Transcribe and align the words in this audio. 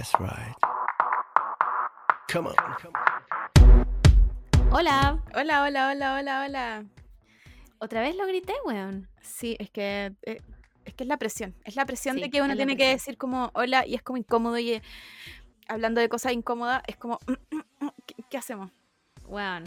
That's 0.00 0.14
right. 0.18 0.56
Come 2.32 2.46
on. 2.48 2.54
Hola. 4.72 5.22
Hola, 5.34 5.62
hola, 5.64 5.88
hola, 5.90 6.14
hola, 6.14 6.44
hola. 6.46 6.84
Otra 7.80 8.00
vez 8.00 8.16
lo 8.16 8.26
grité, 8.26 8.54
weón. 8.64 9.10
Sí, 9.20 9.56
es 9.58 9.68
que 9.70 10.14
eh, 10.22 10.40
es 10.86 10.94
que 10.94 11.04
es 11.04 11.08
la 11.08 11.18
presión. 11.18 11.54
Es 11.64 11.76
la 11.76 11.84
presión 11.84 12.16
Sí, 12.16 12.22
de 12.22 12.30
que 12.30 12.40
uno 12.40 12.56
tiene 12.56 12.78
que 12.78 12.88
decir 12.88 13.18
como 13.18 13.50
hola 13.52 13.84
y 13.86 13.94
es 13.94 14.02
como 14.02 14.16
incómodo 14.16 14.58
y 14.58 14.70
eh, 14.72 14.82
hablando 15.68 16.00
de 16.00 16.08
cosas 16.08 16.32
incómodas 16.32 16.82
es 16.86 16.96
como 16.96 17.18
¿qué, 18.06 18.14
qué 18.30 18.38
hacemos? 18.38 18.70
Weón. 19.26 19.64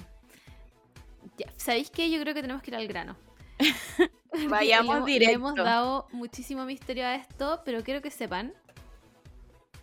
Ya, 1.37 1.45
¿Sabéis 1.57 1.91
qué? 1.91 2.09
Yo 2.09 2.19
creo 2.21 2.33
que 2.33 2.41
tenemos 2.41 2.63
que 2.63 2.71
ir 2.71 2.75
al 2.75 2.87
grano. 2.87 3.15
Vayamos 4.49 4.95
Le 4.95 4.97
hemos- 4.97 5.05
le 5.07 5.13
directo. 5.13 5.35
hemos 5.35 5.55
dado 5.55 6.07
muchísimo 6.11 6.65
misterio 6.65 7.05
a 7.05 7.13
esto, 7.13 7.61
pero 7.63 7.83
quiero 7.83 8.01
que 8.01 8.09
sepan 8.09 8.51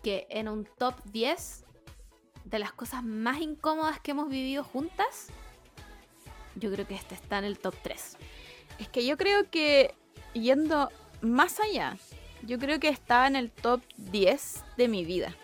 que 0.01 0.27
en 0.29 0.47
un 0.47 0.65
top 0.77 0.95
10 1.05 1.65
de 2.45 2.59
las 2.59 2.73
cosas 2.73 3.03
más 3.03 3.39
incómodas 3.41 3.99
que 3.99 4.11
hemos 4.11 4.29
vivido 4.29 4.63
juntas, 4.63 5.27
yo 6.55 6.71
creo 6.71 6.87
que 6.87 6.95
este 6.95 7.15
está 7.15 7.37
en 7.37 7.45
el 7.45 7.59
top 7.59 7.75
3. 7.81 8.17
Es 8.79 8.87
que 8.89 9.05
yo 9.05 9.17
creo 9.17 9.49
que 9.49 9.95
yendo 10.33 10.89
más 11.21 11.59
allá, 11.59 11.97
yo 12.43 12.57
creo 12.57 12.79
que 12.79 12.89
estaba 12.89 13.27
en 13.27 13.35
el 13.35 13.51
top 13.51 13.81
10 13.97 14.63
de 14.77 14.87
mi 14.87 15.05
vida. 15.05 15.35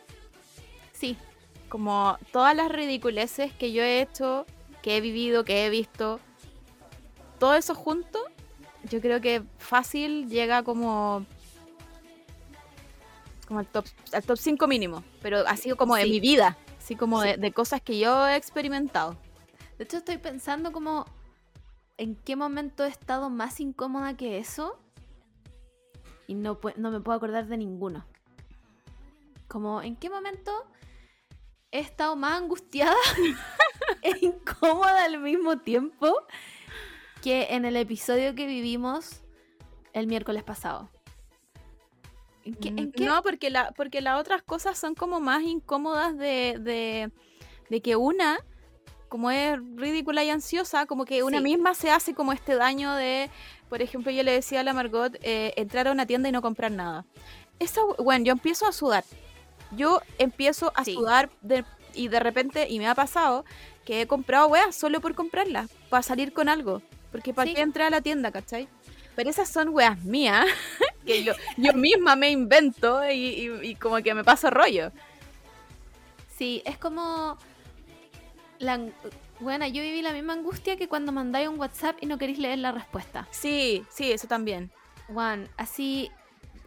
Sí, 0.93 1.15
Como 1.69 2.17
todas 2.31 2.55
las 2.55 2.71
ridiculeces 2.71 3.51
que 3.53 3.71
yo 3.71 3.83
he 3.83 4.01
hecho, 4.01 4.45
que 4.81 4.97
he 4.97 5.01
vivido, 5.01 5.43
que 5.43 5.65
he 5.65 5.69
visto, 5.69 6.19
todo 7.39 7.55
eso 7.55 7.75
junto, 7.75 8.19
yo 8.89 9.01
creo 9.01 9.21
que 9.21 9.43
fácil 9.57 10.29
llega 10.29 10.63
como 10.63 11.25
como 13.47 13.59
al 13.59 13.67
top 13.67 13.85
al 14.13 14.23
top 14.23 14.37
5 14.37 14.67
mínimo, 14.67 15.03
pero 15.21 15.39
ha 15.47 15.55
sido 15.57 15.77
como 15.77 15.95
de 15.95 16.03
Sí. 16.03 16.09
mi 16.09 16.19
vida, 16.19 16.57
así 16.77 16.95
como 16.95 17.21
Sí. 17.21 17.29
de, 17.29 17.37
de 17.37 17.51
cosas 17.51 17.81
que 17.81 17.97
yo 17.97 18.27
he 18.27 18.35
experimentado. 18.35 19.17
De 19.77 19.83
hecho, 19.85 19.97
estoy 19.97 20.17
pensando 20.17 20.71
como 20.71 21.05
en 21.97 22.15
qué 22.15 22.35
momento 22.35 22.83
he 22.85 22.89
estado 22.89 23.29
más 23.29 23.59
incómoda 23.59 24.15
que 24.17 24.37
eso 24.37 24.77
y 26.27 26.33
no, 26.35 26.59
no 26.75 26.91
me 26.91 26.99
puedo 26.99 27.15
acordar 27.17 27.47
de 27.47 27.57
ninguno. 27.57 28.05
Como 29.47 29.81
en 29.81 29.95
qué 29.95 30.09
momento 30.09 30.51
he 31.71 31.79
estado 31.79 32.15
más 32.15 32.41
angustiada 32.41 32.95
e 34.01 34.11
incómoda 34.25 35.05
al 35.05 35.19
mismo 35.19 35.59
tiempo 35.59 36.13
que 37.21 37.47
en 37.51 37.65
el 37.65 37.77
episodio 37.77 38.35
que 38.35 38.45
vivimos 38.45 39.21
el 39.93 40.07
miércoles 40.07 40.43
pasado. 40.43 40.89
¿En 42.47 42.53
qué? 42.55 42.69
en 42.69 42.91
qué? 42.91 43.03
Mm, 43.03 43.07
No, 43.07 43.21
porque, 43.23 43.49
la, 43.49 43.71
porque 43.71 44.01
las 44.01 44.19
otras 44.19 44.41
cosas 44.41 44.77
son 44.77 44.95
como 44.95 45.19
más 45.19 45.43
incómodas 45.43 46.17
de, 46.17 46.57
de, 46.59 47.11
de 47.69 47.81
que 47.81 47.95
una, 47.95 48.37
como 49.09 49.31
es 49.31 49.57
ridícula 49.75 50.23
y 50.23 50.29
ansiosa, 50.29 50.85
como 50.85 51.05
que 51.05 51.23
una 51.23 51.37
Sí. 51.39 51.43
misma 51.43 51.73
se 51.73 51.91
hace 51.91 52.13
como 52.13 52.33
este 52.33 52.55
daño 52.55 52.93
de, 52.93 53.29
por 53.69 53.81
ejemplo, 53.81 54.11
yo 54.11 54.23
le 54.23 54.31
decía 54.31 54.61
a 54.61 54.63
la 54.63 54.73
Margot, 54.73 55.15
eh, 55.21 55.53
entrar 55.57 55.87
a 55.87 55.91
una 55.91 56.05
tienda 56.05 56.29
y 56.29 56.31
no 56.31 56.41
comprar 56.41 56.71
nada. 56.71 57.05
Esa, 57.59 57.81
bueno, 57.99 58.23
yo 58.25 58.31
empiezo 58.33 58.65
a 58.67 58.71
sudar. 58.71 59.03
Yo 59.75 60.01
empiezo 60.17 60.71
a 60.75 60.85
Sí. 60.85 60.93
sudar 60.93 61.29
de- 61.41 61.65
y 61.93 62.07
de 62.07 62.19
repente, 62.19 62.67
y 62.69 62.79
me 62.79 62.87
ha 62.87 62.95
pasado, 62.95 63.43
que 63.85 64.01
he 64.01 64.07
comprado 64.07 64.47
weas 64.47 64.75
solo 64.75 65.01
por 65.01 65.15
comprarlas, 65.15 65.69
para 65.89 66.03
salir 66.03 66.31
con 66.33 66.47
algo. 66.49 66.81
Porque 67.11 67.33
para 67.33 67.49
Sí. 67.49 67.55
qué 67.55 67.61
entrar 67.61 67.87
a 67.87 67.89
la 67.89 68.01
tienda, 68.01 68.31
¿cachai? 68.31 68.67
Pero 69.17 69.29
esas 69.31 69.49
son 69.49 69.69
weas 69.69 70.01
mías 70.03 70.45
que 71.05 71.23
yo, 71.25 71.33
yo 71.57 71.73
misma 71.73 72.15
me 72.15 72.29
invento 72.29 73.03
y, 73.09 73.13
y- 73.49 73.67
y 73.71 73.75
como 73.75 73.97
que 73.97 74.13
me 74.13 74.23
paso 74.23 74.49
rollo. 74.49 74.91
Sí, 76.37 76.61
es 76.65 76.77
como. 76.77 77.37
La, 78.59 78.79
bueno, 79.39 79.67
yo 79.67 79.81
viví 79.81 80.01
la 80.01 80.13
misma 80.13 80.33
angustia 80.33 80.77
que 80.77 80.87
cuando 80.87 81.11
mandáis 81.11 81.47
un 81.49 81.59
WhatsApp 81.59 81.97
y 82.01 82.05
no 82.05 82.17
queréis 82.17 82.39
leer 82.39 82.59
la 82.59 82.71
respuesta. 82.71 83.27
Sí, 83.31 83.83
sí, 83.89 84.11
eso 84.11 84.27
también. 84.27 84.71
Juan, 85.07 85.49
así. 85.57 86.11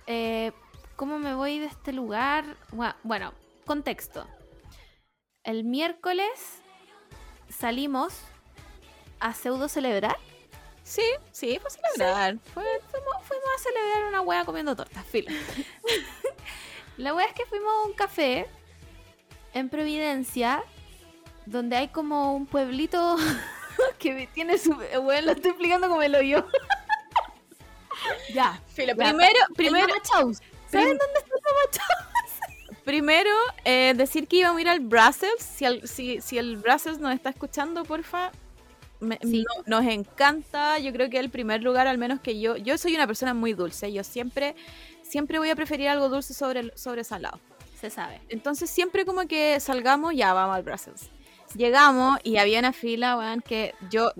eh, 0.07 0.53
¿Cómo 0.97 1.19
me 1.19 1.35
voy 1.35 1.59
de 1.61 1.67
este 1.67 1.93
lugar? 1.93 2.45
Bueno, 3.05 3.33
contexto. 3.65 4.27
El 5.45 5.65
miércoles 5.65 6.29
salimos 7.49 8.13
a 9.21 9.33
pseudo 9.35 9.69
celebrar. 9.69 10.17
Sí, 10.91 11.03
sí, 11.31 11.57
fue 11.63 11.71
celebrar. 11.71 12.37
Fue, 12.53 12.65
Fuimos, 12.91 13.15
fuimos 13.23 13.47
a 13.57 13.63
celebrar 13.63 14.09
una 14.09 14.23
wea 14.23 14.45
comiendo 14.45 14.75
tortas, 14.75 15.05
filo. 15.07 15.31
la 16.97 17.15
wea 17.15 17.27
es 17.27 17.33
que 17.33 17.47
fuimos 17.47 17.71
a 17.73 17.87
un 17.87 17.93
café 17.93 18.49
en 19.55 19.69
Providencia 19.69 20.65
donde 21.47 21.77
hay 21.77 21.89
como 21.89 22.35
un 22.35 22.47
pueblito 22.47 23.17
que 24.01 24.29
tiene 24.35 24.59
su. 24.59 24.75
Bueno, 25.03 25.27
lo 25.27 25.33
estoy 25.33 25.51
explicando 25.53 25.89
como 25.89 26.03
lo 26.03 26.23
yo. 26.23 26.45
ya. 28.35 28.61
filo. 28.75 28.97
Primero, 28.97 29.39
El 29.49 29.55
primero. 29.55 29.95
¿Saben 30.05 30.37
prim- 30.71 30.99
dónde 30.99 31.19
está 31.19 31.35
el 31.35 31.43
Mama 31.45 31.71
Chaus? 31.71 32.81
primero 32.85 33.31
eh, 33.65 33.93
decir 33.97 34.27
que 34.27 34.37
íbamos 34.37 34.59
a 34.59 34.61
ir 34.63 34.69
al 34.69 34.81
Brussels. 34.81 35.41
Si, 35.43 35.65
al- 35.65 35.87
si, 35.87 36.21
si 36.21 36.39
el 36.39 36.57
Brussels 36.57 36.99
nos 36.99 37.15
está 37.15 37.31
escuchando, 37.31 37.85
porfa. 37.85 38.33
Me- 39.01 39.19
Sí. 39.23 39.45
no- 39.67 39.79
nos 39.83 39.93
encanta. 39.93 40.79
Yo 40.79 40.93
creo 40.93 41.11
que 41.11 41.19
el 41.19 41.31
primer 41.31 41.63
lugar, 41.63 41.87
al 41.87 41.99
menos 41.99 42.21
que 42.21 42.39
yo. 42.41 42.57
Yo 42.57 42.79
soy 42.79 42.95
una 42.95 43.07
persona 43.07 43.35
muy 43.35 43.53
dulce. 43.55 43.93
Yo 43.93 44.05
siempre, 44.05 44.55
siempre 45.03 45.39
voy 45.39 45.51
a 45.51 45.57
preferir 45.57 45.89
algo 45.89 46.09
dulce 46.09 46.35
sobre, 46.35 46.77
sobre 46.77 47.05
salado. 47.05 47.41
Se 47.81 47.89
sabe. 47.91 48.21
Entonces 48.29 48.69
siempre 48.71 49.05
como 49.07 49.27
que 49.27 49.59
salgamos, 49.61 50.15
ya 50.15 50.33
vamos 50.35 50.55
al 50.57 50.63
Brussels. 50.63 51.11
Llegamos 51.57 52.19
y 52.23 52.37
había 52.37 52.59
una 52.61 52.73
fila, 52.73 53.17
weón, 53.17 53.41
que 53.41 53.75
yo, 53.91 54.13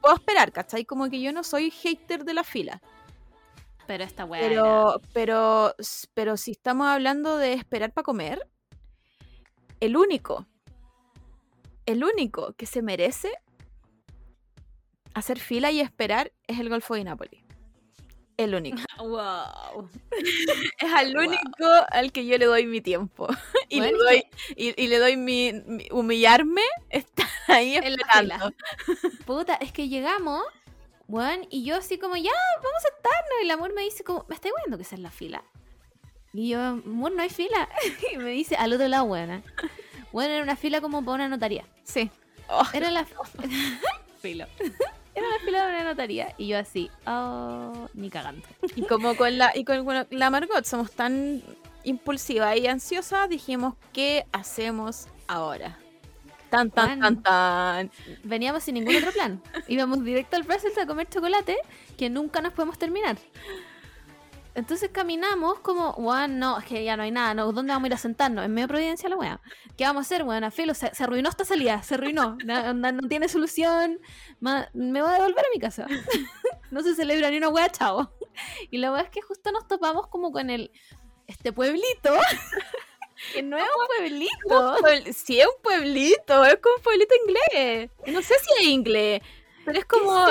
puedo 0.00 0.14
esperar, 0.16 0.50
¿cachai? 0.52 0.84
Como 0.84 1.08
que 1.08 1.20
yo 1.20 1.32
no 1.32 1.44
soy 1.44 1.70
hater 1.70 2.24
de 2.24 2.34
la 2.34 2.42
fila. 2.44 2.80
Pero 3.86 4.02
esta 4.02 4.22
era- 4.24 4.48
Pero, 4.48 5.00
pero, 5.12 5.74
pero 6.14 6.36
si 6.38 6.52
estamos 6.52 6.86
hablando 6.88 7.36
de 7.36 7.52
esperar 7.52 7.92
para 7.92 8.04
comer, 8.04 8.40
el 9.80 9.96
único, 9.96 10.46
el 11.86 12.02
único 12.02 12.54
que 12.54 12.64
se 12.66 12.80
merece 12.82 13.30
hacer 15.14 15.38
fila 15.38 15.70
y 15.70 15.80
esperar 15.80 16.32
es 16.46 16.58
el 16.58 16.68
Golfo 16.68 16.94
de 16.94 17.04
Nápoles. 17.04 17.40
El 18.36 18.54
único. 18.54 18.78
Wow. 18.98 19.88
Es 20.78 20.92
al 20.92 21.12
Wow. 21.14 21.24
único 21.26 21.66
al 21.90 22.10
que 22.12 22.26
yo 22.26 22.36
le 22.38 22.46
doy 22.46 22.66
mi 22.66 22.80
tiempo. 22.80 23.28
y, 23.68 23.78
Bueno, 23.78 23.96
le 23.98 24.04
doy, 24.04 24.24
y, 24.56 24.82
y 24.82 24.86
le 24.88 24.98
doy 24.98 25.16
mi, 25.16 25.52
mi- 25.66 25.88
humillarme, 25.90 26.62
estar 26.90 27.28
ahí 27.48 27.76
En 27.76 27.84
esperando. 27.84 28.52
Puta, 29.26 29.54
es 29.54 29.72
que 29.72 29.88
llegamos, 29.88 30.42
weón, 31.08 31.46
y 31.50 31.64
yo 31.64 31.76
así 31.76 31.98
como, 31.98 32.16
ya, 32.16 32.30
vamos 32.56 32.78
a 32.78 32.88
sentarnos. 32.94 33.32
Y 33.40 33.44
el 33.44 33.50
amor 33.52 33.72
me 33.74 33.82
dice 33.82 34.02
como, 34.04 34.24
¿me 34.28 34.34
estáis 34.34 34.54
viendo 34.62 34.76
que 34.78 34.82
esa 34.82 34.96
es 34.96 35.00
la 35.00 35.10
fila? 35.10 35.44
Y 36.32 36.48
yo, 36.48 36.60
amor, 36.60 37.12
no 37.12 37.22
hay 37.22 37.30
fila. 37.30 37.68
y 38.12 38.16
me 38.16 38.30
dice, 38.30 38.56
al 38.56 38.72
otro 38.72 38.88
lado, 38.88 39.04
weón. 39.04 39.44
Bueno, 40.12 40.34
era 40.34 40.42
una 40.42 40.56
fila 40.56 40.80
como 40.80 41.04
para 41.04 41.14
una 41.16 41.28
notaría. 41.28 41.64
Sí. 41.84 42.10
Oh, 42.48 42.64
Era 42.72 42.90
la 42.90 43.06
fila. 44.20 44.48
Era 45.14 45.28
la 45.28 45.38
fila 45.44 45.66
de 45.66 45.72
una 45.72 45.84
notaría. 45.84 46.34
Y 46.38 46.48
yo 46.48 46.58
así, 46.58 46.90
oh, 47.06 47.88
ni 47.94 48.10
cagando. 48.10 48.46
y 48.74 48.82
como 48.86 49.16
con 49.16 49.38
la, 49.38 49.52
y 49.54 49.64
con, 49.64 49.84
con 49.84 50.06
la 50.10 50.30
Margot 50.30 50.64
somos 50.64 50.90
tan 50.92 51.42
impulsiva 51.84 52.56
y 52.56 52.66
ansiosa, 52.66 53.28
dijimos, 53.28 53.74
¿qué 53.92 54.26
hacemos 54.32 55.06
ahora? 55.28 55.78
Tan, 56.50 56.70
tan, 56.70 57.00
Juan. 57.00 57.00
tan, 57.00 57.22
tan. 57.22 57.90
Veníamos 58.22 58.62
sin 58.62 58.74
ningún 58.74 58.96
otro 58.96 59.12
plan. 59.12 59.42
Íbamos 59.68 60.04
directo 60.04 60.36
al 60.36 60.44
Brussels 60.44 60.78
a 60.78 60.86
comer 60.86 61.08
chocolate 61.08 61.56
que 61.96 62.10
nunca 62.10 62.40
nos 62.40 62.52
podemos 62.52 62.78
terminar. 62.78 63.16
Entonces 64.54 64.90
caminamos 64.92 65.58
como, 65.60 65.90
weón, 65.94 66.38
no, 66.38 66.58
es 66.58 66.64
que 66.64 66.84
ya 66.84 66.96
no 66.96 67.02
hay 67.02 67.10
nada, 67.10 67.34
no, 67.34 67.50
¿dónde 67.52 67.72
vamos 67.72 67.84
a 67.84 67.88
ir 67.88 67.94
a 67.94 67.98
sentarnos? 67.98 68.44
En 68.44 68.52
medio 68.54 68.66
de 68.68 68.72
Providencia 68.72 69.08
la 69.08 69.16
weá. 69.16 69.40
¿Qué 69.76 69.84
vamos 69.84 70.00
a 70.00 70.06
hacer, 70.06 70.22
weón? 70.22 70.44
A 70.44 70.50
filo, 70.52 70.74
se, 70.74 70.94
se 70.94 71.02
arruinó 71.02 71.28
esta 71.28 71.44
salida, 71.44 71.82
se 71.82 71.94
arruinó. 71.94 72.36
No, 72.44 72.72
no- 72.72 72.92
no 72.92 73.08
tiene 73.08 73.28
solución. 73.28 73.98
ma- 74.40 74.68
me 74.72 75.02
voy 75.02 75.10
a 75.10 75.14
devolver 75.14 75.44
a 75.44 75.48
mi 75.52 75.60
casa. 75.60 75.86
no 76.70 76.82
se 76.82 76.94
celebra 76.94 77.30
ni 77.30 77.38
una 77.38 77.48
weá, 77.48 77.68
chao. 77.68 78.12
Y 78.70 78.78
la 78.78 78.92
weá 78.92 79.02
es 79.02 79.10
que 79.10 79.22
justo 79.22 79.50
nos 79.50 79.66
topamos 79.66 80.06
como 80.06 80.30
con 80.30 80.50
el, 80.50 80.70
este 81.26 81.52
pueblito. 81.52 82.12
que 83.32 83.42
no 83.42 83.56
es 83.56 83.64
un 83.64 83.86
pueblito. 83.98 84.76
Sí, 85.12 85.40
es 85.40 85.46
un 85.46 85.62
pueblito, 85.62 86.44
es 86.44 86.56
como 86.58 86.76
un 86.76 86.82
pueblito 86.82 87.14
inglés. 87.26 87.90
No 88.06 88.22
sé 88.22 88.34
si 88.40 88.62
es 88.62 88.66
inglés, 88.68 89.20
pero 89.64 89.78
es 89.78 89.84
como, 89.84 90.26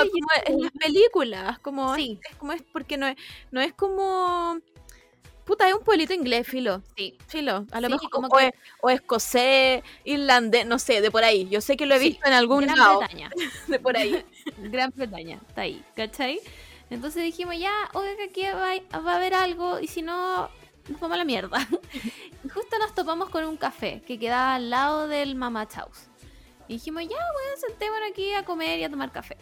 en 0.46 0.60
las 0.62 0.72
películas, 0.72 1.58
como, 1.60 1.94
Sí. 1.94 2.18
es 2.30 2.36
como 2.36 2.52
es 2.52 2.62
porque 2.72 2.96
no 2.96 3.06
es, 3.06 3.16
no 3.50 3.60
es 3.60 3.72
como 3.72 4.58
puta, 5.44 5.68
es 5.68 5.74
un 5.74 5.82
pueblito 5.84 6.14
inglés, 6.14 6.46
filo. 6.46 6.82
Sí. 6.96 7.18
Filo, 7.26 7.66
a 7.70 7.80
lo 7.82 7.88
Sí, 7.88 7.92
mejor 7.92 8.10
como 8.10 8.28
o, 8.28 8.36
que- 8.38 8.46
es, 8.46 8.52
o 8.80 8.88
escocés, 8.90 9.82
irlandés, 10.04 10.64
no 10.66 10.78
sé, 10.78 11.00
de 11.02 11.10
por 11.10 11.22
ahí. 11.22 11.46
Yo 11.50 11.60
sé 11.60 11.76
que 11.76 11.84
lo 11.84 11.94
he 11.94 11.98
Sí, 11.98 12.08
visto 12.10 12.26
en 12.26 12.32
algún 12.32 12.62
Gran 12.64 12.78
lado 12.78 12.98
Bretaña. 13.00 13.30
de 13.68 13.78
por 13.78 13.96
ahí. 13.96 14.24
Gran 14.58 14.90
Bretaña, 14.96 15.40
está 15.46 15.62
ahí, 15.62 15.84
¿cachai? 15.94 16.40
Entonces 16.90 17.22
dijimos, 17.24 17.58
ya, 17.58 17.72
oiga, 17.92 18.16
que 18.16 18.22
aquí 18.24 18.42
va, 18.44 19.00
va 19.00 19.12
a 19.12 19.16
haber 19.16 19.34
algo, 19.34 19.80
y 19.80 19.86
si 19.86 20.00
no, 20.02 20.48
nos 20.88 21.00
vamos 21.00 21.14
a 21.14 21.18
la 21.18 21.24
mierda. 21.24 21.58
justo 22.54 22.78
nos 22.78 22.94
topamos 22.94 23.28
con 23.30 23.44
un 23.44 23.56
café 23.58 24.02
que 24.06 24.18
quedaba 24.18 24.54
al 24.54 24.70
lado 24.70 25.08
del 25.08 25.34
Mama 25.34 25.66
Chaus. 25.68 26.08
Y 26.68 26.74
dijimos, 26.74 27.02
ya, 27.02 27.16
weón, 27.16 27.60
sentémonos 27.68 28.10
aquí 28.10 28.32
a 28.32 28.44
comer 28.44 28.78
y 28.78 28.84
a 28.84 28.90
tomar 28.90 29.12
café. 29.12 29.36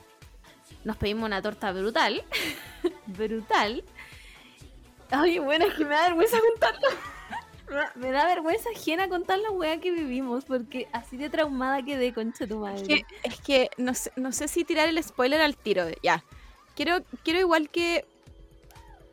Nos 0.85 0.97
pedimos 0.97 1.25
una 1.25 1.41
torta 1.41 1.73
brutal. 1.73 2.25
brutal. 3.07 3.85
Ay, 5.11 5.39
bueno, 5.39 5.67
es 5.67 5.75
que 5.75 5.85
me 5.85 5.95
da 5.95 6.03
vergüenza 6.05 6.39
contarlo. 6.41 6.89
Me 7.95 8.11
da 8.11 8.27
vergüenza 8.27 8.69
ajena 8.77 9.09
contar 9.09 9.39
la 9.39 9.51
weá 9.51 9.81
que 9.81 9.91
vivimos, 9.91 10.45
porque 10.45 10.89
así 10.93 11.17
de 11.17 11.31
traumada 11.31 11.83
quedé, 11.83 12.13
concha 12.13 12.47
tu 12.47 12.59
madre. 12.59 12.83
Es 12.83 12.87
que, 12.87 13.05
es 13.23 13.41
que 13.41 13.71
no, 13.79 13.95
sé, 13.95 14.13
no 14.17 14.31
sé 14.33 14.47
si 14.47 14.65
tirar 14.65 14.89
el 14.89 15.03
spoiler 15.03 15.41
al 15.41 15.57
tiro. 15.57 15.87
Ya. 16.03 16.23
Quiero, 16.75 17.03
quiero 17.23 17.41
igual 17.41 17.71
que 17.71 18.05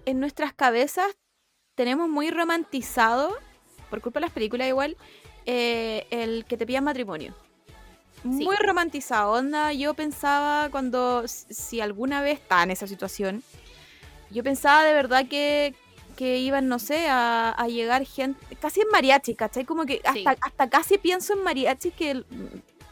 en 0.06 0.20
nuestras 0.20 0.52
cabezas 0.52 1.16
tenemos 1.76 2.10
muy 2.10 2.32
romantizado, 2.32 3.38
por 3.90 4.02
culpa 4.02 4.20
de 4.20 4.26
las 4.26 4.34
películas 4.34 4.68
igual, 4.68 4.98
eh, 5.46 6.06
el 6.10 6.44
que 6.44 6.58
te 6.58 6.66
pidan 6.66 6.84
matrimonio. 6.84 7.34
Muy 8.24 8.56
romantizado. 8.58 9.32
Onda, 9.34 9.72
yo 9.74 9.94
pensaba 9.94 10.70
cuando, 10.70 11.24
si 11.28 11.82
alguna 11.82 12.22
vez 12.22 12.40
estaba 12.40 12.64
en 12.64 12.72
esa 12.72 12.88
situación, 12.88 13.44
yo 14.30 14.44
pensaba 14.44 14.84
de 14.84 14.94
verdad 14.94 15.26
que, 15.30 15.74
que 16.18 16.38
iban, 16.40 16.68
no 16.68 16.80
sé, 16.80 17.08
a, 17.08 17.52
a 17.52 17.68
llegar 17.68 18.06
gente, 18.06 18.56
casi 18.58 18.82
en 18.82 18.90
mariachi, 18.92 19.36
¿cachai? 19.36 19.66
Como 19.66 19.86
que 19.86 20.02
Sí. 20.14 20.24
hasta, 20.26 20.38
hasta 20.46 20.70
casi 20.70 20.98
pienso 20.98 21.34
en 21.34 21.44
mariachi 21.44 21.92
que, 21.92 22.24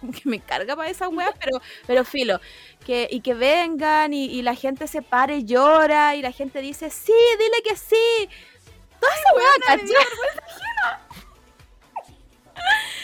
que 0.01 0.21
me 0.29 0.39
carga 0.39 0.75
para 0.75 0.89
esas 0.89 1.09
weas, 1.09 1.33
pero, 1.44 1.62
pero 1.85 2.06
filo. 2.06 2.39
Que, 2.85 3.07
y 3.12 3.19
que 3.21 3.33
vengan 3.33 4.13
y, 4.13 4.25
y 4.25 4.41
la 4.44 4.56
gente 4.56 4.88
se 4.88 5.01
pare 5.01 5.38
y 5.39 5.45
llora 5.45 6.15
y 6.15 6.21
la 6.21 6.31
gente 6.31 6.62
dice, 6.62 6.89
sí, 6.89 7.13
dile 7.38 7.62
que 7.63 7.75
sí. 7.75 8.29
Toda 9.00 9.13
esa 9.13 9.33
wea, 9.35 9.47
¿cachai? 9.65 9.88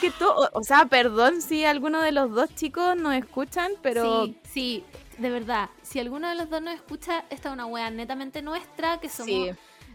Que 0.00 0.10
todo, 0.10 0.48
o 0.52 0.62
sea, 0.62 0.86
perdón 0.86 1.40
si 1.42 1.64
alguno 1.64 2.00
de 2.00 2.12
los 2.12 2.30
dos 2.32 2.54
chicos 2.54 2.96
nos 2.96 3.14
escuchan, 3.14 3.72
pero 3.82 4.24
Sí, 4.26 4.38
sí, 4.50 4.84
de 5.18 5.30
verdad. 5.30 5.70
Si 5.82 5.98
alguno 5.98 6.28
de 6.28 6.34
los 6.34 6.50
dos 6.50 6.62
nos 6.62 6.74
escucha, 6.74 7.24
esta 7.30 7.48
es 7.48 7.52
una 7.54 7.66
wea 7.66 7.90
netamente 7.90 8.42
nuestra, 8.42 8.98
que 9.00 9.08
somos... 9.08 9.26
sí. 9.30 9.50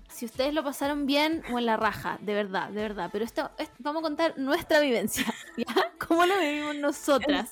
Si 0.09 0.25
ustedes 0.25 0.53
lo 0.53 0.63
pasaron 0.63 1.07
bien 1.07 1.41
o 1.51 1.57
en 1.57 1.65
la 1.65 1.75
raja, 1.75 2.19
de 2.21 2.35
verdad, 2.35 2.69
de 2.69 2.81
verdad. 2.83 3.09
Pero 3.11 3.25
esto, 3.25 3.49
es- 3.57 3.71
vamos 3.79 4.01
a 4.01 4.03
contar 4.03 4.37
nuestra 4.37 4.79
vivencia, 4.79 5.25
¿ya? 5.57 5.65
¿Cómo 6.07 6.25
lo 6.27 6.37
vivimos 6.39 6.75
nosotras? 6.75 7.49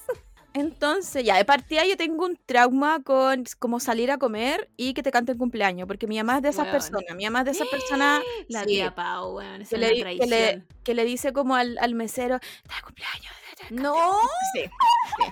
Entonces, 0.54 1.24
ya, 1.24 1.38
de 1.38 1.46
partida 1.46 1.86
yo 1.86 1.96
tengo 1.96 2.26
un 2.26 2.38
trauma 2.46 3.02
con 3.04 3.46
como 3.60 3.80
salir 3.80 4.12
a 4.12 4.18
comer 4.18 4.70
y 4.76 4.94
que 4.94 5.02
te 5.04 5.12
canten 5.12 5.38
cumpleaños, 5.38 5.88
porque 5.88 6.08
mi 6.08 6.18
mamá 6.18 6.38
es 6.38 6.42
de 6.44 6.50
esas 6.50 6.68
personas, 6.68 7.16
mi 7.16 7.24
mamá 7.24 7.40
es 7.40 7.46
de 7.46 7.52
esas 7.52 7.68
personas 7.72 8.22
La 8.50 8.62
sí, 8.62 8.68
tía 8.68 8.94
Pau, 8.94 9.40
que 9.40 9.62
es 9.64 9.72
le, 9.72 9.88
que, 9.90 9.96
le, 9.96 10.02
traición. 10.02 10.68
que 10.84 10.94
le 10.94 11.06
dice 11.06 11.32
como 11.32 11.56
al, 11.56 11.78
al 11.80 11.96
mesero, 11.96 12.40
cumpleaños. 12.84 13.34
No, 13.70 14.20
Sí, 14.54 14.64
sí. 15.18 15.24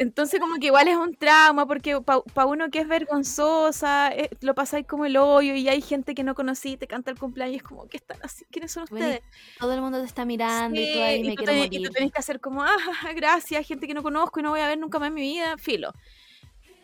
Entonces 0.00 0.40
como 0.40 0.56
que 0.58 0.66
igual 0.68 0.88
es 0.88 0.96
un 0.96 1.14
trauma 1.14 1.66
porque 1.66 2.00
para 2.00 2.46
uno 2.46 2.70
que 2.70 2.80
es 2.80 2.88
vergonzosa, 2.88 4.10
eh, 4.14 4.30
lo 4.40 4.54
pasáis 4.54 4.86
como 4.86 5.04
el 5.04 5.16
hoyo 5.18 5.54
y 5.54 5.68
hay 5.68 5.82
gente 5.82 6.14
que 6.14 6.24
no 6.24 6.34
conocí, 6.34 6.78
te 6.78 6.86
canta 6.86 7.10
el 7.10 7.18
cumpleaños 7.18 7.54
y 7.54 7.56
es 7.58 7.62
como, 7.62 7.86
¿qué 7.88 7.98
están 7.98 8.16
así? 8.22 8.46
¿Quiénes 8.50 8.72
son 8.72 8.86
Bueno, 8.88 9.18
ustedes? 9.18 9.22
todo 9.58 9.72
el 9.74 9.82
mundo 9.82 9.98
te 10.00 10.06
está 10.06 10.24
mirando 10.24 10.80
y 10.80 10.86
tú 10.86 11.02
ahí 11.02 11.22
y 11.22 11.24
me 11.24 11.36
tú 11.36 11.42
tenés- 11.44 11.68
y 11.70 11.80
tú 11.80 11.90
tenés 11.90 12.12
que 12.12 12.18
hacer 12.18 12.40
como, 12.40 12.62
ah, 12.64 13.12
gracias, 13.14 13.66
gente 13.66 13.86
que 13.86 13.94
no 13.94 14.02
conozco 14.02 14.40
y 14.40 14.42
no 14.42 14.50
voy 14.50 14.60
a 14.60 14.68
ver 14.68 14.78
nunca 14.78 14.98
más 14.98 15.08
en 15.08 15.14
mi 15.14 15.22
vida, 15.22 15.58
filo. 15.58 15.92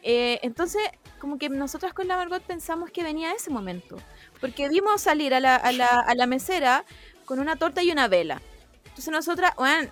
Eh, 0.03 0.39
entonces, 0.43 0.83
como 1.19 1.39
que 1.39 1.49
nosotras 1.49 1.93
con 1.95 2.07
la 2.09 2.17
Margot 2.17 2.43
pensamos 2.43 2.91
que 2.91 3.03
venía 3.03 3.33
ese 3.33 3.51
momento, 3.51 3.97
porque 4.41 4.69
vimos 4.69 5.01
salir 5.03 5.35
a 5.35 5.41
la, 5.41 5.57
a 5.57 5.73
la, 5.73 5.87
a 6.01 6.15
la 6.15 6.27
mesera 6.27 6.85
con 7.25 7.41
una 7.41 7.57
torta 7.57 7.83
y 7.83 7.91
una 7.91 8.07
vela. 8.09 8.43
Entonces 8.85 9.09
nosotras, 9.13 9.53
bueno, 9.57 9.91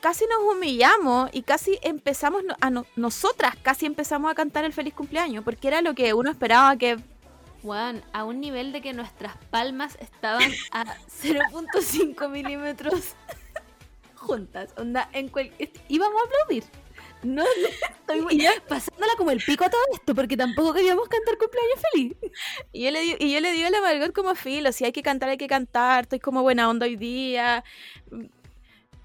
casi 0.00 0.24
nos 0.26 0.54
humillamos 0.54 1.30
y 1.32 1.42
casi 1.42 1.78
empezamos, 1.82 2.42
no- 2.44 2.56
a 2.60 2.70
no- 2.70 2.86
nosotras 2.96 3.54
casi 3.62 3.86
empezamos 3.86 4.30
a 4.30 4.34
cantar 4.34 4.64
el 4.64 4.72
feliz 4.72 4.94
cumpleaños, 4.94 5.44
porque 5.44 5.68
era 5.68 5.82
lo 5.82 5.94
que 5.94 6.14
uno 6.14 6.30
esperaba 6.30 6.76
que... 6.76 6.98
Weón, 7.62 8.02
a 8.14 8.24
un 8.24 8.40
nivel 8.40 8.72
de 8.72 8.80
que 8.80 8.94
nuestras 8.94 9.36
palmas 9.50 9.96
estaban 10.00 10.50
a 10.72 10.84
0.5 11.22 12.28
milímetros 12.30 13.14
juntas. 14.16 14.70
Onda, 14.76 15.08
en 15.12 15.28
cual... 15.28 15.52
íbamos 15.88 16.20
a 16.22 16.26
aplaudir. 16.26 16.64
No, 17.22 17.44
estoy 17.90 18.24
Y 18.30 18.44
yo- 18.44 18.50
pasándola 18.66 19.12
como 19.18 19.30
el 19.30 19.42
pico 19.44 19.62
a 19.64 19.68
todo 19.68 19.82
esto, 19.92 20.14
porque 20.14 20.38
tampoco 20.38 20.72
queríamos 20.72 21.06
cantar 21.06 21.36
cumpleaños 21.36 21.80
feliz. 21.92 22.16
Y 22.72 22.84
yo 22.84 22.90
le 22.90 23.00
digo, 23.00 23.16
y 23.20 23.32
yo 23.34 23.40
le 23.40 23.52
digo 23.52 23.66
a 23.66 23.70
la 23.70 23.80
Margot 23.82 24.14
como 24.14 24.34
filo, 24.34 24.72
si 24.72 24.86
hay 24.86 24.92
que 24.92 25.02
cantar, 25.02 25.28
hay 25.28 25.36
que 25.36 25.46
cantar, 25.46 26.04
estoy 26.04 26.18
como 26.18 26.40
buena 26.42 26.70
onda 26.70 26.86
hoy 26.86 26.96
día. 26.96 27.62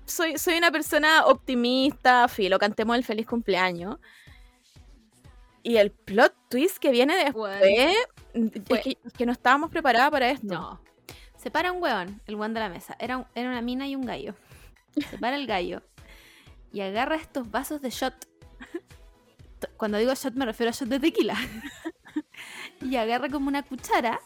Soy, 0.06 0.38
soy 0.38 0.58
una 0.58 0.72
persona 0.72 1.26
optimista, 1.26 2.28
filo, 2.28 2.60
cantemos 2.60 2.96
el 2.96 3.04
feliz 3.04 3.26
cumpleaños. 3.28 3.98
Y 5.64 5.78
el 5.78 5.92
plot 5.92 6.34
twist 6.50 6.78
que 6.78 6.92
viene 6.92 7.16
después, 7.16 7.60
es 7.64 8.84
que, 8.84 8.98
es 9.04 9.14
que 9.14 9.26
no 9.26 9.32
estábamos 9.32 9.72
preparadas 9.72 10.12
para 10.12 10.30
esto. 10.30 10.46
No. 10.48 10.82
Se 11.38 11.50
para 11.50 11.72
un 11.72 11.82
hueón, 11.82 12.22
el 12.28 12.36
hueón 12.36 12.54
de 12.54 12.60
la 12.60 12.70
mesa. 12.70 12.96
Era, 13.00 13.18
un- 13.18 13.26
era 13.34 13.50
una 13.50 13.62
mina 13.62 13.88
y 13.88 13.96
un 13.96 14.06
gallo. 14.06 14.36
Se 15.10 15.18
para 15.18 15.36
el 15.38 15.48
gallo 15.48 15.82
y 16.72 16.82
agarra 16.82 17.16
estos 17.16 17.50
vasos 17.50 17.82
de 17.82 17.90
shot. 17.90 18.14
Cuando 19.78 19.98
digo 19.98 20.14
shot 20.14 20.34
me 20.36 20.46
refiero 20.46 20.70
a 20.70 20.74
shot 20.74 20.88
de 20.88 21.00
tequila. 21.00 21.36
y 22.82 22.96
agarra 22.98 23.30
como 23.30 23.48
una 23.48 23.64
cuchara. 23.64 24.20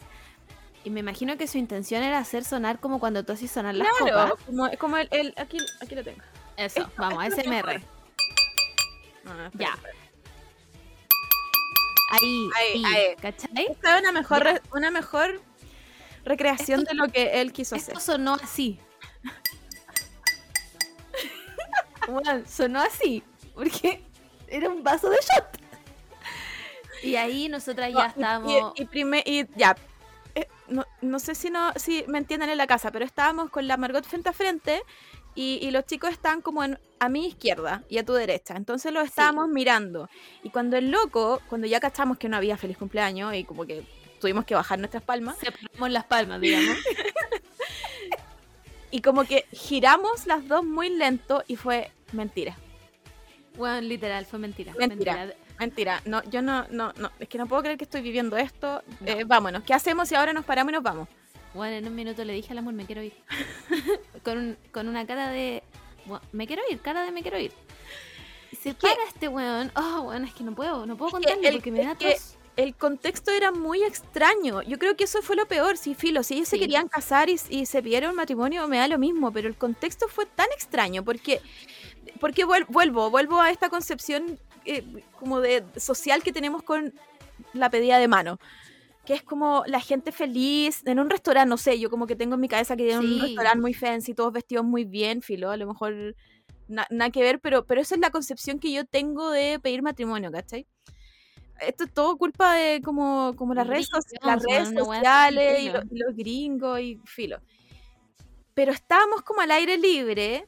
Y 0.89 0.91
me 0.91 1.01
imagino 1.01 1.37
que 1.37 1.45
su 1.47 1.59
intención 1.59 2.01
era 2.01 2.17
hacer 2.17 2.43
sonar 2.43 2.79
como 2.79 2.99
cuando 2.99 3.23
tú 3.23 3.31
haces 3.33 3.51
sonar 3.51 3.75
las 3.75 3.87
Claro, 3.99 4.31
copas. 4.31 4.45
como, 4.47 4.69
como 4.79 4.97
el, 4.97 5.07
el- 5.11 5.35
aquí, 5.37 5.59
aquí 5.79 5.93
lo 5.93 6.03
tengo. 6.03 6.17
Eso, 6.57 6.79
Esto- 6.79 6.91
vamos, 6.97 7.23
esto. 7.25 7.41
Ah, 7.45 7.53
espera, 7.53 7.79
Ya. 9.53 9.67
espera. 9.67 9.93
Ahí, 12.11 12.49
Ahí, 12.57 12.83
ahí, 12.83 12.85
ahí. 12.85 13.15
¿cachai? 13.21 13.67
Esta 13.69 13.95
es 13.97 14.01
una 14.01 14.11
mejor, 14.11 14.43
Ya. 14.45 14.61
una 14.73 14.89
mejor 14.89 15.43
recreación 16.25 16.79
Esto- 16.79 16.89
de 16.91 16.95
lo 16.97 17.07
que 17.11 17.39
él 17.39 17.53
quiso 17.53 17.75
hacer. 17.75 17.89
Esto 17.95 18.11
sonó 18.13 18.33
así. 18.41 18.79
Bueno, 22.07 22.41
sonó 22.47 22.79
así. 22.81 23.21
Porque 23.53 24.03
era 24.47 24.67
un 24.69 24.83
vaso 24.83 25.07
de 25.11 25.17
shot. 25.17 25.45
Y 27.03 27.15
ahí 27.15 27.47
nosotras 27.47 27.89
ya 27.93 27.93
No, 27.93 28.05
estábamos. 28.07 28.73
Y, 28.75 28.81
y 28.81 29.41
y 29.41 29.47
ya. 29.55 29.75
Eh, 30.41 30.47
no, 30.67 30.85
no 31.01 31.19
sé 31.19 31.35
si 31.35 31.49
no 31.49 31.71
si 31.75 32.03
me 32.07 32.17
entienden 32.17 32.49
en 32.49 32.57
la 32.57 32.67
casa, 32.67 32.91
pero 32.91 33.05
estábamos 33.05 33.49
con 33.49 33.67
la 33.67 33.77
Margot 33.77 34.05
frente 34.05 34.29
a 34.29 34.33
frente 34.33 34.81
y, 35.35 35.59
y 35.61 35.71
los 35.71 35.85
chicos 35.85 36.11
estaban 36.11 36.41
como 36.41 36.63
en- 36.63 36.79
a 36.99 37.09
mi 37.09 37.27
izquierda 37.27 37.83
y 37.89 37.97
a 37.97 38.05
tu 38.05 38.13
derecha. 38.13 38.55
Entonces 38.55 38.91
los 38.91 39.05
estábamos 39.05 39.47
mirando. 39.49 40.09
Y 40.43 40.49
cuando 40.49 40.77
el 40.77 40.91
loco, 40.91 41.41
cuando 41.47 41.67
ya 41.67 41.79
cachamos 41.79 42.17
que 42.17 42.27
no 42.29 42.37
había 42.37 42.57
feliz 42.57 42.77
cumpleaños 42.77 43.33
y 43.35 43.43
como 43.45 43.65
que 43.65 43.83
tuvimos 44.19 44.43
que 44.45 44.55
bajar 44.55 44.79
nuestras 44.79 45.03
palmas, 45.03 45.37
Separamos 45.37 45.91
las 45.91 46.03
palmas, 46.05 46.41
digamos. 46.41 46.77
y 48.91 49.01
como 49.01 49.23
que 49.23 49.45
giramos 49.51 50.25
las 50.25 50.47
dos 50.47 50.65
muy 50.65 50.89
lento 50.89 51.43
y 51.47 51.55
fue 51.55 51.91
mentira. 52.11 52.57
Bueno, 53.55 53.81
literal, 53.81 54.25
fue 54.25 54.39
mentira. 54.39 54.73
Mentira. 54.77 55.15
Mentira, 55.15 55.35
no, 56.05 56.23
yo 56.23 56.41
no, 56.41 56.65
no, 56.69 56.93
no, 56.97 57.11
es 57.19 57.27
que 57.27 57.37
no 57.37 57.47
puedo 57.47 57.61
creer 57.61 57.77
que 57.77 57.83
estoy 57.83 58.01
viviendo 58.01 58.37
esto. 58.37 58.81
Eh, 59.05 59.23
vámonos, 59.25 59.63
¿qué 59.63 59.73
hacemos 59.73 60.07
si 60.09 60.15
ahora 60.15 60.33
nos 60.33 60.45
paramos 60.45 60.71
y 60.71 60.75
nos 60.75 60.83
vamos? 60.83 61.07
Bueno, 61.53 61.75
en 61.75 61.87
un 61.87 61.95
minuto 61.95 62.23
le 62.23 62.33
dije 62.33 62.51
al 62.51 62.59
amor, 62.59 62.73
me 62.73 62.85
quiero 62.85 63.01
ir. 63.01 63.13
con, 64.23 64.37
un- 64.37 64.57
con 64.71 64.87
una 64.87 65.05
cara 65.05 65.29
de. 65.29 65.63
"Bueno, 66.05 66.23
me 66.31 66.47
quiero 66.47 66.61
ir, 66.69 66.79
cara 66.79 67.03
de 67.03 67.11
me 67.11 67.21
quiero 67.21 67.39
ir. 67.39 67.51
Se 68.61 68.73
que- 68.73 68.87
para 68.87 69.03
este 69.07 69.27
weón. 69.27 69.71
Oh, 69.75 70.01
weón, 70.01 70.25
es 70.25 70.33
que 70.33 70.43
no 70.43 70.53
puedo, 70.55 70.85
no 70.85 70.95
puedo 70.97 71.11
contarle 71.11 71.47
el- 71.47 71.55
porque 71.55 71.71
me 71.71 71.83
da 71.85 71.95
tos. 71.95 72.35
el 72.55 72.75
contexto 72.75 73.31
era 73.31 73.51
muy 73.51 73.83
extraño. 73.83 74.61
Yo 74.63 74.77
creo 74.77 74.95
que 74.95 75.05
eso 75.05 75.21
fue 75.21 75.35
lo 75.35 75.47
peor. 75.47 75.77
Sí, 75.77 75.95
filo, 75.95 76.23
si 76.23 76.35
ellos 76.35 76.47
se 76.49 76.59
querían 76.59 76.87
casar 76.87 77.29
y, 77.29 77.39
y 77.49 77.65
se 77.65 77.81
pidieron 77.81 78.15
matrimonio, 78.15 78.67
me 78.67 78.77
da 78.77 78.87
lo 78.87 78.97
mismo. 78.99 79.31
Pero 79.31 79.47
el 79.47 79.55
contexto 79.55 80.07
fue 80.07 80.25
tan 80.25 80.47
extraño 80.53 81.03
porque, 81.03 81.41
porque 82.19 82.45
vuel- 82.45 82.65
vuelvo, 82.67 83.09
vuelvo 83.09 83.39
a 83.41 83.49
esta 83.49 83.69
concepción 83.69 84.37
eh, 84.77 85.03
como 85.19 85.41
de 85.41 85.63
social 85.77 86.23
que 86.23 86.31
tenemos 86.31 86.63
con 86.63 86.93
la 87.53 87.69
pedida 87.69 87.97
de 87.99 88.07
mano. 88.07 88.39
Que 89.05 89.13
es 89.15 89.23
como 89.23 89.63
la 89.65 89.79
gente 89.79 90.11
feliz 90.11 90.83
en 90.85 90.99
un 90.99 91.09
restaurante, 91.09 91.49
no 91.49 91.57
sé, 91.57 91.79
yo 91.79 91.89
como 91.89 92.05
que 92.05 92.15
tengo 92.15 92.35
en 92.35 92.41
mi 92.41 92.47
cabeza 92.47 92.75
que 92.75 92.83
tienen 92.83 92.99
un 93.05 93.15
Sí. 93.15 93.21
restaurante 93.21 93.59
muy 93.61 93.73
fancy, 93.73 94.13
todos 94.13 94.31
vestidos 94.33 94.65
muy 94.65 94.85
bien, 94.85 95.21
filo, 95.21 95.49
a 95.49 95.57
lo 95.57 95.65
mejor 95.65 96.15
na- 96.67 96.85
nada 96.91 97.09
que 97.09 97.21
ver, 97.23 97.39
pero, 97.39 97.65
pero 97.65 97.81
esa 97.81 97.95
es 97.95 98.01
la 98.01 98.11
concepción 98.11 98.59
que 98.59 98.71
yo 98.71 98.85
tengo 98.85 99.31
de 99.31 99.59
pedir 99.59 99.81
matrimonio, 99.81 100.31
¿cachai? 100.31 100.67
Esto 101.59 101.85
es 101.85 101.93
todo 101.93 102.15
culpa 102.17 102.53
de 102.53 102.81
como, 102.83 103.33
como 103.35 103.53
las 103.55 103.65
redes, 103.67 103.89
las 104.21 104.43
redes 104.43 104.69
sociales 104.77 105.59
y 105.61 105.67
y 105.95 105.97
los 105.99 106.15
gringos 106.15 106.79
y 106.79 106.99
filo. 107.05 107.39
Pero 108.53 108.71
estábamos 108.71 109.23
como 109.23 109.41
al 109.41 109.51
aire 109.51 109.77
libre, 109.77 110.45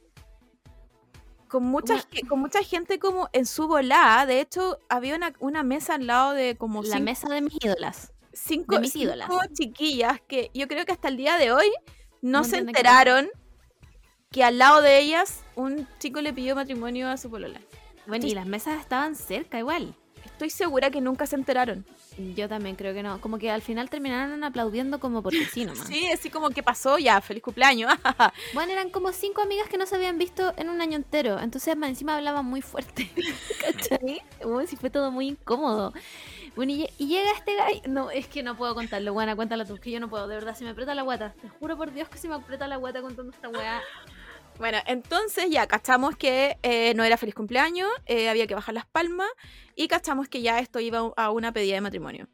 con 1.52 1.64
mucha, 1.64 2.02
con 2.30 2.40
mucha 2.40 2.62
gente 2.62 2.98
como 2.98 3.28
en 3.34 3.44
su 3.44 3.68
volada. 3.68 4.24
De 4.24 4.40
hecho, 4.40 4.78
había 4.88 5.14
una, 5.14 5.34
una 5.38 5.62
mesa 5.62 5.96
al 5.96 6.06
lado 6.06 6.32
de 6.32 6.56
como 6.56 6.82
La 6.82 6.92
cinco, 6.92 7.02
mesa 7.04 7.28
de 7.28 7.42
mis 7.42 7.62
ídolas. 7.62 8.12
cinco, 8.32 8.76
de 8.76 8.80
mis 8.80 8.92
cinco 8.94 9.04
ídolas. 9.04 9.28
chiquillas 9.52 10.18
que 10.26 10.50
yo 10.54 10.66
creo 10.66 10.86
que 10.86 10.92
hasta 10.92 11.08
el 11.08 11.18
día 11.18 11.36
de 11.36 11.52
hoy 11.52 11.70
no, 12.22 12.38
No 12.38 12.44
se 12.44 12.56
enteraron 12.56 13.28
que 14.30 14.44
al 14.44 14.56
lado 14.56 14.80
de 14.80 14.98
ellas 15.00 15.44
un 15.54 15.86
chico 15.98 16.22
le 16.22 16.32
pidió 16.32 16.54
matrimonio 16.56 17.10
a 17.10 17.18
su 17.18 17.28
polola. 17.28 17.60
Bueno, 18.06 18.26
y 18.26 18.34
las 18.34 18.46
mesas 18.46 18.80
estaban 18.80 19.14
cerca 19.14 19.58
igual. 19.58 19.94
Estoy 20.44 20.50
segura 20.66 20.90
que 20.90 21.00
nunca 21.00 21.24
se 21.28 21.36
enteraron. 21.36 21.84
Yo 22.34 22.48
también 22.48 22.74
creo 22.74 22.92
que 22.92 23.04
no. 23.04 23.20
Como 23.20 23.38
que 23.38 23.48
al 23.48 23.62
final 23.62 23.88
terminaron 23.88 24.42
aplaudiendo 24.42 24.98
como 24.98 25.22
porque 25.22 25.44
sí 25.44 25.64
nomás. 25.64 25.86
Sí, 25.86 26.08
así 26.10 26.30
como 26.30 26.50
que 26.50 26.64
pasó 26.64 26.98
ya, 26.98 27.20
feliz 27.20 27.42
cumpleaños. 27.44 27.92
Bueno, 28.52 28.72
eran 28.72 28.90
como 28.90 29.12
cinco 29.12 29.40
amigas 29.42 29.68
que 29.68 29.78
no 29.78 29.86
se 29.86 29.94
habían 29.94 30.18
visto 30.18 30.52
en 30.56 30.68
un 30.68 30.80
año 30.80 30.96
entero. 30.96 31.38
Entonces, 31.38 31.76
más 31.76 31.90
encima 31.90 32.16
hablaban 32.16 32.44
muy 32.44 32.60
fuerte. 32.60 33.08
¿Cachai? 33.60 34.20
Bueno, 34.42 34.66
sí 34.66 34.74
fue 34.76 34.90
todo 34.90 35.12
muy 35.12 35.28
incómodo. 35.28 35.92
Bueno, 36.56 36.72
y, 36.72 36.82
lle- 36.82 36.90
y 36.98 37.06
llega 37.06 37.30
este 37.32 37.54
gallo. 37.54 37.80
No, 37.86 38.10
es 38.10 38.26
que 38.26 38.42
no 38.42 38.56
puedo 38.56 38.74
contarlo. 38.74 39.12
Bueno, 39.12 39.36
cuéntalo 39.36 39.64
tú, 39.64 39.76
que 39.78 39.90
yo 39.92 40.00
no 40.00 40.10
puedo. 40.10 40.26
De 40.26 40.34
verdad, 40.34 40.56
se 40.56 40.64
me 40.64 40.70
aprieta 40.70 40.94
la 40.94 41.02
guata. 41.02 41.34
Te 41.40 41.48
juro 41.48 41.76
por 41.76 41.92
Dios 41.92 42.08
que 42.08 42.18
se 42.18 42.28
me 42.28 42.34
aprieta 42.34 42.66
la 42.66 42.76
guata 42.76 43.00
contando 43.00 43.32
esta 43.32 43.48
weá. 43.48 43.80
Bueno, 44.62 44.78
entonces 44.86 45.46
ya 45.50 45.66
cachamos 45.66 46.14
que 46.14 46.56
eh, 46.62 46.94
no 46.94 47.02
era 47.02 47.16
feliz 47.16 47.34
cumpleaños, 47.34 47.88
eh, 48.06 48.28
había 48.28 48.46
que 48.46 48.54
bajar 48.54 48.72
las 48.76 48.86
palmas 48.86 49.26
y 49.74 49.88
cachamos 49.88 50.28
que 50.28 50.40
ya 50.40 50.60
esto 50.60 50.78
iba 50.78 51.00
a 51.16 51.30
una 51.32 51.52
pedida 51.52 51.74
de 51.74 51.80
matrimonio. 51.80 52.28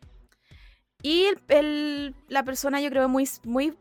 Y 1.00 1.24
el- 1.48 2.14
la 2.28 2.42
persona 2.42 2.82
yo 2.82 2.90
creo 2.90 3.08
muy, 3.08 3.26
muy 3.44 3.78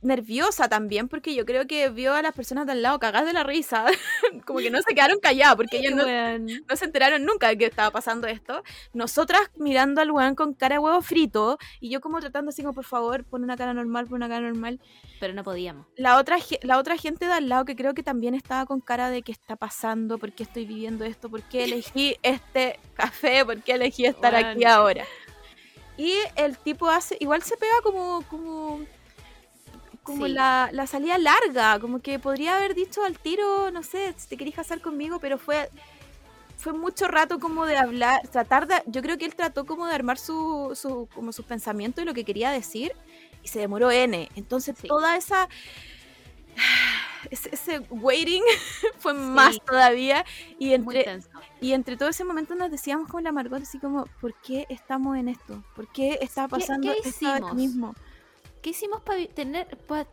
nerviosa 0.00 0.68
también 0.68 1.08
porque 1.08 1.34
yo 1.34 1.44
creo 1.44 1.66
que 1.66 1.88
vio 1.88 2.14
a 2.14 2.22
las 2.22 2.34
personas 2.34 2.66
de 2.66 2.72
al 2.72 2.82
lado 2.82 2.98
cagar 2.98 3.24
de 3.24 3.32
la 3.32 3.42
risa, 3.42 3.86
como 4.46 4.60
que 4.60 4.70
no 4.70 4.80
se 4.82 4.94
quedaron 4.94 5.18
calladas 5.20 5.56
porque 5.56 5.78
ellos 5.78 5.94
no, 5.94 6.04
Weón. 6.04 6.46
no 6.46 6.76
se 6.76 6.84
enteraron 6.84 7.24
nunca 7.24 7.48
de 7.48 7.58
que 7.58 7.66
estaba 7.66 7.90
pasando 7.90 8.26
esto. 8.26 8.62
Nosotras 8.92 9.40
mirando 9.56 10.00
al 10.00 10.10
weón 10.10 10.34
con 10.34 10.54
cara 10.54 10.76
de 10.76 10.78
huevo 10.78 11.02
frito 11.02 11.58
y 11.80 11.90
yo 11.90 12.00
como 12.00 12.20
tratando 12.20 12.50
así 12.50 12.62
como 12.62 12.74
por 12.74 12.84
favor, 12.84 13.24
pon 13.24 13.42
una 13.42 13.56
cara 13.56 13.74
normal, 13.74 14.06
pon 14.06 14.16
una 14.16 14.28
cara 14.28 14.40
normal 14.40 14.80
Pero 15.20 15.34
no 15.34 15.42
podíamos. 15.44 15.86
la 15.96 16.16
otra, 16.16 16.38
la 16.62 16.78
otra 16.78 16.96
gente 16.96 17.26
de 17.26 17.32
al 17.32 17.48
lado 17.48 17.64
que 17.64 17.76
creo 17.76 17.94
que 17.94 18.02
también 18.02 18.34
estaba 18.34 18.66
con 18.66 18.80
cara 18.80 19.10
de 19.10 19.22
qué 19.22 19.32
está 19.32 19.56
pasando, 19.56 20.18
por 20.18 20.32
qué 20.32 20.44
estoy 20.44 20.64
viviendo 20.66 21.04
esto, 21.04 21.28
por 21.28 21.42
qué 21.42 21.64
elegí 21.64 22.16
este 22.22 22.78
café, 22.94 23.44
por 23.44 23.60
qué 23.62 23.72
elegí 23.72 24.06
estar 24.06 24.34
aquí 24.34 24.64
ahora. 24.64 25.04
Y 25.96 26.14
el 26.36 26.56
tipo 26.58 26.88
hace, 26.88 27.16
igual 27.18 27.42
se 27.42 27.56
pega 27.56 27.72
como, 27.82 28.22
como, 28.28 28.80
como 30.08 30.26
Sí. 30.26 30.32
la, 30.32 30.70
la 30.72 30.86
salida 30.86 31.18
larga, 31.18 31.78
como 31.78 32.00
que 32.00 32.18
podría 32.18 32.56
haber 32.56 32.74
dicho 32.74 33.04
al 33.04 33.18
tiro, 33.18 33.70
no 33.70 33.82
sé, 33.82 34.14
si 34.16 34.26
te 34.28 34.36
querés 34.36 34.54
casar 34.54 34.80
conmigo, 34.80 35.18
pero 35.20 35.36
fue, 35.38 35.68
fue 36.56 36.72
mucho 36.72 37.06
rato 37.08 37.38
como 37.38 37.66
de 37.66 37.76
hablar, 37.76 38.26
tratar 38.28 38.66
de, 38.66 38.82
yo 38.86 39.02
creo 39.02 39.18
que 39.18 39.26
él 39.26 39.34
trató 39.36 39.66
como 39.66 39.86
de 39.86 39.94
armar 39.94 40.18
su, 40.18 40.72
su, 40.74 41.08
como 41.14 41.32
sus 41.32 41.44
pensamientos 41.44 42.02
y 42.02 42.06
lo 42.06 42.14
que 42.14 42.24
quería 42.24 42.50
decir, 42.50 42.92
y 43.44 43.48
se 43.48 43.60
demoró 43.60 43.90
N. 43.90 44.28
Entonces 44.34 44.76
Sí. 44.80 44.88
toda 44.88 45.16
esa 45.16 45.48
ese, 47.30 47.50
ese 47.54 47.78
waiting 47.90 48.42
fue 48.98 49.14
más 49.14 49.58
todavía 49.66 50.24
y 50.58 50.72
entre 50.72 51.20
y 51.60 51.72
entre 51.72 51.96
todo 51.96 52.08
ese 52.08 52.24
momento 52.24 52.54
nos 52.54 52.70
decíamos 52.70 53.08
con 53.08 53.22
la 53.24 53.32
Margot 53.32 53.62
así 53.62 53.78
como 53.78 54.06
¿por 54.20 54.34
qué 54.40 54.66
estamos 54.68 55.16
en 55.16 55.28
esto? 55.28 55.62
¿por 55.76 55.86
qué 55.88 56.18
está 56.20 56.44
¿Qué- 56.44 56.50
pasando 56.50 56.92
qué 56.92 57.08
esto 57.08 57.26
ahora 57.26 57.38
hicimos? 57.38 57.54
mismo? 57.54 57.94
¿Qué 58.62 58.70
hicimos 58.70 59.00
para 59.02 59.24
tener... 59.26 59.66
pa- 59.86 60.06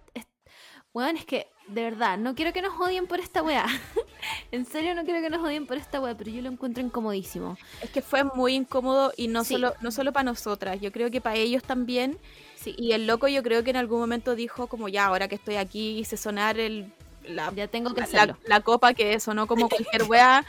Weón, 0.94 1.18
es 1.18 1.26
que, 1.26 1.48
de 1.68 1.84
verdad, 1.84 2.18
no 2.18 2.36
quiero 2.36 2.54
que 2.54 2.62
nos 2.62 2.80
odien 2.80 3.06
por 3.06 3.20
esta 3.20 3.44
weá. 3.44 3.66
en 4.52 4.66
serio 4.66 4.96
no 4.96 5.04
quiero 5.04 5.20
que 5.22 5.30
nos 5.30 5.42
odien 5.46 5.68
por 5.68 5.76
esta 5.76 6.00
weá, 6.00 6.16
pero 6.16 6.32
yo 6.32 6.42
lo 6.42 6.50
encuentro 6.50 6.82
incomodísimo. 6.82 7.58
Es 7.82 7.90
que 7.90 8.02
fue 8.02 8.24
muy 8.24 8.54
incómodo 8.56 9.12
y 9.18 9.28
no 9.28 9.44
Sí. 9.44 9.56
solo 9.56 9.74
no 9.82 9.92
solo 9.92 10.14
para 10.14 10.24
nosotras, 10.24 10.80
yo 10.80 10.94
creo 10.94 11.12
que 11.12 11.20
para 11.20 11.36
ellos 11.36 11.64
también 11.64 12.18
Sí, 12.56 12.74
y 12.78 12.94
el 12.94 13.08
loco 13.08 13.28
yo 13.28 13.44
creo 13.44 13.62
que 13.64 13.72
en 13.72 13.76
algún 13.76 14.00
momento 14.00 14.36
dijo 14.36 14.68
como 14.68 14.88
ya 14.88 15.06
ahora 15.08 15.28
que 15.28 15.36
estoy 15.36 15.58
aquí 15.58 16.00
hice 16.00 16.16
sonar 16.16 16.58
el 16.60 16.94
la, 17.28 17.52
ya 17.54 17.68
tengo 17.68 17.94
que 17.94 18.00
la, 18.02 18.06
hacerlo. 18.08 18.38
la 18.46 18.62
copa 18.62 18.94
que 18.94 19.20
sonó 19.20 19.48
como 19.48 19.68
cualquier 19.68 20.04
wea, 20.10 20.46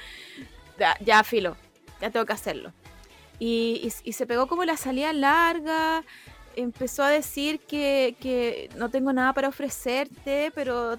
ya, 0.78 0.96
ya 1.00 1.24
filo, 1.24 1.56
ya 2.00 2.10
tengo 2.10 2.24
que 2.24 2.32
hacerlo. 2.34 2.72
Y, 3.40 3.80
y- 3.82 4.08
y 4.10 4.12
se 4.12 4.26
pegó 4.26 4.46
como 4.46 4.64
la 4.64 4.76
salida 4.76 5.12
larga, 5.12 6.04
empezó 6.56 7.02
a 7.04 7.10
decir 7.10 7.60
que, 7.60 8.16
que 8.20 8.70
no 8.76 8.88
tengo 8.90 9.12
nada 9.12 9.32
para 9.32 9.48
ofrecerte, 9.48 10.50
pero 10.54 10.98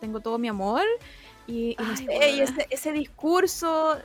tengo 0.00 0.20
todo 0.20 0.38
mi 0.38 0.48
amor. 0.48 0.82
Y, 1.46 1.76
y 1.78 1.82
no 1.82 1.90
Ay, 1.90 1.96
sé, 1.96 2.04
weona. 2.08 2.26
y 2.28 2.40
ese, 2.40 2.66
ese 2.70 2.92
discurso, 2.92 3.96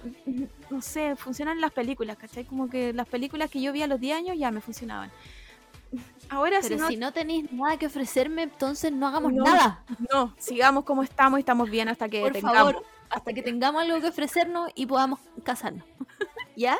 no 0.70 0.82
sé, 0.82 1.16
funcionan 1.16 1.60
las 1.60 1.72
películas, 1.72 2.16
¿cachai? 2.18 2.46
Como 2.46 2.70
que 2.70 2.94
las 2.94 3.08
películas 3.08 3.50
que 3.50 3.60
yo 3.62 3.74
vi 3.74 3.82
a 3.82 3.88
los 3.88 4.00
10 4.00 4.18
años 4.18 4.38
ya 4.38 4.52
me 4.52 4.62
funcionaban. 4.62 5.12
Ahora 6.30 6.60
Pero 6.62 6.76
si 6.76 6.82
no, 6.82 6.88
si 6.88 6.98
no 6.98 7.12
tenéis 7.12 7.52
nada 7.52 7.78
que 7.78 7.88
ofrecerme, 7.88 8.44
entonces 8.44 8.92
no 8.94 9.08
hagamos 9.08 9.34
No. 9.34 9.44
nada. 9.44 9.84
no, 10.12 10.34
sigamos 10.38 10.86
como 10.86 11.04
estamos 11.04 11.40
y 11.40 11.42
estamos 11.42 11.70
bien 11.70 11.90
hasta 11.90 12.08
que 12.08 12.22
Por 12.22 12.32
tengamos. 12.32 12.58
favor, 12.74 12.86
hasta 13.10 13.34
que 13.34 13.42
tengamos 13.42 13.82
algo 13.82 14.00
que 14.00 14.08
ofrecernos 14.08 14.70
y 14.76 14.86
podamos 14.86 15.20
casarnos. 15.44 15.84
¿Ya? 16.56 16.80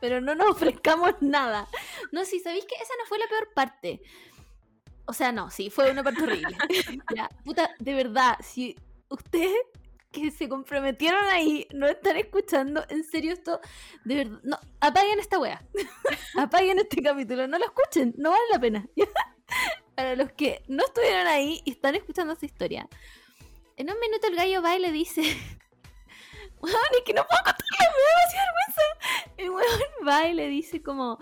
Pero 0.00 0.20
no 0.20 0.34
nos 0.34 0.50
ofrezcamos 0.50 1.14
nada. 1.20 1.66
No, 2.14 2.24
si 2.24 2.38
sabéis 2.38 2.64
que 2.64 2.76
esa 2.76 2.94
no 2.96 3.06
fue 3.06 3.18
la 3.18 3.26
peor 3.26 3.52
parte. 3.54 4.00
O 5.04 5.12
sea, 5.12 5.32
no, 5.32 5.50
sí, 5.50 5.68
fue 5.68 5.90
una 5.90 6.04
parte 6.04 6.22
horrible. 6.22 6.56
ya, 7.16 7.28
puta, 7.44 7.74
de 7.80 7.92
verdad, 7.92 8.36
si 8.40 8.78
ustedes 9.08 9.58
que 10.12 10.30
se 10.30 10.48
comprometieron 10.48 11.24
ahí 11.24 11.66
no 11.74 11.88
están 11.88 12.16
escuchando, 12.16 12.84
en 12.88 13.02
serio 13.02 13.32
esto, 13.32 13.60
de 14.04 14.14
verdad, 14.14 14.38
no, 14.44 14.60
apaguen 14.78 15.18
esta 15.18 15.40
wea. 15.40 15.60
apaguen 16.38 16.78
este 16.78 17.02
capítulo, 17.02 17.48
no 17.48 17.58
lo 17.58 17.64
escuchen, 17.64 18.14
no 18.16 18.30
vale 18.30 18.44
la 18.52 18.60
pena. 18.60 18.88
Para 19.96 20.14
los 20.14 20.30
que 20.34 20.62
no 20.68 20.84
estuvieron 20.84 21.26
ahí 21.26 21.62
y 21.64 21.72
están 21.72 21.96
escuchando 21.96 22.32
esta 22.32 22.46
historia. 22.46 22.88
En 23.76 23.90
un 23.90 23.98
minuto 23.98 24.28
el 24.28 24.36
gallo 24.36 24.62
va 24.62 24.76
y 24.76 24.78
le 24.78 24.92
dice. 24.92 25.22
Weón, 26.60 26.76
es 26.96 27.02
que 27.04 27.12
no 27.12 27.26
puedo 27.26 27.42
contarlo, 27.42 27.66
me 27.76 28.02
da 28.04 28.10
demasiada 28.14 28.52
vergüenza. 28.52 29.34
El 29.36 29.50
weón 29.50 30.08
va 30.08 30.28
y 30.28 30.34
le 30.34 30.48
dice 30.48 30.80
como. 30.80 31.18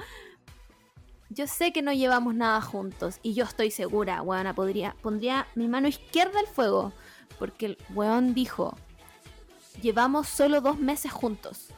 Yo 1.34 1.46
sé 1.46 1.72
que 1.72 1.80
no 1.80 1.94
llevamos 1.94 2.34
nada 2.34 2.60
juntos 2.60 3.18
y 3.22 3.32
yo 3.32 3.44
estoy 3.44 3.70
segura, 3.70 4.20
weona, 4.20 4.54
podría, 4.54 4.94
pondría 5.00 5.46
mi 5.54 5.66
mano 5.66 5.88
izquierda 5.88 6.38
al 6.38 6.46
fuego. 6.46 6.92
Porque 7.38 7.66
el 7.66 7.78
weón 7.94 8.34
dijo, 8.34 8.76
llevamos 9.80 10.28
solo 10.28 10.60
dos 10.60 10.78
meses 10.78 11.10
juntos. 11.10 11.68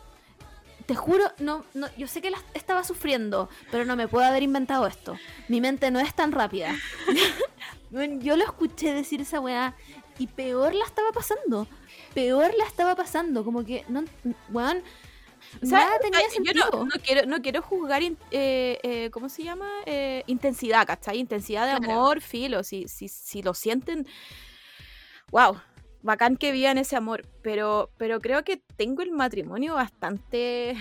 Te 0.86 0.96
juro, 0.96 1.24
no, 1.38 1.64
no, 1.72 1.86
yo 1.96 2.08
sé 2.08 2.20
que 2.20 2.32
la 2.32 2.38
estaba 2.52 2.82
sufriendo, 2.82 3.48
pero 3.70 3.84
no 3.84 3.94
me 3.94 4.08
puedo 4.08 4.26
haber 4.26 4.42
inventado 4.42 4.88
esto. 4.88 5.16
Mi 5.48 5.60
mente 5.60 5.92
no 5.92 6.00
es 6.00 6.12
tan 6.14 6.32
rápida. 6.32 6.74
Yo 8.20 8.36
lo 8.36 8.42
escuché 8.42 8.92
decir 8.92 9.20
esa 9.20 9.38
weá 9.38 9.76
y 10.18 10.26
peor 10.26 10.74
la 10.74 10.84
estaba 10.84 11.12
pasando. 11.12 11.68
Peor 12.12 12.52
la 12.58 12.64
estaba 12.64 12.96
pasando. 12.96 13.44
Como 13.44 13.64
que, 13.64 13.84
no, 13.88 14.02
weón, 14.50 14.82
O 15.62 15.66
sea, 15.66 15.78
nada 15.80 15.98
tenía 16.00 16.20
ay, 16.20 16.44
yo 16.44 16.52
no, 16.72 16.84
no 16.84 16.90
quiero, 17.02 17.26
no 17.26 17.40
quiero 17.42 17.62
juzgar, 17.62 18.02
in- 18.02 18.18
eh, 18.30 18.78
eh, 18.82 19.10
¿cómo 19.10 19.28
se 19.28 19.42
llama? 19.44 19.68
Eh, 19.86 20.22
intensidad, 20.26 20.86
¿cachai? 20.86 21.18
Intensidad 21.18 21.66
de 21.66 21.76
Claro. 21.76 21.92
amor, 21.92 22.20
filo. 22.20 22.62
Si, 22.64 22.88
si, 22.88 23.08
si 23.08 23.42
lo 23.42 23.54
sienten, 23.54 24.06
wow, 25.30 25.60
bacán 26.02 26.36
que 26.36 26.52
vivan 26.52 26.78
ese 26.78 26.96
amor. 26.96 27.26
Pero, 27.42 27.90
pero 27.96 28.20
creo 28.20 28.44
que 28.44 28.62
tengo 28.76 29.02
el 29.02 29.12
matrimonio 29.12 29.74
bastante 29.74 30.76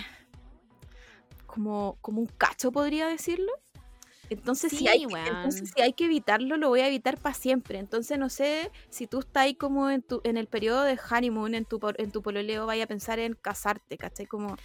como, 1.46 1.96
como 2.00 2.20
un 2.20 2.26
cacho, 2.26 2.72
podría 2.72 3.06
decirlo. 3.06 3.52
Entonces, 4.30 4.70
si 4.70 4.78
Sí, 4.78 4.88
hay, 4.88 5.00
que- 5.06 5.06
weón. 5.12 5.26
entonces, 5.26 5.70
si 5.74 5.82
hay 5.82 5.92
que 5.92 6.06
evitarlo, 6.06 6.56
lo 6.56 6.68
voy 6.68 6.80
a 6.80 6.86
evitar 6.88 7.18
para 7.18 7.34
siempre. 7.34 7.78
Entonces, 7.78 8.18
no 8.18 8.28
sé 8.30 8.70
si 8.90 9.06
tú 9.06 9.20
estás 9.20 9.42
ahí 9.44 9.54
como 9.54 9.90
en, 9.90 10.02
tu, 10.02 10.20
en 10.24 10.36
el 10.36 10.46
periodo 10.46 10.82
de 10.82 10.98
honeymoon, 11.10 11.54
en 11.54 11.64
tu, 11.66 11.78
en 11.98 12.10
tu 12.10 12.22
pololeo, 12.22 12.66
vaya 12.66 12.84
a 12.84 12.86
pensar 12.86 13.18
en 13.18 13.34
casarte, 13.34 13.96
¿cachai? 13.98 14.26
Como, 14.26 14.56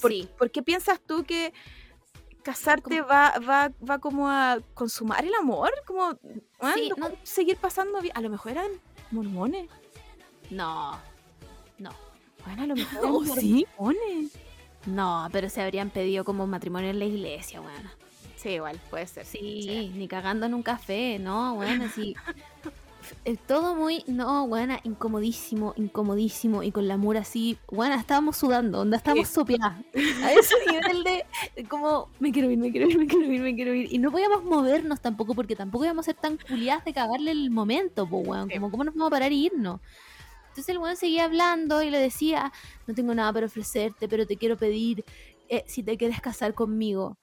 ¿Por, 0.00 0.12
Sí. 0.12 0.28
por 0.38 0.50
qué 0.50 0.62
piensas 0.62 1.00
tú 1.00 1.24
que 1.24 1.52
casarte 2.42 3.00
va, 3.02 3.34
va, 3.48 3.72
va 3.88 3.98
como 3.98 4.28
a 4.28 4.58
consumar 4.74 5.24
el 5.24 5.34
amor? 5.34 5.70
Como, 5.86 6.12
Sí, 6.74 6.90
no 6.96 7.08
no- 7.08 7.16
seguir 7.22 7.56
pasando 7.56 8.00
bien. 8.00 8.16
A 8.16 8.20
lo 8.20 8.30
mejor 8.30 8.52
eran 8.52 8.70
mormones. 9.10 9.68
No, 10.50 10.98
Bueno, 12.44 12.62
a 12.62 12.66
lo 12.66 12.76
mejor 12.76 12.98
Oh, 13.04 13.22
eran 13.24 13.36
¿sí? 13.40 13.66
mormones. 13.76 14.32
no, 14.86 15.28
pero 15.32 15.48
se 15.50 15.60
habrían 15.60 15.90
pedido 15.90 16.24
como 16.24 16.46
matrimonio 16.46 16.90
en 16.90 16.98
la 16.98 17.04
iglesia, 17.04 17.60
weón. 17.60 17.90
Sí, 18.38 18.50
igual, 18.50 18.80
puede 18.88 19.06
ser. 19.06 19.26
Sí, 19.26 19.92
ni 19.96 20.06
cagando 20.06 20.46
en 20.46 20.54
un 20.54 20.62
café, 20.62 21.18
no, 21.18 21.54
weón, 21.54 21.82
así. 21.82 22.14
Es 23.24 23.38
todo 23.38 23.74
muy, 23.74 24.04
no, 24.06 24.44
weona, 24.44 24.80
incomodísimo, 24.84 25.72
incomodísimo. 25.76 26.62
Y 26.62 26.70
con 26.70 26.86
la 26.86 26.96
mura 26.96 27.20
así, 27.20 27.58
weona, 27.68 27.96
estábamos 27.96 28.36
sudando, 28.36 28.80
onda, 28.80 28.98
estábamos 28.98 29.28
sopeadas. 29.28 29.78
A 30.22 30.32
ese 30.32 30.54
nivel 30.70 31.02
de, 31.02 31.24
de 31.56 31.64
como, 31.68 32.08
me 32.20 32.30
quiero 32.30 32.50
ir, 32.50 32.58
me 32.58 32.70
quiero 32.70 32.88
ir, 32.88 32.98
me 32.98 33.06
quiero 33.06 33.32
ir, 33.32 33.40
me 33.40 33.54
quiero 33.54 33.74
ir. 33.74 33.92
Y 33.92 33.98
no 33.98 34.12
podíamos 34.12 34.44
movernos 34.44 35.00
tampoco, 35.00 35.34
porque 35.34 35.56
tampoco 35.56 35.84
íbamos 35.84 36.04
a 36.04 36.12
ser 36.12 36.20
tan 36.20 36.36
culiadas 36.36 36.84
de 36.84 36.92
cagarle 36.92 37.32
el 37.32 37.50
momento, 37.50 38.06
pues, 38.08 38.26
weón. 38.26 38.48
Sí. 38.48 38.54
Como, 38.54 38.70
¿cómo 38.70 38.84
nos 38.84 38.94
vamos 38.94 39.08
a 39.08 39.10
parar 39.10 39.32
e 39.32 39.36
irnos? 39.36 39.80
Entonces 40.50 40.68
el 40.68 40.78
weón 40.78 40.96
seguía 40.96 41.24
hablando 41.24 41.82
y 41.82 41.90
le 41.90 41.98
decía, 41.98 42.52
no 42.86 42.94
tengo 42.94 43.14
nada 43.14 43.32
para 43.32 43.46
ofrecerte, 43.46 44.08
pero 44.08 44.26
te 44.26 44.36
quiero 44.36 44.56
pedir 44.56 45.04
eh, 45.48 45.64
si 45.66 45.82
te 45.82 45.96
quieres 45.96 46.20
casar 46.20 46.54
conmigo. 46.54 47.16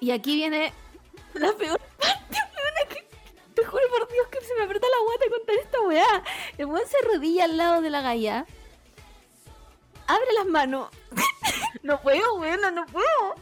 Y 0.00 0.10
aquí 0.10 0.34
viene 0.36 0.72
la 1.34 1.52
peor 1.52 1.80
parte, 1.98 3.06
te 3.54 3.64
juro 3.64 3.82
por 3.90 4.08
Dios 4.12 4.26
que 4.30 4.38
El 6.58 6.66
weón 6.66 6.86
se 6.88 6.96
arrodilla 7.04 7.44
al 7.44 7.56
lado 7.56 7.82
de 7.82 7.90
la 7.90 8.00
galla. 8.00 8.46
Abre 10.06 10.32
las 10.36 10.46
manos. 10.46 10.88
no 11.82 12.00
puedo, 12.00 12.34
weón, 12.36 12.60
no 12.74 12.86
puedo. 12.86 13.34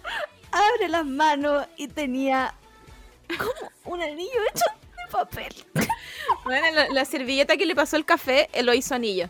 Abre 0.51 0.89
las 0.89 1.05
manos 1.05 1.67
y 1.77 1.89
tenía 1.89 2.55
como 3.39 3.95
un 3.95 4.03
anillo 4.03 4.41
hecho 4.53 4.65
de 4.97 5.11
papel. 5.11 5.55
Bueno, 6.43 6.71
la, 6.73 6.89
la 6.89 7.05
servilleta 7.05 7.57
que 7.57 7.67
le 7.67 7.75
pasó 7.75 7.97
el 7.97 8.05
café, 8.05 8.49
él 8.53 8.67
lo 8.67 8.75
hizo 8.75 8.95
anillo. 8.95 9.29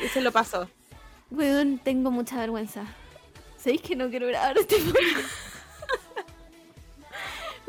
Y 0.00 0.08
se 0.08 0.20
lo 0.20 0.32
pasó. 0.32 0.68
Weón, 1.30 1.78
tengo 1.78 2.10
mucha 2.10 2.36
vergüenza. 2.36 2.84
¿Sabéis 3.56 3.82
que 3.82 3.96
no 3.96 4.08
quiero 4.10 4.26
grabar 4.28 4.56
este 4.58 4.76
podcast? 4.76 5.28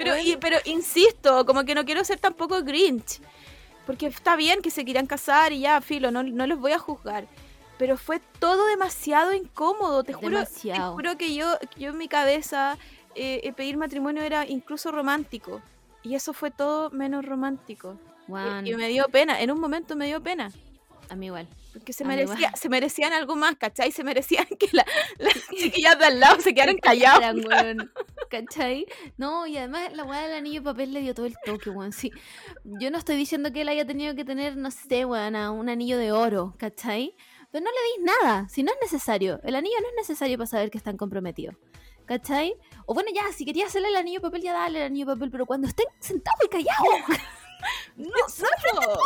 Pero, 0.04 0.18
y- 0.18 0.38
pero 0.38 0.58
insisto, 0.66 1.46
como 1.46 1.64
que 1.64 1.76
no 1.76 1.86
quiero 1.86 2.04
ser 2.04 2.20
tampoco 2.20 2.62
Grinch. 2.64 3.20
Porque 3.86 4.06
está 4.08 4.36
bien 4.36 4.62
que 4.62 4.70
se 4.72 4.86
quieran 4.86 5.08
casar 5.08 5.52
y 5.54 5.62
ya, 5.62 5.82
filo, 5.82 6.12
no, 6.12 6.24
no 6.24 6.46
los 6.48 6.60
voy 6.60 6.72
a 6.72 6.80
juzgar. 6.80 7.26
Pero 7.78 7.98
fue 7.98 8.22
todo 8.40 8.68
demasiado 8.68 9.34
incómodo, 9.34 10.04
te 10.04 10.14
juro. 10.14 10.38
Demasiado. 10.38 10.92
Te 10.92 10.96
juro 10.96 11.18
que 11.18 11.34
yo, 11.34 11.58
yo 11.78 11.90
en 11.90 11.98
mi 11.98 12.08
cabeza 12.08 12.78
eh, 13.16 13.42
eh, 13.44 13.54
pedir 13.54 13.78
matrimonio 13.78 14.22
era 14.24 14.46
incluso 14.48 14.92
romántico. 14.92 15.62
Y 16.04 16.16
eso 16.16 16.32
fue 16.34 16.52
todo 16.52 16.90
menos 16.92 17.26
romántico. 17.26 17.98
Y- 18.28 18.70
Y, 18.70 18.76
me 18.76 18.88
dio 18.88 19.06
pena, 19.10 19.42
en 19.42 19.52
un 19.52 19.60
momento 19.60 19.96
me 19.96 20.06
dio 20.06 20.22
pena. 20.22 20.52
a 21.10 21.16
mí 21.16 21.26
igual. 21.26 21.48
Porque 21.74 21.92
se, 21.94 22.06
merecía, 22.06 22.36
igual. 22.48 22.56
se 22.56 22.70
merecían 22.70 23.14
algo 23.14 23.36
más, 23.36 23.56
¿cachai? 23.58 23.92
Se 23.92 24.04
merecían 24.04 24.46
que 24.46 24.70
la- 24.72 24.86
las 25.18 25.34
chiquillas 25.50 25.98
de 26.00 26.06
al 26.06 26.20
lado 26.20 26.40
se 26.40 26.54
quedaran 26.54 26.78
calladas. 26.82 27.36
¿Cachai? 28.32 28.86
No, 29.18 29.46
y 29.46 29.58
además 29.58 29.92
la 29.94 30.06
weá 30.06 30.22
del 30.22 30.38
anillo 30.38 30.62
de 30.62 30.66
papel 30.66 30.94
le 30.94 31.02
dio 31.02 31.14
todo 31.14 31.26
el 31.26 31.36
toque, 31.46 31.70
weón. 31.70 31.92
Sí. 31.92 32.12
Yo 32.64 32.90
no 32.90 32.98
estoy 32.98 33.18
diciendo 33.18 33.52
que 33.52 33.62
él 33.62 33.68
haya 33.68 33.86
tenido 33.86 34.16
que 34.16 34.24
tener, 34.24 34.56
no 34.56 34.72
sé, 34.72 35.04
weón, 35.04 35.36
un 35.36 35.68
anillo 35.68 35.98
de 35.98 36.14
oro, 36.14 36.56
¿cachai? 36.58 37.14
Pero 37.52 37.66
no 37.66 37.72
le 37.72 37.82
deis 37.82 38.16
nada, 38.22 38.48
si 38.48 38.64
no 38.64 38.72
es 38.72 38.78
necesario. 38.82 39.42
El 39.44 39.56
anillo 39.56 39.76
no 39.82 39.90
es 39.90 39.96
necesario 40.08 40.38
para 40.38 40.48
saber 40.48 40.72
que 40.72 40.78
están 40.78 40.96
comprometidos. 40.96 41.58
¿Cachai? 42.06 42.56
O 42.86 42.94
bueno, 42.94 43.10
ya, 43.14 43.32
si 43.34 43.44
querías 43.44 43.68
hacerle 43.68 43.90
el 43.90 43.98
anillo 43.98 44.20
de 44.20 44.24
papel, 44.24 44.42
ya 44.42 44.54
dale 44.54 44.80
el 44.80 44.86
anillo 44.86 45.08
de 45.08 45.14
papel, 45.14 45.30
pero 45.30 45.46
cuando 45.46 45.68
estén 45.68 45.88
sentados 46.00 46.46
y 46.46 46.48
callados. 46.48 46.78
No, 47.96 48.10
solo. 48.28 48.98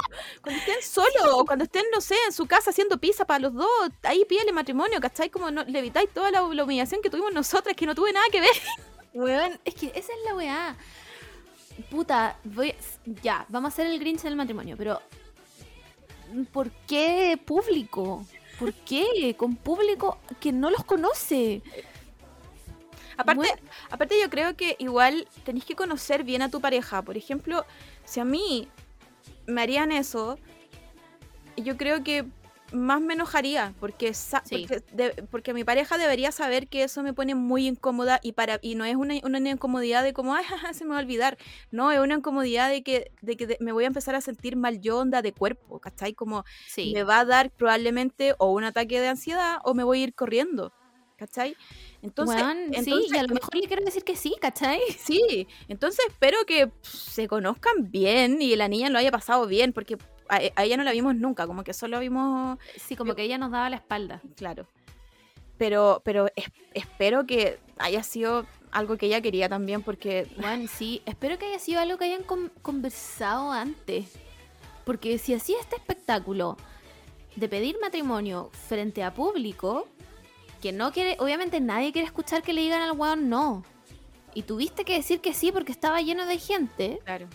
Cuando 0.41 0.61
estén 0.61 0.81
solos, 0.81 1.33
o 1.33 1.45
cuando 1.45 1.65
estén, 1.65 1.83
no 1.93 1.99
sé, 1.99 2.15
en 2.25 2.31
su 2.31 2.45
casa 2.45 2.69
haciendo 2.69 2.97
pizza 2.97 3.25
para 3.25 3.39
los 3.39 3.53
dos, 3.53 3.89
ahí 4.03 4.23
pídele 4.23 4.53
matrimonio, 4.53 5.01
¿cachai? 5.01 5.29
Como 5.29 5.51
no, 5.51 5.65
le 5.65 5.79
evitáis 5.79 6.09
toda 6.13 6.31
la, 6.31 6.41
la 6.41 6.63
humillación 6.63 7.01
que 7.01 7.09
tuvimos 7.09 7.33
nosotras, 7.33 7.75
que 7.75 7.85
no 7.85 7.95
tuve 7.95 8.13
nada 8.13 8.25
que 8.31 8.39
ver. 8.39 8.51
Weón, 9.15 9.59
es 9.63 9.73
que 9.73 9.87
esa 9.87 10.11
es 10.13 10.19
la 10.25 10.35
weá. 10.35 10.75
Puta, 11.89 12.37
voy 12.43 12.75
ya, 13.23 13.45
vamos 13.49 13.69
a 13.69 13.73
hacer 13.73 13.87
el 13.87 13.99
Grinch 13.99 14.21
en 14.21 14.27
el 14.27 14.35
matrimonio, 14.35 14.75
pero 14.77 15.01
¿por 16.51 16.69
qué 16.87 17.39
público? 17.43 18.25
¿Por 18.59 18.73
qué? 18.73 19.35
Con 19.37 19.55
público 19.55 20.19
que 20.39 20.51
no 20.51 20.69
los 20.69 20.83
conoce. 20.83 21.61
Aparte, 23.17 23.37
Bueno. 23.37 23.61
aparte 23.89 24.19
yo 24.21 24.29
creo 24.29 24.55
que 24.57 24.75
igual 24.79 25.27
tenéis 25.43 25.65
que 25.65 25.75
conocer 25.75 26.23
bien 26.23 26.41
a 26.41 26.49
tu 26.49 26.59
pareja. 26.59 27.01
Por 27.01 27.17
ejemplo, 27.17 27.65
si 28.03 28.19
a 28.19 28.25
mí 28.25 28.67
me 29.45 29.61
harían 29.61 29.91
eso, 29.91 30.37
yo 31.57 31.77
creo 31.77 32.03
que 32.03 32.25
más 32.75 33.01
me 33.01 33.13
enojaría 33.13 33.73
porque, 33.79 34.13
Sí. 34.13 34.35
porque, 34.49 34.83
de- 34.91 35.23
porque 35.31 35.53
mi 35.53 35.63
pareja 35.63 35.97
debería 35.97 36.31
saber 36.31 36.67
que 36.67 36.83
eso 36.83 37.01
me 37.03 37.13
pone 37.13 37.33
muy 37.35 37.67
incómoda 37.67 38.19
y 38.21 38.33
para 38.33 38.59
y 38.61 38.75
no 38.75 38.85
es 38.85 38.95
una, 38.95 39.15
una 39.23 39.39
incomodidad 39.49 40.03
de 40.03 40.13
como, 40.13 40.35
ay, 40.35 40.43
jaja, 40.43 40.73
se 40.73 40.83
me 40.85 40.91
va 40.91 40.97
a 40.97 41.01
olvidar. 41.01 41.37
No, 41.71 41.91
es 41.91 41.99
una 41.99 42.15
incomodidad 42.15 42.69
de 42.69 42.83
que, 42.83 43.11
de 43.21 43.37
que 43.37 43.47
de- 43.47 43.57
me 43.59 43.71
voy 43.71 43.85
a 43.85 43.87
empezar 43.87 44.15
a 44.15 44.21
sentir 44.21 44.55
mal 44.55 44.79
yo 44.81 44.99
onda 44.99 45.21
de 45.21 45.31
cuerpo, 45.33 45.79
¿cachai? 45.79 46.13
Como 46.13 46.43
Sí. 46.67 46.91
me 46.93 47.03
va 47.03 47.19
a 47.21 47.25
dar 47.25 47.49
probablemente 47.51 48.35
o 48.37 48.51
un 48.51 48.63
ataque 48.63 48.99
de 49.01 49.07
ansiedad 49.07 49.57
o 49.63 49.73
me 49.73 49.83
voy 49.83 50.01
a 50.01 50.03
ir 50.03 50.13
corriendo, 50.13 50.71
¿cachai? 51.17 51.55
Entonces, 52.01 52.35
Weón, 52.41 52.57
sí, 52.71 52.79
entonces 52.79 53.11
y 53.13 53.17
a 53.17 53.23
lo 53.23 53.33
mejor 53.33 53.55
le 53.55 53.67
quiero 53.67 53.83
decir 53.85 54.03
que 54.03 54.15
sí, 54.15 54.35
¿cachai? 54.39 54.79
Sí, 54.99 55.47
entonces 55.67 56.05
espero 56.07 56.37
que 56.45 56.67
pff, 56.67 56.87
se 56.87 57.27
conozcan 57.27 57.89
bien 57.89 58.41
y 58.41 58.55
la 58.55 58.67
niña 58.67 58.89
lo 58.89 58.99
haya 58.99 59.11
pasado 59.11 59.47
bien, 59.47 59.73
porque 59.73 59.97
a, 60.29 60.39
a 60.55 60.63
ella 60.63 60.77
no 60.77 60.83
la 60.83 60.91
vimos 60.91 61.15
nunca, 61.15 61.45
como 61.47 61.63
que 61.63 61.73
solo 61.73 61.99
vimos, 61.99 62.57
Sí, 62.77 62.95
como 62.95 63.15
que 63.15 63.23
ella 63.23 63.37
nos 63.37 63.51
daba 63.51 63.69
la 63.69 63.77
espalda. 63.77 64.21
claro. 64.35 64.67
Pero, 65.57 66.01
pero 66.03 66.27
es- 66.35 66.51
espero 66.73 67.25
que 67.25 67.59
haya 67.77 68.03
sido 68.03 68.45
algo 68.71 68.97
que 68.97 69.05
ella 69.05 69.21
quería 69.21 69.47
también, 69.47 69.81
porque 69.83 70.27
Bueno, 70.37 70.67
sí, 70.67 71.01
espero 71.05 71.37
que 71.39 71.45
haya 71.45 71.59
sido 71.59 71.79
algo 71.79 71.97
que 71.97 72.05
hayan 72.05 72.23
con- 72.23 72.51
conversado 72.61 73.51
antes. 73.51 74.11
Porque 74.83 75.17
si 75.17 75.33
así 75.33 75.55
este 75.59 75.77
espectáculo 75.77 76.57
de 77.37 77.47
pedir 77.47 77.77
matrimonio 77.81 78.49
frente 78.67 79.01
a 79.01 79.13
público, 79.13 79.87
que 80.61 80.73
no 80.73 80.91
quiere, 80.91 81.15
obviamente 81.19 81.61
nadie 81.61 81.91
quiere 81.93 82.05
escuchar 82.05 82.43
que 82.43 82.51
le 82.53 82.61
digan 82.61 82.81
al 82.81 82.91
weón 82.91 83.29
no. 83.29 83.63
Y 84.33 84.41
tuviste 84.43 84.83
que 84.83 84.95
decir 84.95 85.21
que 85.21 85.33
sí 85.33 85.53
porque 85.53 85.71
estaba 85.71 86.01
lleno 86.01 86.25
de 86.25 86.37
gente. 86.37 86.99
claro. 87.05 87.27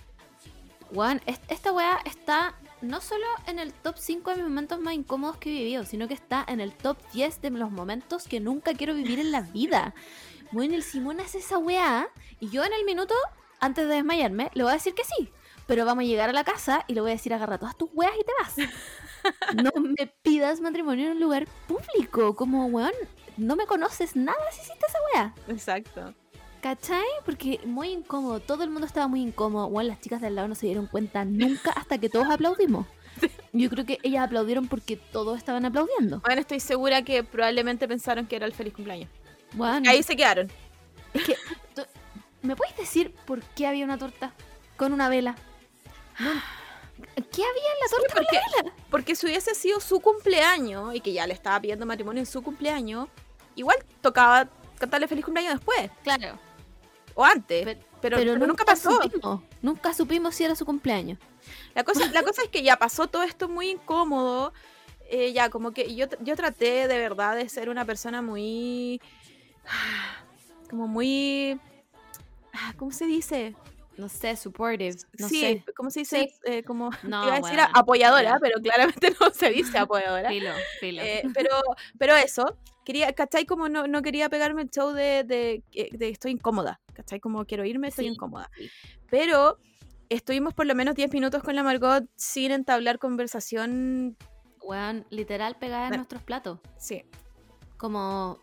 Weón, 0.93 1.23
es- 1.25 1.41
esta 1.49 1.73
weá 1.73 2.01
está 2.05 2.55
no 2.83 3.01
solo 3.01 3.27
en 3.47 3.59
el 3.59 3.73
top 3.73 3.97
5 3.99 4.31
de 4.31 4.37
mis 4.37 4.45
momentos 4.45 4.81
más 4.81 4.95
incómodos 4.95 5.37
que 5.37 5.51
he 5.51 5.53
vivido, 5.53 5.85
sino 5.85 6.09
que 6.09 6.15
está 6.15 6.45
en 6.49 6.61
el 6.61 6.73
top 6.73 6.97
10 7.13 7.43
de 7.43 7.51
los 7.51 7.71
momentos 7.71 8.27
que 8.27 8.41
nunca 8.41 8.75
quiero 8.75 8.95
vivir 8.95 9.19
en 9.19 9.33
la 9.33 9.43
vida. 9.43 9.95
Bueno, 10.53 10.75
el 10.75 10.83
Simón 10.83 11.21
hace 11.21 11.39
esa 11.39 11.59
weá 11.59 12.09
y 12.41 12.51
yo 12.51 12.65
en 12.65 12.73
el 12.73 12.85
minuto, 12.85 13.15
antes 13.61 13.87
de 13.87 13.95
desmayarme, 13.95 14.51
le 14.55 14.65
voy 14.65 14.71
a 14.73 14.75
decir 14.75 14.95
que 14.95 15.05
sí. 15.05 15.31
Pero 15.69 15.85
vamos 15.85 16.03
a 16.03 16.07
llegar 16.09 16.29
a 16.29 16.33
la 16.33 16.43
casa 16.43 16.85
y 16.89 16.95
le 16.95 17.01
voy 17.01 17.13
a 17.13 17.15
decir 17.15 17.33
agarra 17.33 17.57
todas 17.57 17.79
tus 17.79 17.89
weas 17.95 18.15
y 18.19 18.25
te 18.25 18.33
vas. 18.41 18.71
No 19.55 19.71
me 19.81 20.09
pidas 20.23 20.61
matrimonio 20.61 21.07
en 21.07 21.13
un 21.13 21.21
lugar 21.21 21.47
público. 21.69 22.35
Como, 22.35 22.67
weón, 22.67 22.91
no 23.37 23.55
me 23.55 23.67
conoces 23.67 24.17
nada 24.17 24.41
si 24.51 24.63
hiciste 24.63 24.87
esa 24.89 24.99
weá. 25.15 25.35
Exacto. 25.47 26.15
¿Cachai? 26.61 27.05
Porque 27.25 27.61
muy 27.65 27.89
incómodo, 27.91 28.41
todo 28.41 28.65
el 28.65 28.71
mundo 28.71 28.87
estaba 28.87 29.09
muy 29.09 29.23
incómodo. 29.23 29.69
Bueno, 29.71 29.89
las 29.89 30.01
chicas 30.01 30.21
de 30.21 30.27
al 30.27 30.35
lado 30.35 30.49
no 30.49 30.55
se 30.55 30.67
dieron 30.67 30.87
cuenta 30.87 31.25
nunca 31.25 31.71
hasta 31.71 31.99
que 31.99 32.09
todos 32.11 32.27
aplaudimos. 32.31 32.87
Yo 33.53 33.69
creo 33.71 33.85
que 33.87 33.99
ellas 34.03 34.25
aplaudieron 34.27 34.69
porque 34.69 34.97
todos 34.97 35.39
estaban 35.39 35.65
aplaudiendo. 35.65 36.21
Bueno, 36.21 36.41
estoy 36.41 36.61
segura 36.61 37.03
que 37.03 37.25
probablemente 37.25 37.89
pensaron 37.89 38.27
que 38.27 38.37
era 38.37 38.47
el 38.47 38.53
feliz 38.53 38.75
cumpleaños. 38.75 39.09
Bueno, 39.53 39.91
Ahí 39.91 40.03
se 40.03 40.15
quedaron. 40.17 40.51
¿me 42.43 42.57
puedes 42.57 42.77
decir 42.77 43.13
por 43.27 43.43
qué 43.43 43.67
había 43.67 43.85
una 43.85 43.99
torta 43.99 44.33
con 44.77 44.93
una 44.93 45.09
vela? 45.09 45.35
No, 46.19 46.31
¿Qué 47.15 47.43
había 47.43 47.73
en 47.73 47.81
la 47.83 47.89
torta 47.91 48.15
con 48.15 48.25
porque- 48.25 48.37
la 48.37 48.63
vela? 48.63 48.75
Porque 48.91 49.17
si 49.17 49.27
hubiese 49.27 49.55
sido 49.55 49.81
su 49.81 50.01
cumpleaños 50.01 50.95
y 50.95 51.01
que 51.01 51.13
ya 51.13 51.27
le 51.27 51.35
estaba 51.35 51.61
pidiendo 51.61 51.87
matrimonio 51.87 52.21
en 52.21 52.27
su 52.27 52.43
cumpleaños, 52.43 53.09
igual 53.57 53.77
tocaba 54.03 54.49
cantarle 54.79 55.09
feliz 55.09 55.25
cumpleaños 55.25 55.55
después 55.55 55.91
Claro, 56.03 56.39
o 57.15 57.25
antes. 57.25 57.65
Pe- 57.65 57.79
pero, 58.01 58.17
pero 58.17 58.39
nunca 58.39 58.65
pasó. 58.65 58.91
Supimos, 59.03 59.43
nunca 59.63 59.93
supimos 59.95 60.35
si 60.35 60.45
era 60.45 60.55
su 60.57 60.65
cumpleaños. 60.65 61.19
La 61.75 61.85
cosa, 61.85 62.11
la 62.13 62.23
cosa 62.23 62.43
es 62.43 62.49
que 62.49 62.63
ya 62.63 62.77
pasó 62.77 63.07
todo 63.09 63.23
esto 63.23 63.49
muy 63.49 63.71
incómodo. 63.71 64.53
eh, 65.11 65.33
ya, 65.33 65.51
como 65.51 65.73
que 65.73 65.95
yo, 65.95 66.07
yo 66.21 66.37
traté 66.37 66.87
de 66.89 66.99
verdad 66.99 67.37
de 67.37 67.49
ser 67.49 67.69
una 67.69 67.85
persona 67.85 68.23
muy. 68.23 69.01
Como 70.71 70.87
muy. 70.87 71.59
¿Cómo 72.79 72.91
se 72.93 73.07
dice? 73.07 73.55
No 73.97 74.09
sé, 74.09 74.35
supportive. 74.37 74.97
No 75.19 75.29
sí, 75.29 75.41
sé. 75.41 75.65
¿cómo 75.77 75.91
se 75.91 76.01
dice? 76.01 76.33
Eh, 76.45 76.63
como, 76.63 76.91
No, 77.03 77.25
iba 77.27 77.35
a 77.35 77.41
decir 77.41 77.59
apoyadora, 77.75 78.23
ya. 78.31 78.39
pero 78.41 78.59
claramente 78.63 79.15
no 79.21 79.31
se 79.31 79.51
dice 79.51 79.77
apoyadora. 79.77 80.29
Filo, 80.31 80.53
filo. 80.81 81.03
Eh, 81.03 81.23
pero, 81.35 81.51
pero 81.99 82.17
eso, 82.17 82.57
quería, 82.85 83.13
¿cachai? 83.13 83.45
Como 83.45 83.69
no, 83.69 83.87
no 83.89 84.01
quería 84.01 84.31
pegarme 84.31 84.63
el 84.63 84.71
show 84.71 84.93
de, 84.93 85.25
de, 85.25 85.63
de 85.93 86.09
estoy 86.09 86.31
incómoda, 86.31 86.81
¿cachai? 87.01 87.19
Como 87.21 87.45
quiero 87.47 87.65
irme, 87.65 87.89
estoy 87.89 88.07
Sí, 88.07 88.13
incómoda. 88.13 88.51
sí. 88.57 88.71
Pero 89.11 89.59
estuvimos 90.11 90.53
por 90.55 90.67
lo 90.67 90.75
menos 90.75 90.95
10 90.95 91.13
minutos 91.13 91.43
con 91.43 91.55
la 91.57 91.63
Margot 91.63 92.05
sin 92.17 92.51
entablar 92.53 92.99
conversación. 92.99 94.17
Weón, 94.63 95.07
literal 95.11 95.57
pegada 95.59 95.89
en 95.89 95.95
nuestros 95.97 96.23
platos. 96.23 96.59
Sí. 96.79 97.05
Como 97.79 98.39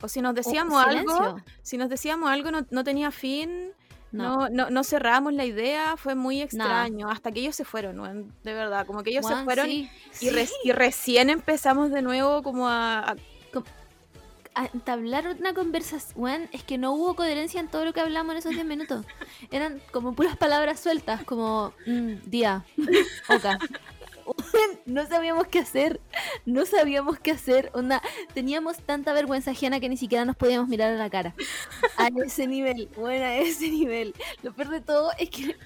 O 0.00 0.08
si 0.08 0.20
nos 0.20 0.34
decíamos 0.34 0.82
algo, 0.84 1.36
si 1.62 1.76
nos 1.76 1.88
decíamos 1.88 2.30
algo 2.30 2.50
no, 2.50 2.66
no 2.70 2.82
tenía 2.82 3.10
fin, 3.12 3.70
No. 4.10 4.36
no, 4.36 4.48
no, 4.48 4.70
no 4.70 4.82
cerramos 4.84 5.32
la 5.34 5.44
idea, 5.44 5.96
fue 5.96 6.14
muy 6.16 6.40
extraño, 6.42 7.08
hasta 7.08 7.30
que 7.30 7.40
ellos 7.40 7.54
se 7.54 7.64
fueron, 7.64 8.00
weón, 8.00 8.34
de 8.42 8.52
verdad, 8.52 8.84
como 8.86 9.02
que 9.04 9.10
ellos 9.10 9.24
se 9.26 9.32
Weón, 9.32 9.44
fueron 9.44 9.66
sí, 9.66 9.88
y, 10.20 10.30
re- 10.30 10.48
y 10.64 10.72
recién 10.72 11.30
empezamos 11.30 11.90
de 11.92 12.02
nuevo 12.02 12.42
como 12.42 12.66
a... 12.68 12.98
a- 13.12 13.16
entablar 14.72 15.26
una 15.38 15.54
conversación. 15.54 16.22
Weón, 16.22 16.48
es 16.52 16.62
que 16.62 16.78
no 16.78 16.92
hubo 16.92 17.14
coherencia 17.14 17.60
en 17.60 17.68
todo 17.68 17.84
lo 17.84 17.92
que 17.92 18.00
hablamos 18.00 18.32
en 18.32 18.38
esos 18.38 18.52
10 18.52 18.64
minutos. 18.64 19.06
Eran 19.50 19.80
como 19.90 20.14
puras 20.14 20.36
palabras 20.36 20.80
sueltas, 20.80 21.24
como 21.24 21.72
mm, 21.86 22.30
día, 22.30 22.64
oca. 23.28 23.58
No 24.86 25.06
sabíamos 25.06 25.46
qué 25.48 25.58
hacer, 25.58 26.00
no 26.46 26.64
sabíamos 26.66 27.18
qué 27.18 27.32
hacer. 27.32 27.70
Onda, 27.74 28.02
teníamos 28.34 28.78
tanta 28.78 29.12
vergüenza 29.12 29.50
ajena 29.50 29.80
que 29.80 29.88
ni 29.88 29.96
siquiera 29.96 30.24
nos 30.24 30.36
podíamos 30.36 30.68
mirar 30.68 30.92
a 30.92 30.96
la 30.96 31.10
cara. 31.10 31.34
A 31.96 32.08
ese 32.24 32.46
nivel, 32.46 32.88
bueno, 32.96 33.24
a 33.24 33.36
ese 33.36 33.68
nivel. 33.68 34.14
Lo 34.42 34.52
peor 34.52 34.68
de 34.68 34.80
todo 34.80 35.10
es 35.18 35.30
que 35.30 35.56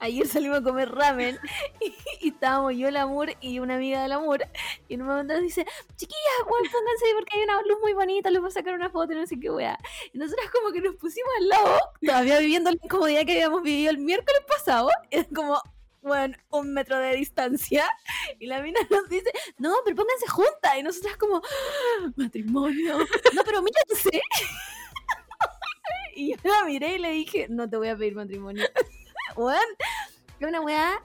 ayer 0.00 0.26
salimos 0.26 0.58
a 0.58 0.62
comer 0.62 0.90
ramen 0.90 1.38
y, 2.20 2.28
estábamos 2.28 2.74
yo, 2.76 2.88
el 2.88 2.96
amor 2.96 3.30
y 3.40 3.58
una 3.58 3.76
amiga 3.76 4.02
del 4.02 4.12
amor. 4.12 4.44
Y 4.88 4.94
en 4.94 5.02
un 5.02 5.08
momento 5.08 5.34
nos 5.34 5.42
dice, 5.42 5.64
chiquillas, 5.96 6.48
bueno, 6.48 6.68
pónganse 6.70 7.06
porque 7.14 7.36
hay 7.36 7.44
una 7.44 7.62
luz 7.62 7.78
muy 7.80 7.92
bonita, 7.92 8.30
les 8.30 8.40
voy 8.40 8.48
a 8.48 8.52
sacar 8.52 8.74
una 8.74 8.90
foto 8.90 9.12
y 9.12 9.16
no 9.16 9.26
sé 9.26 9.38
qué 9.38 9.50
weá. 9.50 9.78
Y 10.12 10.18
nosotras 10.18 10.50
como 10.50 10.72
que 10.72 10.80
nos 10.80 10.96
pusimos 10.96 11.30
al 11.38 11.48
lado, 11.48 11.78
todavía 12.00 12.38
viviendo 12.38 12.70
la 12.70 12.78
incomodidad 12.82 13.24
que 13.24 13.32
habíamos 13.32 13.62
vivido 13.62 13.90
el 13.90 13.98
miércoles 13.98 14.42
pasado. 14.46 14.90
Era 15.10 15.26
como, 15.34 15.60
bueno, 16.02 16.36
un 16.50 16.72
metro 16.72 16.98
de 16.98 17.16
distancia. 17.16 17.84
Y 18.38 18.46
la 18.46 18.62
mina 18.62 18.80
nos 18.90 19.08
dice, 19.08 19.30
no, 19.58 19.74
pero 19.84 19.96
pónganse 19.96 20.26
juntas. 20.28 20.76
Y 20.78 20.82
nosotras 20.82 21.16
como, 21.16 21.36
"Ah, 21.36 22.12
matrimonio. 22.16 22.98
No, 23.34 23.42
pero 23.44 23.62
mírense. 23.62 24.22
Y 26.16 26.30
yo 26.30 26.36
la 26.44 26.64
miré 26.64 26.94
y 26.94 26.98
le 26.98 27.10
dije, 27.10 27.46
no 27.50 27.68
te 27.68 27.76
voy 27.76 27.88
a 27.88 27.96
pedir 27.96 28.14
matrimonio. 28.14 28.64
Weón, 29.36 29.58
una 30.40 30.60
weá. 30.60 31.02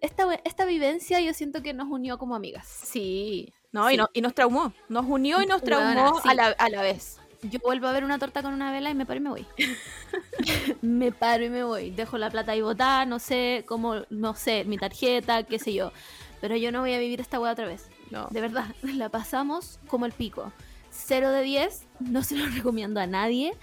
Esta, 0.00 0.34
esta 0.44 0.64
vivencia 0.64 1.20
yo 1.20 1.32
siento 1.32 1.62
que 1.62 1.72
nos 1.74 1.88
unió 1.88 2.18
como 2.18 2.34
amigas. 2.34 2.66
Sí. 2.66 3.52
No, 3.70 3.88
Sí. 3.88 3.94
Y, 3.94 3.96
no, 3.96 4.08
y 4.12 4.20
nos 4.20 4.34
traumó. 4.34 4.72
Nos 4.88 5.06
unió 5.06 5.40
y 5.40 5.46
nos 5.46 5.62
traumó 5.62 6.20
sí. 6.20 6.28
a, 6.28 6.34
la, 6.34 6.46
a 6.48 6.68
la 6.68 6.82
vez. 6.82 7.18
Yo 7.42 7.58
vuelvo 7.58 7.88
a 7.88 7.92
ver 7.92 8.04
una 8.04 8.18
torta 8.18 8.42
con 8.42 8.54
una 8.54 8.70
vela 8.70 8.90
y 8.90 8.94
me 8.94 9.04
paro 9.04 9.18
y 9.18 9.22
me 9.22 9.30
voy. 9.30 9.46
me 10.82 11.10
paro 11.10 11.44
y 11.44 11.50
me 11.50 11.64
voy. 11.64 11.90
Dejo 11.90 12.16
la 12.16 12.30
plata 12.30 12.52
ahí 12.52 12.60
botada, 12.60 13.04
no 13.04 13.18
sé 13.18 13.64
cómo, 13.66 14.02
no 14.10 14.34
sé, 14.34 14.64
mi 14.64 14.78
tarjeta, 14.78 15.42
qué 15.42 15.58
sé 15.58 15.72
yo. 15.72 15.92
Pero 16.40 16.56
yo 16.56 16.70
no 16.70 16.80
voy 16.80 16.92
a 16.92 16.98
vivir 16.98 17.20
esta 17.20 17.40
weá 17.40 17.52
otra 17.52 17.66
vez. 17.66 17.88
No. 18.10 18.28
De 18.30 18.40
verdad, 18.40 18.66
la 18.82 19.08
pasamos 19.08 19.80
como 19.88 20.06
el 20.06 20.12
pico. 20.12 20.52
0 20.90 21.30
de 21.30 21.42
10, 21.42 21.86
no 22.00 22.22
se 22.22 22.36
lo 22.36 22.46
recomiendo 22.46 23.00
a 23.00 23.06
nadie. 23.06 23.54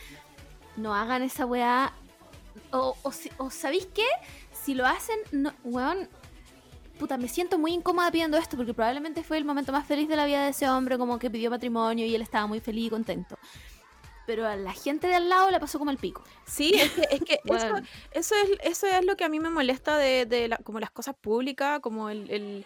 No 0.75 0.95
hagan 0.95 1.21
esa 1.21 1.45
weá. 1.45 1.93
O, 2.71 2.95
o, 3.03 3.11
o 3.37 3.49
¿sabéis 3.49 3.87
qué? 3.93 4.05
Si 4.51 4.73
lo 4.73 4.85
hacen, 4.85 5.17
no, 5.31 5.53
weón, 5.63 6.07
puta, 6.99 7.17
me 7.17 7.27
siento 7.27 7.57
muy 7.57 7.73
incómoda 7.73 8.11
pidiendo 8.11 8.37
esto 8.37 8.57
porque 8.57 8.73
probablemente 8.73 9.23
fue 9.23 9.37
el 9.37 9.45
momento 9.45 9.71
más 9.71 9.87
feliz 9.87 10.07
de 10.09 10.15
la 10.15 10.25
vida 10.25 10.43
de 10.43 10.49
ese 10.49 10.69
hombre, 10.69 10.97
como 10.97 11.17
que 11.19 11.29
pidió 11.29 11.49
matrimonio 11.49 12.05
y 12.05 12.13
él 12.13 12.21
estaba 12.21 12.45
muy 12.47 12.59
feliz 12.59 12.87
y 12.87 12.89
contento. 12.89 13.37
Pero 14.27 14.45
a 14.47 14.55
la 14.55 14.73
gente 14.73 15.07
de 15.07 15.15
al 15.15 15.27
lado 15.29 15.49
le 15.49 15.59
pasó 15.59 15.79
como 15.79 15.89
el 15.89 15.97
pico. 15.97 16.23
Sí, 16.45 16.71
es 16.75 16.91
que, 16.91 17.01
es 17.09 17.21
que 17.21 17.33
eso, 17.45 17.69
Bueno. 17.71 17.87
eso, 18.11 18.35
es, 18.35 18.49
eso 18.61 18.85
es 18.87 19.03
lo 19.05 19.15
que 19.17 19.23
a 19.23 19.29
mí 19.29 19.39
me 19.39 19.49
molesta 19.49 19.97
de, 19.97 20.25
de 20.27 20.49
la- 20.49 20.57
como 20.57 20.79
las 20.79 20.91
cosas 20.91 21.15
públicas, 21.19 21.79
como 21.79 22.09
el, 22.09 22.29
el- 22.29 22.65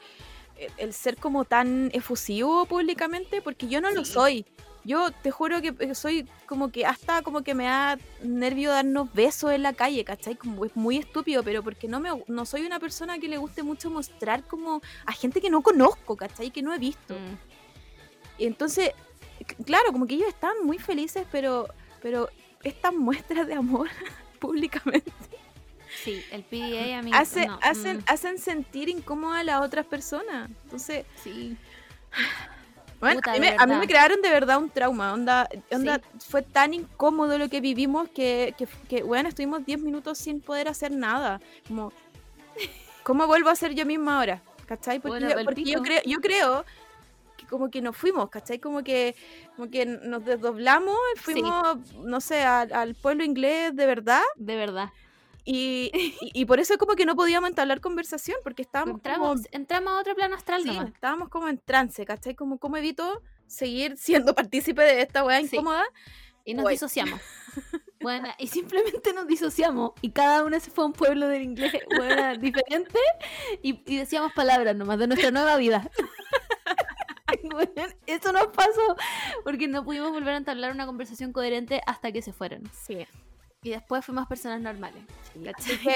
el- 0.58 0.72
el 0.78 0.94
ser 0.94 1.16
como 1.18 1.46
tan 1.46 1.90
efusivo 1.94 2.66
públicamente, 2.66 3.42
porque 3.42 3.68
yo 3.68 3.80
no 3.82 3.92
lo 3.92 4.04
Sí. 4.04 4.12
soy. 4.14 4.46
Yo 4.86 5.12
te 5.12 5.32
juro 5.32 5.62
que 5.62 5.74
eh, 5.80 5.96
soy 5.96 6.28
como 6.46 6.70
que 6.72 6.86
hasta 6.86 7.22
como 7.22 7.42
que 7.42 7.54
me 7.54 7.66
da 7.66 7.98
nervio 8.22 8.72
darnos 8.72 9.14
besos 9.14 9.52
en 9.52 9.64
la 9.64 9.72
calle, 9.74 10.04
¿cachai? 10.04 10.36
Como 10.36 10.66
es 10.66 10.76
muy 10.76 10.98
estúpido, 10.98 11.42
pero 11.44 11.64
porque 11.64 11.88
no 11.88 12.00
me 12.02 12.10
no 12.28 12.46
soy 12.46 12.66
una 12.66 12.80
persona 12.80 13.18
que 13.18 13.30
le 13.30 13.38
guste 13.38 13.64
mucho 13.64 13.90
mostrar 13.90 14.44
como 14.44 14.82
a 15.06 15.12
gente 15.14 15.40
que 15.40 15.50
no 15.50 15.62
conozco, 15.62 16.18
¿cachai? 16.18 16.52
Que 16.52 16.62
no 16.62 16.74
he 16.74 16.80
visto. 16.80 17.16
Y 18.38 18.46
entonces, 18.46 18.92
claro, 19.66 19.92
como 19.94 20.06
que 20.06 20.16
ellos 20.16 20.28
están 20.28 20.54
muy 20.66 20.80
felices, 20.80 21.26
pero, 21.32 21.68
pero 22.02 22.30
estas 22.64 22.94
muestras 22.94 23.48
de 23.48 23.54
amor 23.54 23.88
públicamente 24.40 25.12
Sí, 26.04 26.26
el 26.32 26.44
PDA 26.44 27.00
a 27.00 27.02
mí 27.04 27.12
hace- 27.14 27.48
no, 27.48 27.60
hacen, 27.62 27.98
mm, 28.00 28.04
hacen 28.08 28.38
sentir 28.38 28.90
incómoda 28.90 29.40
a 29.40 29.44
las 29.44 29.62
otras 29.62 29.86
personas. 29.86 30.50
Entonces, 30.64 31.06
sí. 31.24 31.56
Bueno, 33.04 33.20
Puta, 33.20 33.32
a, 33.32 33.34
mí 33.34 33.40
me, 33.42 33.56
a 33.58 33.66
mí 33.66 33.76
me 33.76 33.88
crearon 33.88 34.22
de 34.22 34.30
verdad 34.30 34.58
un 34.58 34.70
trauma. 34.70 35.14
Onda, 35.14 35.50
onda 35.72 36.00
fue 36.20 36.42
tan 36.42 36.74
incómodo 36.74 37.38
lo 37.38 37.50
que 37.50 37.60
vivimos 37.60 38.08
que, 38.10 38.56
que, 38.58 38.68
que, 38.88 39.04
bueno, 39.04 39.30
estuvimos 39.30 39.66
10 39.66 39.82
minutos 39.82 40.18
sin 40.18 40.40
poder 40.40 40.68
hacer 40.70 40.92
nada. 40.92 41.42
Como, 41.68 41.92
¿cómo 43.04 43.28
vuelvo 43.28 43.50
a 43.50 43.56
ser 43.56 43.74
yo 43.74 43.86
misma 43.86 44.20
ahora? 44.20 44.42
¿Cachai? 44.66 45.00
Porque, 45.00 45.20
Bueno, 45.20 45.38
yo, 45.38 45.44
porque 45.44 45.64
yo, 45.66 45.82
creo, 45.82 46.02
yo 46.06 46.22
creo 46.22 46.66
que 47.36 47.46
como 47.48 47.70
que 47.70 47.82
nos 47.82 47.98
fuimos, 47.98 48.30
¿cachai? 48.30 48.60
Como 48.60 48.84
que, 48.84 49.16
como 49.56 49.70
que 49.70 49.86
nos 49.86 50.24
desdoblamos, 50.24 50.98
y 51.16 51.20
fuimos, 51.20 51.78
no 51.96 52.22
sé, 52.22 52.44
al, 52.44 52.72
al 52.72 52.96
pueblo 52.96 53.26
inglés 53.26 53.76
de 53.76 53.86
verdad. 53.86 54.22
De 54.38 54.56
verdad. 54.56 54.90
Y, 55.46 55.92
y, 56.22 56.42
y 56.42 56.46
por 56.46 56.60
eso 56.60 56.78
como 56.78 56.96
que 56.96 57.06
no 57.06 57.16
podíamos 57.16 57.50
entablar 57.50 57.82
conversación, 57.82 58.38
porque 58.44 58.62
estábamos 58.62 58.96
Entramos, 58.96 59.28
como... 59.42 59.48
entramos 59.52 59.94
a 59.94 60.00
otro 60.00 60.16
plano 60.16 60.36
astral 60.36 60.62
Sí, 60.64 60.70
nomás. 60.70 60.88
estábamos 60.94 61.30
como 61.30 61.48
en 61.50 61.58
trance, 61.60 62.06
¿cachai? 62.06 62.36
Como, 62.36 62.58
¿cómo 62.60 62.78
evito 62.78 63.22
seguir 63.48 63.98
siendo 63.98 64.34
partícipe 64.36 64.82
de 64.82 65.02
esta 65.02 65.24
weá 65.24 65.40
Sí. 65.42 65.56
incómoda? 65.58 65.84
Y 66.46 66.54
nos 66.54 66.64
Voy. 66.64 66.74
disociamos. 66.74 67.20
Bueno, 68.04 68.28
y 68.38 68.48
simplemente 68.48 69.14
nos 69.14 69.28
disociamos. 69.28 69.94
Y 70.02 70.12
cada 70.12 70.44
una 70.44 70.60
se 70.60 70.70
fue 70.72 70.84
a 70.84 70.88
un 70.88 70.92
pueblo 70.92 71.30
del 71.30 71.42
inglés 71.44 71.72
diferente. 72.42 73.00
Y, 73.62 73.82
y 73.86 73.96
decíamos 73.96 74.34
palabras 74.34 74.76
nomás 74.76 75.00
de 75.00 75.08
nuestra 75.08 75.32
nueva 75.32 75.56
vida. 75.56 75.90
Bueno, 77.44 77.72
eso 78.06 78.34
nos 78.34 78.48
pasó 78.48 78.98
porque 79.46 79.70
no 79.70 79.86
pudimos 79.86 80.12
volver 80.12 80.34
a 80.34 80.38
entablar 80.38 80.72
una 80.74 80.86
conversación 80.86 81.32
coherente 81.32 81.82
hasta 81.88 82.12
que 82.12 82.22
se 82.22 82.34
fueron. 82.34 82.64
Sí. 82.74 83.08
Y 83.64 83.70
después 83.70 84.04
fuimos 84.06 84.28
personas 84.28 84.62
normales. 84.62 85.02
Así 85.58 85.78
que, 85.78 85.96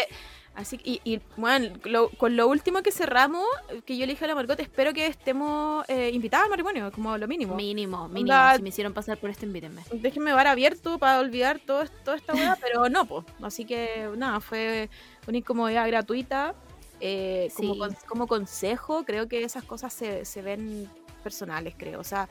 así 0.55 0.77
que- 0.77 0.89
y, 0.89 1.01
y, 1.03 1.21
bueno, 1.35 1.75
lo- 1.83 2.09
con 2.09 2.35
lo 2.35 2.47
último 2.47 2.81
que 2.81 2.91
cerramos, 2.91 3.45
que 3.85 3.97
yo 3.97 4.05
le 4.05 4.13
dije 4.13 4.25
a 4.25 4.29
la 4.29 4.35
Margot, 4.35 4.59
espero 4.59 4.93
que 4.93 5.05
estemos 5.07 5.83
eh, 5.89 6.09
invitadas 6.13 6.45
al 6.45 6.49
matrimonio, 6.49 6.91
como 6.91 7.17
lo 7.17 7.27
mínimo. 7.27 7.55
Mínimo, 7.55 8.07
mínimo. 8.07 8.21
Onda- 8.33 8.55
Si 8.55 8.61
me 8.63 8.69
hicieron 8.69 8.93
pasar 8.93 9.17
por 9.17 9.29
esto, 9.29 9.45
invítenme. 9.45 9.83
Déjenme 9.91 10.31
bar 10.33 10.47
abierto 10.47 10.97
para 10.97 11.19
olvidar 11.19 11.59
todo, 11.59 11.83
toda 12.03 12.17
esta 12.17 12.33
weá, 12.33 12.57
pero 12.61 12.89
no, 12.89 13.05
pues. 13.05 13.25
Así 13.43 13.65
que, 13.65 14.09
nada, 14.15 14.39
fue 14.39 14.89
una 15.27 15.37
incomodidad 15.37 15.85
gratuita. 15.87 16.55
Eh, 16.99 17.51
como, 17.55 17.73
Sí. 17.73 17.79
con- 17.79 17.95
como 18.07 18.27
consejo, 18.27 19.03
creo 19.05 19.27
que 19.27 19.43
esas 19.43 19.63
cosas 19.63 19.93
se, 19.93 20.25
se 20.25 20.41
ven 20.41 20.89
personales, 21.21 21.75
creo. 21.77 21.99
O 21.99 22.03
sea, 22.03 22.27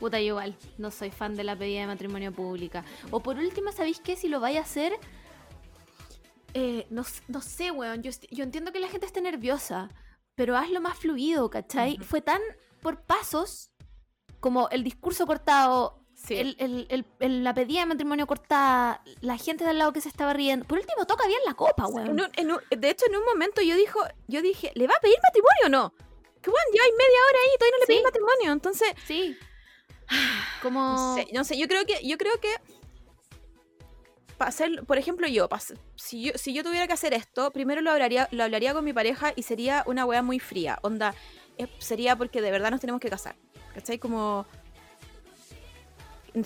Puta, 0.00 0.18
yo 0.20 0.26
igual. 0.28 0.56
No 0.78 0.90
soy 0.90 1.10
fan 1.10 1.34
de 1.34 1.44
la 1.44 1.56
pedida 1.56 1.80
de 1.80 1.86
matrimonio 1.88 2.32
pública. 2.32 2.84
O 3.10 3.20
por 3.20 3.36
último, 3.36 3.72
¿sabéis 3.72 4.00
qué? 4.00 4.16
Si 4.16 4.28
lo 4.28 4.40
vais 4.40 4.56
a 4.58 4.62
hacer. 4.62 4.92
eh, 6.54 6.86
no, 6.90 7.04
no 7.28 7.40
sé, 7.40 7.70
weón. 7.70 8.02
Yo, 8.02 8.10
yo 8.30 8.44
entiendo 8.44 8.72
que 8.72 8.80
la 8.80 8.88
gente 8.88 9.06
esté 9.06 9.20
nerviosa. 9.20 9.90
Pero 10.34 10.56
hazlo 10.56 10.80
más 10.80 10.96
fluido, 10.98 11.50
¿cachai? 11.50 11.98
Fue 11.98 12.20
tan 12.20 12.40
por 12.80 13.02
pasos. 13.02 13.70
Como 14.40 14.68
el 14.70 14.84
discurso 14.84 15.26
cortado. 15.26 16.00
sí. 16.14 16.34
El, 16.36 16.56
el- 16.58 16.86
el- 16.90 17.06
el- 17.20 17.44
la 17.44 17.54
pedida 17.54 17.80
de 17.80 17.86
matrimonio 17.86 18.26
cortada. 18.26 19.02
La 19.20 19.36
gente 19.36 19.64
de 19.64 19.70
al 19.70 19.78
lado 19.78 19.92
que 19.92 20.00
se 20.00 20.08
estaba 20.08 20.32
riendo. 20.32 20.64
Por 20.66 20.78
último, 20.78 21.06
toca 21.06 21.26
bien 21.26 21.40
la 21.44 21.54
copa, 21.54 21.86
weón. 21.88 22.08
En 22.08 22.20
un- 22.20 22.30
en 22.36 22.52
un- 22.52 22.60
de 22.80 22.90
hecho, 22.90 23.06
en 23.06 23.16
un 23.16 23.24
momento 23.24 23.62
yo 23.62 23.74
dijo, 23.76 24.00
yo 24.28 24.42
dije, 24.42 24.70
¿le 24.74 24.86
va 24.86 24.94
a 24.96 25.00
pedir 25.00 25.16
matrimonio 25.22 25.66
o 25.66 25.68
no? 25.68 25.94
Que 26.40 26.50
ya 26.52 26.82
hay 26.84 26.90
media 26.92 27.20
hora 27.28 27.38
ahí, 27.42 27.58
todavía 27.58 27.72
no 27.72 27.78
le 27.78 27.86
Sí. 27.86 27.92
pedí 27.92 28.02
matrimonio. 28.04 28.52
Entonces, 28.52 28.88
Sí. 29.06 29.36
Como. 30.62 30.80
no 30.80 31.14
sé, 31.14 31.26
no 31.32 31.44
sé, 31.44 31.58
yo 31.58 31.68
creo 31.68 31.84
que, 31.86 32.06
yo 32.06 32.18
creo 32.18 32.40
que 32.40 32.48
para 34.38 34.50
hacer, 34.50 34.84
por 34.86 34.98
ejemplo, 34.98 35.26
yo, 35.26 35.48
si 35.96 36.22
yo, 36.22 36.32
si 36.36 36.54
yo 36.54 36.62
tuviera 36.62 36.86
que 36.86 36.92
hacer 36.92 37.12
esto, 37.12 37.50
primero 37.50 37.80
lo 37.80 37.90
hablaría, 37.90 38.28
lo 38.30 38.44
hablaría 38.44 38.72
con 38.72 38.84
mi 38.84 38.92
pareja 38.92 39.32
y 39.34 39.42
sería 39.42 39.82
una 39.86 40.04
weá 40.06 40.22
muy 40.22 40.38
fría. 40.38 40.78
Onda, 40.82 41.14
eh, 41.58 41.66
sería 41.78 42.14
porque 42.14 42.40
de 42.40 42.52
verdad 42.52 42.70
nos 42.70 42.80
tenemos 42.80 43.00
que 43.00 43.10
casar. 43.10 43.34
¿Cachai? 43.74 43.98
Como 43.98 44.46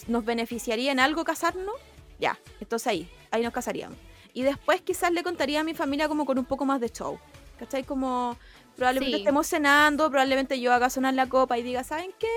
nos 0.08 0.24
beneficiaría 0.24 0.90
en 0.90 1.00
algo 1.00 1.22
casarnos, 1.24 1.74
ya, 2.18 2.38
entonces 2.60 2.86
ahí, 2.86 3.10
ahí 3.30 3.42
nos 3.42 3.52
casaríamos. 3.52 3.98
Y 4.32 4.42
después 4.42 4.80
quizás 4.80 5.12
le 5.12 5.22
contaría 5.22 5.60
a 5.60 5.64
mi 5.64 5.74
familia 5.74 6.08
como 6.08 6.24
con 6.24 6.38
un 6.38 6.46
poco 6.46 6.64
más 6.64 6.80
de 6.80 6.88
show. 6.88 7.18
¿Cachai? 7.58 7.84
Como 7.84 8.38
probablemente 8.74 9.16
Sí. 9.18 9.22
estemos 9.22 9.46
cenando, 9.46 10.10
probablemente 10.10 10.58
yo 10.58 10.72
haga 10.72 10.88
sonar 10.88 11.12
la 11.14 11.28
copa 11.28 11.58
y 11.58 11.62
diga, 11.62 11.84
¿saben 11.84 12.12
qué? 12.18 12.32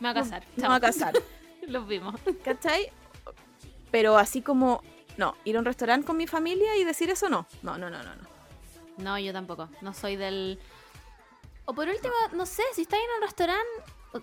Me 0.00 0.08
va 0.08 0.10
a 0.10 0.14
casar. 0.14 0.44
Me 0.56 0.66
voy 0.66 0.76
a 0.76 0.80
casar. 0.80 1.14
Los 1.68 1.86
vimos. 1.86 2.14
¿Cachai? 2.44 2.90
Pero 3.90 4.18
así 4.18 4.42
como, 4.42 4.82
no, 5.16 5.34
ir 5.44 5.56
a 5.56 5.60
un 5.60 5.64
restaurante 5.64 6.06
con 6.06 6.16
mi 6.16 6.26
familia 6.26 6.76
y 6.76 6.84
decir 6.84 7.10
eso 7.10 7.28
no. 7.28 7.46
No, 7.62 7.78
no, 7.78 7.88
no, 7.90 8.02
no. 8.02 8.14
no. 8.14 8.34
No, 8.98 9.18
yo 9.18 9.32
tampoco. 9.32 9.68
No 9.80 9.92
soy 9.94 10.16
del. 10.16 10.58
O 11.64 11.74
por 11.74 11.88
último, 11.88 12.12
no 12.34 12.44
sé, 12.46 12.62
si 12.74 12.82
estáis 12.82 13.02
en 13.02 13.16
un 13.16 13.22
restaurante. 13.22 13.68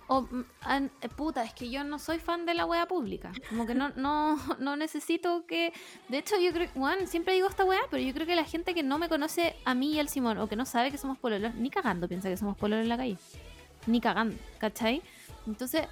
O, 0.08 0.20
o, 0.20 0.28
an- 0.62 0.90
eh, 1.02 1.10
puta, 1.10 1.44
es 1.44 1.54
que 1.54 1.70
yo 1.70 1.84
no 1.84 2.00
soy 2.00 2.18
fan 2.20 2.46
de 2.46 2.54
la 2.54 2.66
wea 2.66 2.88
pública. 2.88 3.34
Como 3.50 3.66
que 3.66 3.76
no, 3.76 3.90
no, 3.98 4.38
no 4.60 4.76
necesito 4.78 5.46
que. 5.46 5.74
De 6.08 6.20
hecho, 6.20 6.38
yo 6.40 6.54
creo. 6.54 6.70
Bueno, 6.76 7.06
siempre 7.08 7.34
digo 7.34 7.48
esta 7.50 7.66
wea, 7.66 7.82
pero 7.90 8.02
yo 8.02 8.14
creo 8.14 8.26
que 8.28 8.36
la 8.36 8.46
gente 8.46 8.74
que 8.74 8.84
no 8.84 8.98
me 8.98 9.10
conoce 9.10 9.56
a 9.66 9.74
mí 9.74 9.94
y 9.94 10.00
al 10.00 10.08
Simón, 10.08 10.38
o 10.38 10.48
que 10.48 10.56
no 10.56 10.66
sabe 10.66 10.92
que 10.92 10.98
somos 10.98 11.18
pololos, 11.18 11.54
ni 11.56 11.70
cagando 11.70 12.08
piensa 12.08 12.30
que 12.30 12.38
somos 12.38 12.56
pololos 12.58 12.84
en 12.84 12.90
la 12.90 12.98
calle. 12.98 13.18
Ni 13.88 14.00
cagando, 14.00 14.36
¿cachai? 14.60 15.02
Entonces, 15.48 15.88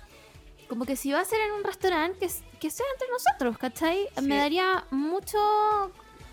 como 0.68 0.86
que 0.86 0.96
si 0.96 1.12
va 1.12 1.20
a 1.22 1.26
ser 1.26 1.40
en 1.42 1.52
un 1.54 1.64
restaurante, 1.64 2.28
que, 2.60 2.70
sea 2.70 2.86
entre 2.94 3.08
nosotros, 3.12 3.58
¿cachai? 3.58 4.08
Sí. 4.18 4.26
Me 4.26 4.38
daría 4.38 4.86
mucho. 4.92 5.38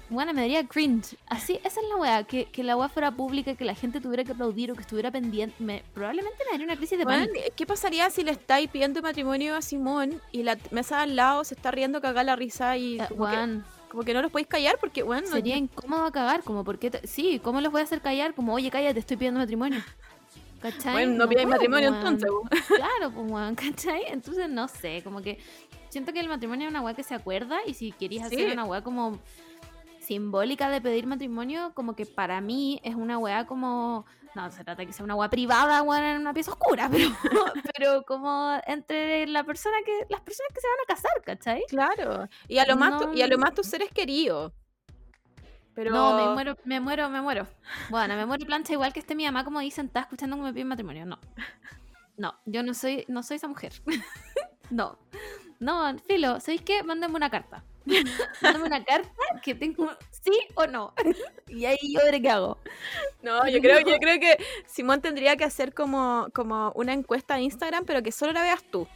Bueno, 0.09 0.33
me 0.33 0.43
daría 0.43 0.65
cringe. 0.69 1.17
Así, 1.27 1.59
esa 1.65 1.81
es 1.81 1.89
la 1.89 1.97
weá, 1.97 2.23
que, 2.25 2.45
que 2.45 2.63
la 2.63 2.77
weá 2.77 2.89
fuera 2.89 3.11
pública, 3.11 3.57
que 3.57 3.65
la 3.65 3.75
gente 3.75 4.01
tuviera 4.01 4.23
que 4.23 4.33
aplaudir 4.33 4.71
o 4.71 4.75
que 4.77 4.83
estuviera 4.83 5.11
pendiente. 5.11 5.57
Me, 5.59 5.83
probablemente 5.95 6.39
me 6.45 6.51
daría 6.53 6.65
una 6.67 6.77
crisis 6.77 6.97
de 6.99 7.05
Bueno, 7.05 7.25
pánico. 7.27 7.45
¿Qué 7.57 7.67
pasaría 7.67 8.09
si 8.11 8.23
le 8.23 8.31
estáis 8.31 8.71
pidiendo 8.71 9.03
matrimonio 9.03 9.57
a 9.57 9.63
Simón 9.63 10.21
y 10.31 10.45
la 10.45 10.59
mesa 10.71 11.01
al 11.03 11.17
lado 11.17 11.43
se 11.43 11.55
está 11.55 11.73
riendo 11.73 12.01
cagar 12.01 12.25
la 12.27 12.37
risa 12.37 12.77
y 12.77 13.01
Eh, 13.01 13.07
como, 13.09 13.27
que, 13.29 13.61
como 13.89 14.03
no 14.05 14.23
los 14.23 14.31
podéis 14.31 14.47
callar 14.49 14.77
porque, 14.79 15.03
bueno, 15.03 15.27
no- 15.29 15.35
Sería 15.35 15.57
incómodo 15.57 16.13
cagar, 16.13 16.45
como, 16.45 16.63
¿por 16.63 16.79
qué? 16.79 16.91
te- 16.93 17.05
Sí, 17.09 17.41
¿cómo 17.43 17.61
los 17.61 17.73
voy 17.73 17.81
a 17.81 17.85
hacer 17.85 18.01
callar? 18.01 18.33
Como, 18.35 18.55
oye, 18.55 18.71
cállate, 18.71 19.01
estoy 19.01 19.17
pidiendo 19.17 19.41
matrimonio. 19.41 19.81
¿Cachai? 20.61 20.93
bueno, 20.93 21.15
no 21.15 21.29
pidáis 21.29 21.47
puedo, 21.47 21.57
matrimonio 21.59 21.91
weón. 21.91 22.07
entonces. 22.07 22.31
Claro, 22.77 23.13
pues, 23.15 23.31
weón, 23.31 23.55
¿cachai? 23.55 24.03
Entonces, 24.09 24.49
no 24.49 24.69
sé, 24.69 25.03
como 25.05 25.21
que 25.23 25.39
siento 25.89 26.13
que 26.13 26.21
el 26.21 26.29
matrimonio 26.29 26.67
es 26.67 26.71
una 26.71 26.81
weá 26.83 26.95
que 26.95 27.03
se 27.03 27.15
acuerda 27.15 27.59
y 27.67 27.75
si 27.75 27.93
querías 27.93 28.29
Sí. 28.29 28.37
hacer 28.37 28.53
una 28.53 28.65
weá 28.65 28.83
como 28.83 29.19
simbólica 30.01 30.69
de 30.69 30.81
pedir 30.81 31.07
matrimonio, 31.07 31.73
como 31.75 31.95
que 31.97 32.07
para 32.07 32.41
mí 32.41 32.81
es 32.85 32.95
una 32.95 33.19
weá 33.19 33.47
como... 33.47 34.07
No, 34.35 34.51
se 34.51 34.63
trata 34.65 34.83
de 34.83 34.87
que 34.87 34.93
sea 34.93 35.03
una 35.05 35.15
weá 35.15 35.31
privada, 35.31 35.83
weón, 35.83 36.03
en 36.05 36.21
una 36.21 36.35
pieza 36.35 36.51
oscura, 36.53 36.89
pero, 36.93 37.09
pero 37.75 38.03
como 38.03 38.53
entre 38.67 39.27
la 39.29 39.45
persona 39.45 39.77
que, 39.85 40.07
las 40.11 40.21
personas 40.21 40.53
que 40.55 40.61
se 40.61 40.67
van 40.69 40.77
a 40.85 40.95
casar, 40.95 41.23
¿cachai? 41.25 41.63
Claro. 41.69 42.29
Y 42.47 42.59
a 42.59 42.67
lo 42.67 42.77
más, 42.77 43.01
tu- 43.01 43.15
y 43.15 43.23
a 43.23 43.27
lo 43.29 43.37
No. 43.39 43.43
más 43.45 43.55
tus 43.55 43.67
seres 43.67 43.89
queridos. 43.95 44.53
Pero... 45.77 45.91
No, 45.91 46.17
me 46.17 46.35
muero, 46.35 46.57
me 46.65 46.81
muero, 46.81 47.11
me 47.11 47.21
muero. 47.21 47.47
Bueno, 47.91 48.17
me 48.17 48.25
muero 48.25 48.47
plancha 48.47 48.73
igual 48.73 48.95
que 48.95 49.01
esté 49.01 49.15
mi 49.15 49.27
mamá 49.27 49.45
como 49.45 49.61
dicen, 49.61 49.87
está 49.87 50.01
escuchando 50.01 50.35
que 50.37 50.43
me 50.43 50.53
piden 50.55 50.69
matrimonio. 50.69 51.05
No. 51.05 51.21
No, 52.17 52.35
yo 52.47 52.63
no 52.63 52.73
soy, 52.73 53.05
no 53.09 53.23
soy 53.23 53.37
esa 53.37 53.47
mujer. 53.47 53.75
no. 54.71 54.99
No, 55.61 55.95
filo, 56.09 56.41
¿sabéis 56.41 56.63
qué? 56.63 56.83
Mándame 56.83 57.15
una 57.15 57.29
carta. 57.29 57.63
Mándame 58.41 58.65
una 58.65 58.85
carta 58.85 59.11
que 59.43 59.55
tengo 59.55 59.91
sí 60.11 60.33
o 60.55 60.67
no. 60.67 60.95
y 61.47 61.67
ahí 61.67 61.77
yo 61.95 62.01
veré 62.05 62.23
qué 62.23 62.31
hago. 62.31 62.59
No, 63.23 63.47
yo 63.47 63.61
creo, 63.61 63.81
yo 63.81 63.99
creo 63.99 64.19
que 64.19 64.43
Simón 64.67 65.03
tendría 65.03 65.37
que 65.37 65.45
hacer 65.45 65.75
como, 65.75 66.29
como 66.33 66.73
una 66.75 66.95
encuesta 66.95 67.37
en 67.37 67.45
Instagram, 67.45 67.85
pero 67.85 68.03
que 68.03 68.13
solo 68.13 68.33
la 68.33 68.43
veas 68.43 68.65
tú. 68.65 68.89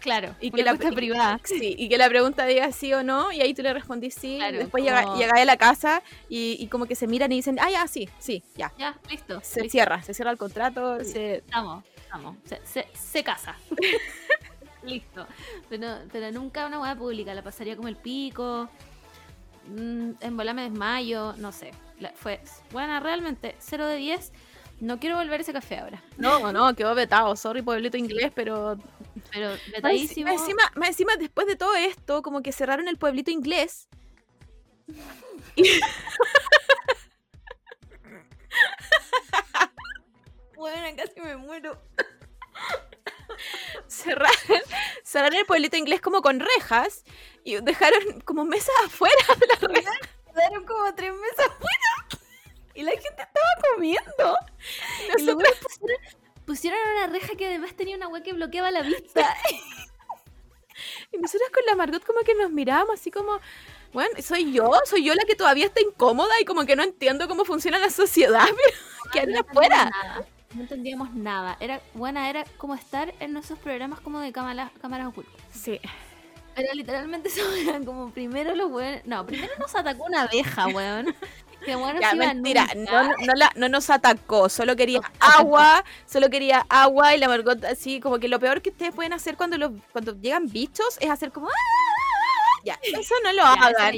Claro, 0.00 0.34
Y 0.40 0.50
que 0.52 0.62
la- 0.62 0.74
privada. 0.76 1.40
Sí, 1.44 1.74
y 1.76 1.88
que 1.88 1.98
la 1.98 2.08
pregunta 2.08 2.46
diga 2.46 2.70
sí 2.70 2.92
o 2.92 3.02
no, 3.02 3.32
y 3.32 3.40
ahí 3.40 3.54
tú 3.54 3.62
le 3.62 3.72
respondís 3.72 4.14
sí. 4.14 4.36
Claro, 4.38 4.58
después 4.58 4.84
como- 4.84 4.96
llega, 4.96 5.16
llegáis 5.16 5.42
a 5.42 5.44
la 5.44 5.56
casa 5.56 6.02
y, 6.28 6.56
y 6.60 6.68
como 6.68 6.86
que 6.86 6.94
se 6.94 7.06
miran 7.06 7.32
y 7.32 7.36
dicen, 7.36 7.58
ah, 7.60 7.70
ya, 7.70 7.86
sí, 7.88 8.08
sí, 8.18 8.44
ya. 8.54 8.72
Ya, 8.78 8.96
listo. 9.10 9.40
Se 9.42 9.62
listo. 9.62 9.72
cierra, 9.72 10.02
se 10.02 10.14
cierra 10.14 10.30
el 10.30 10.38
contrato, 10.38 11.00
Sí. 11.00 11.12
se... 11.12 11.34
Estamos, 11.38 11.84
estamos. 11.96 12.36
Se, 12.44 12.60
se, 12.64 12.86
se 12.94 13.24
casa. 13.24 13.56
Listo. 14.82 15.26
Pero, 15.68 15.88
pero 16.12 16.30
nunca 16.30 16.64
una 16.66 16.80
hueá 16.80 16.94
pública. 16.94 17.34
La 17.34 17.42
pasaría 17.42 17.74
como 17.74 17.88
el 17.88 17.96
pico. 17.96 18.68
Mm, 19.68 20.10
en 20.20 20.36
bola 20.36 20.52
me 20.54 20.62
desmayo. 20.62 21.32
No 21.38 21.50
sé. 21.50 21.72
La- 21.98 22.12
fue. 22.12 22.40
Bueno, 22.70 23.00
realmente, 23.00 23.56
0 23.58 23.86
de 23.86 23.96
10. 23.96 24.32
No 24.80 24.98
quiero 25.00 25.16
volver 25.16 25.40
ese 25.40 25.52
café 25.52 25.78
ahora. 25.78 26.02
No, 26.18 26.52
no, 26.52 26.74
quedó 26.74 26.94
vetado, 26.94 27.34
sorry 27.36 27.62
pueblito 27.62 27.96
inglés, 27.96 28.30
pero... 28.34 28.78
Pero 29.32 29.50
vetadísimo. 29.72 30.30
más 30.30 30.40
encima, 30.40 30.62
más 30.74 30.88
encima, 30.90 31.16
después 31.16 31.46
de 31.46 31.56
todo 31.56 31.74
esto, 31.74 32.22
como 32.22 32.42
que 32.42 32.52
cerraron 32.52 32.86
el 32.88 32.98
pueblito 32.98 33.30
inglés. 33.30 33.88
Bueno, 40.56 40.88
casi 40.96 41.20
me 41.20 41.36
muero. 41.36 41.78
cerraron, 43.86 44.62
cerraron 45.04 45.38
el 45.38 45.46
pueblito 45.46 45.76
inglés 45.76 46.00
como 46.00 46.22
con 46.22 46.40
rejas 46.40 47.04
y 47.44 47.56
dejaron 47.60 48.20
como 48.22 48.44
mesas 48.44 48.74
afuera 48.84 49.14
de 49.38 49.46
las 49.46 49.60
rejas. 49.60 49.98
Quedaron 50.26 50.64
como 50.64 50.94
tres 50.94 51.12
meses 51.12 51.38
afuera. 51.38 51.95
Y 52.76 52.82
la 52.82 52.90
gente 52.92 53.08
estaba 53.22 53.74
comiendo. 53.74 54.36
Y 55.04 55.08
Nosotros- 55.08 55.22
luego 55.24 55.40
pusieron, 55.62 55.98
pusieron 56.44 56.78
una 56.96 57.06
reja 57.08 57.34
que 57.36 57.46
además 57.46 57.74
tenía 57.74 57.96
una 57.96 58.08
hueá 58.08 58.22
que 58.22 58.32
bloqueaba 58.32 58.70
la 58.70 58.82
vista. 58.82 59.34
Y 61.12 61.18
nosotros 61.18 61.48
con 61.54 61.64
la 61.66 61.74
Margot 61.74 62.04
como 62.04 62.20
que 62.20 62.34
nos 62.34 62.50
mirábamos 62.50 63.00
así 63.00 63.10
como, 63.10 63.40
bueno, 63.94 64.10
soy 64.20 64.52
yo, 64.52 64.70
soy 64.84 65.04
yo 65.04 65.14
la 65.14 65.24
que 65.24 65.34
todavía 65.34 65.66
está 65.66 65.80
incómoda 65.80 66.38
y 66.40 66.44
como 66.44 66.66
que 66.66 66.76
no 66.76 66.82
entiendo 66.82 67.28
cómo 67.28 67.44
funciona 67.46 67.78
la 67.78 67.88
sociedad, 67.88 68.44
pero 68.46 69.10
que 69.12 69.26
no 69.26 69.38
anda 69.38 69.40
afuera. 69.50 69.82
entendíamos 69.82 70.04
nada. 70.04 70.26
No 70.54 70.60
entendíamos 70.62 71.14
nada. 71.14 71.56
Era 71.60 71.80
buena, 71.94 72.28
era 72.28 72.44
como 72.58 72.74
estar 72.74 73.14
en 73.20 73.36
esos 73.38 73.58
programas 73.58 74.00
como 74.00 74.20
de 74.20 74.32
cámaras, 74.32 74.70
cámaras 74.82 75.06
ocultas. 75.08 75.32
Sí. 75.50 75.80
Era 76.54 76.74
literalmente 76.74 77.28
eso, 77.28 77.40
eran 77.54 77.84
como 77.86 78.10
primero 78.10 78.54
los 78.54 78.70
weones. 78.70 79.06
No, 79.06 79.24
primero 79.24 79.52
nos 79.58 79.74
atacó 79.74 80.04
una 80.04 80.22
abeja, 80.22 80.66
weón. 80.68 81.14
Bueno, 81.66 82.00
Ya, 82.00 82.14
iba 82.14 82.26
mentira, 82.26 82.66
no, 82.76 83.02
no, 83.26 83.34
la- 83.34 83.52
no 83.56 83.68
nos 83.68 83.90
atacó, 83.90 84.48
solo 84.48 84.76
quería 84.76 85.00
agua, 85.18 85.84
solo 86.06 86.30
quería 86.30 86.64
agua 86.68 87.14
y 87.14 87.18
la 87.18 87.28
Margot 87.28 87.64
así, 87.64 87.98
como 88.00 88.18
que 88.18 88.28
lo 88.28 88.38
peor 88.38 88.62
que 88.62 88.70
ustedes 88.70 88.94
pueden 88.94 89.12
hacer 89.12 89.36
cuando 89.36 89.58
los, 89.58 89.72
cuando 89.92 90.14
llegan 90.20 90.48
bichos 90.48 90.96
es 91.00 91.10
hacer 91.10 91.32
como... 91.32 91.48
"Ah". 91.48 91.52
Ya, 92.64 92.78
eso 92.82 93.14
no 93.24 93.32
lo 93.32 93.42
Ya, 93.42 93.52
hagan, 93.52 93.94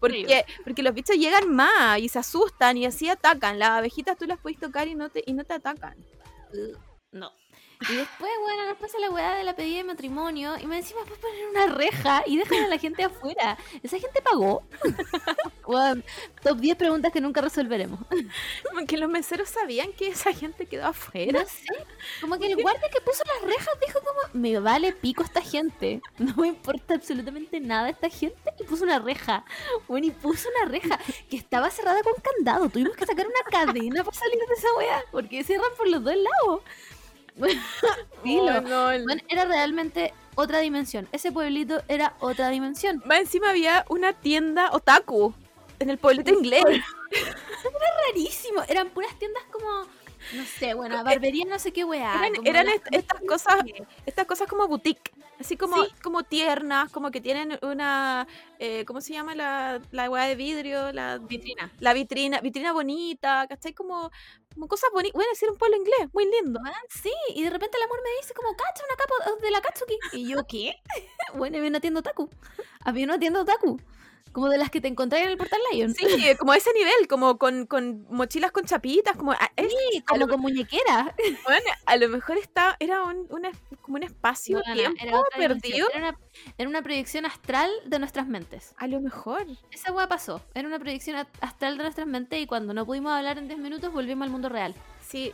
porque, 0.00 0.44
porque 0.64 0.82
los 0.82 0.94
bichos 0.94 1.16
llegan 1.16 1.54
más 1.54 1.98
y 1.98 2.08
se 2.08 2.18
asustan 2.18 2.76
y 2.76 2.86
así 2.86 3.08
atacan. 3.08 3.58
Las 3.58 3.70
abejitas 3.70 4.16
tú 4.18 4.26
las 4.26 4.38
puedes 4.38 4.58
tocar 4.58 4.88
y 4.88 4.94
no 4.94 5.08
te, 5.10 5.22
y 5.26 5.32
no 5.34 5.44
te 5.44 5.54
atacan. 5.54 5.94
No. 7.12 7.30
Y 7.80 7.94
después, 7.94 8.30
bueno, 8.40 8.66
nos 8.66 8.78
pasa 8.78 8.98
la 8.98 9.10
weá 9.10 9.34
de 9.34 9.44
la 9.44 9.54
pedida 9.54 9.78
de 9.78 9.84
matrimonio 9.84 10.54
y 10.58 10.66
me 10.66 10.78
encima 10.78 11.00
después 11.00 11.20
poner 11.20 11.46
una 11.48 11.66
reja 11.74 12.22
y 12.26 12.38
dejan 12.38 12.64
a 12.64 12.68
la 12.68 12.78
gente 12.78 13.04
afuera. 13.04 13.58
¿Esa 13.82 13.98
gente 13.98 14.22
pagó? 14.22 14.62
Top 16.42 16.58
10 16.58 16.76
preguntas 16.76 17.12
que 17.12 17.20
nunca 17.20 17.40
resolveremos. 17.40 18.00
Como 18.68 18.86
que 18.86 18.96
los 18.96 19.10
meseros 19.10 19.48
sabían 19.48 19.92
que 19.92 20.08
esa 20.08 20.32
gente 20.32 20.66
quedó 20.66 20.86
afuera. 20.86 21.40
No 21.40 21.46
sé. 21.46 21.86
Como 22.20 22.38
que 22.38 22.46
el 22.46 22.62
guardia 22.62 22.88
que 22.92 23.00
puso 23.00 23.22
las 23.26 23.42
rejas 23.42 23.74
dijo 23.84 23.98
como, 24.00 24.40
me 24.42 24.58
vale 24.60 24.92
pico 24.92 25.22
esta 25.22 25.42
gente. 25.42 26.00
No 26.18 26.34
me 26.36 26.48
importa 26.48 26.94
absolutamente 26.94 27.60
nada 27.60 27.90
esta 27.90 28.08
gente. 28.08 28.52
Y 28.58 28.64
puso 28.64 28.84
una 28.84 28.98
reja. 28.98 29.44
Bueno, 29.86 30.06
y 30.06 30.10
puso 30.10 30.48
una 30.56 30.70
reja 30.70 30.98
que 31.28 31.36
estaba 31.36 31.70
cerrada 31.70 32.00
con 32.02 32.14
candado. 32.22 32.68
Tuvimos 32.68 32.96
que 32.96 33.06
sacar 33.06 33.26
una 33.26 33.42
cadena 33.50 34.02
para 34.02 34.16
salir 34.16 34.38
de 34.38 34.54
esa 34.54 34.68
weá. 34.76 35.04
Porque 35.10 35.44
cierran 35.44 35.70
por 35.76 35.88
los 35.88 36.02
dos 36.02 36.14
lados. 36.16 36.62
Oh, 38.28 38.60
no, 38.60 38.84
Bueno, 38.86 39.22
era 39.28 39.44
realmente 39.44 40.12
otra 40.34 40.58
dimensión. 40.60 41.08
Ese 41.12 41.30
pueblito 41.32 41.80
era 41.88 42.14
otra 42.20 42.48
dimensión. 42.48 43.00
Más 43.04 43.20
encima 43.20 43.50
había 43.50 43.84
una 43.88 44.12
tienda 44.14 44.70
otaku 44.72 45.32
en 45.78 45.90
el 45.90 45.98
pueblito 45.98 46.32
inglés. 46.32 46.64
Rarísimo. 48.08 48.62
Eran 48.68 48.88
puras 48.90 49.16
tiendas 49.18 49.42
como, 49.52 49.68
no 50.34 50.44
sé, 50.58 50.74
bueno, 50.74 51.02
barbería 51.04 51.44
no 51.44 51.58
sé 51.58 51.72
qué 51.72 51.84
weá. 51.84 52.14
Eran, 52.26 52.46
eran 52.46 52.68
est- 52.68 52.86
estas 52.90 53.20
cosas, 53.28 53.56
estas 54.06 54.26
cosas 54.26 54.48
como 54.48 54.66
boutique, 54.68 55.12
así 55.40 55.56
como, 55.56 55.84
Sí. 55.84 55.90
como 56.02 56.22
tiernas, 56.24 56.90
como 56.92 57.10
que 57.10 57.20
tienen 57.20 57.58
una, 57.62 58.26
eh, 58.58 58.84
¿cómo 58.86 59.00
se 59.00 59.12
llama 59.12 59.34
la, 59.34 59.80
la 59.90 60.10
weá 60.10 60.24
de 60.24 60.34
vidrio? 60.34 60.92
La, 60.92 61.18
Vitrina. 61.18 61.70
la 61.80 61.92
vitrina, 61.92 62.40
vitrina 62.40 62.72
bonita, 62.72 63.46
¿cachai? 63.48 63.72
Como, 63.74 64.10
como 64.56 64.68
cosas 64.68 64.90
bonitas. 64.92 65.14
Bueno, 65.14 65.30
decir 65.30 65.50
un 65.50 65.58
pueblo 65.58 65.76
inglés, 65.76 66.08
muy 66.12 66.24
lindo. 66.24 66.58
Weón, 66.62 66.74
sí, 66.88 67.12
y 67.34 67.44
de 67.44 67.50
repente 67.50 67.76
el 67.76 67.84
amor 67.84 68.00
me 68.02 68.10
dice 68.20 68.34
como, 68.34 68.56
cacha, 68.56 68.82
una 68.84 68.96
capa 68.96 69.40
de 69.40 69.50
la 69.50 69.60
Katsuki. 69.60 69.98
Y 70.12 70.28
yo, 70.28 70.46
¿qué? 70.48 70.74
bueno, 71.34 71.58
había 71.58 71.68
una 71.68 71.80
tienda 71.80 72.00
otaku. 72.00 72.28
Había 72.80 73.04
una 73.04 73.18
tienda 73.18 73.42
otaku. 73.42 73.78
Como 74.32 74.48
de 74.50 74.58
las 74.58 74.70
que 74.70 74.80
te 74.82 74.88
encontré 74.88 75.22
en 75.22 75.30
el 75.30 75.36
Portal 75.38 75.60
Lion. 75.72 75.94
Sí, 75.94 76.04
como 76.38 76.52
a 76.52 76.56
ese 76.58 76.70
nivel, 76.74 77.08
como 77.08 77.38
con, 77.38 77.66
con 77.66 78.06
mochilas 78.10 78.52
con 78.52 78.64
chapitas, 78.66 79.16
como, 79.16 79.32
a, 79.32 79.50
es- 79.56 79.68
Sí, 79.70 80.02
a 80.06 80.16
lo, 80.16 80.26
como 80.26 80.32
con 80.32 80.40
muñequera. 80.42 81.14
bueno, 81.44 81.66
a 81.86 81.96
lo 81.96 82.08
mejor 82.10 82.36
está, 82.36 82.76
era 82.78 83.02
un, 83.04 83.26
una- 83.30 83.52
como 83.80 83.96
un 83.96 84.02
espacio 84.02 84.58
Weona, 84.58 84.74
tiempo 84.74 84.98
era 85.06 85.48
perdido. 85.48 85.88
Era 85.94 86.08
una, 86.10 86.18
era 86.58 86.68
una 86.68 86.82
proyección 86.82 87.24
astral 87.24 87.70
de 87.86 87.98
nuestras 87.98 88.26
mentes. 88.26 88.74
A 88.76 88.86
lo 88.88 89.00
mejor. 89.00 89.46
Esa 89.70 89.92
weá 89.92 90.06
pasó. 90.08 90.42
Era 90.54 90.68
una 90.68 90.78
proyección 90.78 91.16
astral 91.40 91.76
de 91.78 91.84
nuestras 91.84 92.06
mentes 92.06 92.38
y 92.40 92.46
cuando 92.46 92.74
no 92.74 92.84
pudimos 92.84 93.12
hablar 93.12 93.38
en 93.38 93.48
10 93.48 93.58
minutos 93.60 93.92
volvimos 93.92 94.26
al 94.26 94.30
mundo 94.32 94.48
real. 94.50 94.74
Sí, 95.00 95.32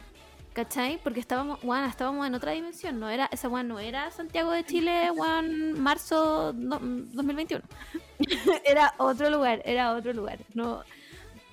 ¿Cachai? 0.52 0.98
Porque 1.02 1.18
estábamos, 1.20 1.58
weón, 1.64 1.84
estábamos 1.84 2.26
en 2.26 2.34
otra 2.34 2.52
dimensión. 2.52 3.00
No 3.00 3.08
era, 3.08 3.26
esa 3.32 3.48
weón 3.48 3.68
no 3.68 3.78
era 3.78 4.10
Santiago 4.10 4.50
de 4.50 4.64
Chile, 4.64 5.10
weón, 5.10 5.80
marzo 5.80 6.52
no- 6.54 6.78
2021. 6.80 7.62
era 8.64 8.92
otro 8.98 9.30
lugar, 9.30 9.62
era 9.64 9.92
otro 9.94 10.12
lugar. 10.12 10.38
No. 10.52 10.84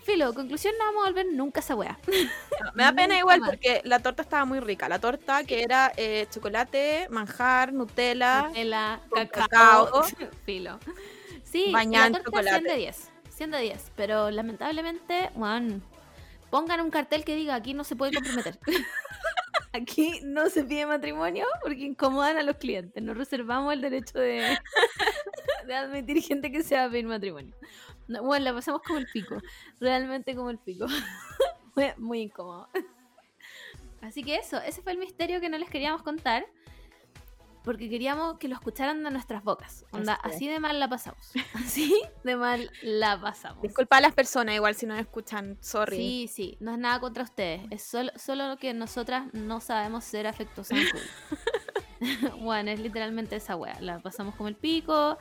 Filo, 0.03 0.33
conclusión, 0.33 0.73
no 0.79 0.85
vamos 0.85 1.03
a 1.03 1.07
volver 1.09 1.27
nunca 1.31 1.59
a 1.59 1.63
esa 1.63 1.75
weá. 1.75 1.97
No, 2.07 2.71
me 2.73 2.83
da 2.83 2.91
pena 2.91 3.17
igual 3.17 3.39
más. 3.39 3.51
porque 3.51 3.79
la 3.85 3.99
torta 3.99 4.23
estaba 4.23 4.43
muy 4.43 4.59
rica. 4.59 4.89
La 4.89 4.99
torta 4.99 5.43
que 5.45 5.61
era 5.61 5.93
eh, 5.95 6.27
chocolate, 6.29 7.07
manjar, 7.09 7.71
Nutella, 7.71 8.49
cacao. 9.13 9.29
cacao. 9.29 10.03
Filo. 10.45 10.79
Sí, 11.43 11.71
la 11.71 11.83
torta 12.11 12.23
chocolate. 12.25 12.59
100 12.59 12.63
de 12.63 12.75
10. 12.75 13.09
100 13.29 13.51
de 13.51 13.59
10. 13.61 13.91
Pero 13.95 14.29
lamentablemente, 14.31 15.29
weón, 15.35 15.83
pongan 16.49 16.81
un 16.81 16.91
cartel 16.91 17.23
que 17.23 17.35
diga 17.35 17.55
aquí 17.55 17.73
no 17.73 17.83
se 17.83 17.95
puede 17.95 18.13
comprometer. 18.13 18.59
Aquí 19.71 20.19
no 20.23 20.49
se 20.49 20.63
pide 20.63 20.87
matrimonio 20.87 21.45
porque 21.61 21.83
incomodan 21.83 22.37
a 22.37 22.43
los 22.43 22.57
clientes. 22.57 23.03
Nos 23.03 23.15
reservamos 23.15 23.71
el 23.71 23.81
derecho 23.81 24.17
de, 24.17 24.57
admitir 25.73 26.23
gente 26.23 26.51
que 26.51 26.63
se 26.63 26.75
va 26.75 26.85
a 26.85 26.89
pedir 26.89 27.05
matrimonio. 27.05 27.55
No, 28.07 28.23
bueno, 28.23 28.45
la 28.45 28.53
pasamos 28.53 28.81
como 28.81 28.97
el 28.97 29.05
pico. 29.05 29.37
Realmente 29.79 30.35
como 30.35 30.49
el 30.49 30.57
pico. 30.57 30.87
Fue 31.75 31.93
muy 31.97 32.21
incómodo. 32.21 32.67
Así 34.01 34.23
que 34.23 34.37
eso, 34.37 34.57
ese 34.61 34.81
fue 34.81 34.93
el 34.93 34.97
misterio 34.97 35.41
que 35.41 35.49
no 35.49 35.57
les 35.57 35.69
queríamos 35.69 36.01
contar. 36.01 36.45
Porque 37.69 37.87
queríamos 37.87 38.39
que 38.39 38.47
lo 38.47 38.55
escucharan 38.55 39.03
de 39.03 39.11
nuestras 39.11 39.43
bocas. 39.43 39.85
Onda, 39.91 40.15
Así 40.15 40.47
de 40.47 40.59
mal 40.59 40.79
la 40.79 40.89
pasamos. 40.89 41.31
Así 41.53 42.01
de 42.23 42.35
mal 42.35 42.71
la 42.81 43.21
pasamos. 43.21 43.61
Disculpa 43.61 43.97
a 43.97 44.01
las 44.01 44.15
personas 44.15 44.55
igual 44.55 44.73
si 44.73 44.87
no 44.87 44.95
escuchan, 44.95 45.55
sorry. 45.61 45.95
Sí, 45.95 46.27
sí, 46.33 46.57
no 46.61 46.71
es 46.71 46.79
nada 46.79 46.99
contra 46.99 47.21
ustedes. 47.21 47.61
Es 47.69 47.83
solo, 47.83 48.11
solo 48.15 48.57
que 48.57 48.73
nosotras 48.73 49.31
no 49.33 49.61
sabemos 49.61 50.03
ser 50.03 50.25
afectuosas 50.25 50.79
en 50.79 50.89
público. 50.89 51.13
bueno, 52.41 52.71
es 52.71 52.79
literalmente 52.79 53.35
esa 53.35 53.55
wea. 53.55 53.79
La 53.81 53.99
pasamos 53.99 54.33
como 54.33 54.49
el 54.49 54.55
pico. 54.55 55.19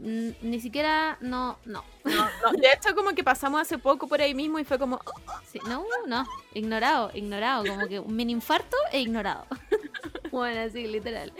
Ni 0.00 0.60
siquiera, 0.60 1.18
no, 1.20 1.58
no. 1.66 1.84
No, 2.04 2.12
no, 2.14 2.52
De 2.58 2.68
hecho, 2.72 2.94
como 2.94 3.10
que 3.10 3.22
pasamos 3.22 3.60
hace 3.60 3.76
poco 3.76 4.08
por 4.08 4.20
ahí 4.22 4.34
mismo 4.34 4.58
y 4.58 4.64
fue 4.64 4.78
como, 4.78 4.96
"Oh, 5.04 5.32
Sí, 5.52 5.58
no, 5.68 5.84
no. 6.06 6.26
Ignorado, 6.54 7.10
ignorado. 7.12 7.64
Como 7.66 7.86
que 7.86 8.00
un 8.00 8.16
mini 8.16 8.32
infarto 8.32 8.76
e 8.92 9.00
ignorado. 9.00 9.46
bueno, 10.32 10.62
así, 10.62 10.86
literal. 10.86 11.32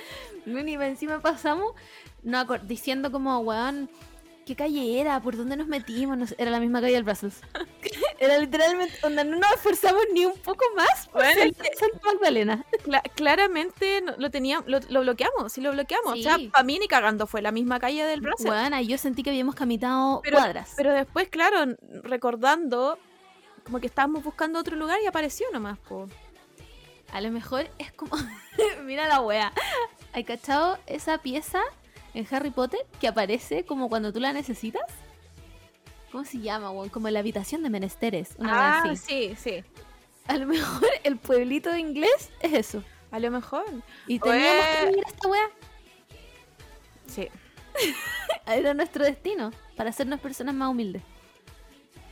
Ni 0.44 0.74
encima 0.74 1.20
pasamos 1.20 1.72
no, 2.22 2.44
diciendo 2.64 3.10
como, 3.10 3.38
weón, 3.38 3.88
¿qué 4.50 4.56
calle 4.56 5.00
era? 5.00 5.20
¿Por 5.20 5.36
dónde 5.36 5.56
nos 5.56 5.68
metimos? 5.68 6.18
No 6.18 6.26
sé, 6.26 6.34
era 6.36 6.50
la 6.50 6.58
misma 6.58 6.80
calle 6.80 6.94
del 6.94 7.04
Brussels. 7.04 7.40
era 8.18 8.36
literalmente, 8.36 8.96
donde 9.00 9.24
no 9.24 9.36
nos 9.38 9.48
esforzamos 9.52 10.02
ni 10.12 10.26
un 10.26 10.36
poco 10.38 10.64
más 10.76 11.06
por 11.06 11.22
Bueno, 11.22 11.34
ser 11.34 11.46
es 11.48 11.56
que- 11.56 11.76
Santa 11.76 11.98
Magdalena. 12.04 12.64
cla- 12.84 13.02
claramente 13.14 14.02
lo 14.18 14.28
teníamos, 14.30 14.68
lo, 14.68 14.80
lo 14.88 15.02
bloqueamos, 15.02 15.52
sí 15.52 15.60
lo 15.60 15.70
bloqueamos. 15.70 16.14
O 16.18 16.22
sea, 16.22 16.34
Sí. 16.36 16.48
para 16.48 16.64
mí 16.64 16.80
ni 16.80 16.88
cagando 16.88 17.28
fue 17.28 17.42
la 17.42 17.52
misma 17.52 17.78
calle 17.78 18.04
del 18.04 18.22
Brasil. 18.22 18.50
Weón, 18.50 18.76
yo 18.82 18.98
sentí 18.98 19.22
que 19.22 19.30
habíamos 19.30 19.54
caminado 19.54 20.20
Pero- 20.24 20.38
cuadras. 20.38 20.72
Pero 20.76 20.92
después, 20.92 21.28
claro, 21.28 21.76
recordando, 22.02 22.98
como 23.64 23.78
que 23.78 23.86
estábamos 23.86 24.24
buscando 24.24 24.58
otro 24.58 24.74
lugar 24.74 24.98
y 25.00 25.06
apareció 25.06 25.46
nomás, 25.52 25.78
po. 25.78 26.08
A 27.12 27.20
lo 27.20 27.30
mejor 27.30 27.68
es 27.78 27.92
como. 27.92 28.16
Mira 28.84 29.06
la 29.06 29.20
wea. 29.20 29.52
¿Hay 30.12 30.24
cachado 30.24 30.76
esa 30.86 31.18
pieza 31.18 31.60
en 32.14 32.26
Harry 32.30 32.50
Potter 32.50 32.80
que 33.00 33.08
aparece 33.08 33.64
como 33.64 33.88
cuando 33.88 34.12
tú 34.12 34.20
la 34.20 34.32
necesitas? 34.32 34.82
¿Cómo 36.10 36.24
se 36.24 36.38
llama, 36.38 36.70
weón? 36.70 36.88
Como 36.88 37.08
la 37.08 37.20
habitación 37.20 37.62
de 37.62 37.70
menesteres. 37.70 38.34
Una 38.38 38.82
ah, 38.82 38.96
sí, 38.96 39.34
sí. 39.36 39.62
A 40.26 40.36
lo 40.36 40.46
mejor 40.46 40.88
el 41.04 41.16
pueblito 41.16 41.74
inglés 41.76 42.30
es 42.40 42.52
eso. 42.52 42.84
A 43.10 43.18
lo 43.18 43.30
mejor. 43.30 43.64
Y 44.06 44.18
teníamos 44.18 44.66
que 44.66 44.84
Oe. 44.84 44.90
vivir 44.90 45.04
esta 45.06 45.28
wea. 45.28 45.50
Sí. 47.06 47.28
Era 48.46 48.74
nuestro 48.74 49.04
destino. 49.04 49.52
Para 49.76 49.90
hacernos 49.90 50.20
personas 50.20 50.54
más 50.54 50.68
humildes. 50.68 51.02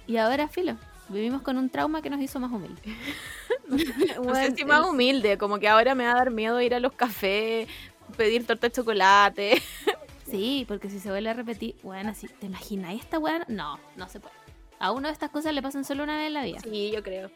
Y 0.06 0.16
ahora, 0.16 0.48
filo. 0.48 0.76
Vivimos 1.08 1.42
con 1.42 1.56
un 1.56 1.70
trauma 1.70 2.02
que 2.02 2.10
nos 2.10 2.20
hizo 2.20 2.38
más 2.40 2.50
humildes. 2.50 2.84
No 3.68 4.34
sé 4.34 4.54
si 4.56 4.64
más 4.64 4.88
humilde, 4.88 5.36
como 5.36 5.58
que 5.58 5.68
ahora 5.68 5.94
me 5.94 6.04
va 6.04 6.12
a 6.12 6.14
dar 6.14 6.30
miedo 6.30 6.58
ir 6.62 6.74
a 6.74 6.80
los 6.80 6.94
cafés, 6.94 7.68
pedir 8.18 8.46
torta 8.46 8.66
de 8.66 8.72
chocolate. 8.72 9.62
Sí, 10.30 10.66
porque 10.68 10.90
si 10.90 11.00
se 11.00 11.08
vuelve 11.08 11.30
a 11.30 11.32
repetir, 11.32 11.74
bueno, 11.82 12.10
así, 12.10 12.28
¿te 12.28 12.44
imagináis 12.44 13.00
esta 13.00 13.18
weá? 13.18 13.46
No, 13.48 13.80
no 13.96 14.10
se 14.10 14.20
puede. 14.20 14.34
A 14.78 14.92
uno 14.92 15.08
de 15.08 15.14
estas 15.14 15.30
cosas 15.30 15.54
le 15.54 15.62
pasan 15.62 15.86
solo 15.86 16.02
una 16.02 16.18
vez 16.18 16.26
en 16.26 16.34
la 16.34 16.44
vida. 16.44 16.60
Sí, 16.60 16.90
yo 16.92 17.02
creo. 17.02 17.30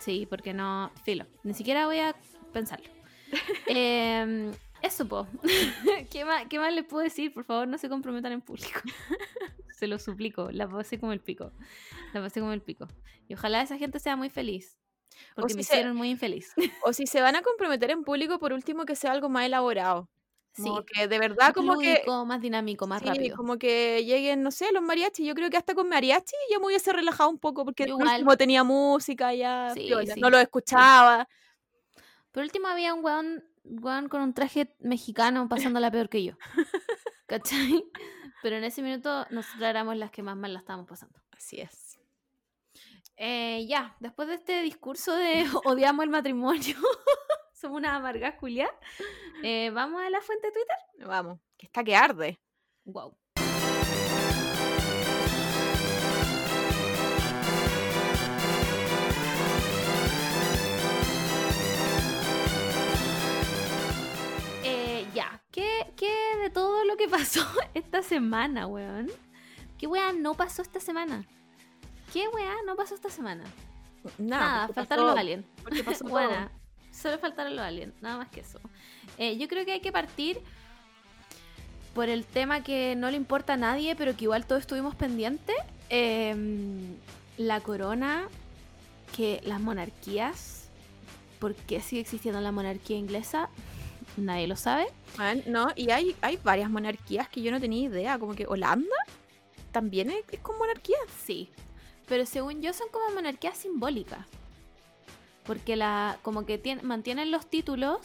Sí, 0.00 0.26
porque 0.28 0.52
no, 0.52 0.90
filo, 1.02 1.24
ni 1.44 1.54
siquiera 1.54 1.86
voy 1.86 2.00
a 2.00 2.14
pensarlo. 2.52 2.90
Em, 3.68 4.52
eso, 4.82 5.08
po. 5.08 5.26
¿Qué 6.10 6.26
más, 6.26 6.44
¿Qué 6.50 6.58
más 6.58 6.74
les 6.74 6.84
puedo 6.84 7.02
decir? 7.02 7.32
Por 7.32 7.44
favor, 7.44 7.66
no 7.68 7.78
se 7.78 7.88
comprometan 7.88 8.32
en 8.32 8.42
público. 8.42 8.80
se 9.74 9.86
lo 9.86 9.98
suplico, 9.98 10.50
la 10.52 10.68
pasé 10.68 11.00
como 11.00 11.14
el 11.14 11.20
pico. 11.20 11.52
La 12.12 12.20
pasé 12.20 12.40
como 12.40 12.52
el 12.52 12.60
pico. 12.60 12.86
Y 13.28 13.32
ojalá 13.32 13.62
esa 13.62 13.78
gente 13.78 13.98
sea 13.98 14.14
muy 14.14 14.28
feliz. 14.28 14.76
Porque 15.34 15.52
si 15.52 15.56
me 15.58 15.62
se- 15.64 15.74
hicieron 15.74 15.96
muy 15.96 16.10
infeliz. 16.10 16.52
O 16.84 16.92
si 16.92 17.06
se 17.06 17.20
van 17.20 17.36
a 17.36 17.42
comprometer 17.42 17.90
en 17.90 18.04
público, 18.04 18.38
por 18.38 18.52
último 18.52 18.84
que 18.84 18.96
sea 18.96 19.12
algo 19.12 19.28
más 19.28 19.46
elaborado. 19.46 20.08
Sí, 20.52 20.62
Como 20.62 20.84
que 20.84 21.08
de 21.08 21.18
verdad, 21.18 21.36
más 21.46 21.52
como 21.52 21.78
que 21.80 21.94
lúdico, 21.94 22.24
más 22.26 22.40
dinámico, 22.40 22.86
más 22.86 23.02
Sí, 23.02 23.08
rápido. 23.08 23.36
como 23.36 23.58
que 23.58 24.04
lleguen, 24.04 24.42
no 24.42 24.52
sé, 24.52 24.70
los 24.72 24.82
mariachis. 24.82 25.26
Yo 25.26 25.34
creo 25.34 25.50
que 25.50 25.56
hasta 25.56 25.74
con 25.74 25.88
mariachi 25.88 26.36
ya 26.48 26.60
me 26.60 26.66
hubiese 26.66 26.92
relajado 26.92 27.28
un 27.30 27.38
poco 27.38 27.64
porque 27.64 27.86
Yo 27.88 27.96
último 27.96 28.36
tenía 28.36 28.62
música 28.62 29.34
ya, 29.34 29.70
Sí, 29.74 29.86
piola, 29.88 30.14
sí. 30.14 30.20
no 30.20 30.30
lo 30.30 30.38
escuchaba. 30.38 31.28
Por 32.30 32.42
último 32.44 32.68
había 32.68 32.94
un 32.94 33.04
weón, 33.04 33.44
weón 33.64 34.08
con 34.08 34.20
un 34.22 34.32
traje 34.34 34.74
mexicano 34.78 35.48
pasándola 35.48 35.90
peor 35.90 36.08
que 36.08 36.22
yo. 36.22 36.34
¿Cachai? 37.26 37.84
Pero 38.42 38.56
en 38.56 38.64
ese 38.64 38.82
minuto 38.82 39.26
nosotros 39.30 39.62
éramos 39.62 39.96
las 39.96 40.10
que 40.10 40.22
más 40.22 40.36
mal 40.36 40.52
la 40.52 40.60
estábamos 40.60 40.86
pasando. 40.88 41.18
Así 41.36 41.60
es. 41.60 41.83
Eh, 43.16 43.66
ya, 43.68 43.96
después 44.00 44.26
de 44.26 44.34
este 44.34 44.62
discurso 44.62 45.14
de 45.14 45.44
odiamos 45.64 46.04
el 46.04 46.10
matrimonio, 46.10 46.76
somos 47.52 47.78
una 47.78 47.94
amargas 47.94 48.34
Julia, 48.40 48.68
eh, 49.42 49.70
vamos 49.72 50.02
a 50.02 50.10
la 50.10 50.20
fuente 50.20 50.48
de 50.48 50.52
Twitter. 50.52 50.76
Vamos, 51.06 51.38
que 51.56 51.66
está 51.66 51.84
que 51.84 51.94
arde. 51.94 52.40
Wow. 52.84 53.16
Eh, 64.64 65.06
ya, 65.14 65.40
¿Qué, 65.52 65.92
¿qué 65.96 66.12
de 66.42 66.50
todo 66.50 66.84
lo 66.84 66.96
que 66.96 67.08
pasó 67.08 67.46
esta 67.74 68.02
semana, 68.02 68.66
weón? 68.66 69.08
¿Qué 69.78 69.86
weá 69.86 70.12
no 70.12 70.34
pasó 70.34 70.62
esta 70.62 70.80
semana? 70.80 71.24
¿Qué 72.14 72.28
weá 72.28 72.54
no 72.64 72.76
pasó 72.76 72.94
esta 72.94 73.10
semana? 73.10 73.42
Nada, 74.18 74.44
Nada, 74.46 74.68
faltaron 74.68 75.04
pasó- 75.04 75.10
los 75.10 75.18
aliens. 75.18 75.44
Porque 75.64 75.82
pasó. 75.84 76.04
Buena, 76.08 76.50
solo 76.92 77.18
faltaron 77.18 77.56
los 77.56 77.64
aliens, 77.64 77.92
nada 78.00 78.18
más 78.18 78.28
que 78.28 78.40
eso. 78.40 78.60
Eh, 79.18 79.36
yo 79.36 79.48
creo 79.48 79.64
que 79.64 79.72
hay 79.72 79.80
que 79.80 79.90
partir 79.90 80.40
por 81.92 82.08
el 82.08 82.24
tema 82.24 82.62
que 82.62 82.94
no 82.96 83.10
le 83.10 83.16
importa 83.16 83.54
a 83.54 83.56
nadie, 83.56 83.96
pero 83.96 84.16
que 84.16 84.24
igual 84.24 84.46
todos 84.46 84.60
estuvimos 84.60 84.94
pendientes. 84.94 85.56
Em, 85.90 86.96
la 87.36 87.60
corona, 87.60 88.28
que 89.16 89.40
las 89.44 89.60
monarquías, 89.60 90.68
¿por 91.40 91.54
qué 91.56 91.80
sigue 91.80 92.00
existiendo 92.02 92.40
la 92.40 92.52
monarquía 92.52 92.96
inglesa? 92.96 93.48
Nadie 94.16 94.46
lo 94.46 94.54
sabe. 94.54 94.86
Man, 95.18 95.42
no, 95.46 95.68
y 95.74 95.90
hay, 95.90 96.14
hay 96.20 96.38
varias 96.44 96.70
monarquías 96.70 97.28
que 97.28 97.42
yo 97.42 97.50
no 97.50 97.60
tenía 97.60 97.88
idea. 97.88 98.18
Como 98.20 98.34
que 98.36 98.46
Holanda 98.46 98.94
también 99.72 100.10
es, 100.10 100.24
es 100.30 100.38
con 100.40 100.56
monarquía. 100.58 100.96
Sí, 101.24 101.50
pero 102.08 102.26
según 102.26 102.60
yo 102.62 102.72
son 102.72 102.88
como 102.90 103.14
monarquías 103.14 103.58
simbólicas. 103.58 104.26
Porque 105.44 105.76
la, 105.76 106.18
como 106.22 106.46
que 106.46 106.62
tien- 106.62 106.82
mantienen 106.82 107.30
los 107.30 107.46
títulos, 107.50 107.98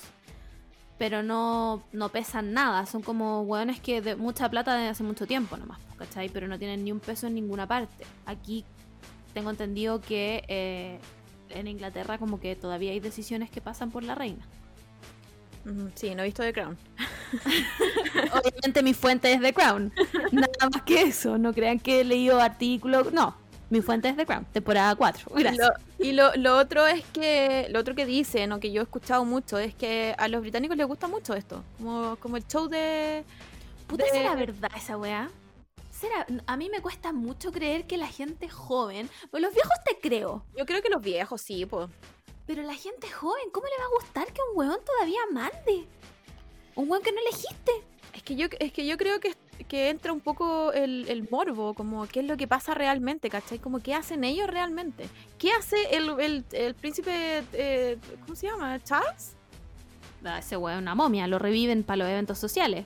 pero 0.97 1.23
no, 1.23 1.81
no 1.93 2.09
pesan 2.09 2.51
nada. 2.53 2.85
Son 2.85 3.01
como 3.01 3.41
hueones 3.43 3.79
que 3.79 4.01
de 4.01 4.15
mucha 4.17 4.49
plata 4.49 4.75
desde 4.75 4.89
hace 4.89 5.03
mucho 5.03 5.25
tiempo 5.25 5.55
nomás, 5.55 5.79
¿cachai? 5.97 6.27
Pero 6.29 6.47
no 6.49 6.59
tienen 6.59 6.83
ni 6.83 6.91
un 6.91 6.99
peso 6.99 7.27
en 7.27 7.35
ninguna 7.35 7.65
parte. 7.67 8.05
Aquí 8.25 8.65
tengo 9.33 9.49
entendido 9.51 10.01
que 10.01 10.43
eh, 10.49 10.99
en 11.49 11.67
Inglaterra 11.67 12.17
como 12.17 12.41
que 12.41 12.55
todavía 12.57 12.91
hay 12.91 12.99
decisiones 12.99 13.49
que 13.49 13.62
pasan 13.62 13.89
por 13.91 14.03
la 14.03 14.15
reina. 14.15 14.45
Sí, 15.95 16.15
no 16.15 16.23
he 16.23 16.25
visto 16.25 16.41
The 16.41 16.51
Crown. 16.53 16.77
Obviamente 18.33 18.81
mi 18.83 18.93
fuente 18.93 19.31
es 19.31 19.39
The 19.41 19.53
Crown. 19.53 19.93
Nada 20.31 20.69
más 20.73 20.81
que 20.83 21.03
eso. 21.03 21.38
No 21.38 21.53
crean 21.53 21.79
que 21.79 22.01
he 22.01 22.03
leído 22.03 22.39
artículos. 22.41 23.13
No, 23.13 23.35
mi 23.69 23.82
fuente 23.82 24.10
es 24.10 24.15
The 24.17 24.25
Crown, 24.25 24.45
temporada 24.45 24.95
4. 24.95 25.32
Y, 25.38 25.39
Gracias. 25.43 25.67
lo, 25.99 26.05
y 26.05 26.12
lo, 26.13 26.36
lo 26.36 26.58
otro 26.58 26.88
es 26.88 27.03
que, 27.13 27.67
lo 27.69 27.79
otro 27.79 27.93
que 27.95 28.05
dicen, 28.05 28.51
o 28.51 28.60
que 28.60 28.71
yo 28.71 28.82
he 28.82 28.84
escuchado 28.84 29.25
mucho, 29.25 29.58
es 29.58 29.75
que 29.75 30.15
a 30.17 30.27
los 30.27 30.41
británicos 30.41 30.75
les 30.77 30.88
gusta 30.88 31.08
mucho 31.08 31.34
esto. 31.36 31.63
Como, 31.77 32.15
como 32.17 32.38
el 32.38 32.47
show 32.47 32.67
de... 32.67 33.23
Puta, 33.88 34.06
de- 34.06 34.12
¿será 34.12 34.35
verdad 34.35 34.71
esa 34.75 34.98
weá? 34.98 35.29
¿Será? 35.91 36.25
A 36.48 36.56
mí 36.58 36.69
me 36.69 36.81
cuesta 36.81 37.12
mucho 37.12 37.52
creer 37.52 37.85
que 37.85 37.98
la 37.98 38.08
gente 38.08 38.48
joven. 38.50 39.10
Pues 39.31 39.43
los 39.43 39.54
viejos 39.54 39.73
te 39.85 40.00
creo. 40.00 40.43
Yo 40.58 40.65
creo 40.65 40.81
que 40.81 40.89
los 40.89 41.02
viejos, 41.02 41.41
sí, 41.41 41.65
pues. 41.65 41.89
Pero 42.48 42.63
la 42.63 42.73
gente 42.73 43.10
joven, 43.10 43.50
¿cómo 43.52 43.67
le 43.67 43.77
va 43.77 43.85
a 43.85 44.02
gustar 44.02 44.27
que 44.33 44.39
un 44.52 44.58
weón 44.58 44.79
todavía 44.85 45.19
mande? 45.31 45.85
Un 46.75 46.89
weón 46.89 47.04
que 47.04 47.12
no 47.12 47.19
elegiste. 47.19 47.71
Es 48.13 48.23
que 48.23 48.35
yo, 48.35 48.48
es 48.60 48.71
que 48.71 48.85
yo 48.87 48.98
creo 48.98 49.19
que, 49.19 49.33
que 49.67 49.89
entra 49.89 50.13
un 50.13 50.21
poco 50.21 50.71
el, 50.71 51.05
el 51.10 51.27
morbo, 51.29 51.73
como 51.73 52.07
qué 52.07 52.21
es 52.21 52.25
lo 52.25 52.37
que 52.37 52.47
pasa 52.47 52.73
realmente, 52.73 53.29
¿cachai? 53.29 53.60
Como 53.60 53.79
qué 53.79 53.93
hacen 53.93 54.23
ellos 54.23 54.47
realmente. 54.47 55.07
¿Qué 55.37 55.51
hace 55.51 55.77
el, 55.95 56.10
el, 56.19 56.45
el 56.51 56.75
príncipe, 56.75 57.43
eh, 57.53 57.97
¿cómo 58.21 58.35
se 58.35 58.47
llama? 58.47 58.79
¿Charles? 58.83 59.35
Ah, 60.23 60.39
ese 60.39 60.57
weón 60.57 60.77
es 60.77 60.81
una 60.81 60.95
momia, 60.95 61.27
lo 61.27 61.39
reviven 61.39 61.83
para 61.83 61.97
los 61.97 62.10
eventos 62.10 62.37
sociales. 62.37 62.85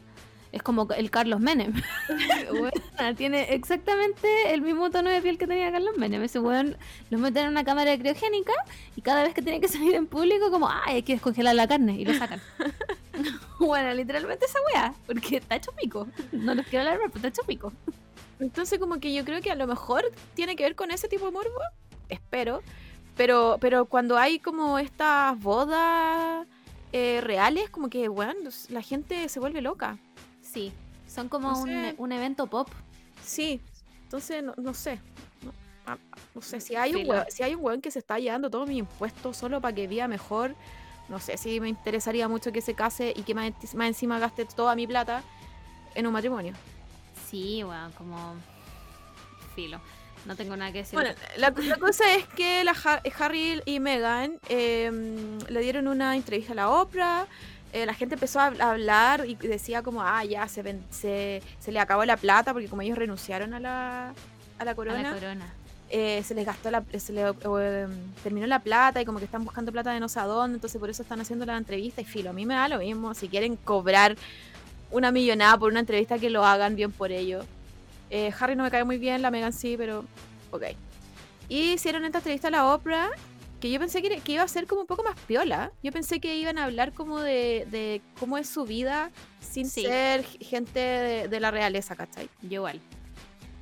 Es 0.53 0.61
como 0.61 0.87
el 0.95 1.09
Carlos 1.09 1.39
Menem. 1.39 1.73
Weona, 2.51 3.15
tiene 3.17 3.53
exactamente 3.55 4.53
el 4.53 4.61
mismo 4.61 4.91
tono 4.91 5.09
de 5.09 5.19
piel 5.19 5.39
que 5.39 5.47
tenía 5.47 5.71
Carlos 5.71 5.97
Menem. 5.97 6.21
Ese 6.21 6.39
weón 6.39 6.77
lo 7.09 7.17
meten 7.17 7.45
en 7.45 7.49
una 7.49 7.63
cámara 7.63 7.97
criogénica 7.97 8.53
y 8.95 9.01
cada 9.01 9.23
vez 9.23 9.33
que 9.33 9.41
tiene 9.41 9.59
que 9.59 9.67
salir 9.69 9.95
en 9.95 10.05
público, 10.05 10.51
como, 10.51 10.69
ay, 10.69 10.95
hay 10.95 11.03
que 11.03 11.13
descongelar 11.13 11.55
la 11.55 11.67
carne 11.67 11.99
y 11.99 12.05
lo 12.05 12.13
sacan. 12.13 12.39
bueno, 13.59 13.95
literalmente 13.95 14.45
esa 14.45 14.59
weá, 14.71 14.93
porque 15.07 15.37
está 15.37 15.55
hecho 15.55 15.71
pico. 15.71 16.07
No 16.31 16.53
los 16.53 16.67
quiero 16.67 16.87
hablar, 16.87 16.99
pero 16.99 17.15
está 17.15 17.29
hecho 17.29 17.43
pico. 17.47 17.73
Entonces 18.39 18.77
como 18.77 18.99
que 18.99 19.11
yo 19.11 19.25
creo 19.25 19.41
que 19.41 19.49
a 19.49 19.55
lo 19.55 19.65
mejor 19.65 20.03
tiene 20.35 20.55
que 20.55 20.63
ver 20.63 20.75
con 20.75 20.91
ese 20.91 21.07
tipo 21.07 21.25
de 21.25 21.31
morbo, 21.31 21.59
espero. 22.09 22.61
Pero, 23.17 23.57
pero 23.59 23.85
cuando 23.85 24.19
hay 24.19 24.37
como 24.37 24.77
estas 24.77 25.39
bodas 25.39 26.45
eh, 26.91 27.21
reales, 27.21 27.71
como 27.71 27.89
que, 27.89 28.07
bueno, 28.07 28.33
la 28.69 28.81
gente 28.83 29.27
se 29.29 29.39
vuelve 29.39 29.61
loca. 29.61 29.97
Sí, 30.53 30.71
son 31.07 31.29
como 31.29 31.51
No 31.51 31.59
un, 31.61 31.67
sé. 31.67 31.95
un 31.97 32.11
evento 32.11 32.47
pop. 32.47 32.69
Sí, 33.23 33.59
entonces 34.03 34.43
no, 34.43 34.53
no 34.57 34.73
sé. 34.73 34.99
No, 35.41 35.51
ah, 35.87 35.97
no 36.35 36.41
sé, 36.41 36.59
si 36.61 36.75
hay, 36.75 36.93
un 36.93 37.09
weón, 37.09 37.25
si 37.29 37.41
hay 37.43 37.55
un 37.55 37.63
weón 37.63 37.81
que 37.81 37.89
se 37.89 37.99
está 37.99 38.19
llevando 38.19 38.49
todos 38.51 38.67
mis 38.67 38.77
impuestos 38.77 39.35
solo 39.37 39.59
para 39.61 39.73
que 39.73 39.87
viva 39.87 40.07
mejor, 40.07 40.55
no 41.09 41.19
sé 41.19 41.37
si 41.37 41.59
me 41.59 41.69
interesaría 41.69 42.27
mucho 42.27 42.51
que 42.51 42.61
se 42.61 42.75
case 42.75 43.13
y 43.15 43.23
que 43.23 43.33
más, 43.33 43.51
encima 43.73 44.19
gaste 44.19 44.45
toda 44.45 44.75
mi 44.75 44.85
plata 44.85 45.23
en 45.95 46.05
un 46.05 46.13
matrimonio. 46.13 46.53
Sí, 47.29 47.63
bueno, 47.63 47.89
como 47.97 48.35
filo. 49.55 49.79
No 50.25 50.35
tengo 50.35 50.55
nada 50.55 50.71
que 50.71 50.79
decir. 50.79 50.93
Bueno, 50.97 51.13
la, 51.37 51.49
la 51.49 51.77
cosa 51.77 52.13
es 52.15 52.25
que 52.27 52.63
la 52.63 52.71
Ha- 52.71 53.01
Harry 53.19 53.61
y 53.65 53.79
Meghan 53.81 54.39
eh, 54.47 54.89
le 55.49 55.59
dieron 55.61 55.87
una 55.89 56.15
entrevista 56.15 56.53
a 56.53 56.55
la 56.55 56.69
Oprah. 56.69 57.27
Eh, 57.73 57.85
la 57.85 57.93
gente 57.93 58.15
empezó 58.15 58.39
a 58.39 58.51
hab- 58.51 58.61
a 58.61 58.71
hablar 58.71 59.25
y 59.27 59.35
decía 59.35 59.81
como, 59.81 60.01
ah, 60.01 60.23
ya, 60.23 60.47
se, 60.47 60.61
ven- 60.61 60.85
se, 60.89 61.41
se 61.59 61.71
le 61.73 61.79
acabó 61.79 62.05
la 62.05 62.15
plata 62.15 62.53
porque 62.53 62.69
como 62.69 62.81
ellos 62.83 62.97
renunciaron 62.97 63.53
a 63.53 63.59
la, 63.59 64.13
a 64.59 64.63
la 64.65 64.71
A 64.71 64.75
corona, 64.75 65.01
la 65.01 65.13
corona. 65.13 65.53
eh, 65.89 66.23
se 66.23 66.33
les 66.35 66.45
gastó 66.45 66.71
la, 66.71 66.83
se 66.97 67.11
le 67.13 67.23
eh, 67.29 67.87
terminó 68.23 68.47
la 68.47 68.59
plata 68.59 69.01
y 69.01 69.05
como 69.05 69.19
que 69.19 69.25
están 69.25 69.43
buscando 69.43 69.71
plata 69.71 69.91
de 69.91 69.99
no 69.99 70.07
sé 70.07 70.19
a 70.19 70.25
dónde, 70.25 70.55
entonces 70.55 70.79
por 70.79 70.89
eso 70.89 71.01
están 71.03 71.19
haciendo 71.19 71.45
la 71.45 71.57
entrevista 71.57 71.99
y 72.01 72.05
filo, 72.05 72.29
a 72.29 72.33
mí 72.33 72.45
me 72.45 72.53
da 72.53 72.67
lo 72.69 72.77
mismo, 72.79 73.13
si 73.13 73.27
quieren 73.27 73.55
cobrar 73.57 74.15
una 74.91 75.11
millonada 75.11 75.57
por 75.57 75.71
una 75.71 75.79
entrevista 75.81 76.19
que 76.19 76.29
lo 76.29 76.45
hagan 76.45 76.75
bien 76.75 76.91
por 76.91 77.11
ello. 77.11 77.43
Eh, 78.11 78.31
Harry 78.39 78.55
no 78.55 78.61
me 78.63 78.69
cae 78.69 78.83
muy 78.83 78.99
bien, 78.99 79.23
la 79.23 79.31
Megan 79.31 79.51
sí, 79.51 79.75
pero 79.75 80.05
ok. 80.51 80.63
Y 81.49 81.73
hicieron 81.73 82.05
esta 82.05 82.19
entrevista 82.19 82.49
a 82.49 82.51
la 82.51 82.65
Oprah 82.73 83.09
que 83.63 83.71
yo 83.71 83.79
pensé 83.79 84.01
que, 84.01 84.21
iba 84.33 84.43
a 84.43 84.47
ser 84.49 84.67
como 84.67 84.81
un 84.81 84.87
poco 84.87 85.03
más 85.03 85.17
piola. 85.21 85.71
Yo 85.81 85.93
pensé 85.93 86.19
que 86.19 86.35
iban 86.35 86.57
a 86.57 86.65
hablar 86.65 86.91
como 86.91 87.21
de, 87.21 87.65
de 87.71 88.01
cómo 88.19 88.37
es 88.37 88.49
su 88.49 88.65
vida 88.65 89.09
sin 89.39 89.69
Sí. 89.69 89.83
ser 89.83 90.25
gente 90.25 90.81
de, 90.81 91.27
de 91.29 91.39
la 91.39 91.49
realeza, 91.49 91.95
¿cachai? 91.95 92.27
Yo 92.41 92.55
igual. 92.55 92.81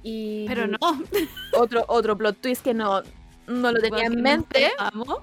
Y 0.02 0.48
Pero 0.48 0.66
no. 0.66 0.80
otro, 1.56 1.86
otro 1.88 2.18
plot 2.18 2.42
twist 2.42 2.64
que 2.64 2.74
no, 2.74 3.04
no 3.46 3.72
lo 3.72 3.80
tenía 3.80 4.06
en 4.06 4.24
mente. 4.24 4.72
Vamos. 4.80 5.20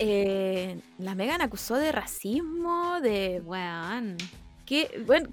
Eh, 0.00 0.80
la 0.98 1.14
Megan 1.14 1.40
acusó 1.40 1.76
de 1.76 1.92
racismo, 1.92 3.00
de 3.00 3.40
Weón. 3.44 4.16
que, 4.66 5.00
bueno, 5.06 5.28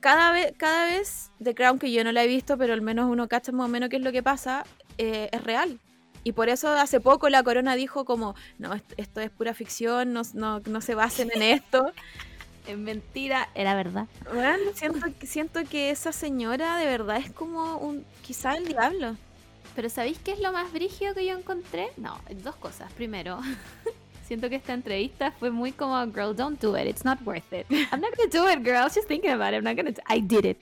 cada 0.00 0.30
vez, 0.30 0.54
cada 0.56 0.86
vez 0.86 1.30
The 1.42 1.54
Crown 1.54 1.78
que 1.78 1.92
yo 1.92 2.02
no 2.02 2.12
la 2.12 2.24
he 2.24 2.28
visto, 2.28 2.56
pero 2.56 2.72
al 2.72 2.80
menos 2.80 3.10
uno 3.10 3.28
cacha 3.28 3.52
más 3.52 3.66
o 3.66 3.68
menos 3.68 3.90
qué 3.90 3.96
es 3.96 4.02
lo 4.02 4.10
que 4.10 4.22
pasa, 4.22 4.64
eh, 4.96 5.28
es 5.30 5.44
real. 5.44 5.78
Y 6.24 6.32
por 6.32 6.48
eso 6.48 6.68
hace 6.68 7.00
poco 7.00 7.28
la 7.28 7.42
corona 7.42 7.76
dijo 7.76 8.04
como, 8.04 8.34
no, 8.58 8.72
est- 8.74 8.92
esto 8.96 9.20
es 9.20 9.30
pura 9.30 9.54
ficción, 9.54 10.12
no, 10.12 10.22
no, 10.32 10.60
no 10.60 10.80
se 10.80 10.94
basen 10.94 11.30
en 11.34 11.42
esto. 11.42 11.92
Es 12.66 12.78
mentira. 12.78 13.50
Era 13.54 13.74
verdad. 13.74 14.06
Bueno, 14.32 14.56
siento, 14.72 15.06
siento 15.22 15.60
que 15.68 15.90
esa 15.90 16.12
señora 16.12 16.78
de 16.78 16.86
verdad 16.86 17.18
es 17.18 17.30
como 17.30 17.76
un, 17.76 18.06
quizá 18.22 18.54
el 18.54 18.66
diablo. 18.66 19.16
Pero 19.76 19.90
¿sabéis 19.90 20.18
qué 20.18 20.32
es 20.32 20.40
lo 20.40 20.50
más 20.50 20.72
brígido 20.72 21.12
que 21.14 21.26
yo 21.26 21.36
encontré? 21.36 21.90
No, 21.98 22.18
dos 22.42 22.56
cosas. 22.56 22.90
Primero, 22.94 23.38
siento 24.26 24.48
que 24.48 24.56
esta 24.56 24.72
entrevista 24.72 25.30
fue 25.32 25.50
muy 25.50 25.72
como, 25.72 26.02
girl, 26.06 26.34
don't 26.34 26.58
do 26.58 26.74
it. 26.78 26.86
It's 26.86 27.04
not 27.04 27.18
worth 27.26 27.52
it. 27.52 27.66
I'm 27.92 28.00
not 28.00 28.16
gonna 28.16 28.30
do 28.32 28.48
it, 28.50 28.64
girl. 28.64 28.80
I 28.80 28.84
was 28.84 28.94
just 28.94 29.08
thinking 29.08 29.32
about 29.32 29.52
it. 29.52 29.56
I'm 29.56 29.64
not 29.64 29.76
gonna. 29.76 29.92
I 30.08 30.22
did 30.22 30.46
it. 30.46 30.58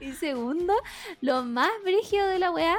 y 0.00 0.12
segundo, 0.14 0.74
lo 1.20 1.44
más 1.44 1.70
brígido 1.84 2.26
de 2.26 2.40
la 2.40 2.50
weá 2.50 2.76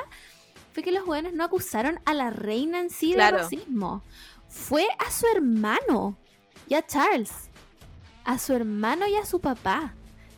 fue 0.75 0.83
que 0.83 0.91
los 0.91 1.07
weones 1.07 1.33
no 1.33 1.45
acusaron 1.45 2.01
a 2.03 2.13
la 2.13 2.31
reina 2.31 2.81
en 2.81 2.89
sí 2.89 3.13
de 3.13 3.31
racismo. 3.31 4.03
Fue 4.49 4.85
a 4.99 5.09
su 5.09 5.25
hermano 5.33 6.17
y 6.67 6.73
a 6.73 6.85
Charles. 6.85 7.31
A 8.25 8.37
su 8.37 8.51
hermano 8.51 9.07
y 9.07 9.15
a 9.15 9.25
su 9.25 9.39
papá. 9.39 9.93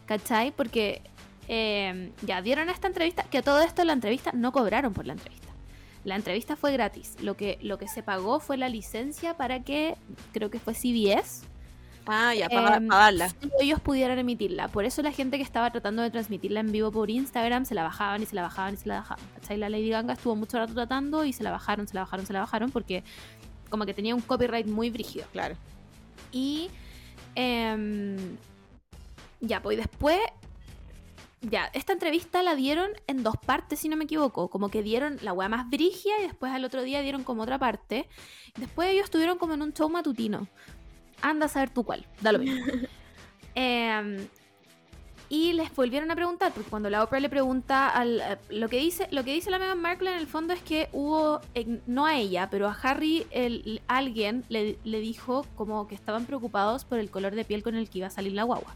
¿Cachai? 0.05 0.51
Porque 0.51 1.01
eh, 1.47 2.11
ya 2.21 2.43
dieron 2.43 2.69
esta 2.69 2.85
entrevista, 2.85 3.23
que 3.23 3.39
a 3.39 3.41
todo 3.41 3.61
esto 3.61 3.83
la 3.83 3.93
entrevista 3.93 4.31
no 4.31 4.51
cobraron 4.51 4.93
por 4.93 5.07
la 5.07 5.13
entrevista. 5.13 5.47
La 6.03 6.15
entrevista 6.15 6.55
fue 6.55 6.71
gratis. 6.71 7.15
Lo 7.19 7.35
que, 7.35 7.57
lo 7.63 7.79
que 7.79 7.87
se 7.87 8.03
pagó 8.03 8.39
fue 8.39 8.57
la 8.57 8.69
licencia 8.69 9.35
para 9.37 9.63
que, 9.63 9.97
creo 10.33 10.51
que 10.51 10.59
fue 10.59 10.75
CBS, 10.75 11.47
Ah, 12.07 12.33
ya, 12.33 12.49
para, 12.49 12.77
em, 12.77 12.87
darla. 12.87 13.29
solo 13.29 13.51
ellos 13.59 13.79
pudieran 13.79 14.17
emitirla. 14.19 14.67
Por 14.67 14.85
eso 14.85 15.01
la 15.01 15.11
gente 15.11 15.37
que 15.37 15.43
estaba 15.43 15.71
tratando 15.71 16.01
de 16.01 16.09
transmitirla 16.09 16.59
en 16.61 16.71
vivo 16.71 16.91
por 16.91 17.09
Instagram 17.09 17.65
se 17.65 17.75
la 17.75 17.83
bajaban 17.83 18.21
y 18.21 18.25
se 18.25 18.35
la 18.35 18.43
bajaban 18.43 18.73
y 18.73 18.77
se 18.77 18.87
la 18.87 18.99
bajaban. 18.99 19.25
¿Cachai? 19.35 19.57
La 19.57 19.69
Lady 19.69 19.89
Gaga 19.89 20.13
estuvo 20.13 20.35
mucho 20.35 20.57
rato 20.57 20.73
tratando 20.73 21.25
y 21.25 21.33
se 21.33 21.43
la 21.43 21.51
bajaron, 21.51 21.87
se 21.87 21.93
la 21.93 22.01
bajaron, 22.01 22.25
se 22.25 22.33
la 22.33 22.39
bajaron 22.39 22.71
porque 22.71 23.03
como 23.69 23.85
que 23.85 23.93
tenía 23.93 24.15
un 24.15 24.21
copyright 24.21 24.67
muy 24.67 24.89
brígido. 24.89 25.25
Claro. 25.31 25.55
Y 26.31 26.69
em, 27.35 28.37
ya, 29.39 29.61
pues 29.61 29.77
y 29.77 29.81
después, 29.81 30.19
ya, 31.41 31.69
esta 31.73 31.93
entrevista 31.93 32.41
la 32.41 32.55
dieron 32.55 32.89
en 33.07 33.23
dos 33.23 33.35
partes, 33.37 33.79
si 33.79 33.89
no 33.89 33.95
me 33.95 34.05
equivoco. 34.05 34.49
Como 34.49 34.69
que 34.69 34.83
dieron 34.83 35.17
la 35.21 35.33
weá 35.33 35.49
más 35.49 35.69
brigia 35.69 36.19
y 36.19 36.23
después 36.23 36.51
al 36.51 36.65
otro 36.65 36.83
día 36.83 37.01
dieron 37.01 37.23
como 37.23 37.43
otra 37.43 37.59
parte. 37.59 38.07
Después 38.57 38.89
ellos 38.89 39.05
estuvieron 39.05 39.37
como 39.37 39.53
en 39.53 39.61
un 39.61 39.73
show 39.73 39.89
matutino. 39.89 40.47
Anda 41.21 41.47
a 41.47 41.49
saber 41.49 41.69
tú 41.69 41.83
cuál, 41.83 42.05
da 42.21 42.31
lo 42.31 42.39
mismo. 42.39 42.65
Em, 43.59 44.27
y 45.29 45.53
les 45.53 45.75
volvieron 45.75 46.11
a 46.11 46.15
preguntar, 46.15 46.51
porque 46.53 46.69
cuando 46.69 46.91
la 46.91 47.03
Oprah 47.03 47.19
le 47.19 47.27
pregunta 47.27 47.89
al, 47.89 48.21
eh, 48.21 48.37
lo 48.49 48.69
que 48.69 48.77
dice, 48.77 49.07
lo 49.09 49.23
que 49.23 49.33
dice 49.33 49.49
la 49.49 49.57
Meghan 49.57 49.81
Markle 49.81 50.11
en 50.11 50.19
el 50.19 50.27
fondo 50.27 50.53
es 50.53 50.61
que 50.61 50.89
hubo, 50.93 51.41
eh, 51.55 51.81
no 51.87 52.05
a 52.05 52.15
ella, 52.15 52.49
pero 52.51 52.67
a 52.67 52.77
Harry, 52.83 53.25
el, 53.31 53.81
alguien 53.87 54.45
le, 54.49 54.77
le 54.83 54.99
dijo 54.99 55.43
como 55.55 55.87
que 55.87 55.95
estaban 55.95 56.25
preocupados 56.25 56.85
por 56.85 56.99
el 56.99 57.09
color 57.09 57.33
de 57.33 57.45
piel 57.45 57.63
con 57.63 57.73
el 57.73 57.89
que 57.89 57.97
iba 57.97 58.07
a 58.07 58.11
salir 58.11 58.33
la 58.33 58.43
guagua. 58.43 58.75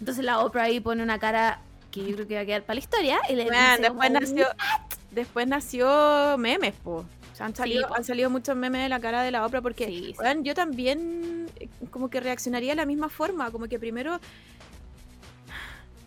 Entonces 0.00 0.24
la 0.24 0.40
Oprah 0.40 0.64
ahí 0.64 0.80
pone 0.80 1.02
una 1.02 1.20
cara 1.20 1.62
que 1.92 2.04
yo 2.04 2.14
creo 2.14 2.26
que 2.26 2.34
va 2.34 2.40
a 2.40 2.46
quedar 2.46 2.62
para 2.64 2.74
la 2.74 2.80
historia 2.80 3.20
y 3.28 3.36
le 3.36 3.44
Bueno, 3.44 3.58
dice 3.70 3.82
después 3.82 4.08
como, 4.08 4.20
nació, 4.20 4.46
después 5.12 5.46
nació 5.46 6.36
memes, 6.38 6.74
po. 6.74 7.04
Han, 7.42 7.54
salido, 7.54 7.94
han 7.94 8.04
salido 8.04 8.30
muchos 8.30 8.56
memes 8.56 8.82
de 8.82 8.88
la 8.88 9.00
cara 9.00 9.22
de 9.22 9.30
la 9.30 9.44
obra 9.44 9.60
porque 9.60 9.86
Sí, 9.86 10.04
sí. 10.06 10.14
weón, 10.18 10.44
yo 10.44 10.54
también 10.54 11.48
eh, 11.56 11.68
como 11.90 12.08
que 12.08 12.20
reaccionaría 12.20 12.72
de 12.72 12.76
la 12.76 12.86
misma 12.86 13.08
forma, 13.08 13.50
como 13.50 13.68
que 13.68 13.78
primero 13.78 14.20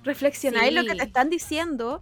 reflexionáis 0.04 0.74
lo 0.74 0.84
que 0.84 0.96
te 0.96 1.04
están 1.04 1.30
diciendo 1.30 2.02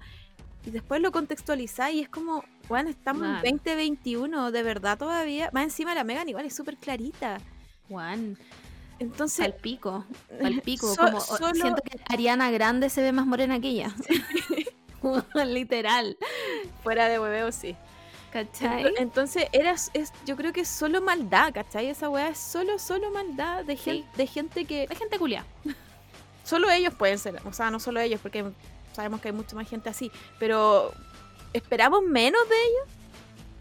y 0.66 0.72
después 0.72 1.02
lo 1.02 1.12
contextualizáis 1.12 1.96
y 1.98 2.02
es 2.02 2.10
como, 2.10 2.44
bueno, 2.70 2.90
estamos 2.90 3.24
Claro. 3.24 3.48
en 3.48 3.58
2021, 3.58 4.52
de 4.52 4.64
verdad 4.64 4.98
todavía. 4.98 5.50
Más 5.54 5.64
encima 5.66 5.94
la 5.96 6.04
Megan 6.04 6.28
igual 6.30 6.46
es 6.46 6.56
súper 6.56 6.78
clarita. 6.78 7.40
Juan, 7.90 8.38
Entonces, 9.00 9.44
al 9.46 9.54
pico, 9.56 10.06
al 10.44 10.62
pico. 10.66 10.94
So- 10.94 11.02
como, 11.02 11.20
solo- 11.20 11.54
Siento 11.54 11.82
que 11.82 12.00
Ariana 12.08 12.50
Grande 12.52 12.90
se 12.90 13.02
ve 13.02 13.12
más 13.12 13.26
morena 13.26 13.60
que 13.60 13.70
ella. 13.70 13.94
Literal. 15.46 16.18
fuera 16.82 17.10
de 17.10 17.20
hueveo, 17.20 17.52
sí. 17.52 17.76
¿Cachai? 18.34 18.84
Ento- 18.84 18.94
Entonces, 18.98 19.46
era, 19.52 19.72
es, 19.94 20.12
yo 20.26 20.36
creo 20.36 20.52
que 20.52 20.62
es 20.62 20.68
solo 20.68 21.02
maldad, 21.02 21.54
¿cachai? 21.54 21.88
Esa 21.90 22.10
weá 22.10 22.30
es 22.30 22.40
solo, 22.40 22.80
solo 22.80 23.12
maldad 23.12 23.64
de, 23.64 23.78
gen- 23.78 23.98
Sí. 23.98 24.06
de 24.18 24.28
gente 24.28 24.66
que 24.66 24.88
Hay 24.90 24.96
gente 24.96 25.20
culia. 25.20 25.46
solo 26.44 26.70
ellos 26.72 26.94
pueden 26.96 27.20
ser, 27.20 27.40
o 27.46 27.54
sea, 27.54 27.70
no 27.72 27.80
solo 27.80 28.00
ellos, 28.00 28.20
porque 28.22 28.44
sabemos 28.94 29.22
que 29.22 29.28
hay 29.30 29.34
mucha 29.34 29.56
más 29.56 29.70
gente 29.70 29.90
así, 29.90 30.12
pero 30.40 30.92
¿esperamos 31.54 32.02
menos 32.04 32.42
de 32.50 32.56
ellos? 32.56 32.96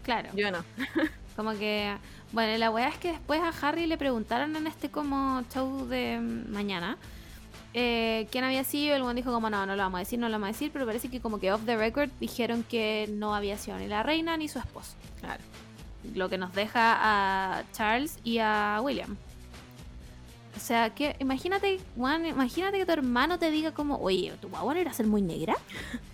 Claro. 0.03 0.29
Yo 0.33 0.51
no. 0.51 0.63
Como 1.35 1.51
que. 1.53 1.95
Bueno, 2.31 2.57
la 2.57 2.71
weá 2.71 2.87
es 2.87 2.97
que 2.97 3.09
después 3.11 3.39
a 3.41 3.49
Harry 3.67 3.85
le 3.85 3.97
preguntaron 3.97 4.55
en 4.55 4.65
este 4.65 4.89
como 4.89 5.43
show 5.53 5.85
de 5.87 6.19
mm, 6.19 6.51
mañana 6.51 6.97
eh, 7.73 8.27
quién 8.31 8.43
había 8.43 8.63
sido. 8.63 8.95
El 8.95 9.03
buen 9.03 9.15
dijo 9.15 9.31
como 9.31 9.49
no, 9.49 9.65
no 9.65 9.75
lo 9.75 9.83
vamos 9.83 9.97
a 9.97 9.99
decir, 9.99 10.19
no 10.19 10.27
lo 10.27 10.33
vamos 10.33 10.49
a 10.49 10.51
decir, 10.51 10.71
pero 10.71 10.85
parece 10.85 11.09
que 11.09 11.19
como 11.19 11.39
que 11.39 11.51
off 11.51 11.61
the 11.65 11.75
record 11.75 12.09
dijeron 12.19 12.63
que 12.63 13.09
no 13.11 13.35
había 13.35 13.57
sido 13.57 13.77
ni 13.77 13.87
la 13.87 14.03
reina 14.03 14.37
ni 14.37 14.47
su 14.47 14.59
esposo. 14.59 14.95
Claro. 15.19 15.43
Lo 16.13 16.29
que 16.29 16.37
nos 16.37 16.53
deja 16.53 16.97
a 16.99 17.63
Charles 17.71 18.19
y 18.23 18.39
a 18.39 18.79
William. 18.83 19.17
O 20.55 20.59
sea, 20.59 20.91
que 20.91 21.15
imagínate, 21.19 21.79
Juan, 21.97 22.25
imagínate 22.25 22.77
que 22.77 22.85
tu 22.85 22.91
hermano 22.91 23.39
te 23.39 23.49
diga 23.49 23.73
como, 23.73 23.97
oye, 23.97 24.33
tu 24.39 24.49
guagua 24.49 24.73
no 24.73 24.79
era 24.79 24.93
ser 24.93 25.07
muy 25.07 25.21
negra. 25.21 25.55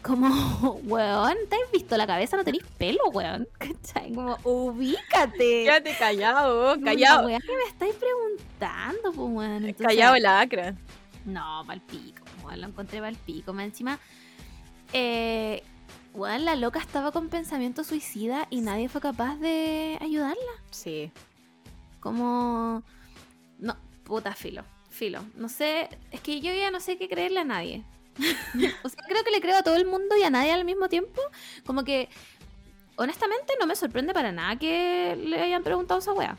Como, 0.00 0.80
weón, 0.84 1.36
¿te 1.50 1.56
has 1.56 1.72
visto 1.72 1.96
la 1.96 2.06
cabeza? 2.06 2.36
No 2.36 2.44
tenés 2.44 2.62
pelo, 2.78 3.00
weón. 3.12 3.48
¿Cachai? 3.58 4.12
Como, 4.14 4.38
ubícate. 4.44 5.64
Quédate 5.64 5.96
callado, 5.98 6.80
callado. 6.80 7.22
La 7.22 7.26
weá 7.26 7.40
que 7.40 7.56
me 7.56 7.64
estáis 7.64 7.94
preguntando, 7.96 9.12
pues, 9.12 9.16
weón. 9.16 9.64
Entonces, 9.64 9.86
Callado 9.86 10.14
el 10.14 10.26
acra. 10.26 10.74
No, 11.28 11.62
pa'l 11.66 11.80
pico, 11.82 12.24
weón, 12.42 12.62
lo 12.62 12.66
encontré 12.68 13.00
pa'l 13.00 13.16
pico. 13.16 13.52
Más 13.52 13.66
encima, 13.66 13.98
eh, 14.94 15.62
weón, 16.14 16.46
la 16.46 16.56
loca 16.56 16.78
estaba 16.78 17.12
con 17.12 17.28
pensamiento 17.28 17.84
suicida 17.84 18.46
y 18.48 18.62
nadie 18.62 18.88
fue 18.88 19.02
capaz 19.02 19.36
de 19.36 19.98
ayudarla. 20.00 20.52
Sí. 20.70 21.12
Como. 22.00 22.82
No, 23.58 23.76
puta 24.04 24.34
filo. 24.34 24.64
Filo. 24.88 25.22
No 25.34 25.50
sé. 25.50 25.90
Es 26.10 26.20
que 26.22 26.40
yo 26.40 26.52
ya 26.54 26.70
no 26.70 26.80
sé 26.80 26.96
qué 26.96 27.08
creerle 27.08 27.40
a 27.40 27.44
nadie. 27.44 27.84
o 28.82 28.88
sea, 28.88 29.04
creo 29.06 29.22
que 29.22 29.30
le 29.30 29.42
creo 29.42 29.58
a 29.58 29.62
todo 29.62 29.76
el 29.76 29.84
mundo 29.84 30.16
y 30.16 30.22
a 30.22 30.30
nadie 30.30 30.52
al 30.52 30.64
mismo 30.64 30.88
tiempo. 30.88 31.20
Como 31.66 31.84
que. 31.84 32.08
Honestamente, 32.96 33.52
no 33.60 33.66
me 33.66 33.76
sorprende 33.76 34.14
para 34.14 34.32
nada 34.32 34.56
que 34.56 35.14
le 35.14 35.40
hayan 35.40 35.62
preguntado 35.62 36.00
esa 36.00 36.14
wea. 36.14 36.36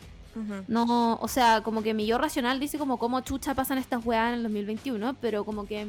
No, 0.67 1.15
o 1.21 1.27
sea, 1.27 1.61
como 1.61 1.81
que 1.83 1.93
mi 1.93 2.05
yo 2.05 2.17
racional 2.17 2.59
dice 2.59 2.77
como 2.77 2.97
cómo 2.97 3.21
chucha 3.21 3.53
pasan 3.55 3.77
estas 3.77 4.05
weas 4.05 4.29
en 4.29 4.35
el 4.35 4.43
2021, 4.43 5.15
pero 5.19 5.43
como 5.43 5.65
que 5.65 5.85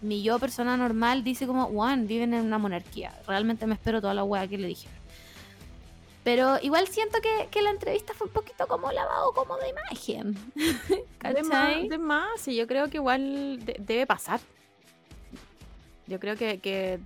mi 0.00 0.22
yo 0.22 0.38
persona 0.38 0.76
normal 0.76 1.24
dice 1.24 1.46
como, 1.46 1.64
Juan, 1.66 2.06
viven 2.06 2.32
en 2.34 2.44
una 2.46 2.58
monarquía. 2.58 3.12
Realmente 3.26 3.66
me 3.66 3.74
espero 3.74 4.00
toda 4.00 4.14
la 4.14 4.24
wea 4.24 4.46
que 4.46 4.58
le 4.58 4.68
dije. 4.68 4.88
Pero 6.24 6.58
igual 6.60 6.86
siento 6.88 7.18
que, 7.22 7.48
que 7.50 7.62
la 7.62 7.70
entrevista 7.70 8.12
fue 8.14 8.26
un 8.26 8.32
poquito 8.32 8.66
como 8.66 8.92
lavado 8.92 9.32
como 9.32 9.56
de 9.56 9.70
imagen. 9.70 10.36
De 11.34 11.42
más, 11.42 11.98
más, 11.98 12.48
y 12.48 12.54
yo 12.56 12.66
creo 12.66 12.88
que 12.88 12.98
igual 12.98 13.64
de- 13.64 13.76
debe 13.80 14.06
pasar. 14.06 14.38
Yo 16.06 16.20
creo 16.20 16.36
que, 16.36 16.58
que 16.58 16.98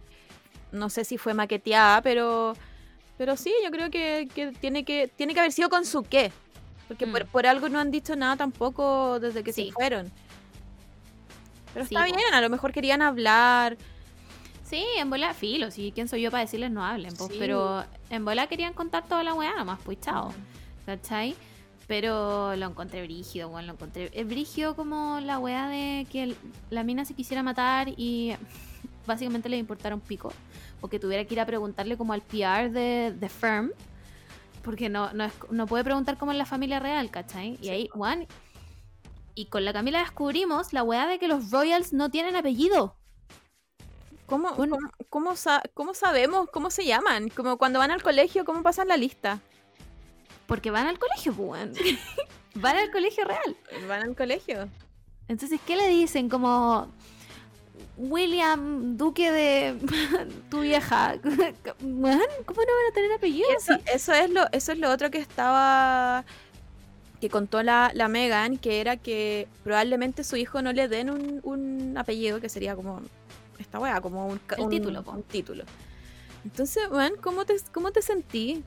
no 0.73 0.91
sé 0.91 1.05
si 1.05 1.19
fue 1.19 1.35
maqueteada, 1.35 2.03
pero 2.03 2.55
pero 3.19 3.37
sí, 3.37 3.53
yo 3.65 3.71
creo 3.71 3.91
que, 3.91 4.29
que 4.35 4.53
tiene 4.53 4.85
que 4.85 5.09
tiene 5.09 5.35
que 5.35 5.41
haber 5.41 5.53
sido 5.53 5.69
con 5.71 5.85
su 5.87 6.03
qué. 6.03 6.33
Porque 6.93 7.07
por, 7.07 7.25
Mm. 7.25 7.29
por 7.29 7.47
algo 7.47 7.69
no 7.69 7.79
han 7.81 7.91
dicho 7.91 8.15
nada 8.17 8.37
tampoco 8.37 9.19
desde 9.21 9.43
que 9.43 9.53
Sí. 9.53 9.67
se 9.67 9.73
fueron. 9.73 10.11
Pero 11.75 11.87
Sí, 11.87 11.95
está 11.95 12.07
po. 12.07 12.15
bien, 12.15 12.35
a 12.35 12.41
lo 12.41 12.51
mejor 12.51 12.73
querían 12.73 13.01
hablar. 13.03 13.77
Sí, 14.65 14.85
en 14.97 15.11
bola 15.11 15.35
filo, 15.35 15.71
sí, 15.71 15.93
¿quién 15.95 16.09
soy 16.09 16.23
yo 16.23 16.31
para 16.31 16.43
decirles 16.43 16.71
no 16.71 16.85
hablen? 16.85 17.15
Pues, 17.17 17.31
Sí. 17.31 17.37
Pero 17.39 17.85
en 18.11 18.25
bola 18.25 18.47
querían 18.47 18.73
contar 18.75 19.07
toda 19.07 19.23
la 19.23 19.35
weá 19.35 19.55
nomás, 19.57 19.79
pues 19.85 20.01
chao. 20.01 20.33
¿Cachai? 20.87 21.35
Pero 21.87 22.57
lo 22.57 22.67
encontré 22.67 23.03
brígido, 23.03 23.49
bueno, 23.49 23.69
lo 23.69 23.73
encontré. 23.75 24.11
Es 24.15 24.27
brígido 24.27 24.75
como 24.77 25.21
la 25.21 25.39
weá 25.39 25.69
de 25.69 26.07
que 26.11 26.23
el- 26.25 26.37
la 26.71 26.85
mina 26.85 27.05
se 27.05 27.15
quisiera 27.15 27.43
matar 27.43 27.89
y 27.97 28.35
básicamente 29.07 29.49
le 29.49 29.57
importara 29.59 29.95
un 29.95 30.01
pico. 30.01 30.33
O 30.81 30.89
que 30.89 30.99
tuviera 30.99 31.25
que 31.25 31.35
ir 31.35 31.41
a 31.41 31.47
preguntarle 31.47 31.97
como 31.97 32.13
al 32.13 32.23
PR 32.23 32.71
de, 32.71 33.13
de 33.19 33.29
Firm. 33.29 33.71
Porque 34.63 34.89
no, 34.89 35.13
no, 35.13 35.25
es- 35.25 35.33
no 35.51 35.67
puede 35.67 35.85
preguntar 35.85 36.17
como 36.19 36.33
en 36.33 36.39
la 36.39 36.47
familia 36.47 36.79
real, 36.81 37.11
¿cachai? 37.11 37.55
Y 37.61 37.65
Sí, 37.65 37.69
ahí, 37.71 37.89
Juan. 37.89 38.27
Y 39.35 39.47
con 39.47 39.65
la 39.65 39.73
Camila 39.73 40.01
descubrimos 40.01 40.73
la 40.73 40.83
weá 40.83 41.07
de 41.07 41.19
que 41.19 41.27
los 41.29 41.51
Royals 41.51 41.93
no 41.93 42.11
tienen 42.11 42.37
apellido. 42.37 42.97
¿Cómo, 44.27 44.53
Bueno. 44.55 44.77
cómo, 44.77 44.91
cómo 45.09 45.37
sa- 45.37 45.63
cómo 45.75 45.95
sabemos 45.95 46.49
cómo 46.51 46.71
se 46.71 46.85
llaman? 46.85 47.29
Como 47.29 47.59
cuando 47.59 47.79
van 47.79 47.91
al 47.91 48.03
colegio, 48.03 48.45
¿cómo 48.45 48.63
pasan 48.63 48.89
la 48.89 48.97
lista? 48.97 49.41
Porque 50.47 50.71
van 50.71 50.87
al 50.87 50.99
colegio, 50.99 51.33
pues. 51.35 51.49
weón. 51.51 51.73
van 52.55 52.77
al 52.77 52.91
colegio 52.91 53.25
real. 53.25 53.57
Van 53.89 54.03
al 54.03 54.15
colegio. 54.17 54.69
Entonces, 55.29 55.61
¿qué 55.67 55.77
le 55.77 55.89
dicen? 55.89 56.29
Como 56.29 56.89
William, 58.11 58.97
duque 58.97 59.31
de 59.31 59.77
tu 60.51 60.61
vieja. 60.61 61.15
¿Cómo 61.23 61.31
no 61.87 62.09
van 62.09 62.21
a 62.91 62.95
tener 62.95 63.13
apellido? 63.13 63.49
Eso, 63.57 63.75
eso 63.93 64.13
es 64.13 64.31
lo, 64.31 64.43
eso 64.53 64.73
es 64.73 64.79
lo 64.79 64.91
otro 64.91 65.11
que 65.11 65.19
estaba 65.19 66.25
que 67.21 67.31
contó 67.31 67.63
la, 67.63 67.93
la 67.95 68.09
Megan, 68.09 68.59
que 68.59 68.81
era 68.81 68.97
que 68.97 69.47
probablemente 69.63 70.25
su 70.25 70.37
hijo 70.37 70.61
no 70.61 70.73
le 70.73 70.89
den 70.89 71.09
un, 71.09 71.41
un 71.45 71.97
apellido, 71.97 72.41
que 72.41 72.49
sería 72.49 72.75
como 72.75 73.01
esta 73.61 73.79
weá, 73.79 74.01
como 74.01 74.27
un, 74.27 74.41
El 74.57 74.65
un- 74.65 74.71
título, 74.71 75.03
po. 75.05 75.13
un 75.13 75.23
título. 75.23 75.63
Entonces, 76.45 76.89
bueno, 76.91 77.15
¿cómo 77.23 77.45
te, 77.45 77.55
cómo 77.73 77.93
te 77.93 78.03
sentí? 78.03 78.65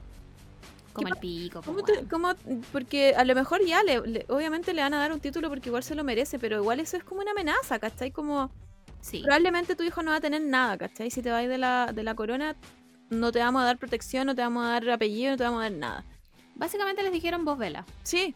Como 0.93 1.07
¿qué 1.07 1.13
el 1.15 1.19
pico. 1.19 1.59
po, 1.61 1.65
¿Cómo 1.73 1.83
te- 1.83 1.91
weón. 1.91 2.05
cómo- 2.07 2.33
porque 2.71 3.13
a 3.17 3.25
lo 3.25 3.35
mejor 3.35 3.59
ya, 3.65 3.83
le, 3.83 3.99
le- 4.07 4.25
obviamente 4.29 4.73
le 4.73 4.81
van 4.83 4.93
a 4.93 4.99
dar 4.99 5.11
un 5.11 5.19
título 5.19 5.49
porque 5.49 5.67
igual 5.67 5.83
se 5.83 5.93
lo 5.93 6.05
merece, 6.05 6.39
pero 6.39 6.55
igual 6.55 6.79
eso 6.79 6.95
es 6.95 7.03
como 7.03 7.19
una 7.19 7.31
amenaza, 7.31 7.77
¿cachai? 7.79 8.11
Como 8.11 8.49
Sí. 9.05 9.21
probablemente 9.21 9.75
tu 9.75 9.83
hijo 9.83 10.01
no 10.01 10.11
va 10.11 10.17
a 10.17 10.21
tener 10.21 10.41
nada, 10.41 10.77
¿cachai? 10.77 11.11
Si 11.11 11.21
te 11.21 11.29
vas 11.29 11.47
de 11.47 11.57
la, 11.59 11.91
de 11.93 12.01
la 12.03 12.15
corona, 12.15 12.55
no 13.11 13.31
te 13.31 13.37
vamos 13.39 13.61
a 13.61 13.65
dar 13.65 13.77
protección, 13.77 14.25
no 14.25 14.33
te 14.33 14.41
vamos 14.41 14.65
a 14.65 14.69
dar 14.69 14.89
apellido, 14.89 15.31
no 15.31 15.37
te 15.37 15.43
vamos 15.43 15.59
a 15.59 15.63
dar 15.63 15.71
nada. 15.73 16.03
Básicamente 16.55 17.03
les 17.03 17.11
dijeron 17.11 17.45
vos 17.45 17.57
vela. 17.57 17.85
Sí, 18.03 18.33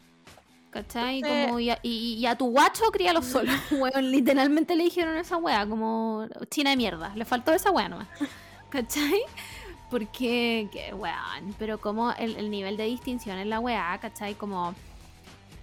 ¿Cachai? 0.70 1.15
Entonces- 1.17 1.47
Como, 1.47 1.59
y, 1.59 1.70
a, 1.72 1.80
y- 1.82 2.13
y 2.20 2.26
a 2.28 2.36
tu 2.36 2.51
guacho 2.51 2.84
críalo 2.91 3.22
solo. 3.24 3.51
Weón, 3.72 4.11
literalmente 4.11 4.76
le 4.76 4.84
dijeron 4.84 5.17
esa 5.17 5.38
wea, 5.38 5.65
como 5.65 6.28
china 6.51 6.70
de 6.70 6.78
mierda. 6.78 7.11
Le 7.15 7.26
faltó 7.26 7.51
esa 7.53 7.72
wea 7.72 7.89
nomás. 7.89 8.07
¿Cachai? 8.70 9.22
Porque, 9.89 10.70
que 10.72 10.93
weón, 10.93 11.55
pero 11.57 11.80
como 11.82 12.11
el, 12.11 12.36
el 12.36 12.51
nivel 12.51 12.78
de 12.78 12.84
distinción 12.86 13.39
en 13.39 13.49
la 13.49 13.59
wea, 13.59 13.97
¿cachai? 13.99 14.36
Como. 14.36 14.76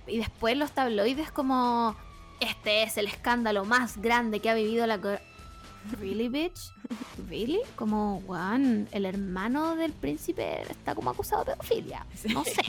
Y 0.08 0.18
después 0.18 0.56
los 0.56 0.72
tabloides, 0.72 1.30
como. 1.30 1.94
Este 2.40 2.82
es 2.82 2.96
el 2.98 3.06
escándalo 3.06 3.64
más 3.64 3.96
grande 4.00 4.40
que 4.40 4.50
ha 4.50 4.54
vivido 4.54 4.86
la. 4.86 4.98
cor-". 5.00 5.20
¿Really, 6.00 6.28
bitch? 6.28 6.58
¿Really? 7.28 7.60
Como, 7.76 8.18
weón, 8.26 8.88
el 8.92 9.04
hermano 9.06 9.76
del 9.76 9.92
príncipe 9.92 10.62
está 10.70 10.94
como 10.94 11.10
acusado 11.10 11.44
de 11.44 11.52
pedofilia. 11.52 12.04
No 12.32 12.44
sé. 12.44 12.62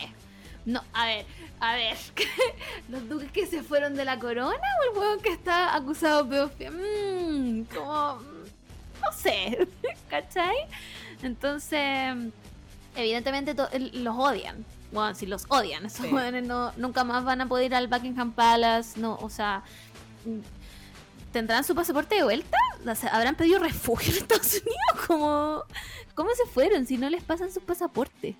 No, 0.66 0.82
a 0.94 1.06
ver, 1.06 1.26
a 1.62 1.76
ver. 1.76 1.98
¿Los 2.90 3.08
duques 3.08 3.32
que 3.32 3.46
se 3.48 3.64
fueron 3.64 3.96
de 3.96 4.04
la 4.06 4.20
corona 4.20 4.52
o 4.52 4.92
el 4.92 4.98
hueón 5.00 5.20
que 5.22 5.30
está 5.30 5.74
acusado 5.76 6.24
de 6.26 6.30
pedofilia? 6.30 6.72
Mmm, 6.72 7.64
como. 7.74 8.16
mm, 8.16 8.44
No 9.02 9.12
sé. 9.14 9.68
¿Cachai? 10.10 10.56
Entonces, 11.24 12.16
evidentemente 12.96 13.56
los 13.94 14.16
odian. 14.16 14.64
Bueno, 14.92 15.14
si 15.16 15.26
los 15.26 15.46
odian, 15.50 15.86
esos 15.86 16.06
Sí. 16.06 16.12
no, 16.44 16.72
nunca 16.78 17.04
más 17.04 17.24
van 17.26 17.42
a 17.42 17.48
poder 17.48 17.66
ir 17.66 17.76
al 17.76 17.88
Buckingham 17.88 18.32
Palace. 18.32 19.00
No, 19.00 19.16
o 19.22 19.30
sea. 19.30 19.64
mm, 20.26 20.40
¿Tendrán 21.32 21.64
su 21.66 21.76
pasaporte 21.76 22.16
de 22.16 22.24
vuelta? 22.24 22.58
¿Habrán 23.12 23.36
pedido 23.36 23.60
refugio 23.60 24.12
en 24.14 24.20
Estados 24.20 24.54
Unidos? 24.54 25.06
Como, 25.08 25.64
¿Cómo 26.16 26.30
se 26.34 26.46
fueron 26.50 26.86
si 26.88 26.98
no 26.98 27.10
les 27.10 27.22
pasan 27.24 27.52
sus 27.52 27.62
pasaportes? 27.64 28.36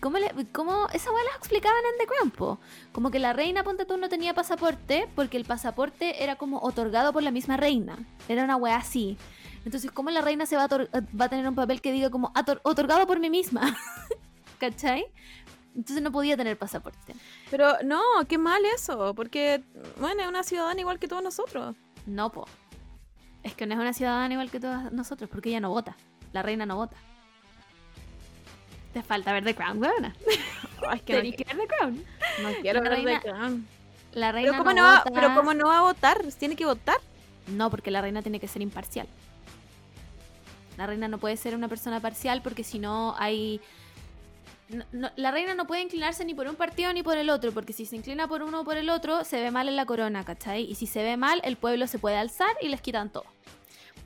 ¿Cómo, 0.00 0.18
le, 0.18 0.32
cómo 0.50 0.88
esa 0.92 1.10
las 1.12 1.36
explicaban 1.36 1.78
en 1.92 1.98
The 2.00 2.06
Crown, 2.12 2.30
po? 2.32 2.58
Como 2.90 3.12
que 3.12 3.20
la 3.20 3.32
reina, 3.34 3.62
ponte 3.62 3.84
tú, 3.84 3.96
no 3.98 4.08
tenía 4.08 4.34
pasaporte 4.34 5.08
porque 5.14 5.36
el 5.36 5.44
pasaporte 5.44 6.24
era 6.24 6.34
como 6.34 6.58
otorgado 6.58 7.12
por 7.12 7.22
la 7.22 7.30
misma 7.30 7.56
reina. 7.56 7.98
Era 8.28 8.42
una 8.42 8.56
weá 8.56 8.76
así. 8.78 9.16
Entonces, 9.64 9.92
¿cómo 9.92 10.10
la 10.10 10.20
reina 10.22 10.44
se 10.46 10.56
va 10.56 10.64
a, 10.64 10.68
va 10.68 11.26
a 11.26 11.28
tener 11.28 11.46
un 11.46 11.54
papel 11.54 11.80
que 11.80 11.92
diga 11.92 12.10
como 12.10 12.32
"Ator- 12.34 12.60
otorgado 12.64 13.06
por 13.06 13.20
mí 13.20 13.30
misma? 13.30 13.76
¿Cachai? 14.62 15.04
Entonces 15.74 16.00
no 16.00 16.12
podía 16.12 16.36
tener 16.36 16.56
pasaporte. 16.56 17.16
pero 17.50 17.78
no, 17.84 18.00
qué 18.28 18.38
mal 18.38 18.62
eso, 18.76 19.12
porque, 19.12 19.64
bueno, 19.98 20.22
es 20.22 20.28
una 20.28 20.44
ciudadana 20.44 20.80
igual 20.80 21.00
que 21.00 21.08
todos 21.08 21.20
nosotros. 21.20 21.74
No, 22.06 22.30
po. 22.30 22.46
Es 23.42 23.54
que 23.54 23.66
no 23.66 23.74
es 23.74 23.80
una 23.80 23.92
ciudadana 23.92 24.32
igual 24.34 24.52
que 24.52 24.60
todos 24.60 24.92
nosotros 24.92 25.28
porque 25.28 25.48
ella 25.48 25.58
no 25.58 25.70
vota. 25.70 25.96
La 26.32 26.42
reina 26.42 26.64
no 26.64 26.76
vota. 26.76 26.96
Te 28.92 29.02
falta 29.02 29.32
ver 29.32 29.42
The 29.42 29.56
Crown, 29.56 29.82
weona. 29.82 30.14
Ay, 30.88 30.98
es 30.98 31.02
que 31.02 31.14
no, 31.14 31.22
ver 31.22 31.34
The 31.34 31.76
Crown. 31.76 32.04
no 32.42 32.48
quiero 32.60 32.82
la 32.84 32.90
ver 32.90 33.04
The 33.04 33.20
Crown. 33.20 33.66
La 34.12 34.30
reina 34.30 34.50
Pero 34.52 34.62
¿cómo, 34.62 34.74
no, 34.74 34.82
no 34.82 34.88
va, 34.88 34.98
vota. 34.98 35.10
pero 35.12 35.34
¿cómo 35.34 35.54
no 35.54 35.66
va 35.66 35.78
a 35.78 35.82
votar? 35.82 36.22
Tiene 36.38 36.54
que 36.54 36.66
votar. 36.66 36.98
No, 37.48 37.68
porque 37.68 37.90
la 37.90 38.00
reina 38.00 38.22
tiene 38.22 38.38
que 38.38 38.46
ser 38.46 38.62
imparcial. 38.62 39.08
La 40.76 40.86
reina 40.86 41.08
no 41.08 41.18
puede 41.18 41.36
ser 41.36 41.56
una 41.56 41.66
persona 41.66 41.98
parcial 41.98 42.42
porque 42.42 42.62
si 42.62 42.78
no 42.78 43.16
hay... 43.18 43.60
no- 44.72 44.84
no- 44.92 45.10
la 45.16 45.30
reina 45.30 45.54
no 45.54 45.66
puede 45.66 45.82
inclinarse 45.82 46.24
ni 46.24 46.34
por 46.34 46.46
un 46.48 46.54
partido 46.56 46.92
ni 46.92 47.02
por 47.02 47.16
el 47.16 47.30
otro, 47.30 47.52
porque 47.52 47.72
si 47.72 47.86
se 47.86 47.96
inclina 47.96 48.26
por 48.28 48.42
uno 48.42 48.60
o 48.60 48.64
por 48.64 48.76
el 48.76 48.90
otro, 48.90 49.24
se 49.24 49.40
ve 49.40 49.50
mal 49.50 49.68
en 49.68 49.76
la 49.76 49.86
corona, 49.86 50.24
¿cachai? 50.24 50.62
Y 50.64 50.74
si 50.74 50.86
se 50.86 51.02
ve 51.02 51.16
mal, 51.16 51.40
el 51.44 51.56
pueblo 51.56 51.86
se 51.86 51.98
puede 51.98 52.16
alzar 52.16 52.54
y 52.60 52.68
les 52.68 52.80
quitan 52.80 53.10
todo. 53.10 53.24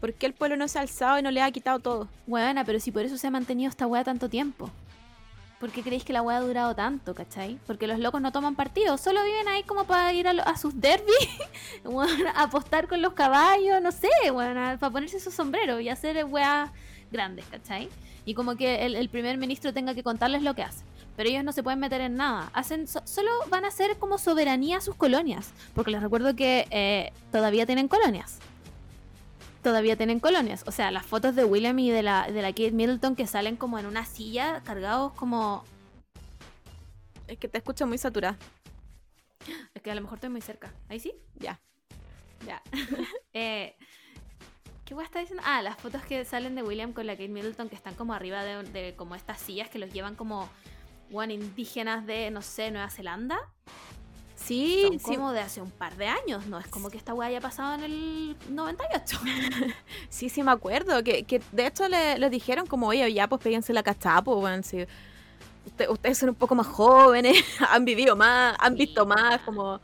¿Por 0.00 0.12
qué 0.14 0.26
el 0.26 0.34
pueblo 0.34 0.56
no 0.56 0.68
se 0.68 0.78
ha 0.78 0.82
alzado 0.82 1.18
y 1.18 1.22
no 1.22 1.30
le 1.30 1.40
ha 1.40 1.50
quitado 1.50 1.78
todo? 1.78 2.08
Buena, 2.26 2.64
pero 2.64 2.78
si 2.80 2.90
por 2.92 3.02
eso 3.04 3.16
se 3.16 3.26
ha 3.26 3.30
mantenido 3.30 3.70
esta 3.70 3.86
weá 3.86 4.04
tanto 4.04 4.28
tiempo. 4.28 4.70
¿Por 5.58 5.70
qué 5.70 5.82
creéis 5.82 6.04
que 6.04 6.12
la 6.12 6.20
weá 6.20 6.36
ha 6.36 6.40
durado 6.42 6.74
tanto, 6.74 7.14
cachai? 7.14 7.58
Porque 7.66 7.86
los 7.86 7.98
locos 7.98 8.20
no 8.20 8.30
toman 8.30 8.54
partido, 8.56 8.98
solo 8.98 9.24
viven 9.24 9.48
ahí 9.48 9.62
como 9.62 9.84
para 9.84 10.12
ir 10.12 10.28
a, 10.28 10.34
lo- 10.34 10.46
a 10.46 10.54
sus 10.58 10.78
derbis, 10.78 11.16
weón, 11.84 12.26
a 12.26 12.42
apostar 12.42 12.86
con 12.88 13.00
los 13.00 13.14
caballos, 13.14 13.80
no 13.80 13.90
sé, 13.90 14.10
bueno, 14.32 14.76
para 14.78 14.90
ponerse 14.92 15.18
sus 15.18 15.32
sombreros 15.32 15.80
y 15.80 15.88
hacer 15.88 16.22
weas 16.26 16.70
grandes, 17.10 17.46
¿cachai? 17.46 17.88
Y 18.26 18.34
como 18.34 18.56
que 18.56 18.84
el, 18.84 18.94
el 18.96 19.08
primer 19.08 19.38
ministro 19.38 19.72
tenga 19.72 19.94
que 19.94 20.02
contarles 20.02 20.42
lo 20.42 20.54
que 20.54 20.62
hace. 20.62 20.84
Pero 21.16 21.30
ellos 21.30 21.44
no 21.44 21.52
se 21.52 21.62
pueden 21.62 21.80
meter 21.80 22.02
en 22.02 22.16
nada. 22.16 22.50
Hacen 22.52 22.86
so- 22.86 23.00
solo 23.06 23.30
van 23.48 23.64
a 23.64 23.68
hacer 23.68 23.96
como 23.98 24.18
soberanía 24.18 24.76
a 24.78 24.80
sus 24.82 24.94
colonias. 24.96 25.52
Porque 25.74 25.90
les 25.92 26.02
recuerdo 26.02 26.36
que 26.36 26.66
eh, 26.70 27.12
todavía 27.32 27.64
tienen 27.64 27.88
colonias 27.88 28.38
todavía 29.62 29.96
tienen 29.96 30.20
colonias. 30.20 30.62
O 30.66 30.70
sea, 30.70 30.92
las 30.92 31.04
fotos 31.04 31.34
de 31.34 31.44
William 31.44 31.76
y 31.80 31.90
de 31.90 32.02
la, 32.02 32.30
de 32.30 32.40
la 32.40 32.50
Kate 32.50 32.70
Middleton 32.70 33.16
que 33.16 33.26
salen 33.26 33.56
como 33.56 33.78
en 33.80 33.86
una 33.86 34.04
silla, 34.04 34.62
cargados 34.64 35.12
como... 35.14 35.64
Es 37.26 37.38
que 37.38 37.48
te 37.48 37.58
escucho 37.58 37.86
muy 37.86 37.98
saturada. 37.98 38.38
Es 39.74 39.82
que 39.82 39.90
a 39.90 39.94
lo 39.94 40.00
mejor 40.00 40.16
estoy 40.16 40.30
muy 40.30 40.40
cerca. 40.40 40.72
¿Ahí 40.88 41.00
sí? 41.00 41.12
Ya. 41.34 41.60
Ya. 42.46 42.62
eh, 43.32 43.76
¿Qué 44.86 44.94
voy 44.94 45.02
a 45.02 45.06
estar 45.06 45.20
diciendo? 45.20 45.42
Ah, 45.46 45.62
las 45.62 45.76
fotos 45.76 46.02
que 46.04 46.24
salen 46.24 46.54
de 46.54 46.62
William 46.62 46.92
con 46.92 47.06
la 47.06 47.12
Kate 47.14 47.28
Middleton 47.28 47.68
que 47.68 47.74
están 47.74 47.94
como 47.94 48.14
arriba 48.14 48.42
de, 48.44 48.62
de 48.62 48.94
como 48.96 49.14
estas 49.14 49.38
sillas 49.40 49.68
que 49.68 49.78
los 49.78 49.92
llevan 49.92 50.14
como... 50.14 50.48
Bueno, 51.10 51.32
indígenas 51.32 52.04
de, 52.06 52.30
no 52.32 52.42
sé, 52.42 52.70
Nueva 52.72 52.90
Zelanda. 52.90 53.38
Sí, 54.34 54.82
Son 54.82 54.98
como 55.14 55.32
de 55.32 55.40
hace 55.40 55.60
un 55.62 55.70
par 55.70 55.96
de 55.96 56.06
años, 56.08 56.46
¿no? 56.46 56.58
Es 56.58 56.66
como 56.68 56.90
que 56.90 56.96
esta 56.96 57.14
weá 57.14 57.28
haya 57.28 57.40
pasado 57.40 57.74
en 57.74 57.84
el 57.84 58.36
98. 58.50 59.18
Sí, 60.08 60.28
sí, 60.28 60.42
me 60.42 60.50
acuerdo. 60.52 61.02
Que, 61.04 61.24
que 61.24 61.40
de 61.52 61.66
hecho 61.66 61.88
le- 61.88 62.18
les 62.18 62.30
dijeron 62.30 62.66
como, 62.66 62.88
oye, 62.88 63.12
ya, 63.12 63.28
pues 63.28 63.40
péguense 63.40 63.72
la 63.72 63.82
cachapo, 63.82 64.36
weón. 64.38 64.62
Sí. 64.64 64.84
usted- 65.66 65.88
ustedes 65.90 66.18
son 66.18 66.30
un 66.30 66.34
poco 66.34 66.54
más 66.54 66.66
jóvenes, 66.66 67.36
han 67.70 67.84
vivido 67.84 68.14
más, 68.16 68.56
han 68.58 68.74
Sí, 68.74 68.86
visto 68.86 69.06
más, 69.06 69.40
como... 69.42 69.80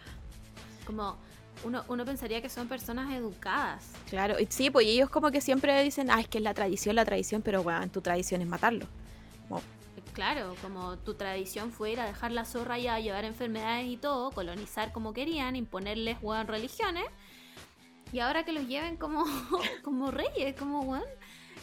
Como 0.86 1.16
uno, 1.64 1.84
uno 1.88 2.04
pensaría 2.04 2.40
que 2.42 2.48
son 2.48 2.68
personas 2.68 3.12
educadas. 3.12 3.90
Claro, 4.08 4.38
y 4.38 4.46
sí, 4.50 4.70
pues 4.70 4.86
ellos 4.86 5.10
como 5.10 5.30
que 5.30 5.40
siempre 5.40 5.82
dicen, 5.82 6.10
ah, 6.10 6.20
es 6.20 6.28
que 6.28 6.38
es 6.38 6.44
la 6.44 6.54
tradición, 6.54 6.96
la 6.96 7.04
tradición, 7.04 7.42
pero 7.42 7.62
weón, 7.62 7.90
tu 7.90 8.00
tradición 8.00 8.40
es 8.42 8.48
matarlo. 8.48 8.86
Claro, 10.12 10.54
como 10.60 10.98
tu 10.98 11.14
tradición 11.14 11.72
fue 11.72 11.92
ir 11.92 12.00
a 12.00 12.04
dejar 12.04 12.32
la 12.32 12.44
zorra 12.44 12.78
y 12.78 12.86
a 12.86 13.00
llevar 13.00 13.24
enfermedades 13.24 13.86
y 13.86 13.96
todo, 13.96 14.30
colonizar 14.30 14.92
como 14.92 15.14
querían, 15.14 15.56
imponerles 15.56 16.18
weón 16.20 16.46
religiones. 16.48 17.04
Y 18.12 18.20
ahora 18.20 18.44
que 18.44 18.52
los 18.52 18.66
lleven 18.68 18.96
como, 18.96 19.24
como 19.82 20.10
reyes, 20.10 20.54
como 20.54 20.80
weón. 20.80 21.04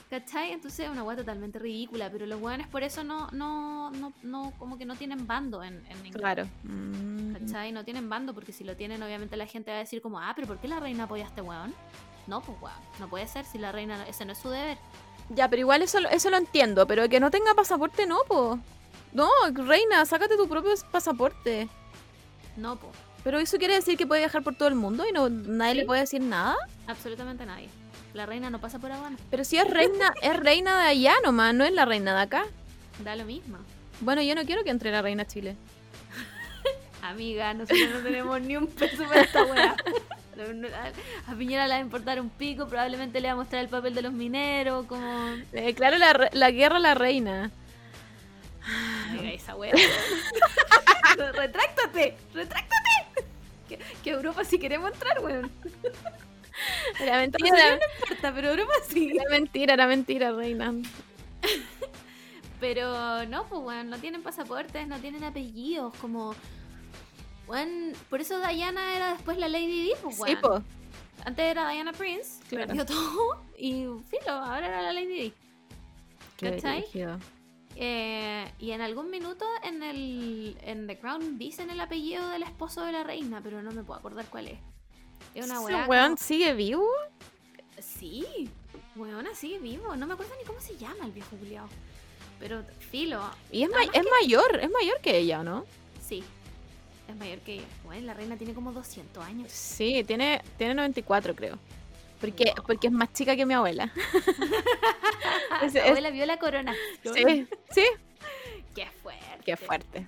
¿Cachai? 0.09 0.51
Entonces 0.53 0.79
es 0.85 0.89
una 0.91 1.03
weá 1.03 1.15
totalmente 1.15 1.59
ridícula, 1.59 2.09
pero 2.11 2.25
los 2.25 2.41
weones 2.41 2.67
por 2.67 2.81
eso 2.81 3.03
no, 3.03 3.27
no, 3.31 3.91
no, 3.91 4.11
no, 4.23 4.51
como 4.57 4.77
que 4.79 4.85
no 4.85 4.95
tienen 4.95 5.27
bando 5.27 5.61
en, 5.63 5.85
en 5.87 6.05
Inglaterra. 6.05 6.45
Claro. 6.45 6.49
Mm. 6.63 7.33
¿Cachai? 7.33 7.71
No 7.71 7.83
tienen 7.85 8.09
bando 8.09 8.33
porque 8.33 8.51
si 8.51 8.63
lo 8.63 8.75
tienen, 8.75 9.03
obviamente 9.03 9.37
la 9.37 9.45
gente 9.45 9.69
va 9.69 9.77
a 9.77 9.81
decir 9.81 10.01
como, 10.01 10.19
ah, 10.19 10.33
pero 10.35 10.47
¿por 10.47 10.57
qué 10.59 10.67
la 10.67 10.79
reina 10.79 11.03
apoya 11.03 11.25
a 11.25 11.27
este 11.27 11.41
weón? 11.41 11.75
No, 12.25 12.41
pues 12.41 12.57
weón, 12.59 12.75
no 12.99 13.07
puede 13.07 13.27
ser 13.27 13.45
si 13.45 13.59
la 13.59 13.71
reina, 13.71 14.03
ese 14.07 14.25
no 14.25 14.31
es 14.33 14.39
su 14.39 14.49
deber. 14.49 14.79
Ya, 15.29 15.47
pero 15.47 15.59
igual 15.59 15.83
eso, 15.83 15.99
lo- 15.99 16.09
eso 16.09 16.31
lo 16.31 16.37
entiendo, 16.37 16.87
pero 16.87 17.07
que 17.07 17.19
no 17.19 17.29
tenga 17.29 17.53
pasaporte 17.53 18.07
no, 18.07 18.17
po. 18.27 18.57
No, 19.13 19.29
reina, 19.53 20.03
sácate 20.07 20.37
tu 20.37 20.47
propio 20.47 20.71
pasaporte. 20.91 21.69
No, 22.57 22.77
pues, 22.77 22.93
Pero 23.23 23.37
eso 23.37 23.57
quiere 23.59 23.75
decir 23.75 23.95
que 23.95 24.07
puede 24.07 24.21
viajar 24.21 24.41
por 24.43 24.55
todo 24.55 24.67
el 24.69 24.75
mundo 24.75 25.05
y 25.07 25.11
no 25.11 25.29
nadie 25.29 25.73
Sí. 25.73 25.77
le 25.81 25.85
puede 25.85 26.01
decir 26.01 26.21
nada. 26.21 26.55
absolutamente 26.87 27.45
nadie. 27.45 27.69
La 28.13 28.25
reina 28.25 28.49
no 28.49 28.59
pasa 28.59 28.79
por 28.79 28.91
aduana, 28.91 29.17
Pero 29.29 29.43
si 29.43 29.57
es 29.57 29.69
reina, 29.69 30.13
es 30.21 30.35
reina 30.37 30.81
de 30.81 30.87
allá 30.89 31.13
nomás, 31.23 31.53
no 31.53 31.63
es 31.63 31.71
la 31.73 31.85
reina 31.85 32.15
de 32.15 32.21
acá. 32.21 32.45
da 33.03 33.15
lo 33.15 33.25
mismo. 33.25 33.57
Bueno, 34.01 34.21
yo 34.21 34.33
no 34.35 34.45
quiero 34.45 34.63
que 34.63 34.69
entre 34.71 34.91
la 34.91 35.01
reina 35.01 35.23
a 35.23 35.27
Chile. 35.27 35.55
Amiga, 37.01 37.53
nosotros 37.53 37.89
no 37.93 37.99
tenemos 38.01 38.41
ni 38.41 38.57
un 38.57 38.67
peso 38.67 39.03
para 39.03 39.21
esta 39.21 39.43
weá. 39.43 39.75
A 41.27 41.35
Piñera 41.35 41.67
le 41.67 41.73
va 41.73 41.77
a 41.79 41.81
importar 41.81 42.19
un 42.21 42.29
pico, 42.29 42.65
probablemente 42.67 43.19
le 43.19 43.27
va 43.27 43.33
a 43.33 43.37
mostrar 43.37 43.61
el 43.61 43.67
papel 43.69 43.93
de 43.93 44.01
los 44.01 44.13
mineros, 44.13 44.85
como... 44.85 45.35
Eh, 45.51 45.73
claro, 45.75 45.97
la, 45.97 46.29
la 46.31 46.51
guerra 46.51 46.77
a 46.77 46.79
la 46.79 46.93
reina. 46.95 47.51
Amiga, 49.09 49.29
esa 49.33 49.55
weá. 49.55 49.73
¡Retráctate! 51.33 52.15
¡Retráctate! 52.33 53.25
Que, 53.67 53.79
que 54.03 54.09
Europa 54.11 54.43
sí 54.45 54.57
queremos 54.59 54.91
entrar, 54.93 55.19
weón. 55.19 55.51
Era 56.99 57.17
mentira, 57.17 57.57
era, 57.57 57.75
no 57.77 57.81
importa, 58.01 58.33
pero 58.33 58.49
Europa 58.49 58.73
sí. 58.87 59.11
era 59.15 59.29
mentira, 59.29 59.73
era 59.73 59.87
mentira, 59.87 60.31
reina. 60.31 60.73
Pero 62.59 63.25
no, 63.27 63.45
pues 63.47 63.61
weón, 63.61 63.89
no 63.89 63.97
tienen 63.99 64.21
pasaportes, 64.21 64.85
no 64.87 64.99
tienen 64.99 65.23
apellidos, 65.23 65.93
como... 65.95 66.35
Weón, 67.47 67.93
por 68.09 68.19
eso 68.19 68.37
Diana 68.45 68.95
era 68.95 69.13
después 69.13 69.37
la 69.37 69.47
Lady 69.47 69.83
Di, 69.83 69.91
pues 70.03 70.15
Sí, 70.17 70.21
weón. 70.23 70.41
po. 70.41 70.63
Antes 71.25 71.45
era 71.45 71.69
Diana 71.69 71.93
Prince, 71.93 72.41
Claro. 72.49 72.67
perdió 72.67 72.85
todo 72.85 73.41
y 73.57 73.85
filo, 74.09 74.31
ahora 74.33 74.67
era 74.67 74.81
la 74.81 74.93
Lady 74.93 75.07
Di. 75.21 75.33
Qué 76.37 76.51
¿Cachai? 76.51 76.85
Eh, 77.81 78.51
y 78.59 78.71
en 78.71 78.81
algún 78.81 79.09
minuto 79.09 79.45
en 79.63 79.81
el 79.83 80.57
en 80.63 80.85
The 80.85 80.97
Crown 80.99 81.37
dicen 81.37 81.69
el 81.69 81.79
apellido 81.79 82.27
del 82.29 82.43
esposo 82.43 82.83
de 82.83 82.91
la 82.91 83.03
reina, 83.05 83.39
pero 83.41 83.61
no 83.63 83.71
me 83.71 83.83
puedo 83.83 83.99
acordar 83.99 84.25
cuál 84.25 84.49
es. 84.49 84.59
Es 85.35 85.45
una 85.45 85.55
¿Ese 85.55 85.63
weá. 85.65 85.87
weón 85.87 86.05
como- 86.15 86.17
sigue 86.17 86.53
vivo? 86.53 86.87
Sí, 87.81 88.49
weona 88.95 89.33
sigue 89.35 89.59
vivo. 89.59 89.95
No 89.95 90.05
me 90.07 90.13
acuerdo 90.13 90.33
ni 90.39 90.45
cómo 90.45 90.59
se 90.61 90.75
llama 90.77 91.05
el 91.05 91.11
viejo 91.11 91.35
culiao. 91.37 91.67
Pero 92.39 92.63
filo, 92.91 93.21
Y 93.51 93.63
es, 93.63 93.69
ma- 93.69 93.83
es 93.83 94.05
mayor, 94.21 94.59
es 94.61 94.69
mayor 94.71 94.99
que 95.01 95.17
ella, 95.17 95.41
¿o 95.41 95.43
¿no? 95.43 95.65
sí. 96.01 96.23
Es 97.07 97.15
mayor 97.15 97.39
que 97.39 97.55
ella. 97.55 97.65
Bueno, 97.85 98.05
la 98.05 98.13
reina 98.13 98.37
tiene 98.37 98.53
como 98.53 98.71
200 98.71 99.23
años. 99.25 99.51
Sí, 99.51 100.03
tiene, 100.05 100.43
tiene 100.59 100.75
94, 100.75 101.35
creo. 101.35 101.57
Porque, 102.21 102.53
porque 102.67 102.85
es 102.87 102.93
más 102.93 103.11
chica 103.13 103.35
que 103.35 103.45
mi 103.47 103.55
abuela. 103.55 103.91
Es- 105.63 105.73
es- 105.75 105.83
abuela 105.83 106.09
vio 106.11 106.25
la 106.25 106.37
corona. 106.37 106.75
Sí, 107.03 107.47
sí. 107.71 107.83
Qué 108.75 108.85
fuerte. 109.01 109.43
Qué 109.45 109.57
fuerte. 109.57 110.07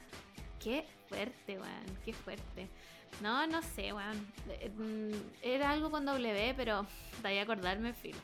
Qué 0.64 0.86
fuerte, 1.10 1.54
weón. 1.60 1.98
Qué 2.06 2.14
fuerte. 2.14 2.68
No, 3.22 3.46
no 3.48 3.62
sé, 3.62 3.94
weón. 3.94 4.26
Eh, 4.50 4.70
mm, 4.76 5.12
Era 5.44 5.72
algo 5.72 5.92
con 5.92 6.06
W, 6.06 6.54
pero 6.58 6.86
de 7.22 7.28
ahí 7.28 7.38
acordarme, 7.40 7.94
filo. 7.94 8.18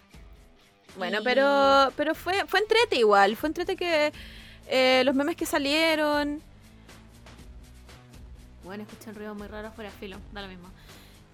Bueno, 0.98 1.20
Y- 1.22 1.24
pero 1.24 1.92
pero 1.96 2.16
fue 2.16 2.46
fue 2.48 2.60
entrete 2.60 2.96
igual. 2.98 3.36
Fue 3.36 3.48
entrete 3.50 3.76
que 3.76 4.12
eh, 4.68 5.04
los 5.06 5.14
memes 5.16 5.36
que 5.36 5.46
salieron. 5.46 6.42
Bueno, 8.64 8.84
escuché 8.84 9.10
un 9.10 9.16
ruido 9.16 9.36
muy 9.36 9.48
raro 9.48 9.72
fuera, 9.72 9.92
filo. 9.92 10.18
Da 10.34 10.42
lo 10.42 10.48
mismo. 10.48 10.70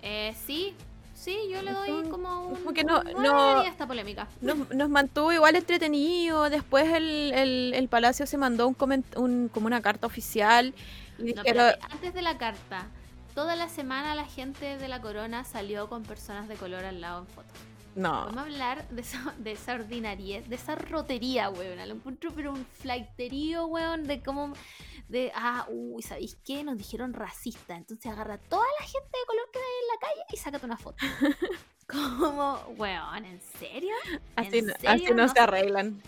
Eh, 0.02 0.36
sí, 0.46 0.76
sí, 1.16 1.38
yo 1.50 1.62
le 1.62 1.72
doy 1.72 2.10
como 2.10 2.48
un. 2.48 2.56
Como 2.58 2.74
que 2.74 2.84
no- 2.84 3.02
un 3.16 3.24
no- 3.24 3.60
a 3.62 3.66
esta 3.68 3.88
polémica. 3.88 4.28
Nos, 4.42 4.58
nos 4.76 4.90
mantuvo 4.90 5.32
igual 5.32 5.56
entretenido. 5.56 6.50
Después 6.50 6.90
el, 6.94 7.32
el, 7.34 7.72
el 7.76 7.88
Palacio 7.88 8.28
se 8.28 8.38
mandó 8.38 8.68
un, 8.68 8.76
coment- 8.78 9.16
un 9.18 9.48
como 9.48 9.68
una 9.68 9.82
carta 9.82 10.06
oficial. 10.06 10.74
No, 11.18 11.28
espérate, 11.28 11.80
antes 11.92 12.14
de 12.14 12.22
la 12.22 12.38
carta, 12.38 12.88
toda 13.34 13.56
la 13.56 13.70
semana 13.70 14.16
la 14.16 14.26
gente 14.26 14.78
de 14.78 14.88
la 14.88 15.02
corona 15.02 15.44
salió 15.44 15.90
con 15.90 16.04
personas 16.04 16.48
de 16.48 16.56
color 16.56 16.86
al 16.86 17.02
lado 17.02 17.22
en 17.22 17.28
fotos. 17.28 17.58
no. 17.96 18.12
Vamos 18.26 18.38
a 18.38 18.42
hablar 18.42 18.88
de 18.90 19.02
esa, 19.02 19.34
de 19.38 19.52
esa 19.54 19.78
de 19.78 20.44
esa 20.52 20.76
rotería, 20.76 21.50
weón. 21.50 21.78
Lo 21.88 21.96
encuentro, 21.96 22.32
pero 22.36 22.52
un 22.54 22.66
flighterío, 22.66 23.66
weón, 23.68 24.04
de 24.06 24.22
cómo. 24.22 24.54
De, 25.10 25.32
ah, 25.36 25.68
uy, 25.70 26.02
¿sabéis 26.02 26.38
qué? 26.46 26.64
Nos 26.64 26.78
dijeron 26.78 27.14
racista. 27.14 27.76
Entonces 27.76 28.12
agarra 28.12 28.36
a 28.36 28.38
toda 28.40 28.66
la 28.80 28.86
gente 28.86 29.10
de 29.20 29.26
color 29.28 29.50
que 29.52 29.60
hay 29.60 29.66
en 29.82 29.88
la 29.88 30.00
calle 30.00 30.22
y 30.32 30.38
sácate 30.38 30.66
una 30.66 30.78
foto. 30.78 30.98
Como, 31.88 32.58
weón, 32.78 33.26
¿en 33.26 33.42
serio? 33.60 33.94
Así, 34.36 34.60
¿En 34.60 34.68
no, 34.68 34.74
serio? 34.80 34.90
así 34.90 35.14
no 35.14 35.28
No 35.28 35.28
se 35.28 35.40
arreglan. 35.40 36.02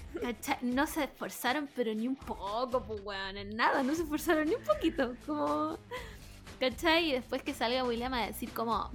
No 0.62 0.88
se 0.88 1.04
esforzaron, 1.04 1.70
pero 1.76 1.94
ni 1.94 2.08
un 2.08 2.16
poco, 2.16 2.82
pues, 2.84 3.02
weón, 3.04 3.38
en 3.38 3.56
nada, 3.56 3.84
no 3.84 3.94
se 3.94 4.04
esforzaron 4.04 4.48
ni 4.48 4.56
un 4.56 4.64
poquito. 4.64 5.14
Como, 5.26 5.78
¿cachai? 6.60 7.10
Y 7.10 7.14
después 7.14 7.44
que 7.44 7.54
salga 7.54 7.84
William 7.84 8.14
a 8.14 8.26
decir, 8.26 8.52
como, 8.52 8.92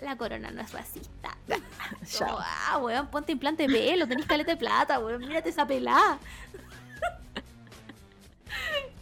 la 0.00 0.16
corona 0.16 0.50
no 0.50 0.60
es 0.60 0.72
racista. 0.72 1.36
Como, 2.18 2.38
ah, 2.38 2.78
weón, 2.82 3.08
ponte 3.08 3.32
implante 3.32 3.66
de 3.66 3.72
pelo, 3.72 4.06
tenés 4.06 4.26
caleta 4.26 4.52
de 4.52 4.56
plata, 4.56 4.98
weón, 4.98 5.20
mírate 5.20 5.50
esa 5.50 5.66
pelada. 5.66 6.18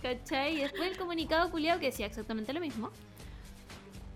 ¿Cachai? 0.02 0.56
Y 0.56 0.60
después 0.62 0.90
el 0.90 0.98
comunicado 0.98 1.50
culiado 1.50 1.80
que 1.80 1.86
decía 1.86 2.06
exactamente 2.06 2.52
lo 2.52 2.60
mismo. 2.60 2.90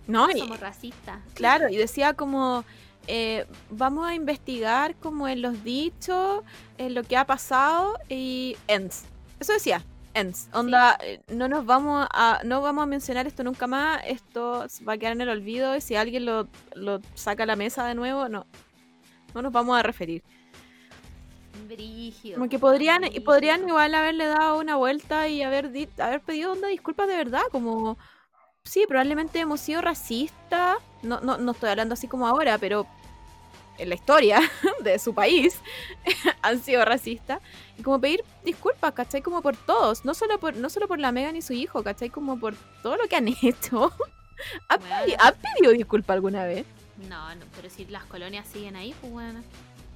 No, 0.06 0.26
No 0.26 0.36
somos 0.36 0.60
racistas. 0.60 1.20
Claro, 1.34 1.68
y 1.68 1.76
decía 1.76 2.14
como, 2.14 2.64
eh, 3.06 3.46
vamos 3.70 4.08
a 4.08 4.14
investigar 4.14 4.96
como 4.96 5.28
en 5.28 5.42
los 5.42 5.62
dichos, 5.64 6.42
en 6.78 6.94
lo 6.94 7.04
que 7.04 7.16
ha 7.16 7.26
pasado 7.26 7.98
y 8.08 8.56
ends. 8.66 9.04
Eso 9.38 9.52
decía, 9.52 9.84
ends. 10.14 10.48
Onda, 10.52 10.98
eh, 11.02 11.20
no 11.28 11.48
nos 11.48 11.64
vamos 11.66 12.06
a, 12.12 12.40
no 12.44 12.60
vamos 12.60 12.82
a 12.82 12.86
mencionar 12.86 13.26
esto 13.26 13.42
nunca 13.44 13.66
más, 13.66 14.02
esto 14.06 14.66
va 14.86 14.94
a 14.94 14.98
quedar 14.98 15.12
en 15.12 15.20
el 15.22 15.28
olvido 15.28 15.76
y 15.76 15.80
si 15.80 15.96
alguien 15.96 16.24
lo, 16.24 16.48
lo 16.74 17.00
saca 17.14 17.42
a 17.44 17.46
la 17.46 17.56
mesa 17.56 17.86
de 17.86 17.94
nuevo, 17.94 18.28
no. 18.28 18.46
No 19.34 19.42
nos 19.42 19.52
vamos 19.52 19.78
a 19.78 19.82
referir. 19.82 20.22
Brígido. 21.68 22.36
Como 22.36 22.48
que 22.50 22.58
podrían, 22.58 23.04
y 23.04 23.20
podrían 23.20 23.66
igual 23.68 23.94
haberle 23.94 24.26
dado 24.26 24.58
una 24.58 24.76
vuelta 24.76 25.28
y 25.28 25.42
haber, 25.42 25.70
di- 25.70 25.88
haber 25.98 26.20
pedido 26.20 26.52
onda 26.52 26.68
disculpas 26.68 27.08
de 27.08 27.16
verdad, 27.16 27.42
como 27.50 27.96
sí, 28.64 28.84
probablemente 28.86 29.38
hemos 29.40 29.60
sido 29.60 29.80
racistas, 29.80 30.76
no, 31.02 31.20
no, 31.20 31.38
no 31.38 31.52
estoy 31.52 31.70
hablando 31.70 31.94
así 31.94 32.08
como 32.08 32.26
ahora, 32.26 32.58
pero 32.58 32.86
en 33.78 33.88
la 33.88 33.94
historia 33.94 34.40
de 34.82 34.98
su 34.98 35.14
país 35.14 35.58
han 36.42 36.62
sido 36.62 36.84
racistas, 36.84 37.40
y 37.78 37.82
como 37.82 38.00
pedir 38.00 38.22
disculpas, 38.44 38.92
¿cachai? 38.92 39.22
Como 39.22 39.42
por 39.42 39.56
todos, 39.56 40.04
no 40.04 40.14
solo 40.14 40.38
por, 40.38 40.56
no 40.56 40.68
solo 40.70 40.86
por 40.88 40.98
la 40.98 41.12
Megan 41.12 41.36
y 41.36 41.42
su 41.42 41.52
hijo, 41.52 41.82
¿cachai? 41.82 42.10
Como 42.10 42.38
por 42.38 42.54
todo 42.82 42.96
lo 42.96 43.08
que 43.08 43.16
han 43.16 43.28
hecho. 43.42 43.92
¿Han, 44.68 44.80
Bueno. 44.80 44.96
pedi- 45.06 45.16
han 45.18 45.34
pedido 45.34 45.72
disculpas 45.72 46.14
alguna 46.14 46.44
vez? 46.44 46.66
No, 47.08 47.34
no, 47.34 47.46
pero 47.56 47.70
si 47.70 47.84
las 47.86 48.04
colonias 48.04 48.46
siguen 48.48 48.76
ahí, 48.76 48.94
pues 49.00 49.12
bueno. 49.12 49.42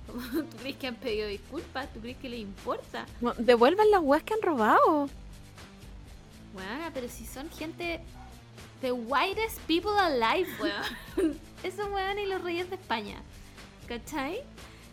¿Tú 0.06 0.56
crees 0.60 0.76
que 0.76 0.86
han 0.86 0.94
pedido 0.94 1.26
disculpas? 1.28 1.92
¿Tú 1.92 2.00
crees 2.00 2.16
que 2.18 2.28
les 2.28 2.38
importa? 2.40 3.06
Devuelvan 3.38 3.90
las 3.90 4.00
weas 4.02 4.22
que 4.22 4.34
han 4.34 4.42
robado. 4.42 5.08
Bueno, 6.54 6.90
pero 6.94 7.08
si 7.08 7.26
son 7.26 7.50
gente. 7.50 8.00
The 8.80 8.92
whitest 8.92 9.58
people 9.66 9.92
alive, 9.98 10.48
weón. 10.60 11.38
Esos 11.62 11.88
weón 11.90 12.18
y 12.18 12.26
los 12.26 12.42
reyes 12.42 12.68
de 12.70 12.76
España. 12.76 13.16
¿Cachai? 13.86 14.42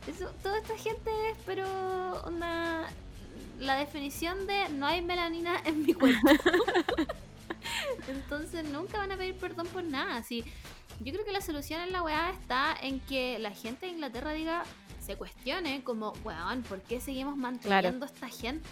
Eso, 0.08 0.30
toda 0.42 0.58
esta 0.60 0.78
gente 0.78 1.12
es, 1.30 1.38
pero. 1.46 1.66
Una. 2.28 2.90
La 3.60 3.76
definición 3.76 4.48
de 4.48 4.70
no 4.70 4.86
hay 4.86 5.02
melanina 5.02 5.62
en 5.66 5.86
mi 5.86 5.94
cuerpo. 5.94 6.28
Entonces 8.08 8.68
nunca 8.70 8.98
van 8.98 9.12
a 9.12 9.18
pedir 9.18 9.36
perdón 9.36 9.68
por 9.68 9.84
nada. 9.84 10.18
Así, 10.18 10.44
yo 11.00 11.14
creo 11.14 11.26
que 11.26 11.32
la 11.32 11.42
solución 11.42 11.82
en 11.82 11.92
la 11.92 12.04
weá 12.04 12.32
está 12.32 12.76
en 12.82 13.00
que 13.02 13.40
la 13.40 13.52
gente 13.52 13.86
de 13.86 13.94
Inglaterra 13.94 14.34
diga, 14.34 14.64
se 15.00 15.16
cuestione 15.16 15.84
como, 15.84 16.14
weón, 16.24 16.64
¿por 16.64 16.82
qué 16.82 17.00
seguimos 17.00 17.38
manteniendo 17.38 18.06
a 18.06 18.10
esta 18.10 18.28
gente? 18.28 18.68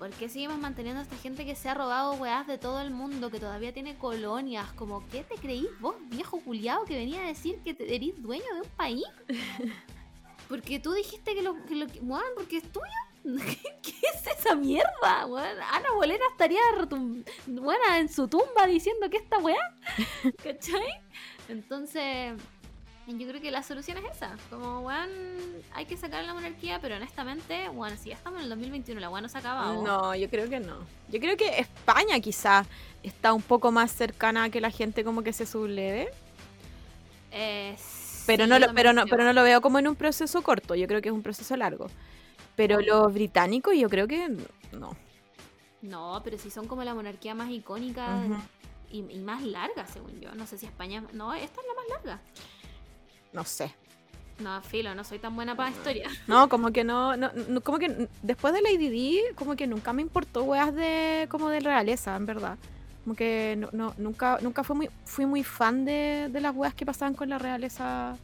¿Por 0.00 0.08
qué 0.12 0.30
seguimos 0.30 0.58
manteniendo 0.58 1.00
a 1.00 1.02
esta 1.02 1.16
gente 1.18 1.44
que 1.44 1.54
se 1.54 1.68
ha 1.68 1.74
robado 1.74 2.14
weás 2.14 2.46
de 2.46 2.56
todo 2.56 2.80
el 2.80 2.90
mundo, 2.90 3.30
que 3.30 3.38
todavía 3.38 3.74
tiene 3.74 3.98
colonias? 3.98 4.72
Como, 4.72 5.06
¿qué 5.08 5.24
te 5.24 5.34
creís 5.34 5.68
vos, 5.78 5.94
viejo 6.06 6.40
culiao, 6.40 6.86
que 6.86 6.96
venía 6.96 7.22
a 7.22 7.26
decir 7.26 7.60
que 7.62 7.74
te, 7.74 7.94
eres 7.94 8.14
dueño 8.22 8.46
de 8.54 8.60
un 8.62 8.68
país? 8.78 9.04
Porque 10.48 10.80
tú 10.80 10.94
dijiste 10.94 11.34
que 11.34 11.42
lo 11.42 11.54
que... 11.66 11.74
Lo, 11.74 11.86
weón, 12.00 12.22
porque 12.34 12.56
es 12.56 12.72
tuyo. 12.72 12.86
¿Qué 13.82 13.92
es 14.02 14.38
esa 14.38 14.54
mierda? 14.54 15.22
Ana 15.22 15.92
Bolena 15.94 16.24
estaría 16.30 16.60
buena 17.46 17.98
en 17.98 18.08
su 18.08 18.26
tumba 18.26 18.66
diciendo 18.66 19.08
que 19.10 19.18
esta 19.18 19.38
weá. 19.38 19.78
¿Cachai? 20.42 21.02
Entonces, 21.46 22.32
yo 23.06 23.28
creo 23.28 23.40
que 23.40 23.50
la 23.50 23.62
solución 23.62 23.98
es 23.98 24.16
esa. 24.16 24.36
Como, 24.50 24.80
weón, 24.80 25.10
hay 25.72 25.86
que 25.86 25.96
sacar 25.96 26.24
la 26.24 26.34
monarquía, 26.34 26.80
pero 26.80 26.96
honestamente, 26.96 27.68
weón, 27.70 27.96
si 27.98 28.10
ya 28.10 28.14
estamos 28.16 28.38
en 28.38 28.44
el 28.44 28.50
2021, 28.50 29.00
la 29.00 29.10
weá 29.10 29.20
no 29.20 29.28
se 29.28 29.38
acaba. 29.38 29.72
weón. 29.72 29.84
No, 29.84 30.14
yo 30.14 30.28
creo 30.30 30.48
que 30.48 30.60
no. 30.60 30.76
Yo 31.08 31.18
creo 31.20 31.36
que 31.36 31.58
España 31.58 32.20
quizá 32.20 32.64
está 33.02 33.32
un 33.32 33.42
poco 33.42 33.72
más 33.72 33.90
cercana 33.92 34.44
a 34.44 34.50
que 34.50 34.60
la 34.60 34.70
gente 34.70 35.04
como 35.04 35.22
que 35.22 35.32
se 35.32 35.46
subleve. 35.46 36.08
Eh, 37.32 37.76
Pero, 38.26 38.44
sí, 38.44 38.50
no 38.50 38.58
lo, 38.58 38.72
pero, 38.74 38.92
no, 38.92 39.06
pero 39.06 39.24
no 39.24 39.32
lo 39.32 39.42
veo 39.42 39.60
como 39.60 39.78
en 39.78 39.88
un 39.88 39.96
proceso 39.96 40.42
corto. 40.42 40.74
Yo 40.74 40.86
creo 40.86 41.00
que 41.02 41.08
es 41.08 41.14
un 41.14 41.22
proceso 41.22 41.56
largo. 41.56 41.88
Pero 42.56 42.80
los 42.80 43.12
británicos 43.12 43.74
yo 43.76 43.88
creo 43.88 44.06
que 44.06 44.28
no. 44.72 44.96
No, 45.82 46.20
pero 46.22 46.36
si 46.38 46.50
son 46.50 46.66
como 46.68 46.84
la 46.84 46.94
monarquía 46.94 47.34
más 47.34 47.48
icónica 47.50 48.18
y, 48.90 48.98
y 48.98 49.18
más 49.20 49.42
larga, 49.42 49.86
según 49.86 50.20
yo. 50.20 50.34
No 50.34 50.46
sé 50.46 50.58
si 50.58 50.66
España. 50.66 51.02
No, 51.12 51.32
esta 51.32 51.60
es 51.60 51.66
la 51.66 51.74
más 51.74 51.88
larga. 51.88 52.20
No 53.32 53.44
sé. 53.44 53.74
No, 54.38 54.62
filo, 54.62 54.94
no 54.94 55.04
soy 55.04 55.18
tan 55.18 55.34
buena 55.36 55.54
para 55.54 55.70
historia. 55.70 56.08
No, 56.26 56.48
como 56.48 56.72
que 56.72 56.82
no, 56.84 57.16
no, 57.16 57.30
no- 57.48 57.60
como 57.60 57.78
que 57.78 58.08
después 58.22 58.54
de 58.54 58.62
Lady 58.62 58.88
Di, 58.88 59.20
como 59.34 59.54
que 59.54 59.66
nunca 59.66 59.92
me 59.92 60.02
importó 60.02 60.44
weas 60.44 60.74
de, 60.74 61.26
como 61.30 61.48
de 61.50 61.60
realeza, 61.60 62.16
en 62.16 62.26
verdad. 62.26 62.56
Como 63.04 63.14
que 63.16 63.56
no, 63.58 63.68
no- 63.72 63.94
nunca, 63.98 64.38
nunca 64.40 64.64
fui 64.64 64.76
muy, 64.76 64.90
fui 65.04 65.26
muy 65.26 65.44
fan 65.44 65.84
de, 65.84 66.28
de 66.30 66.40
las 66.40 66.54
weas 66.56 66.74
que 66.74 66.86
pasaban 66.86 67.14
con 67.14 67.28
la 67.28 67.38
realeza 67.38 68.16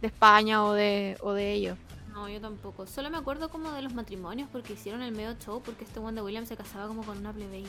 de 0.00 0.06
España 0.06 0.64
o 0.64 0.72
de, 0.72 1.16
o 1.20 1.32
de 1.32 1.52
ellos. 1.52 1.76
No, 2.12 2.28
yo 2.28 2.40
tampoco. 2.40 2.86
Solo 2.86 3.10
me 3.10 3.18
acuerdo 3.18 3.48
como 3.50 3.70
de 3.72 3.82
los 3.82 3.92
matrimonios 3.92 4.48
porque 4.50 4.72
hicieron 4.74 5.02
el 5.02 5.12
medio 5.12 5.34
show 5.44 5.60
porque 5.64 5.84
este 5.84 5.98
Wanda 6.00 6.22
Williams 6.22 6.48
se 6.48 6.56
casaba 6.56 6.86
como 6.88 7.02
con 7.02 7.18
una 7.18 7.32
plebeya. 7.32 7.68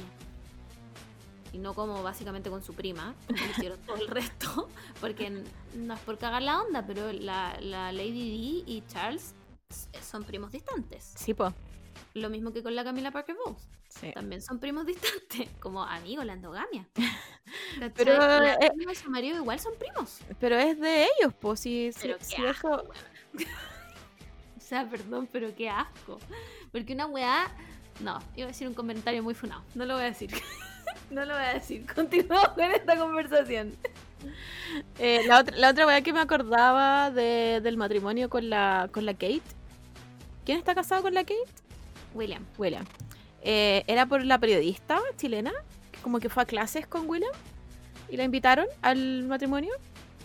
No 1.57 1.73
como 1.73 2.03
básicamente 2.03 2.49
con 2.49 2.63
su 2.63 2.73
prima, 2.73 3.15
como 3.27 3.39
lo 3.39 3.45
hicieron 3.51 3.79
todo 3.81 3.97
el 3.97 4.07
resto. 4.07 4.69
Porque 5.01 5.43
no 5.75 5.93
es 5.93 5.99
por 6.01 6.17
cagar 6.17 6.41
la 6.41 6.61
onda, 6.61 6.85
pero 6.85 7.11
la, 7.11 7.57
la 7.61 7.91
Lady 7.91 8.11
Di 8.11 8.63
y 8.67 8.83
Charles 8.87 9.33
son 10.01 10.23
primos 10.23 10.51
distantes. 10.51 11.13
Sí, 11.15 11.33
pues. 11.33 11.53
Lo 12.13 12.29
mismo 12.29 12.51
que 12.53 12.63
con 12.63 12.75
la 12.75 12.83
Camila 12.83 13.11
Parker 13.11 13.35
Bowles. 13.43 13.67
Sí. 13.89 14.11
También 14.13 14.41
son 14.41 14.59
primos 14.59 14.85
distantes, 14.85 15.49
como 15.59 15.83
amigos, 15.83 16.25
la 16.25 16.33
endogamia. 16.33 16.87
Pero, 17.95 18.17
la 18.17 18.53
eh, 18.55 18.71
prima 18.75 18.91
y 18.91 18.95
su 18.95 19.09
marido 19.09 19.37
igual 19.37 19.59
son 19.59 19.73
primos. 19.79 20.19
Pero 20.39 20.57
es 20.57 20.79
de 20.79 21.03
ellos, 21.03 21.33
pues, 21.39 21.59
si, 21.59 21.91
si- 21.93 22.01
Pero 22.01 22.17
si 22.19 22.35
qué 22.35 22.49
eso... 22.49 22.83
O 24.57 24.59
sea, 24.59 24.89
perdón, 24.89 25.29
pero 25.31 25.55
qué 25.55 25.69
asco. 25.69 26.19
Porque 26.73 26.93
una 26.93 27.05
weá. 27.05 27.49
No, 28.01 28.19
iba 28.35 28.45
a 28.45 28.47
decir 28.49 28.67
un 28.67 28.73
comentario 28.73 29.23
muy 29.23 29.33
funado. 29.33 29.63
No 29.75 29.85
lo 29.85 29.93
voy 29.93 30.03
a 30.03 30.07
decir. 30.07 30.29
No 31.09 31.25
lo 31.25 31.33
voy 31.33 31.43
a 31.43 31.53
decir. 31.53 31.85
Continuamos 31.95 32.49
con 32.49 32.63
esta 32.71 32.97
conversación. 32.97 33.73
Eh, 34.99 35.21
la, 35.27 35.39
otra, 35.39 35.55
la 35.57 35.69
otra 35.69 35.85
wea 35.87 36.01
que 36.01 36.11
me 36.13 36.19
acordaba 36.19 37.11
de- 37.11 37.61
del 37.61 37.77
matrimonio 37.77 38.29
con 38.29 38.49
la, 38.49 38.89
con 38.91 39.05
la 39.05 39.13
Kate. 39.13 39.41
¿Quién 40.45 40.57
está 40.57 40.75
casado 40.75 41.01
con 41.01 41.13
la 41.13 41.21
Kate? 41.23 41.37
William. 42.13 42.43
William. 42.57 42.85
Eh, 43.41 43.83
era 43.87 44.05
por 44.07 44.23
la 44.25 44.37
periodista 44.39 44.99
chilena, 45.17 45.51
que 45.91 45.99
como 46.01 46.19
que 46.19 46.29
fue 46.29 46.43
a 46.43 46.45
clases 46.45 46.87
con 46.87 47.07
William 47.09 47.31
y 48.09 48.17
la 48.17 48.23
invitaron 48.23 48.65
al 48.81 49.23
matrimonio. 49.23 49.71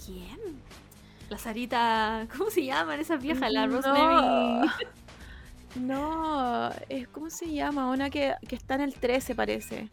¿Quién? 0.04 0.38
La 1.28 1.38
Sarita. 1.38 2.26
¿Cómo 2.36 2.50
se 2.50 2.64
llaman 2.64 2.98
esas 3.00 3.22
viejas? 3.22 3.50
La 3.52 3.66
No. 3.66 3.76
Rosemary. 3.76 4.70
No, 5.76 6.70
es, 6.88 7.08
¿cómo 7.08 7.30
se 7.30 7.50
llama? 7.52 7.90
Una 7.90 8.10
que, 8.10 8.34
que 8.46 8.56
está 8.56 8.74
en 8.74 8.82
el 8.82 8.94
13 8.94 9.34
parece. 9.34 9.88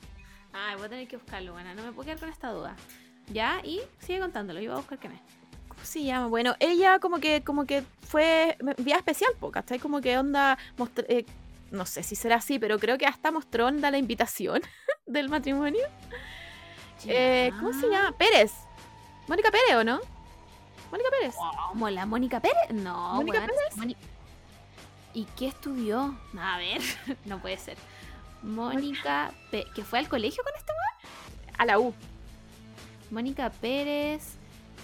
Ay, 0.68 0.76
voy 0.76 0.86
a 0.86 0.90
tener 0.90 1.08
que 1.08 1.18
buscarlo, 1.18 1.54
buena. 1.54 1.74
No 1.74 1.84
me 1.84 1.92
puedo 1.92 2.06
quedar 2.06 2.20
con 2.20 2.30
esta 2.30 2.50
duda. 2.52 2.76
Ya, 3.32 3.62
y 3.64 3.82
sigue 4.00 4.20
contándolo. 4.20 4.60
Yo 4.60 4.72
voy 4.72 4.78
a 4.78 4.82
buscar 4.82 4.98
quién 5.00 5.14
es. 5.14 5.22
¿Cómo 5.68 5.84
se 5.84 6.04
llama? 6.04 6.28
Bueno, 6.28 6.56
ella 6.60 7.00
como 7.00 7.20
que 7.20 7.42
como 7.44 7.66
que 7.66 7.84
fue 8.02 8.58
vía 8.80 8.98
especial, 8.98 9.32
po, 9.40 9.52
¿cachai? 9.52 9.80
Como 9.80 10.02
que 10.02 10.18
onda, 10.18 10.58
mostr- 10.78 11.06
eh, 11.08 11.26
no 11.72 11.86
sé 11.86 12.04
si 12.04 12.16
será 12.16 12.38
así, 12.38 12.60
pero 12.60 12.80
creo 12.80 12.98
que 12.98 13.06
hasta 13.06 13.32
mostró 13.32 13.68
onda 13.68 13.90
la 13.92 13.98
invitación 13.98 14.62
del 15.06 15.30
matrimonio. 15.30 15.86
Eh, 17.06 17.52
¿Cómo 17.58 17.72
se 17.74 17.88
llama? 17.90 18.12
Pérez. 18.18 18.52
Mónica 19.28 19.52
Pérez, 19.52 19.76
¿o 19.78 19.84
no? 19.84 20.00
Mónica 20.92 21.10
Pérez. 21.12 21.36
¿Cómo 21.70 21.90
la 21.90 22.06
Mónica 22.06 22.40
Pérez? 22.42 22.72
No, 22.72 23.14
¿Mónica 23.16 23.40
weón, 23.40 23.50
Móni- 23.78 23.96
¿Y 25.14 25.26
qué 25.38 25.48
estudió? 25.48 26.18
A 26.40 26.58
ver, 26.58 26.82
no 27.26 27.40
puede 27.40 27.58
ser. 27.58 27.78
Mónica 28.44 29.32
Pérez. 29.52 29.68
¿Que 29.74 29.84
fue 29.84 30.00
al 30.00 30.08
colegio 30.10 30.44
con 30.44 30.54
este 30.58 30.72
weón? 30.72 31.14
A 31.58 31.66
la 31.66 31.80
U. 31.80 31.94
Mónica 33.12 33.50
Pérez. 33.50 34.24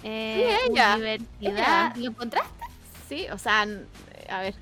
Eh, 0.02 0.56
Sí, 0.66 0.70
ella. 0.72 0.94
Universidad. 0.96 1.26
Ella. 1.40 1.92
¿Lo 1.96 2.06
encontraste? 2.10 2.64
Sí, 3.08 3.26
o 3.32 3.38
sea, 3.38 3.64
eh, 3.64 4.26
a 4.28 4.40
ver. 4.40 4.54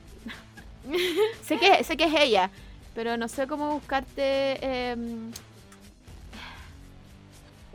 sé, 1.43 1.59
que, 1.59 1.83
sé 1.83 1.97
que 1.97 2.05
es 2.05 2.15
ella, 2.15 2.51
pero 2.95 3.17
no 3.17 3.27
sé 3.29 3.47
cómo 3.47 3.73
buscarte. 3.73 4.91
em, 4.93 5.33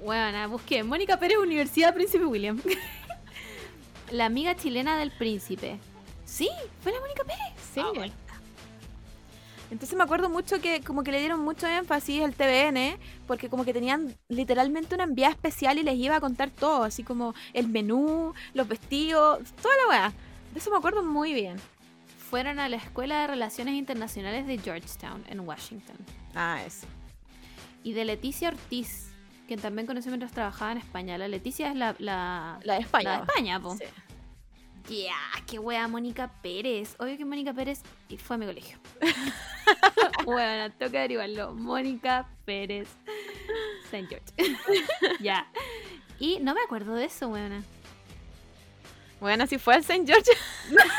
Bueno, 0.04 0.50
busqué. 0.50 0.84
Mónica 0.84 1.18
Pérez, 1.18 1.38
Universidad 1.40 1.94
Príncipe 1.94 2.26
William. 2.26 2.62
la 4.12 4.26
amiga 4.26 4.56
chilena 4.56 4.98
del 4.98 5.12
príncipe. 5.12 5.78
Sí, 6.26 6.50
fue 6.82 6.92
la 6.92 7.00
Mónica 7.00 7.24
Pérez. 7.24 7.54
Sí. 7.74 7.82
Ah, 7.84 7.92
bueno. 7.94 8.14
Entonces 9.72 9.96
me 9.98 10.04
acuerdo 10.04 10.30
mucho 10.30 10.60
que 10.60 10.82
como 10.82 11.04
que 11.04 11.12
le 11.12 11.20
dieron 11.20 11.42
mucho 11.42 11.68
énfasis 11.68 12.24
al 12.24 12.34
TVN, 12.34 12.98
porque 13.28 13.50
como 13.50 13.66
que 13.66 13.74
tenían 13.74 14.16
literalmente 14.28 14.96
una 14.96 15.04
enviada 15.04 15.34
especial 15.34 15.78
y 15.78 15.84
les 15.84 15.96
iba 15.96 16.16
a 16.16 16.20
contar 16.20 16.50
todo, 16.50 16.84
así 16.84 17.04
como 17.04 17.36
el 17.54 17.68
menú, 17.68 18.34
los 18.54 18.68
vestidos, 18.68 19.40
toda 19.62 19.76
la 19.84 19.90
weá. 19.90 20.14
De 20.54 20.60
eso 20.60 20.72
me 20.72 20.78
acuerdo 20.78 21.04
muy 21.04 21.34
bien. 21.34 21.58
Fueron 22.30 22.60
a 22.60 22.68
la 22.70 22.78
Escuela 22.78 23.22
de 23.22 23.28
Relaciones 23.28 23.76
Internacionales 23.76 24.48
de 24.48 24.58
Georgetown, 24.58 25.24
en 25.30 25.40
Washington. 25.42 25.96
Ah, 26.36 26.62
eso. 26.66 26.88
Y 27.84 27.94
de 27.94 28.06
Leticia 28.06 28.50
Ortiz, 28.50 29.10
que 29.48 29.58
también 29.58 29.88
conocí 29.88 30.10
mientras 30.10 30.32
trabajaba 30.32 30.72
en 30.74 30.78
España. 30.80 31.18
La 31.18 31.28
Leticia 31.28 31.70
es 31.70 31.76
la, 31.76 31.96
la, 31.98 32.60
La 32.64 32.76
de 32.76 32.82
España. 32.82 33.10
la 33.10 33.18
de 33.18 33.24
España, 33.24 33.60
po. 33.60 33.76
Sí. 33.76 33.84
Ya, 34.90 35.16
qué 35.46 35.60
wea, 35.60 35.88
Mónica 35.88 36.32
Pérez. 36.42 36.96
Obvio 36.98 37.16
que 37.16 37.24
Mónica 37.24 37.54
Pérez 37.54 37.84
fue 38.18 38.36
a 38.36 38.40
mi 38.40 38.48
colegio. 38.48 38.80
bueno, 40.26 40.74
tengo 40.74 40.92
que 40.92 40.98
averiguarlo. 40.98 41.54
Mónica 41.54 42.28
Pérez. 42.44 42.90
St. 43.92 44.08
George. 44.08 44.58
ya. 45.20 45.48
Y 46.18 46.40
no 46.40 46.56
me 46.56 46.62
acuerdo 46.62 46.96
de 46.96 47.06
eso, 47.06 47.30
weona. 47.30 47.64
Bueno, 49.20 49.46
si 49.46 49.60
fue 49.60 49.76
al 49.76 49.82
St. 49.82 50.06
George. 50.06 50.32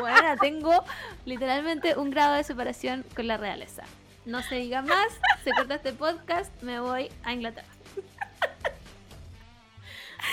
Bueno, 0.00 0.34
tengo 0.40 0.84
literalmente 1.26 1.98
un 1.98 2.10
grado 2.10 2.34
de 2.34 2.42
separación 2.42 3.04
con 3.14 3.26
la 3.26 3.36
realeza. 3.36 3.82
No 4.24 4.42
se 4.42 4.54
diga 4.54 4.80
más, 4.80 5.08
se 5.44 5.50
corta 5.50 5.74
este 5.74 5.92
podcast, 5.92 6.50
me 6.62 6.80
voy 6.80 7.10
a 7.22 7.34
Inglaterra. 7.34 7.68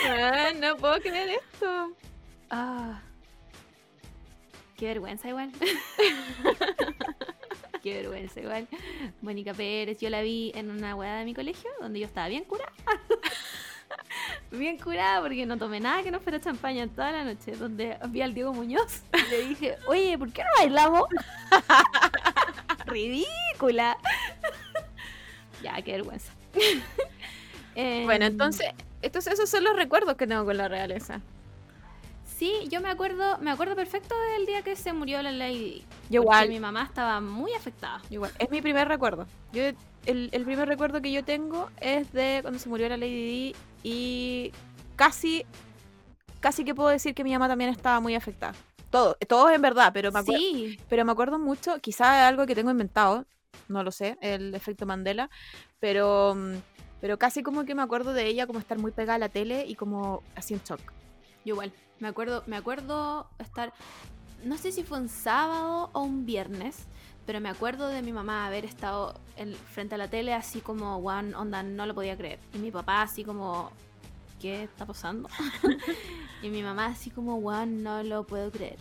Ah, 0.06 0.50
no 0.56 0.76
puedo 0.76 1.00
creer 1.00 1.30
esto. 1.30 1.92
Ah. 2.50 3.00
Qué 4.76 4.86
vergüenza 4.86 5.28
igual. 5.28 5.50
Qué 7.82 7.94
vergüenza 7.94 8.40
igual. 8.40 8.68
Mónica 9.22 9.54
Pérez, 9.54 9.98
yo 9.98 10.10
la 10.10 10.22
vi 10.22 10.52
en 10.54 10.70
una 10.70 10.94
weá 10.94 11.16
de 11.16 11.24
mi 11.24 11.34
colegio 11.34 11.70
donde 11.80 12.00
yo 12.00 12.06
estaba 12.06 12.28
bien 12.28 12.44
curada. 12.44 12.72
bien 14.50 14.78
curada 14.78 15.20
porque 15.20 15.46
no 15.46 15.56
tomé 15.58 15.80
nada 15.80 16.02
que 16.02 16.10
no 16.10 16.20
fuera 16.20 16.40
champaña 16.40 16.86
toda 16.86 17.12
la 17.12 17.24
noche. 17.24 17.52
Donde 17.56 17.98
vi 18.08 18.22
al 18.22 18.34
Diego 18.34 18.52
Muñoz 18.52 19.02
y 19.12 19.30
le 19.30 19.46
dije, 19.48 19.76
oye, 19.86 20.16
¿por 20.18 20.32
qué 20.32 20.42
no 20.42 20.48
bailamos? 20.58 21.08
Ridícula. 22.86 23.96
ya, 25.62 25.80
qué 25.82 25.92
vergüenza. 25.92 26.32
Bueno, 27.74 28.26
Em, 28.26 28.32
entonces, 28.32 28.68
entonces 29.02 29.34
esos 29.34 29.48
son 29.50 29.64
los 29.64 29.76
recuerdos 29.76 30.16
que 30.16 30.26
tengo 30.26 30.44
con 30.44 30.56
la 30.56 30.68
realeza. 30.68 31.20
Sí, 32.24 32.52
yo 32.70 32.80
me 32.80 32.88
acuerdo, 32.88 33.38
me 33.38 33.50
acuerdo 33.50 33.74
perfecto 33.74 34.14
del 34.36 34.46
día 34.46 34.62
que 34.62 34.76
se 34.76 34.92
murió 34.92 35.20
la 35.22 35.32
Lady 35.32 35.84
Yo 36.08 36.22
igual. 36.22 36.48
mi 36.48 36.60
mamá 36.60 36.84
estaba 36.84 37.20
muy 37.20 37.52
afectada. 37.52 38.00
Igual, 38.10 38.30
es 38.38 38.50
mi 38.50 38.62
primer 38.62 38.86
recuerdo. 38.86 39.26
Yo, 39.52 39.62
el, 40.06 40.28
el 40.30 40.44
primer 40.44 40.68
recuerdo 40.68 41.02
que 41.02 41.10
yo 41.10 41.24
tengo 41.24 41.68
es 41.80 42.12
de 42.12 42.38
cuando 42.42 42.60
se 42.60 42.68
murió 42.68 42.88
la 42.88 42.96
Lady 42.96 43.26
Di 43.26 43.56
y 43.82 44.52
casi, 44.94 45.44
casi 46.38 46.64
que 46.64 46.74
puedo 46.76 46.90
decir 46.90 47.12
que 47.14 47.24
mi 47.24 47.32
mamá 47.32 47.48
también 47.48 47.70
estaba 47.70 47.98
muy 47.98 48.14
afectada. 48.14 48.54
todos, 48.90 49.16
todos 49.26 49.50
en 49.52 49.60
verdad, 49.62 49.90
pero 49.92 50.12
me, 50.12 50.20
acuer- 50.20 50.38
Sí, 50.38 50.78
pero 50.88 51.04
me 51.04 51.10
acuerdo 51.12 51.38
mucho, 51.40 51.78
quizás 51.80 52.18
es 52.18 52.22
algo 52.22 52.46
que 52.46 52.54
tengo 52.54 52.70
inventado, 52.70 53.26
no 53.66 53.82
lo 53.82 53.90
sé, 53.90 54.16
el 54.20 54.54
efecto 54.54 54.86
Mandela, 54.86 55.28
pero, 55.80 56.36
mm, 56.36 56.54
pero 57.00 57.18
casi 57.18 57.42
como 57.42 57.64
que 57.64 57.74
me 57.74 57.82
acuerdo 57.82 58.12
de 58.12 58.26
ella 58.26 58.46
como 58.46 58.58
estar 58.58 58.78
muy 58.78 58.90
pegada 58.92 59.16
a 59.16 59.18
la 59.18 59.28
tele 59.28 59.64
y 59.66 59.74
como 59.74 60.22
así 60.36 60.54
en 60.54 60.60
shock. 60.60 60.80
yo 61.44 61.54
igual. 61.54 61.72
Me 62.00 62.08
acuerdo, 62.08 62.44
me 62.46 62.56
acuerdo 62.56 63.28
estar, 63.40 63.72
no 64.44 64.56
sé 64.56 64.70
si 64.70 64.84
fue 64.84 64.98
un 65.00 65.08
sábado 65.08 65.90
o 65.92 66.00
un 66.02 66.24
viernes, 66.26 66.86
pero 67.26 67.40
me 67.40 67.48
acuerdo 67.48 67.88
de 67.88 68.02
mi 68.02 68.12
mamá 68.12 68.46
haber 68.46 68.64
estado 68.64 69.14
en- 69.36 69.54
frente 69.54 69.96
a 69.96 69.98
la 69.98 70.08
tele 70.08 70.32
así 70.32 70.60
como, 70.60 70.96
one 70.98 71.34
onda, 71.34 71.62
no 71.64 71.86
lo 71.86 71.94
podía 71.94 72.16
creer. 72.16 72.38
Y 72.54 72.58
mi 72.58 72.70
papá 72.70 73.02
así 73.02 73.24
como, 73.24 73.70
¿qué 74.40 74.62
está 74.62 74.86
pasando? 74.86 75.28
y 76.42 76.50
mi 76.50 76.62
mamá 76.62 76.86
así 76.86 77.10
como, 77.10 77.36
one, 77.38 77.82
no 77.82 78.02
lo 78.04 78.24
puedo 78.24 78.50
creer. 78.52 78.78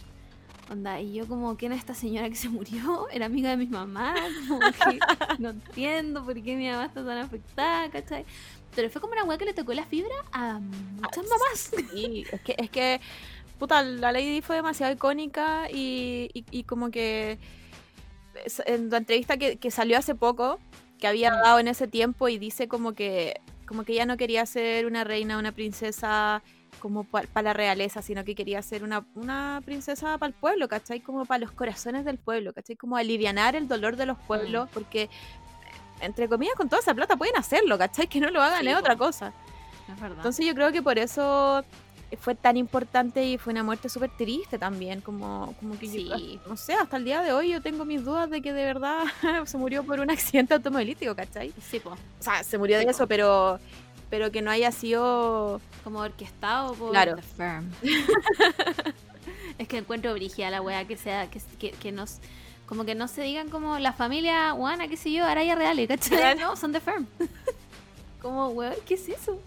Onda, 0.69 0.99
y 0.99 1.13
yo 1.13 1.27
como, 1.27 1.55
¿quién 1.55 1.71
es 1.71 1.79
esta 1.79 1.93
señora 1.93 2.29
que 2.29 2.35
se 2.35 2.49
murió? 2.49 3.07
Era 3.11 3.27
amiga 3.27 3.51
de 3.51 3.57
mi 3.57 3.67
mamá, 3.67 4.15
como 4.47 4.59
que 4.71 4.99
no 5.39 5.49
entiendo 5.51 6.25
por 6.25 6.33
qué 6.41 6.55
mi 6.55 6.67
mamá 6.69 6.85
está 6.85 7.05
tan 7.05 7.17
afectada, 7.19 7.89
¿cachai? 7.89 8.25
Pero 8.75 8.89
fue 8.89 8.99
como 9.01 9.13
una 9.13 9.23
weá 9.23 9.37
que 9.37 9.45
le 9.45 9.53
tocó 9.53 9.73
la 9.73 9.85
fibra 9.85 10.13
a 10.33 10.59
muchas 10.59 11.23
mamás. 11.25 11.71
Y 11.95 12.25
es 12.31 12.41
que, 12.41 12.55
es 12.57 12.69
que, 12.69 12.99
puta, 13.57 13.81
la 13.81 14.11
Lady 14.11 14.41
fue 14.41 14.57
demasiado 14.57 14.91
icónica 14.93 15.69
y, 15.71 16.29
y- 16.33 16.45
y 16.51 16.63
como 16.63 16.91
que 16.91 17.39
es- 18.45 18.61
en 18.65 18.89
la 18.89 18.97
entrevista 18.97 19.37
que, 19.37 19.55
que 19.57 19.71
salió 19.71 19.97
hace 19.97 20.15
poco, 20.15 20.59
que 20.99 21.07
había 21.07 21.31
dado 21.31 21.59
en 21.59 21.69
ese 21.69 21.87
tiempo 21.87 22.27
y 22.27 22.37
dice 22.37 22.67
como 22.67 22.93
que, 22.93 23.39
como 23.65 23.83
que 23.83 23.93
ella 23.93 24.05
no 24.05 24.17
quería 24.17 24.45
ser 24.45 24.85
una 24.85 25.03
reina, 25.05 25.39
una 25.39 25.53
princesa 25.53 26.43
como 26.79 27.03
para 27.03 27.41
la 27.41 27.53
realeza, 27.53 28.01
sino 28.01 28.23
que 28.23 28.35
quería 28.35 28.61
ser 28.61 28.83
una, 28.83 29.05
una 29.15 29.61
princesa 29.65 30.17
para 30.17 30.27
el 30.27 30.33
pueblo, 30.33 30.67
¿cachai? 30.67 30.99
Como 30.99 31.25
para 31.25 31.39
los 31.39 31.51
corazones 31.51 32.05
del 32.05 32.17
pueblo, 32.17 32.53
¿cachai? 32.53 32.75
Como 32.75 32.97
alivianar 32.97 33.55
el 33.55 33.67
dolor 33.67 33.95
de 33.95 34.05
los 34.05 34.17
pueblos, 34.19 34.69
porque, 34.73 35.09
entre 36.01 36.29
comillas, 36.29 36.55
con 36.55 36.69
toda 36.69 36.81
esa 36.81 36.93
plata 36.93 37.15
pueden 37.17 37.35
hacerlo, 37.37 37.77
¿cachai? 37.77 38.07
Que 38.07 38.19
no 38.19 38.29
lo 38.29 38.41
hagan 38.41 38.61
Sí, 38.61 38.67
es 38.69 38.75
otra 38.75 38.95
cosa. 38.95 39.33
Es 39.91 39.99
verdad. 39.99 40.17
Entonces 40.17 40.45
yo 40.45 40.53
creo 40.53 40.71
que 40.71 40.81
por 40.81 40.99
eso 40.99 41.63
fue 42.19 42.35
tan 42.35 42.55
importante 42.55 43.25
y 43.25 43.37
fue 43.37 43.51
una 43.51 43.63
muerte 43.63 43.89
súper 43.89 44.09
triste 44.15 44.57
también, 44.57 45.01
como, 45.01 45.53
como 45.59 45.77
que 45.77 45.87
yo, 45.87 46.15
Sí. 46.17 46.39
no 46.47 46.55
sé, 46.55 46.73
hasta 46.73 46.95
el 46.97 47.03
día 47.03 47.21
de 47.21 47.33
hoy 47.33 47.49
yo 47.49 47.61
tengo 47.61 47.83
mis 47.83 48.03
dudas 48.05 48.29
de 48.29 48.41
que 48.41 48.53
de 48.53 48.63
verdad 48.63 49.03
se 49.45 49.57
murió 49.57 49.83
por 49.83 49.99
un 49.99 50.09
accidente 50.09 50.53
automovilístico, 50.53 51.15
¿cachai? 51.15 51.53
sí, 51.61 51.79
po. 51.81 51.89
O 51.91 51.97
sea, 52.23 52.43
se 52.43 52.57
murió 52.57 52.77
de 52.77 52.83
Sí, 52.83 52.85
po. 52.85 52.91
eso, 52.91 53.07
pero, 53.07 53.59
pero 54.09 54.31
que 54.31 54.41
no 54.41 54.51
haya 54.51 54.71
sido... 54.71 55.61
como 55.83 55.99
orquestado 55.99 56.73
por 56.73 56.91
Claro. 56.91 57.15
The 57.15 57.21
Firm. 57.21 57.71
es 59.57 59.67
que 59.67 59.77
encuentro 59.77 60.13
brígida 60.13 60.49
la 60.49 60.61
wea 60.61 60.85
que 60.85 60.97
sea, 60.97 61.29
que, 61.29 61.41
que, 61.59 61.71
que 61.71 61.91
nos 61.91 62.19
como 62.67 62.83
que 62.83 62.95
no 62.95 63.07
se 63.07 63.21
digan 63.21 63.49
como 63.49 63.79
la 63.79 63.93
familia 63.93 64.51
Juana, 64.51 64.89
qué 64.89 64.97
sé 64.97 65.11
yo, 65.11 65.23
Araya 65.23 65.55
Reales, 65.55 65.87
¿cachai? 65.87 66.37
No, 66.37 66.55
son 66.57 66.73
The 66.73 66.81
Firm. 66.81 67.07
como, 68.21 68.49
weón, 68.49 68.75
¿qué 68.85 68.95
es 68.95 69.07
eso? 69.07 69.41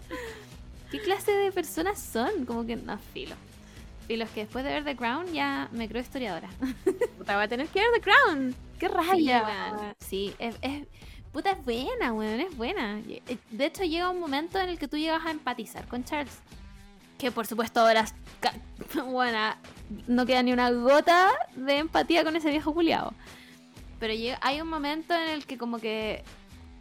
¿Qué 0.89 0.99
clase 0.99 1.31
de 1.31 1.51
personas 1.51 1.99
son? 2.01 2.45
Como 2.45 2.65
que 2.65 2.75
no, 2.75 2.97
filo. 3.13 3.35
Filo, 4.07 4.25
es 4.25 4.31
que 4.31 4.41
después 4.41 4.65
de 4.65 4.71
ver 4.71 4.83
The 4.83 4.95
Crown 4.95 5.31
ya 5.33 5.69
me 5.71 5.87
creo 5.87 6.01
historiadora. 6.01 6.49
Puta, 7.17 7.35
voy 7.35 7.43
a 7.43 7.47
tener 7.47 7.67
que 7.67 7.79
ver 7.79 7.89
The 7.93 8.01
Crown. 8.01 8.55
¡Qué 8.79 8.87
raya! 8.87 9.95
Sí, 9.99 10.33
es, 10.39 10.55
es- 10.61 10.87
puta, 11.31 11.51
es 11.51 11.63
buena, 11.65 12.13
weón, 12.13 12.39
es 12.41 12.55
buena. 12.57 12.99
Eh, 13.07 13.37
De 13.51 13.65
hecho, 13.65 13.83
llega 13.83 14.09
un 14.09 14.19
momento 14.19 14.59
en 14.59 14.69
el 14.69 14.77
que 14.79 14.87
tú 14.87 14.97
llegas 14.97 15.25
a 15.25 15.31
empatizar 15.31 15.87
con 15.87 16.03
Charles. 16.03 16.37
Que 17.17 17.31
por 17.31 17.45
supuesto 17.45 17.79
ahora, 17.81 18.05
ca- 18.39 18.53
buena, 19.05 19.57
no 20.07 20.25
queda 20.25 20.41
ni 20.43 20.53
una 20.53 20.71
gota 20.71 21.29
de 21.55 21.77
empatía 21.77 22.23
con 22.23 22.35
ese 22.35 22.49
viejo 22.49 22.73
culiado. 22.73 23.13
Pero 23.99 24.13
hay 24.41 24.59
un 24.61 24.67
momento 24.67 25.13
en 25.13 25.29
el 25.29 25.45
que 25.45 25.57
como 25.59 25.77
que 25.77 26.23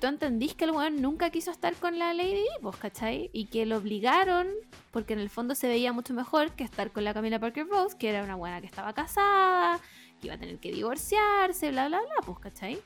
tú 0.01 0.07
entendís 0.07 0.55
que 0.55 0.65
el 0.65 0.71
weón 0.71 1.03
nunca 1.03 1.29
quiso 1.29 1.51
estar 1.51 1.75
con 1.75 1.99
la 1.99 2.15
Lady 2.15 2.33
Di, 2.37 2.47
pues, 2.63 2.77
¿cachai? 2.77 3.29
Y 3.35 3.47
que 3.47 3.67
lo 3.67 3.77
obligaron, 3.77 4.49
porque 4.91 5.13
en 5.13 5.19
el 5.19 5.29
fondo 5.29 5.55
se 5.55 5.69
veía 5.69 5.93
mucho 5.93 6.15
mejor 6.15 6.53
que 6.53 6.65
estar 6.65 6.91
con 6.91 7.05
la 7.05 7.13
Camila 7.13 7.39
Parker 7.39 7.67
Bowles, 7.67 7.95
que 7.95 8.09
era 8.09 8.25
una 8.25 8.37
buena 8.37 8.63
que 8.63 8.67
estaba 8.67 8.95
casada, 8.95 9.79
que 10.23 10.29
iba 10.29 10.37
a 10.37 10.39
tener 10.39 10.57
que 10.59 10.73
divorciarse, 10.73 11.71
bla, 11.71 11.89
bla, 11.89 12.01
bla, 12.01 12.15
pues, 12.25 12.39
¿cachai? 12.39 12.81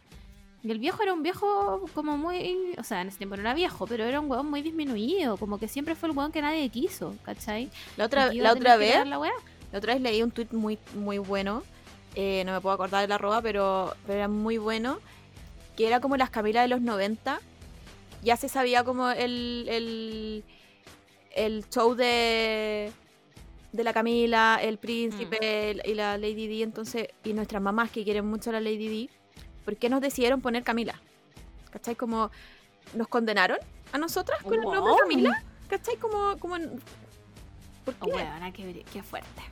Y 0.64 0.70
el 0.70 0.78
viejo 0.78 1.02
era 1.02 1.12
un 1.12 1.22
viejo 1.22 1.84
como 1.94 2.16
muy. 2.16 2.72
O 2.78 2.82
sea, 2.84 3.02
en 3.02 3.08
ese 3.08 3.18
tiempo 3.18 3.36
no 3.36 3.42
era 3.42 3.52
viejo, 3.54 3.86
pero 3.86 4.04
era 4.04 4.18
un 4.18 4.30
weón 4.30 4.48
muy 4.50 4.62
disminuido. 4.62 5.36
Como 5.36 5.58
que 5.58 5.68
siempre 5.68 5.94
fue 5.94 6.08
el 6.08 6.16
weón 6.16 6.32
que 6.32 6.40
nadie 6.40 6.68
quiso, 6.70 7.14
¿cachai? 7.22 7.70
La 7.98 8.06
otra, 8.06 8.32
la 8.42 8.52
otra 8.52 8.76
vez, 8.78 8.96
La 9.72 9.78
otra 9.78 9.92
vez 9.94 10.02
leí 10.02 10.22
un 10.22 10.30
tweet 10.30 10.48
muy, 10.52 10.78
muy 10.94 11.18
bueno. 11.18 11.62
eh, 12.14 12.42
no 12.46 12.52
me 12.52 12.60
puedo 12.60 12.74
acordar 12.74 13.02
de 13.02 13.08
la 13.08 13.16
arroba, 13.16 13.42
pero, 13.42 13.92
pero 14.06 14.18
era 14.20 14.28
muy 14.28 14.56
bueno. 14.56 14.98
Que 15.76 15.86
era 15.86 16.00
como 16.00 16.16
las 16.16 16.30
Camila 16.30 16.62
de 16.62 16.68
los 16.68 16.80
90. 16.80 17.40
Ya 18.22 18.36
se 18.38 18.48
sabía 18.48 18.84
como 18.84 19.10
el, 19.10 19.66
el, 19.68 20.44
el 21.34 21.68
show 21.68 21.94
de, 21.94 22.90
de 23.72 23.84
la 23.84 23.92
Camila, 23.92 24.58
el 24.62 24.78
príncipe 24.78 25.72
el- 25.72 25.82
y 25.84 25.92
la 25.94 26.16
Lady 26.16 26.46
Di. 26.46 26.62
Entonces, 26.62 27.08
y 27.22 27.34
nuestras 27.34 27.60
mamás 27.60 27.90
que 27.90 28.02
quieren 28.04 28.24
mucho 28.26 28.48
a 28.50 28.54
la 28.54 28.60
Lady 28.60 28.88
Di, 28.88 29.10
¿por 29.64 29.76
qué 29.76 29.88
nos 29.88 30.00
decidieron 30.00 30.40
poner 30.40 30.62
Camila? 30.62 31.00
¿Cachai? 31.70 31.96
Como 31.96 32.30
nos 32.94 33.08
condenaron 33.08 33.58
a 33.92 33.98
nosotras 33.98 34.42
con 34.42 34.54
el 34.54 34.60
nombre 34.60 34.80
Wow. 34.80 34.98
Camila. 34.98 35.42
¿Cachai? 35.68 35.96
Como, 35.96 36.36
como 36.38 36.56
¿Por 37.84 37.94
Oh, 38.00 38.06
qué? 38.06 38.12
weona, 38.12 38.52
qué, 38.52 39.02
fuerte. 39.02 39.42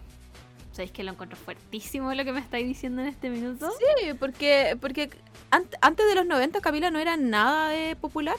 ¿Sabéis 0.72 0.90
que 0.90 1.04
lo 1.04 1.12
encuentro 1.12 1.36
fuertísimo 1.36 2.14
lo 2.14 2.24
que 2.24 2.32
me 2.32 2.40
estáis 2.40 2.66
diciendo 2.66 3.02
en 3.02 3.08
este 3.08 3.28
minuto? 3.28 3.70
Sí, 3.72 4.14
porque, 4.18 4.76
porque 4.80 5.10
ant- 5.50 5.76
antes 5.82 6.06
de 6.06 6.14
los 6.14 6.24
90 6.24 6.60
Camila 6.62 6.90
no 6.90 6.98
era 6.98 7.16
nada 7.18 7.68
de 7.68 7.94
popular. 7.96 8.36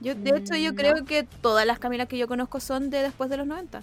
Yo, 0.00 0.14
de 0.14 0.30
hecho, 0.38 0.54
yo 0.56 0.72
Mm, 0.72 0.76
creo 0.76 1.04
que 1.04 1.22
todas 1.24 1.66
las 1.66 1.78
Camilas 1.78 2.08
que 2.08 2.16
yo 2.16 2.28
conozco 2.28 2.60
son 2.60 2.88
de 2.90 3.02
después 3.02 3.28
de 3.28 3.36
los 3.36 3.46
90. 3.46 3.82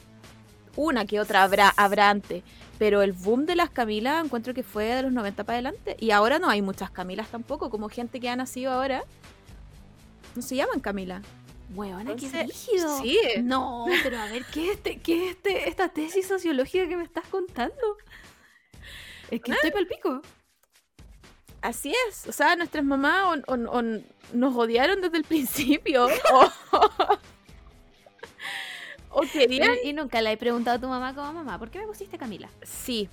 Una 0.75 1.05
que 1.05 1.19
otra 1.19 1.43
habrá, 1.43 1.69
habrá 1.69 2.09
antes. 2.09 2.43
Pero 2.79 3.01
el 3.01 3.13
boom 3.13 3.45
de 3.45 3.55
las 3.55 3.69
Camilas 3.69 4.23
encuentro 4.23 4.53
que 4.53 4.63
fue 4.63 4.85
de 4.85 5.03
los 5.03 5.11
90 5.11 5.43
para 5.43 5.55
adelante. 5.57 5.97
Y 5.99 6.11
ahora 6.11 6.39
no 6.39 6.49
hay 6.49 6.61
muchas 6.61 6.89
Camilas 6.89 7.29
tampoco, 7.29 7.69
como 7.69 7.89
gente 7.89 8.19
que 8.19 8.29
ha 8.29 8.35
nacido 8.35 8.71
ahora. 8.71 9.03
No 10.35 10.41
se 10.41 10.55
llaman 10.55 10.79
Camila. 10.79 11.21
Weona, 11.73 12.15
qué 12.15 12.27
rígido. 12.43 13.01
Sí. 13.01 13.17
No, 13.43 13.85
pero 14.03 14.19
a 14.19 14.25
ver, 14.25 14.43
¿qué 14.51 14.65
es, 14.65 14.77
este, 14.77 14.99
qué 14.99 15.25
es 15.25 15.35
este, 15.35 15.69
esta 15.69 15.89
tesis 15.89 16.27
sociológica 16.27 16.87
que 16.87 16.97
me 16.97 17.03
estás 17.03 17.25
contando? 17.27 17.97
Es 19.29 19.41
que 19.41 19.51
estoy 19.51 19.71
pal 19.71 19.87
pico. 19.87 20.21
Así 21.61 21.93
es. 22.09 22.27
O 22.27 22.31
sea, 22.31 22.55
nuestras 22.55 22.83
mamás 22.83 23.39
nos 24.33 24.55
odiaron 24.55 24.99
desde 25.01 25.17
el 25.17 25.23
principio. 25.23 26.07
o, 26.33 26.51
o 29.11 29.21
querían 29.21 29.75
Y 29.83 29.93
nunca 29.93 30.21
le 30.21 30.31
he 30.31 30.37
preguntado 30.37 30.77
a 30.77 30.79
tu 30.79 30.87
mamá 30.87 31.13
como 31.13 31.33
mamá, 31.33 31.57
¿por 31.59 31.69
qué 31.69 31.79
me 31.79 31.87
pusiste 31.87 32.17
Camila? 32.17 32.49
Sí. 32.63 33.09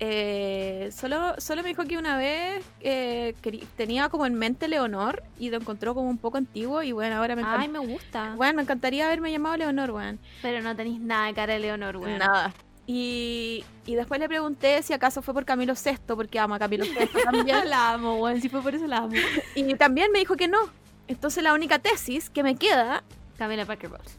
Eh, 0.00 0.90
solo, 0.92 1.34
solo 1.38 1.62
me 1.64 1.70
dijo 1.70 1.84
que 1.84 1.98
una 1.98 2.16
vez 2.16 2.64
eh, 2.80 3.34
tenía 3.76 4.08
como 4.08 4.26
en 4.26 4.34
mente 4.34 4.68
Leonor 4.68 5.24
y 5.40 5.50
lo 5.50 5.56
encontró 5.56 5.92
como 5.92 6.08
un 6.08 6.18
poco 6.18 6.38
antiguo 6.38 6.84
y 6.84 6.92
bueno, 6.92 7.16
ahora 7.16 7.34
me 7.34 7.42
encanta. 7.42 7.62
Ay, 7.62 7.68
me 7.68 7.80
gusta. 7.80 8.34
Bueno, 8.36 8.54
me 8.54 8.62
encantaría 8.62 9.06
haberme 9.06 9.32
llamado 9.32 9.56
Leonor, 9.56 9.90
weón. 9.90 10.20
Pero 10.40 10.62
no 10.62 10.76
tenéis 10.76 11.00
nada 11.00 11.26
de 11.26 11.34
cara 11.34 11.54
de 11.54 11.58
Leonor, 11.58 11.96
weón. 11.96 12.18
Nada. 12.18 12.54
Y, 12.86 13.64
y 13.86 13.96
después 13.96 14.20
le 14.20 14.28
pregunté 14.28 14.82
si 14.82 14.92
acaso 14.92 15.20
fue 15.20 15.34
por 15.34 15.44
Camilo 15.44 15.74
VI, 15.74 16.14
porque 16.14 16.38
ama 16.38 16.56
a 16.56 16.58
Camilo 16.60 16.84
VI 16.84 17.08
también. 17.24 17.68
la 17.68 17.90
amo, 17.94 18.20
weón. 18.20 18.40
Si 18.40 18.48
fue 18.48 18.62
por 18.62 18.74
eso 18.74 18.86
la 18.86 18.98
amo. 18.98 19.14
y 19.56 19.74
también 19.74 20.12
me 20.12 20.20
dijo 20.20 20.36
que 20.36 20.46
no. 20.46 20.58
Entonces 21.08 21.42
la 21.42 21.54
única 21.54 21.80
tesis 21.80 22.30
que 22.30 22.42
me 22.44 22.54
queda, 22.54 23.02
Camila 23.36 23.66
Parker 23.66 23.90
Bowles. 23.90 24.16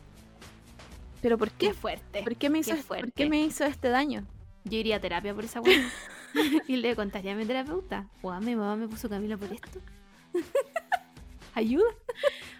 Pero 1.21 1.37
¿por 1.37 1.51
Qué 1.51 1.67
qué? 1.67 1.73
fuerte. 1.73 2.23
¿Por 2.23 2.35
qué 2.35 2.49
me 2.49 2.59
hizo, 2.59 2.75
Qué 2.75 2.83
¿por 2.83 3.11
qué 3.13 3.25
fuerte. 3.25 3.29
me 3.29 3.41
hizo 3.43 3.65
este 3.65 3.89
daño? 3.89 4.25
Yo 4.63 4.77
iría 4.77 4.97
a 4.97 4.99
terapia 4.99 5.33
por 5.33 5.45
esa 5.45 5.61
weón. 5.61 5.91
y 6.67 6.77
le 6.77 6.95
contaría 6.95 7.33
a 7.33 7.35
mi 7.35 7.45
terapeuta. 7.45 8.07
Weón, 8.21 8.45
mi 8.45 8.55
mamá 8.55 8.75
me 8.75 8.87
puso 8.87 9.09
Camila 9.09 9.37
por 9.37 9.51
esto. 9.51 9.79
Ayuda. 11.55 11.89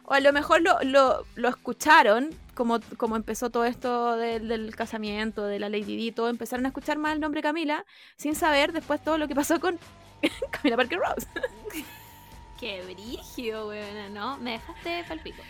O 0.03 0.13
a 0.13 0.19
lo 0.19 0.33
mejor 0.33 0.61
lo, 0.61 0.79
lo, 0.81 1.25
lo 1.35 1.49
escucharon, 1.49 2.29
como, 2.55 2.79
como 2.97 3.15
empezó 3.15 3.49
todo 3.51 3.65
esto 3.65 4.15
del, 4.17 4.47
del 4.47 4.75
casamiento, 4.75 5.45
de 5.45 5.59
la 5.59 5.69
Lady 5.69 5.95
Di, 5.95 6.11
todo, 6.11 6.29
empezaron 6.29 6.65
a 6.65 6.69
escuchar 6.69 6.97
más 6.97 7.13
el 7.13 7.19
nombre 7.19 7.41
Camila, 7.41 7.85
sin 8.17 8.35
saber 8.35 8.71
después 8.73 9.03
todo 9.03 9.17
lo 9.17 9.27
que 9.27 9.35
pasó 9.35 9.59
con 9.59 9.77
Camila 10.51 10.75
Parker 10.77 10.99
Rose. 10.99 11.27
Qué 12.59 12.81
brígido, 12.83 13.67
weón. 13.67 14.13
No, 14.13 14.37
me 14.39 14.51
dejaste 14.53 15.05
palpico. 15.07 15.41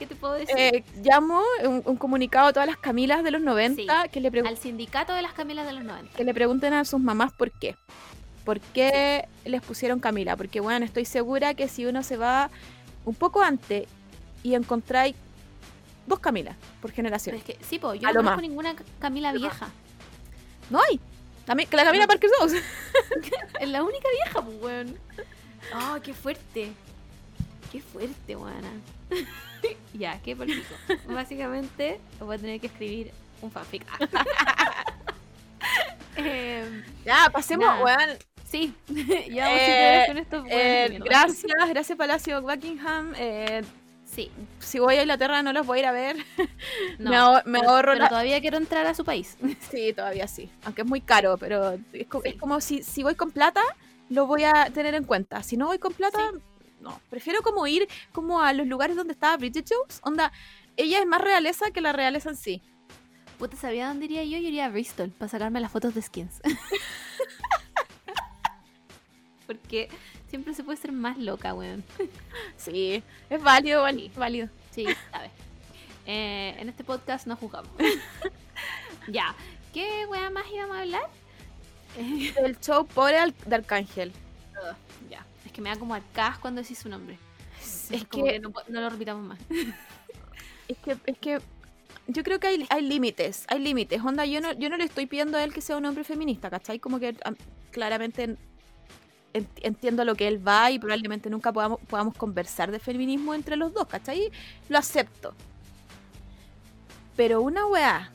¿Qué 0.00 0.06
te 0.06 0.14
puedo 0.14 0.32
decir? 0.32 0.56
Eh, 0.56 0.82
llamo 1.02 1.42
un, 1.62 1.82
un 1.84 1.96
comunicado 1.96 2.48
a 2.48 2.52
todas 2.54 2.66
las 2.66 2.78
Camilas 2.78 3.22
de 3.22 3.30
los 3.30 3.42
90 3.42 4.08
que, 4.08 4.18
le 4.20 4.28
Al 4.40 4.56
sindicato 4.56 5.12
de 5.12 5.20
las 5.20 5.34
Camilas 5.34 5.66
de 5.66 5.74
los 5.74 5.84
90. 5.84 6.16
que 6.16 6.24
le 6.24 6.32
pregunten 6.32 6.72
a 6.72 6.86
sus 6.86 6.98
mamás 7.00 7.34
por 7.34 7.50
qué. 7.52 7.76
¿Por 8.46 8.60
qué 8.60 9.28
les 9.44 9.60
pusieron 9.60 10.00
Camila? 10.00 10.38
Porque, 10.38 10.60
bueno, 10.60 10.86
estoy 10.86 11.04
segura 11.04 11.52
que 11.52 11.68
si 11.68 11.84
uno 11.84 12.02
se 12.02 12.16
va 12.16 12.48
un 13.04 13.14
poco 13.14 13.42
antes 13.42 13.86
y 14.42 14.54
encontráis 14.54 15.14
dos 16.06 16.18
Camilas 16.18 16.56
por 16.80 16.90
Pero 16.90 16.96
generación. 16.96 17.36
es 17.36 17.44
que, 17.44 17.58
sí, 17.60 17.78
po, 17.78 17.92
yo 17.92 18.08
A 18.08 18.12
no 18.12 18.20
conozco 18.20 18.36
más. 18.36 18.42
ninguna 18.42 18.74
Camila 19.00 19.32
vieja. 19.34 19.68
No 20.70 20.80
hay. 20.80 20.98
La, 21.46 21.54
la 21.54 21.84
Camila 21.84 22.06
Parker 22.06 22.30
Bowles. 22.38 22.62
Es 23.60 23.68
la 23.68 23.82
única 23.82 24.08
vieja, 24.24 24.40
pues, 24.40 24.62
weón. 24.62 24.96
Oh, 25.74 26.00
qué 26.02 26.14
fuerte. 26.14 26.72
Qué 27.70 27.82
fuerte, 27.82 28.34
weona. 28.34 28.70
ya, 29.94 30.18
qué 30.22 30.34
político. 30.36 30.74
Básicamente, 31.08 32.00
voy 32.18 32.36
a 32.36 32.38
tener 32.38 32.60
que 32.60 32.66
escribir 32.68 33.10
un 33.42 33.50
fanfic. 33.50 33.84
Em, 36.16 36.82
Ya, 37.04 37.28
pasemos, 37.32 37.66
weón. 37.82 38.18
sí, 38.48 38.74
ya 39.30 39.44
vamos 39.44 39.60
Eh, 39.60 40.02
a 40.02 40.06
con 40.06 40.18
estos 40.18 40.44
Eh, 40.50 40.98
gracias, 41.04 41.68
gracias 41.68 41.96
Palacio 41.98 42.42
Buckingham. 42.42 43.12
Eh, 43.16 43.62
Sí, 44.04 44.28
si 44.58 44.80
voy 44.80 44.96
a 44.96 45.02
Inglaterra 45.02 45.40
no 45.40 45.52
los 45.52 45.64
voy 45.64 45.78
a 45.78 45.82
ir 45.82 45.86
a 45.86 45.92
ver. 45.92 46.16
no, 46.98 47.10
me 47.10 47.16
ahor- 47.16 47.44
me 47.44 47.60
pero- 47.60 47.70
ahorro 47.70 47.92
pero 47.92 48.02
la- 48.02 48.08
todavía 48.08 48.40
quiero 48.40 48.56
entrar 48.56 48.84
a 48.84 48.92
su 48.92 49.04
país. 49.04 49.36
Sí, 49.70 49.92
todavía 49.92 50.26
sí. 50.26 50.50
Aunque 50.64 50.82
es 50.82 50.88
muy 50.88 51.00
caro, 51.00 51.38
pero 51.38 51.78
es, 51.92 52.08
co- 52.08 52.20
Sí. 52.20 52.30
es 52.30 52.34
como 52.34 52.60
si, 52.60 52.82
si 52.82 53.04
voy 53.04 53.14
con 53.14 53.30
plata, 53.30 53.62
lo 54.08 54.26
voy 54.26 54.42
a 54.42 54.68
tener 54.74 54.96
en 54.96 55.04
cuenta. 55.04 55.44
Si 55.44 55.56
no 55.56 55.66
voy 55.66 55.78
con 55.78 55.92
plata, 55.92 56.18
no. 56.80 57.00
Prefiero 57.10 57.42
como 57.42 57.66
ir 57.66 57.88
como 58.12 58.40
a 58.40 58.52
los 58.52 58.66
lugares 58.66 58.96
donde 58.96 59.12
estaba 59.12 59.36
Bridget 59.36 59.66
Jones. 59.70 60.00
Onda, 60.02 60.32
ella 60.76 60.98
es 61.00 61.06
más 61.06 61.20
realeza 61.20 61.70
que 61.70 61.80
la 61.80 61.92
realeza 61.92 62.30
en 62.30 62.36
sí. 62.36 62.62
Puta, 63.38 63.56
¿sabía 63.56 63.88
dónde 63.88 64.04
iría 64.06 64.22
yo? 64.24 64.38
Yo 64.38 64.48
iría 64.48 64.66
a 64.66 64.68
Bristol 64.68 65.10
para 65.10 65.28
sacarme 65.28 65.60
las 65.60 65.72
fotos 65.72 65.94
de 65.94 66.02
skins. 66.02 66.40
Porque 69.46 69.88
siempre 70.28 70.54
se 70.54 70.62
puede 70.62 70.78
ser 70.78 70.92
más 70.92 71.18
loca, 71.18 71.54
weón. 71.54 71.82
Sí, 72.56 73.02
es 73.28 73.42
válido, 73.42 73.82
vali- 73.82 74.10
válido. 74.16 74.48
Sí, 74.70 74.86
sabes. 75.10 75.30
Eh, 76.06 76.54
en 76.58 76.68
este 76.68 76.84
podcast 76.84 77.26
no 77.26 77.36
jugamos. 77.36 77.70
ya. 79.08 79.34
¿Qué 79.74 80.06
weá 80.06 80.30
más 80.30 80.44
íbamos 80.52 80.76
a 80.76 80.80
hablar? 80.80 81.08
El 81.96 82.58
show 82.60 82.86
pobre 82.86 83.18
al- 83.18 83.34
de 83.46 83.54
Arcángel. 83.56 84.12
Es 85.50 85.54
que 85.54 85.60
me 85.62 85.68
da 85.68 85.76
como 85.76 85.94
arcas 85.94 86.38
cuando 86.38 86.62
decís 86.62 86.78
su 86.78 86.88
nombre. 86.88 87.18
Es 87.60 87.90
Es 87.90 88.04
como 88.04 88.24
que, 88.24 88.32
que 88.34 88.40
no, 88.40 88.80
lo 88.80 88.88
repitamos 88.88 89.24
más. 89.26 89.38
es 90.68 90.78
que, 90.78 90.96
es 91.06 91.18
que 91.18 91.40
yo 92.06 92.22
creo 92.22 92.38
que 92.38 92.46
hay, 92.46 92.66
hay 92.70 92.82
límites, 92.82 93.46
hay 93.48 93.58
límites. 93.58 94.00
Onda, 94.00 94.24
yo 94.26 94.40
no, 94.40 94.52
yo 94.52 94.68
no 94.70 94.76
le 94.76 94.84
estoy 94.84 95.06
pidiendo 95.06 95.36
a 95.38 95.42
él 95.42 95.52
que 95.52 95.60
sea 95.60 95.76
un 95.76 95.84
hombre 95.86 96.04
feminista, 96.04 96.50
¿cachai? 96.50 96.78
Como 96.78 97.00
que 97.00 97.16
am, 97.24 97.34
claramente 97.72 98.22
en- 98.22 98.38
en- 99.32 99.48
entiendo 99.62 100.02
a 100.02 100.04
lo 100.04 100.14
que 100.14 100.28
él 100.28 100.46
va 100.46 100.70
y 100.70 100.78
probablemente 100.78 101.28
nunca 101.30 101.52
podamos, 101.52 101.80
podamos 101.88 102.16
conversar 102.16 102.70
de 102.70 102.78
feminismo 102.78 103.34
entre 103.34 103.56
los 103.56 103.74
dos, 103.74 103.86
¿cachai? 103.88 104.30
Lo 104.68 104.78
acepto. 104.78 105.34
Pero 107.16 107.42
una 107.42 107.66
weá 107.66 108.12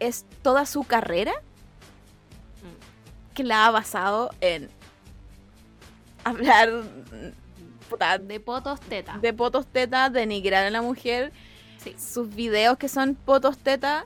es 0.00 0.26
toda 0.42 0.66
su 0.66 0.82
carrera 0.82 1.34
que 3.32 3.44
la 3.44 3.66
ha 3.66 3.70
basado 3.70 4.30
en 4.40 4.68
hablar 6.24 6.70
puta, 7.88 8.18
De 8.18 8.40
potos 8.40 8.80
teta. 8.80 9.18
de 9.18 9.32
potos 9.32 9.66
tetas, 9.66 10.12
denigrar 10.12 10.64
a 10.66 10.70
la 10.70 10.82
mujer, 10.82 11.32
Sí. 11.78 11.94
sus 11.98 12.32
videos 12.34 12.78
que 12.78 12.88
son 12.88 13.14
potos 13.14 13.58
tetas, 13.58 14.04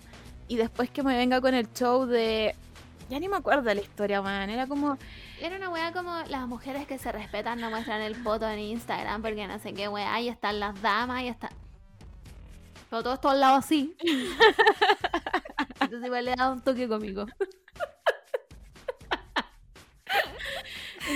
y 0.49 0.57
después 0.57 0.89
que 0.91 1.03
me 1.03 1.17
venga 1.17 1.41
con 1.41 1.55
el 1.55 1.71
show 1.73 2.07
de. 2.07 2.55
Ya 3.09 3.21
ni 3.21 3.29
me 3.29 3.37
acuerdo 3.37 3.73
la 3.73 3.81
historia, 3.81 4.21
man. 4.23 4.49
Era 4.51 4.67
como. 4.67 4.97
Era 5.41 5.57
una 5.57 5.69
weá 5.71 5.93
como 5.93 6.17
las 6.29 6.49
mujeres 6.49 6.87
que 6.87 6.99
se 6.99 7.13
respetan 7.13 7.61
no 7.61 7.69
muestran 7.71 8.01
el 8.01 8.15
poto 8.23 8.49
en 8.49 8.59
Instagram 8.59 9.21
porque 9.23 9.47
no 9.47 9.59
sé 9.59 9.75
qué 9.75 9.89
weá, 9.89 10.21
y 10.21 10.29
están 10.29 10.59
las 10.59 10.81
damas 10.83 11.23
y 11.23 11.29
está. 11.29 11.51
Pero 12.91 13.03
todo 13.03 13.15
esto 13.15 13.29
al 13.29 13.41
lado 13.41 13.57
así. 13.57 13.97
Entonces 15.81 16.05
igual 16.07 16.25
le 16.25 16.35
da 16.37 16.51
un 16.51 16.61
toque 16.63 16.89
cómico. 16.89 17.27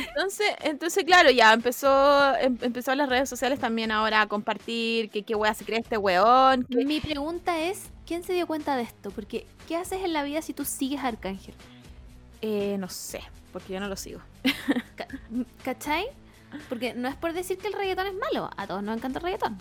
Entonces, 0.09 0.47
entonces 0.62 1.05
claro, 1.05 1.30
ya 1.30 1.53
empezó 1.53 2.34
em- 2.36 2.59
empezó 2.61 2.93
en 2.93 2.99
las 2.99 3.09
redes 3.09 3.28
sociales 3.28 3.59
también 3.59 3.91
ahora 3.91 4.22
a 4.22 4.26
compartir 4.26 5.11
que 5.11 5.22
qué 5.22 5.34
wea 5.34 5.55
se 5.55 5.64
cree 5.64 5.78
este 5.80 5.97
weón. 5.99 6.64
que- 6.64 6.84
Mi 6.84 7.01
pregunta 7.01 7.59
es, 7.61 7.84
¿quién 8.07 8.22
se 8.22 8.32
dio 8.32 8.47
cuenta 8.47 8.76
de 8.76 8.82
esto? 8.82 9.11
Porque, 9.11 9.47
¿qué 9.66 9.76
haces 9.76 10.05
en 10.05 10.12
la 10.12 10.22
vida 10.22 10.43
si 10.43 10.53
tú 10.55 10.64
sigues 10.64 11.01
a 11.01 11.09
Arcángel? 11.09 11.55
Eh, 12.43 12.76
no 12.78 12.88
sé, 12.88 13.20
porque 13.53 13.72
yo 13.74 13.80
no 13.80 13.88
lo 13.88 13.97
sigo. 13.97 14.20
Ca- 14.97 15.09
¿Cachai? 15.64 16.07
Porque 16.68 16.95
no 16.95 17.09
es 17.09 17.16
por 17.16 17.32
decir 17.32 17.59
que 17.59 17.66
el 17.68 17.72
reggaetón 17.74 18.07
es 18.07 18.14
malo, 18.14 18.51
a 18.57 18.66
todos 18.66 18.82
nos 18.82 18.97
encanta 18.97 19.18
el 19.18 19.24
reggaetón. 19.24 19.59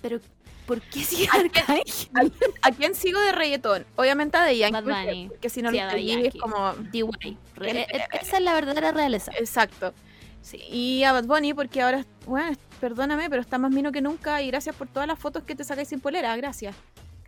Pero, 0.00 0.18
¿por 0.66 0.80
qué 0.80 1.02
sigues 1.04 1.28
a 1.30 1.38
¿A? 1.38 2.68
¿A 2.68 2.70
quién 2.72 2.94
sigo 2.94 3.20
de 3.20 3.32
reggaetón? 3.32 3.86
Obviamente 3.96 4.36
a 4.38 4.46
The 4.46 4.56
Yankee. 4.58 4.72
Bad 4.72 5.04
Bunny. 5.06 5.28
Porque 5.28 5.48
si 5.50 5.62
no 5.62 5.70
Sí, 5.70 5.76
lo 5.78 5.88
es 5.88 6.34
como. 6.34 6.72
DY. 6.90 7.36
Re- 7.56 7.80
e- 7.82 8.08
esa 8.20 8.36
es 8.36 8.42
la 8.42 8.54
verdadera 8.54 8.92
realeza. 8.92 9.32
Exacto. 9.38 9.92
Sí, 10.40 10.56
y 10.70 11.04
a 11.04 11.12
Bad 11.12 11.24
Bunny 11.26 11.54
porque 11.54 11.82
ahora, 11.82 12.04
bueno, 12.26 12.56
perdóname, 12.80 13.30
pero 13.30 13.40
está 13.42 13.58
más 13.58 13.70
mino 13.70 13.92
que 13.92 14.00
nunca 14.00 14.42
y 14.42 14.48
gracias 14.48 14.74
por 14.74 14.88
todas 14.88 15.06
las 15.06 15.18
fotos 15.18 15.44
que 15.44 15.54
te 15.54 15.62
sacáis 15.64 15.88
sin 15.88 16.00
polera, 16.00 16.34
gracias. 16.36 16.74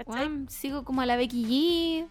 Weón, 0.07 0.49
sigo 0.51 0.85
como 0.85 1.01
a 1.03 1.07
la 1.07 1.17
Becky 1.17 1.45
G. 1.45 2.09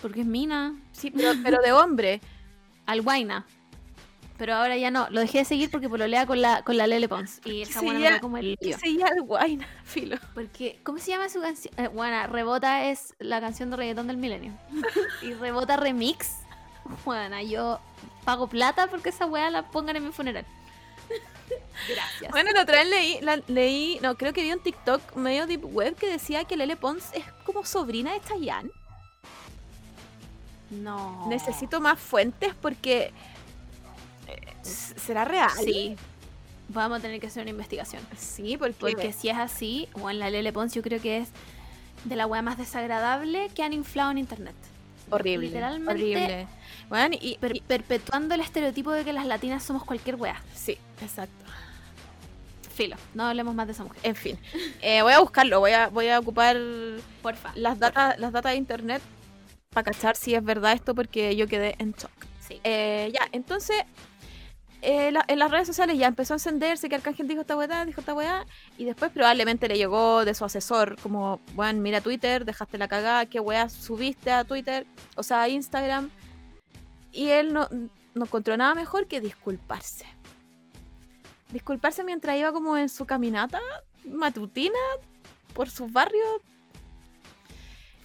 Porque 0.00 0.20
es 0.20 0.26
mina. 0.26 0.74
Sí, 0.92 1.10
pero, 1.10 1.32
pero 1.42 1.60
de 1.60 1.72
hombre. 1.72 2.20
Al 2.86 3.02
Guaina. 3.02 3.44
Pero 4.38 4.54
ahora 4.54 4.76
ya 4.76 4.90
no. 4.92 5.08
Lo 5.10 5.20
dejé 5.20 5.38
de 5.38 5.44
seguir 5.44 5.68
porque 5.70 5.88
pololea 5.88 6.24
con 6.24 6.40
la, 6.40 6.62
con 6.62 6.76
la 6.76 6.86
Lele 6.86 7.08
Pons. 7.08 7.40
Y 7.44 7.62
esa 7.62 7.80
Sí, 7.80 7.84
buena 7.86 7.98
me 8.00 8.04
ya. 8.04 8.10
da 8.12 8.20
como 8.20 8.36
el 8.36 8.56
lío. 8.60 8.76
Ya 8.98 9.06
el 9.08 9.22
guayna, 9.22 9.66
filo. 9.84 10.16
Porque, 10.32 10.80
¿cómo 10.84 10.98
se 10.98 11.10
llama 11.10 11.28
su 11.28 11.40
canción? 11.40 11.74
Eh, 11.76 11.88
bueno, 11.88 12.24
Rebota 12.28 12.84
es 12.88 13.14
la 13.18 13.40
canción 13.40 13.70
de 13.70 13.76
reggaetón 13.76 14.06
del 14.06 14.16
milenio. 14.16 14.52
y 15.22 15.32
Rebota 15.34 15.76
Remix. 15.76 16.36
Bueno, 17.04 17.40
yo 17.42 17.80
pago 18.24 18.46
plata 18.46 18.86
porque 18.86 19.08
esa 19.08 19.26
weá 19.26 19.50
la 19.50 19.70
pongan 19.70 19.96
en 19.96 20.06
mi 20.06 20.12
funeral. 20.12 20.46
Gracias. 21.88 22.30
Bueno, 22.30 22.50
la 22.52 22.62
otra 22.62 22.76
vez 22.78 22.88
leí, 22.88 23.20
la- 23.20 23.42
leí, 23.48 23.98
no, 24.02 24.14
creo 24.16 24.32
que 24.32 24.42
vi 24.42 24.52
un 24.52 24.60
TikTok 24.60 25.16
medio 25.16 25.46
deep 25.46 25.64
web 25.64 25.96
que 25.96 26.06
decía 26.08 26.44
que 26.44 26.56
Lele 26.56 26.76
Pons 26.76 27.10
es 27.12 27.24
como 27.44 27.64
sobrina 27.64 28.12
de 28.12 28.20
Chayanne. 28.20 28.70
no. 30.70 31.26
Necesito 31.28 31.80
más 31.80 31.98
fuentes 31.98 32.54
porque... 32.60 33.12
¿Será 34.62 35.24
real? 35.24 35.50
Sí. 35.64 35.96
Vamos 36.68 36.98
a 36.98 37.02
tener 37.02 37.18
que 37.20 37.28
hacer 37.28 37.42
una 37.42 37.50
investigación. 37.50 38.02
Sí, 38.16 38.56
porque... 38.58 38.74
Porque 38.78 39.12
si 39.12 39.28
es 39.30 39.36
así, 39.38 39.88
o 39.94 40.10
en 40.10 40.18
la 40.18 40.28
Lele 40.30 40.52
Pons, 40.52 40.74
yo 40.74 40.82
creo 40.82 41.00
que 41.00 41.18
es 41.18 41.28
de 42.04 42.14
la 42.16 42.26
weá 42.26 42.42
más 42.42 42.58
desagradable 42.58 43.48
que 43.54 43.62
han 43.62 43.72
inflado 43.72 44.10
en 44.10 44.18
internet. 44.18 44.54
horrible. 45.10 45.46
Literalmente 45.46 45.90
Horrible. 45.92 46.46
Bueno, 46.90 47.16
y, 47.20 47.38
per- 47.38 47.56
y- 47.56 47.60
perpetuando 47.62 48.34
el 48.34 48.40
estereotipo 48.42 48.92
de 48.92 49.04
que 49.04 49.12
las 49.14 49.24
latinas 49.26 49.62
somos 49.62 49.82
cualquier 49.84 50.16
weá. 50.16 50.42
Sí, 50.54 50.76
exacto. 51.02 51.32
Filo, 52.74 52.96
no 53.14 53.24
hablemos 53.26 53.54
más 53.54 53.66
de 53.66 53.72
esa 53.72 53.82
mujer. 53.84 53.98
En 54.04 54.14
fin, 54.14 54.38
eh, 54.82 55.02
voy 55.02 55.12
a 55.12 55.18
buscarlo, 55.20 55.58
voy 55.60 55.72
a, 55.72 55.88
voy 55.88 56.08
a 56.08 56.18
ocupar 56.20 56.56
Porfa. 57.22 57.50
las 57.56 57.78
datas 57.80 58.16
las 58.20 58.30
datas 58.32 58.52
de 58.52 58.58
internet 58.58 59.02
para 59.70 59.90
cachar 59.90 60.14
si 60.16 60.34
es 60.34 60.44
verdad 60.44 60.74
esto 60.74 60.94
porque 60.94 61.34
yo 61.34 61.48
quedé 61.48 61.74
en 61.80 61.92
shock. 61.92 62.12
Sí. 62.46 62.60
Eh, 62.62 63.10
ya, 63.12 63.26
entonces 63.32 63.82
eh, 64.82 65.10
la- 65.10 65.24
en 65.26 65.38
las 65.40 65.50
redes 65.50 65.66
sociales 65.66 65.98
ya 65.98 66.06
empezó 66.06 66.34
a 66.34 66.36
encenderse 66.36 66.88
que 66.88 66.94
Arcángel 66.94 67.26
dijo 67.28 67.40
esta 67.40 67.56
weá, 67.56 67.84
dijo 67.84 68.00
esta 68.00 68.14
weá, 68.14 68.46
y 68.76 68.84
después 68.84 69.10
probablemente 69.10 69.66
le 69.68 69.76
llegó 69.76 70.24
de 70.24 70.34
su 70.34 70.44
asesor 70.44 70.96
como, 71.02 71.40
bueno, 71.54 71.80
mira 71.80 72.00
Twitter, 72.00 72.44
dejaste 72.44 72.78
la 72.78 72.86
cagada, 72.88 73.26
qué 73.26 73.40
weá 73.40 73.68
subiste 73.68 74.30
a 74.30 74.44
Twitter, 74.44 74.86
o 75.16 75.22
sea, 75.22 75.42
a 75.42 75.48
Instagram, 75.48 76.10
y 77.12 77.28
él 77.30 77.52
no, 77.52 77.68
no 78.14 78.24
encontró 78.24 78.56
nada 78.56 78.74
mejor 78.74 79.06
que 79.08 79.20
disculparse. 79.20 80.06
Disculparse 81.50 82.04
mientras 82.04 82.36
iba 82.36 82.52
como 82.52 82.76
en 82.76 82.88
su 82.88 83.04
caminata 83.06 83.60
matutina 84.04 84.78
por 85.54 85.70
sus 85.70 85.90
barrios 85.92 86.40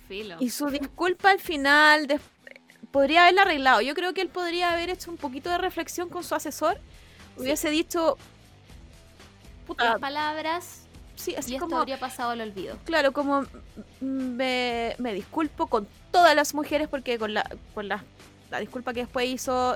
Filo. 0.08 0.38
y 0.40 0.50
su 0.50 0.68
disculpa 0.68 1.30
al 1.32 1.40
final 1.40 2.08
des- 2.08 2.22
podría 2.94 3.24
haberla 3.24 3.42
arreglado. 3.42 3.82
Yo 3.82 3.96
creo 3.96 4.14
que 4.14 4.22
él 4.22 4.30
podría 4.30 4.72
haber 4.72 4.92
hecho 4.92 5.10
un 5.10 5.18
poquito 5.18 5.50
de 5.50 5.58
reflexión 5.58 6.10
con 6.10 6.24
su 6.24 6.36
asesor. 6.36 6.80
Hubiese 7.36 7.72
dicho. 7.72 8.18
Puta, 9.66 9.98
palabras 9.98 10.84
sí, 11.16 11.36
así 11.36 11.54
y 11.54 11.56
esto 11.56 11.66
como. 11.66 11.80
habría 11.80 12.00
pasado 12.00 12.32
al 12.32 12.42
olvido. 12.42 12.78
Claro, 12.86 13.12
como 13.12 13.42
mm, 13.42 14.06
me, 14.06 14.96
me 15.00 15.14
disculpo 15.14 15.66
con 15.68 15.88
todas 16.12 16.36
las 16.36 16.54
mujeres 16.54 16.88
porque 16.88 17.18
con 17.18 17.34
la, 17.34 17.50
con 17.74 17.88
la, 17.88 18.04
la 18.52 18.60
disculpa 18.60 18.94
que 18.94 19.02
después 19.02 19.28
hizo. 19.28 19.76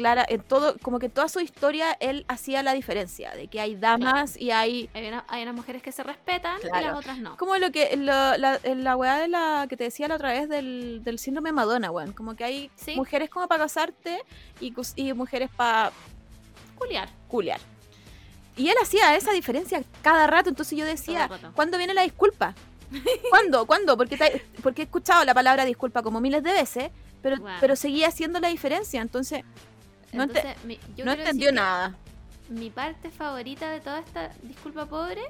Clara, 0.00 0.24
en 0.28 0.40
todo, 0.42 0.76
como 0.82 0.98
que 0.98 1.06
en 1.06 1.12
toda 1.12 1.28
su 1.28 1.40
historia 1.40 1.96
él 2.00 2.24
hacía 2.26 2.62
la 2.62 2.72
diferencia 2.72 3.32
de 3.32 3.48
que 3.48 3.60
hay 3.60 3.76
damas 3.76 4.36
y 4.36 4.50
hay 4.50 4.88
Hay, 4.94 5.08
una- 5.08 5.24
hay 5.28 5.42
unas 5.42 5.54
mujeres 5.54 5.82
que 5.82 5.92
se 5.92 6.02
respetan 6.02 6.58
y 6.58 6.62
Claro. 6.68 6.86
las 6.88 6.96
otras 6.98 7.18
no. 7.18 7.36
Como 7.36 7.56
lo 7.58 7.70
que 7.70 7.96
lo- 7.96 8.36
la, 8.38 8.58
la 8.64 8.96
weá 8.96 9.16
de 9.18 9.28
la 9.28 9.66
que 9.68 9.76
te 9.76 9.84
decía 9.84 10.08
la 10.08 10.14
otra 10.14 10.32
vez 10.32 10.48
del, 10.48 11.02
del 11.04 11.18
síndrome 11.18 11.52
Madonna, 11.52 11.90
weón. 11.90 12.12
Como 12.12 12.34
que 12.34 12.44
hay 12.44 12.70
Sí. 12.76 12.96
mujeres 12.96 13.28
como 13.28 13.46
para 13.46 13.64
casarte 13.64 14.22
y, 14.60 14.72
y 14.96 15.12
mujeres 15.12 15.50
para 15.54 15.92
Juliar. 16.78 17.08
culiar. 17.28 17.60
Y 18.56 18.68
él 18.68 18.76
hacía 18.82 19.14
esa 19.16 19.32
diferencia 19.32 19.82
cada 20.02 20.26
rato, 20.26 20.48
entonces 20.48 20.78
yo 20.78 20.84
decía. 20.84 21.28
¿cuándo 21.54 21.76
viene 21.78 21.94
la 21.94 22.02
disculpa? 22.02 22.54
¿Cuándo? 23.30 23.66
¿Cuándo? 23.66 23.96
Porque, 23.96 24.16
te- 24.16 24.44
porque 24.62 24.82
he 24.82 24.84
escuchado 24.86 25.24
la 25.24 25.34
palabra 25.34 25.64
disculpa 25.64 26.02
como 26.02 26.20
miles 26.20 26.42
de 26.42 26.52
veces, 26.52 26.90
pero, 27.22 27.36
Wow. 27.36 27.48
pero 27.60 27.76
seguía 27.76 28.08
haciendo 28.08 28.40
la 28.40 28.48
diferencia, 28.48 29.00
entonces 29.02 29.44
No 30.12 30.26
mi- 30.64 30.78
yo 30.96 31.04
no 31.04 31.12
entendió 31.12 31.52
nada. 31.52 31.94
Mi 32.48 32.70
parte 32.70 33.10
favorita 33.10 33.70
de 33.70 33.80
toda 33.80 34.00
esta 34.00 34.30
disculpa 34.42 34.86
pobre 34.86 35.22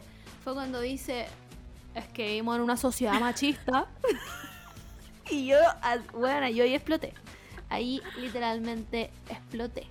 fue 0.42 0.54
cuando 0.54 0.80
dice, 0.80 1.26
es 1.94 2.06
que 2.08 2.26
vivimos 2.26 2.56
en 2.56 2.62
una 2.62 2.76
sociedad 2.76 3.20
machista. 3.20 3.86
y 5.30 5.46
yo, 5.46 5.58
bueno, 6.14 6.48
yo 6.48 6.64
ahí 6.64 6.74
exploté. 6.74 7.12
Ahí 7.68 8.00
literalmente 8.18 9.10
exploté. 9.28 9.86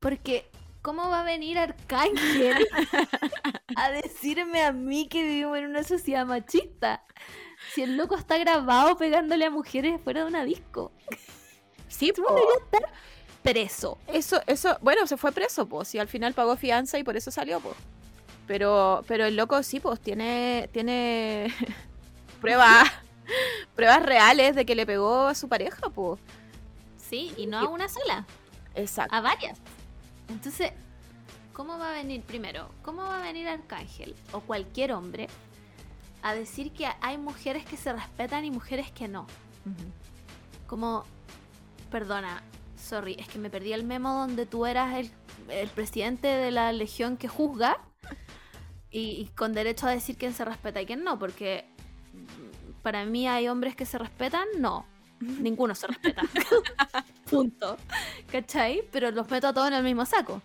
Porque, 0.00 0.48
¿cómo 0.80 1.08
va 1.08 1.20
a 1.20 1.24
venir 1.24 1.58
Arcángel 1.58 2.56
a 3.76 3.90
decirme 3.90 4.62
a 4.62 4.72
mí 4.72 5.06
que 5.08 5.22
vivimos 5.22 5.58
en 5.58 5.66
una 5.66 5.82
sociedad 5.82 6.24
machista? 6.24 7.04
Si 7.74 7.82
el 7.82 7.96
loco 7.96 8.16
está 8.16 8.38
grabado 8.38 8.96
pegándole 8.96 9.44
a 9.46 9.50
mujeres 9.50 10.00
fuera 10.02 10.20
de 10.22 10.26
una 10.26 10.44
disco. 10.44 10.92
Sí, 11.88 12.12
Tú 12.14 12.22
po. 12.22 12.34
deberías 12.34 12.62
estar 12.64 12.92
preso. 13.42 13.98
Eso, 14.06 14.40
eso, 14.46 14.76
bueno, 14.80 15.06
se 15.06 15.16
fue 15.16 15.32
preso, 15.32 15.66
pues, 15.66 15.94
y 15.94 15.98
al 15.98 16.08
final 16.08 16.34
pagó 16.34 16.56
fianza 16.56 16.98
y 16.98 17.04
por 17.04 17.16
eso 17.16 17.30
salió, 17.30 17.60
pues. 17.60 17.76
Pero, 18.46 19.04
pero 19.06 19.26
el 19.26 19.36
loco 19.36 19.62
sí, 19.62 19.80
pues, 19.80 20.00
tiene, 20.00 20.68
tiene 20.72 21.52
pruebas, 22.40 22.90
pruebas 23.74 24.02
reales 24.02 24.54
de 24.54 24.64
que 24.64 24.74
le 24.74 24.86
pegó 24.86 25.26
a 25.26 25.34
su 25.34 25.48
pareja, 25.48 25.90
pues. 25.90 26.20
Sí, 26.96 27.32
y 27.36 27.46
no 27.46 27.58
a 27.58 27.68
una 27.68 27.88
sola. 27.88 28.26
Exacto. 28.74 29.14
a 29.14 29.20
varias. 29.20 29.58
Entonces, 30.28 30.72
¿cómo 31.52 31.78
va 31.78 31.90
a 31.90 31.92
venir 31.92 32.22
primero? 32.22 32.70
¿Cómo 32.82 33.02
va 33.02 33.18
a 33.18 33.22
venir 33.22 33.46
Arcángel 33.48 34.14
o 34.32 34.40
cualquier 34.40 34.92
hombre 34.92 35.28
a 36.22 36.34
decir 36.34 36.72
que 36.72 36.86
hay 37.00 37.18
mujeres 37.18 37.66
que 37.66 37.76
se 37.76 37.92
respetan 37.92 38.44
y 38.44 38.50
mujeres 38.50 38.90
que 38.92 39.08
no? 39.08 39.26
Como, 40.66 41.04
perdona, 41.90 42.42
sorry, 42.82 43.16
es 43.18 43.28
que 43.28 43.38
me 43.38 43.48
perdí 43.50 43.72
el 43.72 43.84
memo 43.84 44.12
donde 44.12 44.46
tú 44.46 44.66
eras 44.66 44.94
el, 44.96 45.10
el 45.48 45.68
presidente 45.68 46.26
de 46.28 46.50
la 46.50 46.72
legión 46.72 47.16
que 47.16 47.28
juzga 47.28 47.78
y, 48.90 49.00
y 49.22 49.26
con 49.36 49.52
derecho 49.52 49.86
a 49.86 49.90
decir 49.90 50.16
quién 50.16 50.34
se 50.34 50.44
respeta 50.44 50.80
y 50.82 50.86
quién 50.86 51.02
no, 51.04 51.18
porque 51.18 51.64
para 52.82 53.04
mí 53.04 53.28
hay 53.28 53.48
hombres 53.48 53.76
que 53.76 53.86
se 53.86 53.96
respetan, 53.98 54.46
no, 54.58 54.84
ninguno 55.20 55.74
se 55.74 55.86
respeta. 55.86 56.22
Punto. 57.30 57.76
¿Cachai? 58.30 58.82
Pero 58.90 59.10
los 59.10 59.30
meto 59.30 59.48
a 59.48 59.52
todos 59.54 59.68
en 59.68 59.74
el 59.74 59.82
mismo 59.84 60.04
saco. 60.04 60.42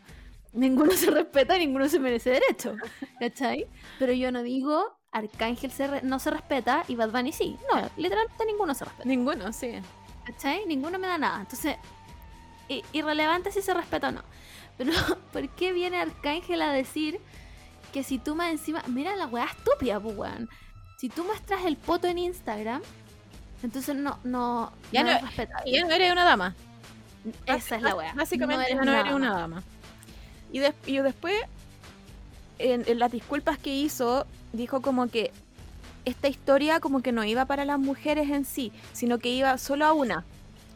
Ninguno 0.54 0.92
se 0.94 1.12
respeta, 1.12 1.58
ninguno 1.58 1.90
se 1.90 2.00
merece 2.00 2.30
derecho. 2.30 2.76
¿Cachai? 3.20 3.68
Pero 4.00 4.14
yo 4.14 4.32
no 4.32 4.44
digo 4.44 4.98
Arcángel 5.12 5.72
se 5.72 5.88
re- 5.88 6.02
no 6.04 6.20
se 6.20 6.32
respeta 6.32 6.84
y 6.88 6.96
Bad 6.96 7.12
Bunny 7.12 7.32
sí. 7.34 7.58
No, 7.74 7.82
literalmente 7.98 8.46
ninguno 8.46 8.74
se 8.74 8.86
respeta. 8.86 9.08
Ninguno, 9.10 9.52
sí. 9.52 9.74
¿Cachai? 10.26 10.66
Ninguno 10.66 10.98
me 11.00 11.08
da 11.08 11.18
nada. 11.18 11.42
Entonces, 11.42 11.76
irrelevante 12.94 13.52
si 13.52 13.62
se 13.62 13.74
respeta 13.74 14.10
o 14.10 14.12
no. 14.12 14.22
Pero, 14.78 14.92
¿por 15.34 15.50
qué 15.50 15.72
viene 15.74 15.98
Arcángel 15.98 16.62
a 16.62 16.72
decir 16.72 17.20
que 17.94 18.04
si 18.04 18.20
tú 18.20 18.36
más 18.36 18.52
encima. 18.52 18.84
Mira 18.88 19.16
la 19.16 19.28
weá 19.28 19.46
estúpida, 19.46 20.00
pues 20.00 20.16
weón. 20.18 20.50
Si 20.98 21.10
tú 21.10 21.24
muestras 21.24 21.64
el 21.66 21.78
poto 21.78 22.08
en 22.08 22.18
Instagram, 22.18 22.82
entonces 23.64 23.96
no, 23.96 24.20
no, 24.24 24.72
Ya 24.92 25.04
no 25.04 25.12
no- 25.14 25.30
ya 25.66 25.86
no 25.86 25.92
eres 25.94 26.12
una 26.12 26.24
dama. 26.24 26.56
Esa 27.46 27.76
es 27.78 27.82
la 27.82 27.96
weá. 27.96 28.14
Básicamente 28.14 28.74
No 28.76 28.84
ya 28.84 28.86
no 28.86 28.92
eres 28.92 29.02
eres 29.06 29.14
una 29.16 29.34
dama. 29.34 29.64
Y, 30.52 30.62
y 30.86 30.98
después, 31.00 31.36
en, 32.60 32.84
en 32.88 33.00
las 33.00 33.12
disculpas 33.12 33.58
que 33.58 33.74
hizo, 33.74 34.26
dijo 34.54 34.82
como 34.82 35.08
que 35.08 35.32
esta 36.06 36.28
historia 36.30 36.80
como 36.80 37.02
que 37.02 37.12
no 37.12 37.24
iba 37.24 37.46
para 37.46 37.66
las 37.66 37.80
mujeres 37.80 38.30
en 38.30 38.46
sí, 38.46 38.72
sino 38.94 39.20
que 39.20 39.30
iba 39.30 39.58
solo 39.58 39.86
a 39.86 39.94
una, 39.94 40.24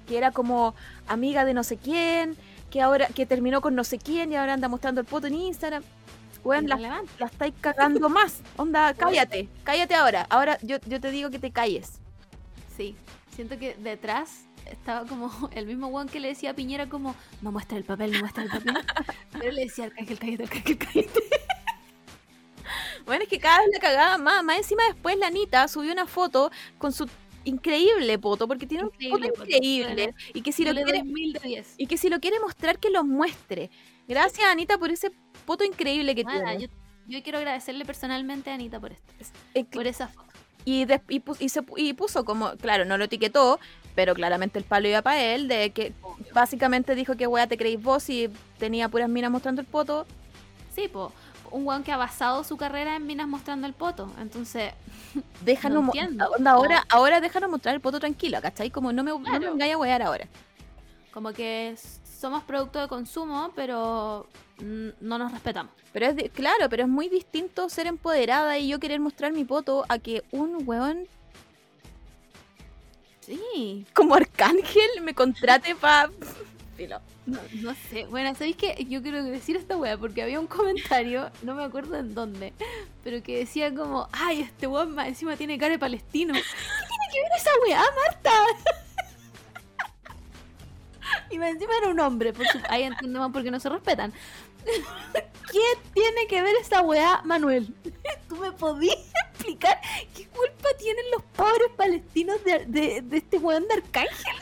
que 0.07 0.17
era 0.17 0.31
como 0.31 0.75
amiga 1.07 1.45
de 1.45 1.53
no 1.53 1.63
sé 1.63 1.77
quién, 1.77 2.35
que 2.69 2.81
ahora 2.81 3.07
que 3.07 3.25
terminó 3.25 3.61
con 3.61 3.75
no 3.75 3.83
sé 3.83 3.97
quién 3.97 4.31
y 4.31 4.35
ahora 4.35 4.53
anda 4.53 4.67
mostrando 4.67 5.01
el 5.01 5.07
foto 5.07 5.27
en 5.27 5.35
Instagram. 5.35 5.83
Bueno, 6.43 6.75
la, 6.75 7.03
la 7.19 7.25
estáis 7.27 7.53
cagando 7.61 8.09
más. 8.09 8.41
Onda, 8.57 8.93
cállate, 8.93 9.47
cállate 9.63 9.93
ahora. 9.95 10.25
Ahora 10.29 10.57
yo, 10.61 10.77
yo 10.87 10.99
te 10.99 11.11
digo 11.11 11.29
que 11.29 11.39
te 11.39 11.51
calles. 11.51 11.99
Sí, 12.75 12.95
siento 13.35 13.59
que 13.59 13.75
detrás 13.75 14.45
estaba 14.65 15.07
como 15.07 15.31
el 15.53 15.65
mismo 15.65 15.87
weón 15.87 16.07
que 16.07 16.19
le 16.19 16.29
decía 16.29 16.51
a 16.51 16.53
Piñera 16.53 16.87
como, 16.87 17.15
no 17.41 17.51
muestra 17.51 17.77
el 17.77 17.83
papel, 17.83 18.11
no 18.13 18.19
muestra 18.19 18.43
el 18.43 18.49
papel. 18.49 18.73
Pero 19.33 19.51
le 19.51 19.65
decía 19.65 19.85
Arcángel, 19.85 20.19
cállate, 20.19 20.43
Arcángel, 20.43 20.77
cállate. 20.77 21.21
Bueno, 23.05 23.23
es 23.23 23.29
que 23.29 23.39
cada 23.39 23.59
vez 23.59 23.69
la 23.73 23.79
cagaba 23.79 24.17
más. 24.17 24.43
Más 24.43 24.57
encima 24.57 24.83
después 24.85 25.17
la 25.17 25.27
Anita 25.27 25.67
subió 25.67 25.91
una 25.91 26.05
foto 26.05 26.51
con 26.77 26.91
su 26.93 27.09
increíble 27.45 28.17
poto, 28.19 28.47
porque 28.47 28.67
tiene 28.67 28.83
un 28.85 28.89
Increíble 28.93 29.27
poto 29.29 29.39
poto, 29.39 29.49
increíble. 29.51 30.13
Y 30.33 30.41
que 30.41 30.51
si 30.51 30.63
Yo 30.65 30.73
lo 30.73 30.81
quiere, 30.83 30.99
doy 30.99 31.07
mil 31.11 31.33
de 31.33 31.39
diez. 31.39 31.73
y 31.77 31.87
que 31.87 31.97
si 31.97 32.09
lo 32.09 32.19
quiere 32.19 32.39
mostrar, 32.39 32.79
que 32.79 32.89
lo 32.89 33.03
muestre. 33.03 33.69
Gracias, 34.07 34.45
Anita, 34.47 34.77
por 34.77 34.91
ese 34.91 35.11
poto 35.45 35.63
increíble 35.63 36.15
que 36.15 36.23
Nada, 36.23 36.57
tiene. 36.57 36.67
yo, 36.67 36.67
yo 37.07 37.23
quiero 37.23 37.37
agradecerle 37.39 37.85
personalmente 37.85 38.49
a 38.51 38.55
Anita 38.55 38.79
por 38.79 38.91
esto, 38.91 39.13
por 39.71 39.87
esa 39.87 40.07
foto. 40.07 40.29
y, 40.65 40.85
des- 40.85 41.01
y, 41.09 41.19
pu- 41.21 41.37
y 41.39 41.49
se 41.49 41.61
y 41.77 41.93
puso 41.93 42.23
como, 42.25 42.55
claro, 42.57 42.85
no 42.85 42.97
lo 42.97 43.05
etiquetó, 43.05 43.59
pero 43.95 44.13
claramente 44.13 44.59
el 44.59 44.65
palo 44.65 44.87
iba 44.87 45.01
para 45.01 45.21
él, 45.21 45.47
de 45.47 45.71
que 45.71 45.93
básicamente 46.33 46.95
dijo 46.95 47.15
que 47.17 47.27
wea 47.27 47.47
te 47.47 47.57
creéis 47.57 47.81
vos 47.81 48.09
y 48.09 48.29
tenía 48.57 48.87
puras 48.89 49.09
minas 49.09 49.31
mostrando 49.31 49.61
el 49.61 49.67
poto. 49.67 50.05
Sí, 50.73 50.87
po, 50.87 51.11
un 51.51 51.65
weón 51.67 51.83
que 51.83 51.91
ha 51.91 51.97
basado 51.97 52.43
su 52.43 52.57
carrera 52.57 52.95
en 52.95 53.05
minas 53.05 53.27
mostrando 53.27 53.67
el 53.67 53.73
poto. 53.73 54.11
Entonces, 54.19 54.73
Déjanos, 55.45 55.83
No 55.85 56.23
onda, 56.37 56.51
ahora, 56.51 56.85
ahora 56.89 57.19
déjanos 57.21 57.49
mostrar 57.49 57.75
el 57.75 57.81
poto 57.81 57.99
tranquilo, 57.99 58.39
¿cachai? 58.41 58.69
Como 58.71 58.91
no 58.93 59.03
me, 59.03 59.11
no 59.11 59.19
me 59.19 59.29
Claro. 59.29 59.51
vengáis 59.51 59.73
a 59.73 59.77
wear 59.77 60.01
ahora. 60.01 60.27
como 61.13 61.33
que 61.33 61.75
somos 62.19 62.43
producto 62.43 62.79
de 62.79 62.87
consumo, 62.87 63.51
pero 63.55 64.27
no 64.59 65.17
nos 65.17 65.31
respetamos. 65.31 65.73
Pero 65.91 66.05
es, 66.05 66.15
di- 66.15 66.29
claro, 66.29 66.69
pero 66.69 66.83
es 66.83 66.89
muy 66.89 67.09
distinto 67.09 67.67
ser 67.67 67.87
empoderada 67.87 68.57
y 68.57 68.67
yo 68.69 68.79
querer 68.79 68.99
mostrar 68.99 69.33
mi 69.33 69.43
poto 69.43 69.83
a 69.89 69.97
que 69.99 70.23
un 70.31 70.63
weón 70.67 71.05
Sí, 73.19 73.85
como 73.93 74.15
Arcángel 74.15 75.01
me 75.01 75.13
contrate 75.13 75.75
para... 75.75 76.09
No, 77.25 77.39
no 77.61 77.75
sé. 77.89 78.05
Bueno, 78.05 78.33
¿sabéis 78.33 78.55
qué? 78.55 78.85
Yo 78.89 79.01
quiero 79.01 79.23
decir 79.23 79.55
esta 79.57 79.77
wea 79.77 79.97
porque 79.97 80.21
había 80.21 80.39
un 80.39 80.47
comentario, 80.47 81.29
no 81.43 81.55
me 81.55 81.63
acuerdo 81.63 81.97
en 81.97 82.13
dónde, 82.13 82.53
pero 83.03 83.21
que 83.23 83.37
decía 83.39 83.73
como, 83.73 84.07
ay, 84.11 84.41
este 84.41 84.67
weón 84.67 84.97
encima 84.99 85.35
tiene 85.37 85.57
cara 85.57 85.71
de 85.73 85.79
palestino. 85.79 86.33
¿Qué 86.33 86.39
tiene 86.41 87.05
que 87.13 87.21
ver 87.21 87.31
esa 87.37 87.49
weá, 87.67 87.83
Marta? 88.05 88.31
y 91.29 91.35
encima 91.35 91.71
era 91.81 91.89
un 91.89 91.99
hombre, 91.99 92.33
por 92.33 92.45
su- 92.47 92.59
ahí 92.69 92.83
entendemos 92.83 93.31
por 93.31 93.43
qué 93.43 93.51
no 93.51 93.59
se 93.59 93.69
respetan. 93.69 94.13
¿Qué 95.51 95.59
tiene 95.93 96.27
que 96.27 96.41
ver 96.41 96.55
esa 96.61 96.81
weá, 96.81 97.21
Manuel? 97.25 97.73
¿Tú 98.29 98.35
me 98.37 98.51
podías 98.51 98.97
explicar 99.33 99.79
qué 100.15 100.27
culpa 100.27 100.69
tienen 100.77 101.03
los 101.11 101.21
pobres 101.35 101.69
palestinos 101.75 102.43
de, 102.43 102.65
de- 102.65 103.01
de 103.01 103.17
este 103.17 103.37
weón 103.37 103.67
de 103.67 103.73
Arcángel? 103.75 104.35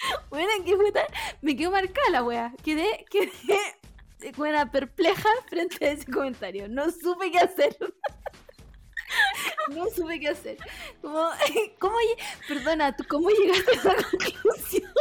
Bueno, 0.30 0.48
que 0.64 0.76
fue 0.76 0.92
tan- 0.92 1.06
me 1.42 1.56
quedó 1.56 1.70
marcada 1.70 2.10
la 2.10 2.22
wea. 2.22 2.52
Quedé, 2.62 3.04
quedé 3.10 3.30
buena, 4.36 4.70
perpleja 4.70 5.28
frente 5.48 5.84
a 5.86 5.92
ese 5.92 6.10
comentario. 6.10 6.68
No 6.68 6.90
supe 6.90 7.30
qué 7.30 7.38
hacer. 7.38 7.76
No 9.68 9.86
supe 9.94 10.20
qué 10.20 10.28
hacer. 10.28 10.56
Como, 11.02 11.30
¿cómo, 11.78 11.96
perdona, 12.48 12.94
¿tú 12.96 13.04
cómo 13.08 13.28
llegaste 13.30 13.70
a 13.70 13.74
esa 13.74 13.94
conclusión? 13.94 14.92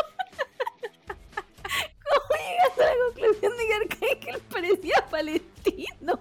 ¿Cómo 2.09 2.41
llegaste 2.49 2.83
a 2.83 2.87
la 2.87 2.95
conclusión 3.05 3.57
de 3.57 3.67
que 3.67 3.73
Arcángel 3.73 4.41
parecía 4.49 5.05
palestino? 5.09 6.19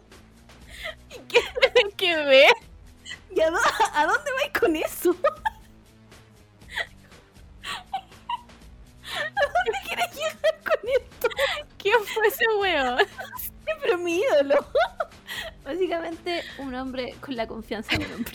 ¿Qué 1.29 1.41
tienen 1.61 1.93
que 1.97 2.17
ver? 2.17 2.53
¿Y 3.35 3.41
a, 3.41 3.49
a 3.95 4.07
dónde 4.07 4.31
vais 4.33 4.53
con 4.59 4.77
eso? 4.77 5.17
Dónde 9.25 9.79
quieres 9.87 10.15
llegar 10.15 10.59
con 10.65 10.89
esto? 10.89 11.29
¿Quién 11.79 11.99
fue 12.05 12.29
ese 12.29 12.45
weón? 12.59 12.99
Pero 13.83 13.99
mi 13.99 14.21
ídolo. 14.21 14.67
Básicamente, 15.65 16.43
un 16.59 16.75
hombre 16.75 17.15
con 17.21 17.37
la 17.37 17.47
confianza 17.47 17.97
de 17.97 18.07
un 18.07 18.13
hombre. 18.15 18.35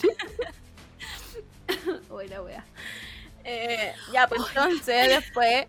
Buena 2.08 2.42
wea. 2.42 2.64
Eh, 3.44 3.92
ya, 4.12 4.26
pues 4.26 4.40
entonces 4.48 5.08
después, 5.08 5.66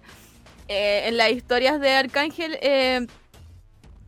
eh, 0.67 1.03
en 1.07 1.17
las 1.17 1.31
historias 1.31 1.79
de 1.79 1.91
Arcángel, 1.91 2.57
eh, 2.61 3.05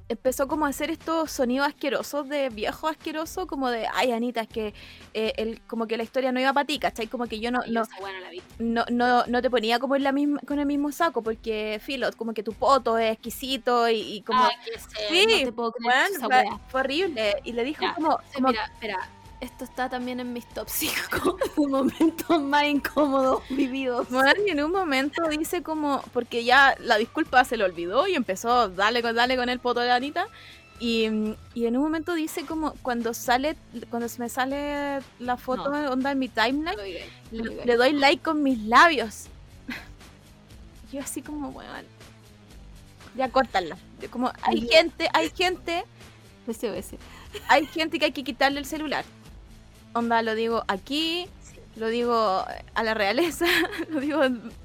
empezó 0.10 0.48
como 0.48 0.66
a 0.66 0.70
hacer 0.70 0.90
estos 0.90 1.32
sonidos 1.32 1.68
asquerosos 1.68 2.28
de 2.30 2.50
viejo 2.50 2.88
asqueroso, 2.88 3.48
como 3.48 3.70
de, 3.70 3.88
ay 3.94 4.12
Anita, 4.12 4.42
es 4.42 4.48
que 4.48 4.74
eh, 5.14 5.34
el, 5.38 5.62
como 5.68 5.88
que 5.88 5.98
la 5.98 6.04
historia 6.04 6.32
no 6.32 6.40
iba 6.40 6.54
para 6.54 6.66
ti, 6.66 6.80
¿cachai? 6.80 7.08
Como 7.08 7.26
que 7.28 7.40
yo 7.40 7.52
no, 7.52 7.60
no, 7.68 7.84
no, 8.60 8.86
no, 8.90 9.26
no 9.26 9.42
te 9.42 9.50
ponía 9.50 9.80
como 9.80 9.96
en 9.96 10.04
la 10.04 10.12
misma, 10.12 10.40
con 10.48 10.60
el 10.60 10.66
mismo 10.66 10.92
saco, 10.92 11.22
porque 11.22 11.80
filo, 11.84 12.10
como 12.16 12.34
que 12.34 12.44
tu 12.44 12.54
poto 12.54 12.98
es 12.98 13.14
exquisito 13.14 13.90
y, 13.90 14.00
y 14.02 14.22
como... 14.22 14.44
Ay, 14.44 14.52
que 14.64 14.80
sé, 14.80 14.88
Sí, 15.10 15.26
no 15.30 15.38
te 15.46 15.52
puedo 15.52 15.72
creer 15.74 15.94
Bueno, 16.10 16.18
esa 16.18 16.60
fue, 16.70 16.80
horrible. 16.80 17.36
Y 17.44 17.54
le 17.54 17.64
dijo 17.64 17.82
Ya, 17.82 17.94
como, 17.94 18.18
Sí, 18.30 18.36
como- 18.36 18.48
mira, 18.50 18.66
espera. 18.66 19.10
Esto 19.40 19.64
está 19.66 19.88
también 19.90 20.20
en 20.20 20.34
mis 20.34 20.48
top 20.48 20.68
5 20.70 21.38
de 21.58 21.68
momentos 21.68 22.42
más 22.42 22.66
incómodos 22.66 23.44
vividos. 23.50 24.10
Bueno, 24.10 24.32
y 24.46 24.50
en 24.50 24.64
un 24.64 24.72
momento 24.72 25.28
dice 25.30 25.62
como, 25.64 26.02
porque 26.14 26.44
ya 26.44 26.76
la 26.80 26.98
disculpa 26.98 27.44
se 27.46 27.58
le 27.58 27.64
olvidó 27.64 28.08
y 28.08 28.16
empezó, 28.16 28.70
dale 28.70 29.02
con, 29.02 29.16
dale 29.16 29.36
con 29.36 29.50
el 29.50 29.60
poto 29.60 29.80
de 29.82 29.92
Anita. 29.92 30.28
Y, 30.80 31.06
y 31.56 31.66
en 31.66 31.76
un 31.76 31.82
momento 31.84 32.14
dice 32.14 32.46
como, 32.46 32.74
cuando 32.84 33.14
sale, 33.14 33.58
cuando 33.90 34.08
se 34.10 34.20
me 34.20 34.30
sale 34.30 35.00
la 35.20 35.36
foto 35.38 35.72
No. 35.72 35.92
onda 35.92 36.12
en 36.12 36.20
mi 36.20 36.30
timeline, 36.30 36.78
le, 37.32 37.76
doy 37.76 37.94
like 37.94 38.22
con 38.24 38.44
mis 38.44 38.60
labios. 38.60 39.26
Yo 40.92 41.02
así 41.02 41.22
como, 41.22 41.52
bueno, 41.52 41.72
ya 43.16 43.30
córtala. 43.30 43.78
Yo 44.00 44.10
Como, 44.12 44.28
hay 44.44 44.62
Ay. 44.62 44.68
gente, 44.70 45.10
hay 45.14 45.30
gente, 45.36 45.84
SOS. 46.48 46.96
hay 47.50 47.66
gente 47.66 47.98
que 48.00 48.06
hay 48.06 48.12
que 48.12 48.24
quitarle 48.24 48.60
el 48.60 48.66
celular. 48.66 49.04
Onda, 49.98 50.22
lo 50.22 50.36
digo 50.36 50.64
aquí, 50.68 51.28
lo 51.76 51.88
digo 51.88 52.14
a 52.76 52.84
la 52.84 52.94
realeza, 52.94 53.46
lo 53.90 54.00
digo 54.00 54.22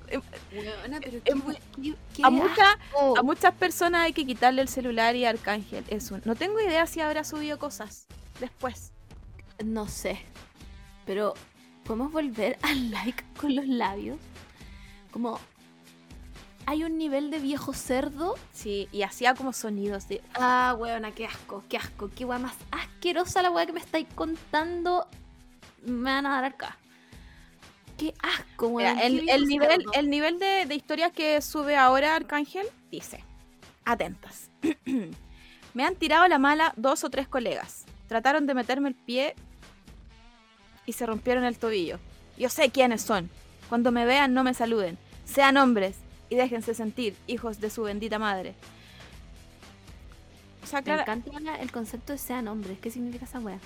pero 0.08 1.22
qué, 1.24 1.34
mu- 1.34 1.44
we- 1.48 1.58
qué- 1.82 1.94
qué 2.14 2.22
a, 2.22 2.30
mucha- 2.30 2.78
a 3.18 3.22
muchas 3.22 3.54
personas 3.54 4.02
hay 4.02 4.12
que 4.12 4.26
quitarle 4.26 4.60
el 4.62 4.68
celular 4.68 5.16
y 5.16 5.24
Arcángel 5.24 5.84
es 5.88 6.10
un... 6.10 6.20
No 6.26 6.34
tengo 6.34 6.60
idea 6.60 6.86
si 6.86 7.00
habrá 7.00 7.24
subido 7.24 7.58
cosas 7.58 8.06
después. 8.40 8.92
No 9.64 9.88
sé. 9.88 10.20
Pero, 11.06 11.32
¿podemos 11.84 12.12
volver 12.12 12.58
al 12.62 12.90
like 12.90 13.24
con 13.40 13.54
los 13.56 13.66
labios? 13.66 14.18
Como. 15.12 15.40
Hay 16.66 16.84
un 16.84 16.96
nivel 16.98 17.30
de 17.30 17.38
viejo 17.38 17.72
cerdo. 17.72 18.34
Sí, 18.52 18.88
y 18.92 19.02
hacía 19.02 19.34
como 19.34 19.52
sonidos 19.52 20.08
de... 20.08 20.20
Ah, 20.34 20.76
weona, 20.78 21.10
qué 21.12 21.26
asco, 21.26 21.64
qué 21.68 21.76
asco. 21.78 22.10
Qué 22.14 22.24
weá 22.24 22.38
más 22.38 22.54
asquerosa 22.70 23.42
la 23.42 23.50
weá 23.50 23.66
que 23.66 23.72
me 23.72 23.80
estáis 23.80 24.06
contando. 24.14 25.06
Me 25.84 26.10
van 26.10 26.26
a 26.26 26.30
dar 26.30 26.44
acá. 26.44 26.78
Qué 27.98 28.14
asco, 28.22 28.70
Mira, 28.70 28.92
el, 29.02 29.46
nivel, 29.46 29.84
el 29.92 30.10
nivel 30.10 30.38
de, 30.38 30.66
de 30.66 30.74
historias 30.74 31.12
que 31.12 31.40
sube 31.42 31.76
ahora 31.76 32.16
Arcángel 32.16 32.66
dice, 32.90 33.22
atentas, 33.84 34.50
me 35.74 35.84
han 35.84 35.94
tirado 35.94 36.26
la 36.26 36.38
mala 36.38 36.72
dos 36.76 37.04
o 37.04 37.10
tres 37.10 37.28
colegas, 37.28 37.84
trataron 38.08 38.46
de 38.46 38.54
meterme 38.54 38.88
el 38.88 38.94
pie 38.94 39.34
y 40.86 40.94
se 40.94 41.06
rompieron 41.06 41.44
el 41.44 41.58
tobillo. 41.58 41.98
Yo 42.36 42.48
sé 42.48 42.70
quiénes 42.70 43.02
son, 43.02 43.30
cuando 43.68 43.92
me 43.92 44.04
vean 44.04 44.34
no 44.34 44.42
me 44.42 44.54
saluden, 44.54 44.98
sean 45.24 45.56
hombres 45.56 45.96
y 46.28 46.34
déjense 46.34 46.74
sentir, 46.74 47.14
hijos 47.26 47.60
de 47.60 47.70
su 47.70 47.82
bendita 47.82 48.18
madre. 48.18 48.54
O 50.62 50.66
sea, 50.66 50.80
Me 50.80 50.94
encanta 50.94 51.56
el 51.56 51.72
concepto 51.72 52.12
de 52.12 52.18
sean 52.18 52.48
hombres. 52.48 52.78
¿Qué 52.80 52.90
significa 52.90 53.24
esa 53.24 53.40
weá? 53.40 53.58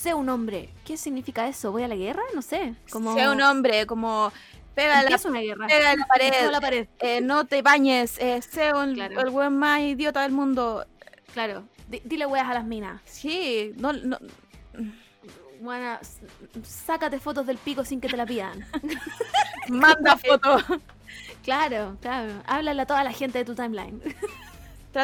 Sé 0.00 0.14
un 0.14 0.28
hombre. 0.28 0.72
¿Qué 0.84 0.96
significa 0.96 1.48
eso? 1.48 1.72
¿Voy 1.72 1.82
a 1.82 1.88
la 1.88 1.96
guerra? 1.96 2.22
No 2.34 2.40
sé. 2.42 2.74
Como... 2.90 3.14
sea 3.14 3.32
un 3.32 3.40
hombre, 3.42 3.84
como 3.86 4.32
pega 4.74 5.02
la, 5.02 5.18
una 5.24 5.40
guerra. 5.40 5.66
pega 5.66 5.96
la 5.96 6.06
pared, 6.06 6.26
Empieza 6.26 6.50
la 6.52 6.60
pared. 6.60 6.88
eh, 7.00 7.20
no 7.20 7.46
te 7.46 7.62
bañes, 7.62 8.16
eh, 8.20 8.40
sé 8.42 8.72
un- 8.72 8.94
Claro. 8.94 9.20
el 9.20 9.30
buen 9.30 9.56
más 9.58 9.80
idiota 9.80 10.22
del 10.22 10.30
mundo. 10.30 10.86
Claro. 11.32 11.64
Di- 11.88 12.00
dile 12.04 12.26
weas 12.26 12.48
a 12.48 12.54
las 12.54 12.64
minas. 12.64 13.00
Sí, 13.04 13.72
no, 13.76 13.92
no, 13.92 14.18
Buena, 15.60 15.98
sácate 16.62 17.18
fotos 17.18 17.44
del 17.44 17.58
pico 17.58 17.84
sin 17.84 18.00
que 18.00 18.08
te 18.08 18.16
la 18.16 18.24
pidan. 18.24 18.64
manda 19.68 20.16
foto. 20.16 20.58
claro, 21.42 21.96
claro. 22.00 22.32
Háblale 22.46 22.82
a 22.82 22.86
toda 22.86 23.02
la 23.02 23.10
gente 23.12 23.38
de 23.38 23.44
tu 23.44 23.56
timeline. 23.56 24.00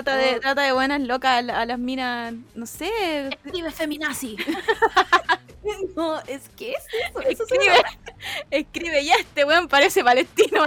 Trata, 0.03 0.17
de, 0.17 0.37
Oh. 0.37 0.41
trata 0.41 0.63
de 0.63 0.73
buenas 0.73 1.01
locas 1.01 1.39
a, 1.39 1.43
la- 1.43 1.61
a 1.61 1.67
las 1.67 1.79
minas, 1.79 2.35
no 2.55 2.67
sé. 2.67 3.29
Escribe 3.29 3.71
feminazi. 3.71 4.37
no, 5.97 6.21
es 6.23 6.49
que 6.51 6.73
es 6.73 6.85
eso. 7.11 7.21
eso 7.21 7.45
es 7.45 7.51
Escribe, 7.53 7.83
escribe, 8.51 9.03
y 9.03 9.11
este 9.11 9.45
weón 9.45 9.69
parece 9.69 10.03
palestino. 10.03 10.65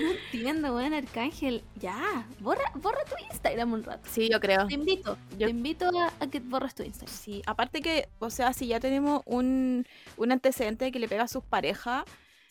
No 0.00 0.10
entiendo, 0.10 0.74
weón, 0.74 0.92
Arcángel. 0.94 1.62
Ya, 1.76 2.26
borra, 2.40 2.64
borra 2.74 3.04
tu 3.04 3.14
Instagram 3.30 3.72
un 3.72 3.84
rato. 3.84 4.08
sí, 4.10 4.28
yo 4.30 4.40
creo. 4.40 4.66
Te 4.66 4.74
invito, 4.74 5.16
Yo- 5.38 5.46
te 5.46 5.50
invito 5.50 5.86
a, 5.98 6.12
a 6.20 6.26
que 6.26 6.40
borres 6.40 6.74
tu 6.74 6.82
Instagram. 6.82 7.14
Sí, 7.16 7.42
aparte 7.46 7.80
que, 7.80 8.08
o 8.18 8.28
sea, 8.30 8.52
si 8.52 8.66
ya 8.66 8.80
tenemos 8.80 9.22
un, 9.24 9.86
un 10.16 10.32
antecedente 10.32 10.90
que 10.92 10.98
le 10.98 11.08
pega 11.08 11.24
a 11.24 11.28
sus 11.28 11.44
parejas, 11.44 12.04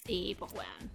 Sí, 0.05 0.35
pues 0.37 0.51
weón. 0.53 0.91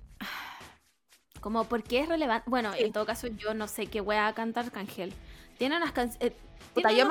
Como, 1.41 1.65
¿por 1.65 1.83
qué 1.83 2.01
es 2.01 2.09
relevante? 2.09 2.49
Bueno, 2.51 2.73
Sí. 2.75 2.85
en 2.85 2.93
todo 2.93 3.07
caso, 3.07 3.27
yo 3.29 3.55
no 3.55 3.67
sé 3.67 3.87
qué 3.87 4.01
wea 4.01 4.33
canta 4.35 4.61
Arcángel. 4.61 5.13
Tiene 5.59 5.77
unas 5.77 5.93
canciones. 5.93 6.35
¿Tiene 6.75 6.97
yo 6.97 7.09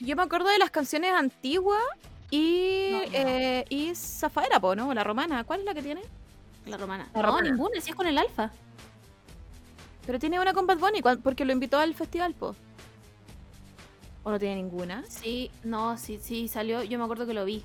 yo 0.00 0.16
me 0.16 0.22
acuerdo 0.22 0.48
de 0.48 0.58
las 0.58 0.70
canciones 0.70 1.12
antiguas 1.12 1.82
y, 2.30 2.88
No, 2.92 2.98
no. 3.00 3.06
eh, 3.12 3.64
y 3.68 3.94
Zafaera, 3.94 4.60
po, 4.60 4.74
¿no? 4.76 4.92
La 4.94 5.04
romana. 5.04 5.44
¿Cuál 5.44 5.60
es 5.60 5.66
la 5.66 5.74
que 5.74 5.82
tiene? 5.82 6.02
La 6.66 6.76
romana. 6.76 7.08
La 7.14 7.20
no, 7.22 7.28
romana. 7.28 7.50
ninguna, 7.50 7.80
si 7.80 7.90
es 7.90 7.96
con 7.96 8.06
el 8.06 8.16
alfa. 8.16 8.50
Pero 10.06 10.18
tiene 10.18 10.40
una 10.40 10.54
con 10.54 10.66
Bad 10.66 10.78
Bunny 10.78 11.02
porque 11.22 11.44
lo 11.44 11.52
invitó 11.52 11.78
al 11.78 11.94
festival, 11.94 12.34
po. 12.34 12.54
¿O 14.22 14.30
no 14.30 14.38
tiene 14.38 14.56
ninguna? 14.56 15.04
Sí, 15.08 15.50
no, 15.64 15.98
sí, 15.98 16.18
sí, 16.22 16.48
salió. 16.48 16.82
Yo 16.82 16.98
me 16.98 17.04
acuerdo 17.04 17.26
que 17.26 17.34
lo 17.34 17.44
vi. 17.44 17.62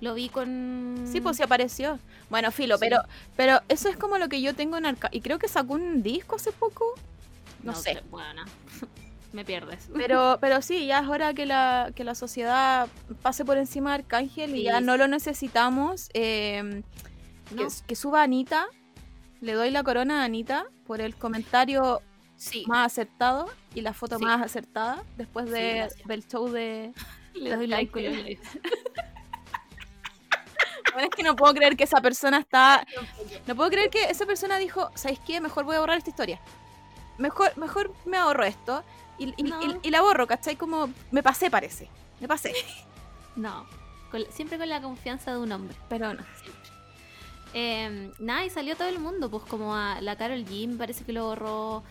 Lo 0.00 0.14
vi 0.14 0.28
con. 0.28 1.04
Sí, 1.10 1.20
pues 1.20 1.36
sí 1.38 1.42
apareció. 1.42 1.98
Bueno, 2.28 2.50
filo, 2.52 2.76
Sí. 2.76 2.80
pero 2.88 3.02
pero 3.36 3.60
eso 3.68 3.88
es 3.88 3.96
como 3.96 4.18
lo 4.18 4.28
que 4.28 4.42
yo 4.42 4.54
tengo 4.54 4.76
en 4.76 4.84
Arca... 4.86 5.08
Y 5.10 5.20
creo 5.22 5.38
que 5.38 5.48
sacó 5.48 5.74
un 5.74 6.02
disco 6.02 6.36
hace 6.36 6.52
poco. 6.52 6.84
No, 7.62 7.74
sé. 7.74 8.02
Bueno, 8.10 8.42
me 9.32 9.44
pierdes. 9.44 9.88
Pero, 9.94 10.38
pero 10.40 10.60
sí, 10.62 10.86
ya 10.86 11.00
es 11.00 11.08
hora 11.08 11.32
que 11.34 11.46
la, 11.46 11.92
que 11.94 12.04
la 12.04 12.14
sociedad 12.14 12.88
pase 13.22 13.44
por 13.44 13.56
encima 13.58 13.90
de 13.90 14.02
Arcángel 14.02 14.54
y 14.54 14.64
ya 14.64 14.80
no 14.80 14.96
lo 14.96 15.08
necesitamos. 15.08 16.10
eh, 16.14 16.82
No, 17.54 17.56
que, 17.66 17.68
que 17.86 17.96
suba 17.96 18.20
a 18.20 18.24
Anita. 18.24 18.66
Le 19.40 19.52
doy 19.54 19.70
la 19.70 19.82
corona 19.82 20.22
a 20.22 20.24
Anita 20.24 20.66
por 20.86 21.00
el 21.00 21.14
comentario 21.16 22.00
sí, 22.36 22.64
más 22.66 22.86
acertado 22.92 23.48
y 23.74 23.80
la 23.82 23.92
foto 23.94 24.18
más 24.18 24.42
acertada 24.42 25.02
después 25.16 25.50
de, 25.50 25.88
del 26.06 26.26
show 26.26 26.48
de... 26.50 26.92
le 27.34 27.56
doy 27.56 27.66
like. 27.66 28.38
Bueno, 30.96 31.10
es 31.10 31.14
que 31.14 31.22
no 31.22 31.36
puedo 31.36 31.52
creer 31.52 31.76
que 31.76 31.84
esa 31.84 32.00
persona 32.00 32.38
está... 32.38 32.86
No 33.46 33.54
puedo 33.54 33.68
creer 33.68 33.90
que 33.90 34.04
esa 34.04 34.24
persona 34.24 34.56
dijo, 34.56 34.90
¿sabes 34.94 35.18
qué? 35.26 35.42
Mejor 35.42 35.64
voy 35.66 35.76
a 35.76 35.80
borrar 35.80 35.98
esta 35.98 36.08
historia. 36.08 36.40
Mejor, 37.18 37.54
mejor 37.58 37.92
me 38.06 38.16
ahorro 38.16 38.44
esto 38.44 38.82
y, 39.18 39.34
y- 39.36 39.42
No. 39.42 39.62
y- 39.62 39.78
y 39.82 39.90
la 39.90 40.00
borro, 40.00 40.26
¿cachai? 40.26 40.56
Como 40.56 40.88
me 41.10 41.22
pasé, 41.22 41.50
parece. 41.50 41.90
Me 42.18 42.26
pasé. 42.28 42.54
No, 43.36 43.66
con- 44.10 44.24
siempre 44.32 44.56
con 44.56 44.70
la 44.70 44.80
confianza 44.80 45.32
de 45.32 45.38
un 45.38 45.52
hombre. 45.52 45.76
Pero 45.90 46.14
no. 46.14 46.22
Siempre. 46.42 46.70
Eh, 47.52 48.10
nada, 48.18 48.46
y 48.46 48.48
salió 48.48 48.74
todo 48.74 48.88
el 48.88 48.98
mundo, 48.98 49.30
pues 49.30 49.42
como 49.44 49.74
a 49.76 50.00
la 50.00 50.16
Carol 50.16 50.46
me 50.50 50.76
parece 50.78 51.04
que 51.04 51.12
lo 51.12 51.26
borró. 51.26 51.82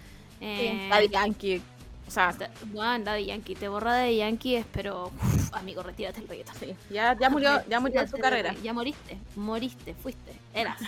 Eh, 0.41 0.89
Yankee. 1.11 1.61
O 2.07 2.11
sea, 2.11 2.31
Da- 2.33 2.49
Bueno, 2.65 3.03
Daddy 3.05 3.25
Yankee, 3.25 3.55
te 3.55 3.67
borra 3.67 3.93
Daddy 3.93 4.17
Yankee, 4.17 4.63
pero 4.71 5.07
uf, 5.07 5.53
amigo, 5.53 5.81
retírate 5.83 6.21
el 6.21 6.27
reggaetón. 6.27 6.55
sí, 6.59 6.75
ya, 6.91 7.17
ya 7.19 7.29
murió, 7.29 7.63
ya 7.67 7.79
murió 7.79 8.07
su 8.07 8.17
carrera. 8.17 8.53
Ya 8.63 8.73
moriste, 8.73 9.17
moriste, 9.35 9.93
fuiste, 9.95 10.33
eras. 10.53 10.79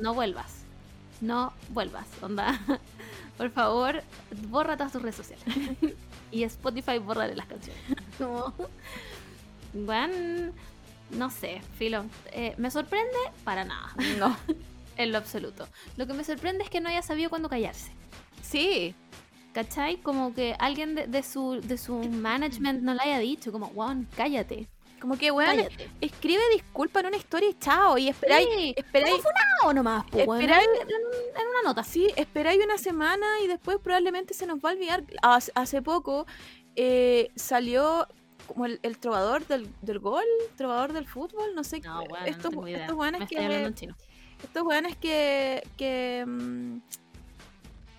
No 0.00 0.14
vuelvas. 0.14 0.62
No 1.20 1.52
vuelvas, 1.70 2.06
onda. 2.22 2.58
Por 3.38 3.50
favor, 3.50 4.02
borra 4.48 4.76
todas 4.76 4.92
tus 4.92 5.02
redes 5.02 5.16
sociales. 5.16 5.44
y 6.30 6.44
Spotify, 6.44 6.98
bórrale 6.98 7.34
las 7.34 7.46
canciones. 7.46 7.82
Como- 8.18 8.54
Bueno, 9.74 10.52
no 11.10 11.30
sé, 11.30 11.60
Filo. 11.78 12.04
eh, 12.32 12.54
¿Me 12.58 12.70
sorprende? 12.70 13.16
Para 13.44 13.64
nada, 13.64 13.92
No. 14.18 14.36
en 14.96 15.12
lo 15.12 15.18
absoluto. 15.18 15.66
Lo 15.96 16.06
que 16.06 16.12
me 16.12 16.24
sorprende 16.24 16.64
es 16.64 16.70
que 16.70 16.80
no 16.80 16.88
haya 16.88 17.02
sabido 17.02 17.30
cuándo 17.30 17.48
callarse. 17.48 17.90
Sí. 18.42 18.94
¿Cachai? 19.52 19.98
Como 19.98 20.32
que 20.34 20.54
alguien 20.58 20.94
de, 20.94 21.06
de 21.06 21.22
su, 21.22 21.60
de 21.60 21.76
su 21.76 21.94
management 21.98 22.82
no 22.82 22.94
le 22.94 23.00
haya 23.02 23.18
dicho, 23.18 23.52
como, 23.52 23.66
Juan, 23.68 24.08
cállate. 24.16 24.66
Como 25.00 25.18
que, 25.18 25.30
weón, 25.32 25.56
cállate. 25.56 25.90
escribe 26.00 26.40
disculpa 26.54 27.00
en 27.00 27.06
una 27.06 27.16
historia 27.16 27.50
y 27.50 27.54
chao. 27.58 27.98
Y 27.98 28.08
esperáis, 28.08 28.46
Sí, 28.50 28.74
esperáis, 28.76 29.20
No, 29.64 29.72
nomás, 29.72 30.04
pues, 30.10 30.26
weón, 30.26 30.40
Esperáis- 30.42 30.68
en, 30.80 31.48
una 31.48 31.62
nota. 31.64 31.82
sí, 31.84 32.08
esperáis 32.16 32.64
una 32.64 32.78
semana 32.78 33.26
y 33.44 33.48
después 33.48 33.78
probablemente 33.82 34.32
se 34.32 34.46
nos 34.46 34.58
va 34.60 34.70
a 34.70 34.72
olvidar. 34.74 35.02
Hace, 35.22 35.50
hace 35.56 35.82
poco 35.82 36.24
eh, 36.76 37.30
salió 37.34 38.06
como 38.46 38.64
el, 38.66 38.78
el 38.82 38.98
trovador 38.98 39.46
del, 39.48 39.68
del 39.82 39.98
gol, 39.98 40.24
trovador 40.56 40.92
del 40.92 41.06
fútbol, 41.06 41.54
no 41.54 41.64
sé. 41.64 41.80
No, 41.80 41.98
weón, 42.04 42.08
no 42.20 42.26
estos, 42.26 42.50
tengo 42.50 42.68
idea. 42.68 42.78
estos 42.82 42.96
Me 42.96 43.00
weones 43.02 43.28
que, 43.28 43.94
estos 44.44 44.62
weones 44.62 44.96
que, 44.96 45.62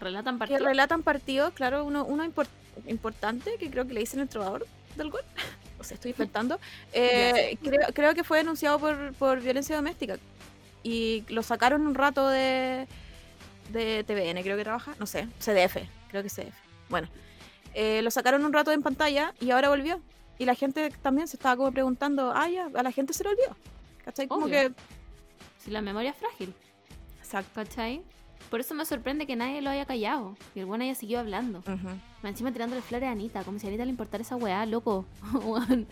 que, 0.04 0.10
Relatan 0.10 0.36
que 0.36 0.40
partidos. 0.40 0.62
relatan 0.64 1.04
partidos, 1.04 1.54
claro, 1.54 1.84
uno, 1.86 2.06
uno 2.06 2.24
impor- 2.26 2.48
importante, 2.88 3.56
que 3.60 3.70
creo 3.70 3.88
que 3.88 3.94
le 3.94 4.02
dicen 4.02 4.20
el 4.20 4.30
trovador 4.30 4.66
del 4.96 5.10
gol. 5.10 5.24
O 5.80 5.86
sea, 5.86 5.96
estoy 5.96 6.12
inventando. 6.12 6.60
Eh, 6.94 7.58
creo, 7.62 7.82
creo 7.94 8.14
que 8.14 8.24
fue 8.24 8.38
denunciado 8.38 8.80
por, 8.80 9.14
por 9.16 9.42
violencia 9.42 9.76
doméstica. 9.76 10.18
Y 10.82 11.26
lo 11.28 11.44
sacaron 11.44 11.86
un 11.86 11.94
rato 11.96 12.30
de, 12.30 12.88
de 13.72 14.04
TVN, 14.06 14.42
creo 14.44 14.56
que 14.56 14.64
trabaja. 14.64 14.94
No 15.00 15.06
sé, 15.06 15.28
CDF, 15.40 15.78
creo 16.10 16.24
que 16.24 16.30
CDF. 16.30 16.56
Bueno, 16.90 17.10
eh, 17.74 18.02
lo 18.02 18.12
sacaron 18.12 18.46
un 18.46 18.54
rato 18.54 18.72
en 18.72 18.82
pantalla 18.82 19.34
y 19.42 19.52
ahora 19.52 19.68
volvió. 19.70 20.00
Y 20.38 20.46
la 20.46 20.56
gente 20.56 20.90
también 21.02 21.28
se 21.28 21.36
estaba 21.36 21.58
como 21.58 21.72
preguntando, 21.74 22.32
ah, 22.34 22.48
ya, 22.48 22.70
a 22.74 22.84
la 22.84 22.92
gente 22.94 23.12
se 23.14 23.24
lo 23.26 23.32
olvidó. 23.32 23.56
¿Cachai? 24.06 24.28
Como 24.28 24.46
Obvio. 24.46 24.70
que... 24.70 24.74
Si 25.60 25.70
la 25.72 25.82
memoria 25.82 26.12
es 26.12 26.18
frágil, 26.18 26.54
Exacto. 27.20 27.52
¿cachai? 27.56 28.04
Por 28.54 28.60
eso 28.60 28.76
me 28.76 28.86
sorprende 28.86 29.26
que 29.26 29.36
nadie 29.36 29.64
lo 29.64 29.72
haya 29.72 29.84
callado 29.84 30.38
y 30.54 30.60
el 30.60 30.68
bueno 30.68 30.84
haya 30.84 30.94
seguido 30.94 31.20
hablando. 31.20 31.62
Ujú. 31.62 31.88
Más 32.22 32.30
Encima 32.34 32.52
tirándole 32.52 32.84
flores 32.84 33.10
a 33.10 33.12
Anita, 33.12 33.44
como 33.44 33.58
si 33.58 33.66
a 33.66 33.70
Anita 33.70 33.84
le 33.84 33.90
importara 33.90 34.22
esa 34.22 34.36
weá, 34.36 34.64
loco. 34.68 35.08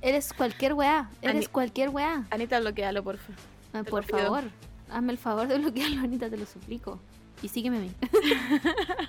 Eres 0.00 0.32
cualquier 0.32 0.74
weá, 0.74 1.10
eres 1.20 1.34
Ani- 1.36 1.46
cualquier 1.46 1.88
weá. 1.88 2.24
Anita, 2.30 2.60
bloquealo, 2.60 3.02
porfa. 3.02 3.32
Ah, 3.72 3.82
Te 3.82 3.90
por 3.90 4.06
pido. 4.06 4.18
favor, 4.20 4.44
hazme 4.90 5.10
el 5.10 5.18
favor 5.18 5.48
de 5.48 5.58
bloquearlo, 5.58 6.02
Anita, 6.02 6.30
te 6.30 6.36
lo 6.36 6.46
suplico. 6.46 7.00
Y 7.42 7.48
sígueme 7.48 7.78
a 7.78 7.80
mí. 7.80 7.90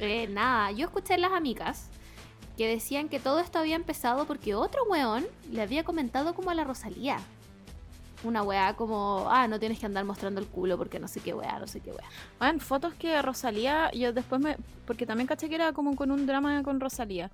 Eh, 0.00 0.26
nada, 0.28 0.72
yo 0.72 0.86
escuché 0.86 1.14
en 1.14 1.20
las 1.20 1.32
amigas 1.32 1.90
que 2.56 2.66
decían 2.66 3.08
que 3.08 3.20
todo 3.20 3.38
esto 3.38 3.60
había 3.60 3.76
empezado 3.76 4.26
porque 4.26 4.56
otro 4.56 4.82
weón 4.88 5.26
le 5.52 5.62
había 5.62 5.84
comentado 5.84 6.34
como 6.34 6.50
a 6.50 6.54
la 6.54 6.64
Rosalía. 6.64 7.18
Una 8.22 8.42
weá 8.42 8.74
como, 8.76 9.26
ah, 9.30 9.48
no 9.48 9.58
tienes 9.58 9.78
que 9.78 9.86
andar 9.86 10.04
mostrando 10.04 10.40
el 10.40 10.46
culo 10.46 10.76
porque 10.76 10.98
no 10.98 11.08
sé 11.08 11.20
qué 11.20 11.32
weá, 11.32 11.58
no 11.58 11.66
sé 11.66 11.80
qué 11.80 11.90
weá. 11.90 12.04
Bueno, 12.38 12.60
fotos 12.60 12.92
que 12.94 13.20
Rosalía, 13.22 13.90
yo 13.92 14.12
después 14.12 14.40
me. 14.42 14.56
Porque 14.86 15.06
también 15.06 15.26
caché 15.26 15.48
que 15.48 15.54
era 15.54 15.72
como 15.72 15.96
con 15.96 16.10
un 16.10 16.26
drama 16.26 16.62
con 16.62 16.80
Rosalía. 16.80 17.30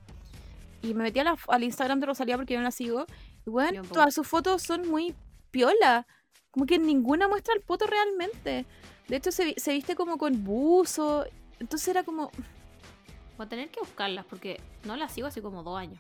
Y 0.83 0.95
me 0.95 1.03
metí 1.03 1.19
a 1.19 1.25
la- 1.25 1.37
al 1.49 1.65
Instagram 1.65 1.99
de 1.99 2.07
Rosalía 2.07 2.37
porque 2.37 2.55
yo 2.55 2.61
no 2.61 2.65
la 2.65 2.71
sigo. 2.71 3.05
Y 3.45 3.51
bueno, 3.51 3.83
todas 3.95 4.15
sus 4.15 4.27
fotos 4.29 4.63
son 4.63 4.89
muy 4.89 5.15
piola. 5.51 6.07
Como 6.53 6.67
que 6.67 6.79
ninguna 6.79 7.27
muestra 7.27 7.55
el 7.55 7.63
poto 7.63 7.87
realmente. 7.87 8.65
De 9.09 9.17
hecho, 9.17 9.33
se, 9.33 9.55
se 9.59 9.73
viste 9.73 9.97
como 9.97 10.19
con 10.19 10.45
buzo. 10.45 11.27
Entonces 11.59 11.89
era 11.89 12.05
como. 12.05 12.31
Voy 13.37 13.47
a 13.47 13.49
tener 13.49 13.71
que 13.71 13.81
buscarlas 13.81 14.25
porque 14.25 14.61
no 14.85 14.97
las 14.97 15.13
sigo 15.13 15.27
hace 15.27 15.43
como 15.43 15.63
dos 15.65 15.79
años. 15.79 15.99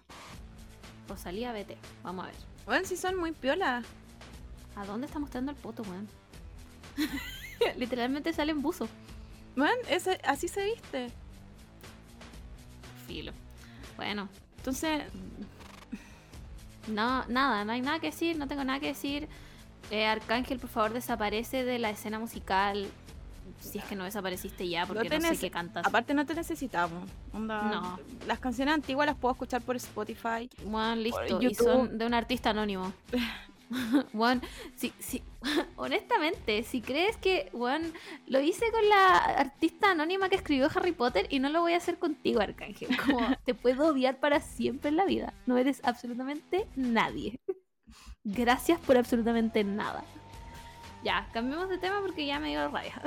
Rosalía, 1.08 1.52
vete. 1.52 1.76
Vamos 2.02 2.24
a 2.24 2.28
ver. 2.28 2.36
Bueno, 2.64 2.86
sí 2.86 2.96
son 2.96 3.16
muy 3.16 3.32
piola. 3.32 3.82
¿A 4.76 4.84
dónde 4.84 5.06
está 5.06 5.18
mostrando 5.18 5.50
el 5.50 5.56
poto, 5.56 5.82
weón? 5.82 6.08
Literalmente 7.76 8.32
sale 8.32 8.52
en 8.52 8.62
buzo. 8.62 8.88
Ese, 9.88 10.20
así 10.24 10.48
se 10.48 10.64
viste. 10.64 11.10
Filo. 13.06 13.32
Bueno, 13.96 14.28
Entonces, 14.58 15.02
no, 16.88 17.24
nada, 17.28 17.64
no 17.64 17.72
hay 17.72 17.80
nada 17.80 17.98
que 18.00 18.08
decir, 18.10 18.36
no 18.36 18.46
tengo 18.46 18.64
nada 18.64 18.80
que 18.80 18.88
decir. 18.88 19.28
Eh, 19.90 20.04
Arcángel, 20.06 20.58
por 20.58 20.68
favor, 20.68 20.92
desaparece 20.92 21.64
de 21.64 21.78
la 21.78 21.90
escena 21.90 22.18
musical. 22.18 22.86
Si 23.60 23.78
es 23.78 23.84
que 23.84 23.94
no 23.94 24.04
desapareciste 24.04 24.68
ya, 24.68 24.84
porque 24.86 25.08
no, 25.08 25.20
sé 25.20 25.28
tenés- 25.28 25.40
qué 25.40 25.50
cantas. 25.50 25.86
aparte 25.86 26.12
no 26.14 26.26
te 26.26 26.34
necesitamos. 26.34 27.08
Onda, 27.32 27.62
No. 27.62 27.98
Las 28.26 28.40
canciones 28.40 28.74
antiguas 28.74 29.06
las 29.06 29.16
puedo 29.16 29.32
escuchar 29.32 29.62
por 29.62 29.76
Spotify. 29.76 30.50
Bueno, 30.64 30.96
listo. 30.96 31.40
Y 31.40 31.44
YouTube. 31.44 31.64
son 31.64 31.96
de 31.98 32.04
un 32.06 32.12
artista 32.14 32.50
anónimo. 32.50 32.92
Juan, 34.12 34.42
si, 34.76 34.92
si, 34.98 35.22
honestamente, 35.76 36.62
si 36.62 36.80
crees 36.80 37.16
que 37.16 37.48
Juan 37.52 37.92
lo 38.26 38.40
hice 38.40 38.70
con 38.70 38.88
la 38.88 39.16
artista 39.16 39.90
anónima 39.90 40.28
que 40.28 40.36
escribió 40.36 40.68
Harry 40.74 40.92
Potter 40.92 41.26
y 41.30 41.38
no 41.40 41.48
lo 41.48 41.60
voy 41.60 41.72
a 41.74 41.78
hacer 41.78 41.98
contigo, 41.98 42.40
Arcángel. 42.40 42.96
Como 42.96 43.18
te 43.44 43.54
puedo 43.54 43.88
odiar 43.88 44.18
para 44.18 44.40
siempre 44.40 44.90
en 44.90 44.96
la 44.96 45.04
vida. 45.04 45.34
No 45.46 45.56
eres 45.58 45.80
absolutamente 45.84 46.66
nadie. 46.76 47.38
Gracias 48.24 48.78
por 48.80 48.96
absolutamente 48.96 49.62
nada. 49.64 50.04
Ya, 51.04 51.28
cambiemos 51.32 51.68
de 51.68 51.78
tema 51.78 52.00
porque 52.00 52.26
ya 52.26 52.38
me 52.40 52.48
dio 52.48 52.68
rabia. 52.68 53.00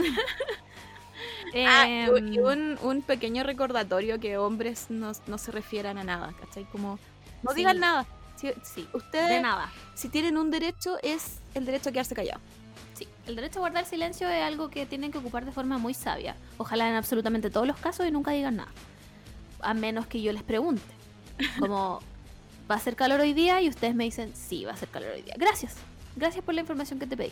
Ah, 1.68 1.86
y- 1.88 1.92
Em, 2.18 2.34
y 2.34 2.40
un, 2.40 2.78
un 2.82 3.02
pequeño 3.02 3.44
recordatorio 3.44 4.20
que 4.20 4.38
hombres 4.38 4.88
no, 4.90 5.12
no 5.28 5.38
se 5.38 5.52
refieran 5.52 5.98
a 5.98 6.04
nada, 6.04 6.34
¿cachai? 6.40 6.64
Como, 6.66 6.98
no 7.44 7.52
Sí. 7.52 7.58
digan 7.58 7.80
nada. 7.80 8.06
Sí, 8.64 8.88
ustedes, 8.94 9.30
de 9.30 9.42
nada. 9.42 9.72
si 9.96 10.10
tienen 10.10 10.38
un 10.38 10.52
derecho, 10.52 10.98
es 11.04 11.40
el 11.54 11.66
derecho 11.66 11.90
a 11.90 11.92
quedarse 11.92 12.16
callado. 12.16 12.40
Sí, 12.94 13.08
el 13.28 13.36
derecho 13.36 13.60
a 13.60 13.62
guardar 13.62 13.86
silencio 13.86 14.30
es 14.30 14.44
algo 14.44 14.70
que 14.70 14.86
tienen 14.86 15.12
que 15.12 15.18
ocupar 15.18 15.46
de 15.46 15.52
forma 15.52 15.78
muy 15.78 15.94
sabia. 15.94 16.36
Ojalá 16.58 16.90
en 16.90 16.96
absolutamente 16.96 17.50
todos 17.50 17.68
los 17.68 17.78
casos 17.78 18.08
y 18.08 18.12
nunca 18.12 18.32
digan 18.32 18.58
nada. 18.58 18.72
A 19.62 19.74
menos 19.74 20.08
que 20.08 20.22
yo 20.22 20.32
les 20.34 20.44
pregunte. 20.44 20.82
Como, 21.60 22.00
¿va 22.72 22.76
a 22.76 22.80
ser 22.80 22.96
calor 22.96 23.20
hoy 23.20 23.34
día? 23.34 23.62
Y 23.62 23.70
ustedes 23.70 23.96
me 23.96 24.04
dicen, 24.04 24.34
sí, 24.36 24.66
va 24.66 24.74
a 24.74 24.78
ser 24.78 24.90
calor 24.90 25.12
hoy 25.14 25.22
día. 25.22 25.36
Gracias. 25.38 25.76
Gracias 26.16 26.44
por 26.44 26.54
la 26.54 26.62
información 26.62 27.00
que 27.00 27.08
te 27.08 27.16
pedí. 27.16 27.32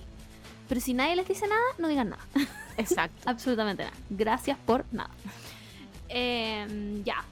Pero 0.69 0.81
si 0.81 0.93
nadie 0.93 1.15
les 1.15 1.27
dice 1.27 1.47
nada, 1.47 1.61
no 1.77 1.87
digan 1.87 2.09
nada. 2.09 2.23
Exacto. 2.77 3.29
Absolutamente 3.29 3.83
nada. 3.83 3.95
Gracias 4.09 4.57
por 4.65 4.85
nada. 4.91 5.11
Em, 6.09 7.03
ya. 7.03 7.25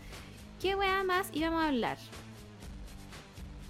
¿Qué 0.62 0.76
weá 0.76 1.06
más 1.06 1.30
íbamos 1.32 1.64
a 1.64 1.70
hablar? 1.70 1.98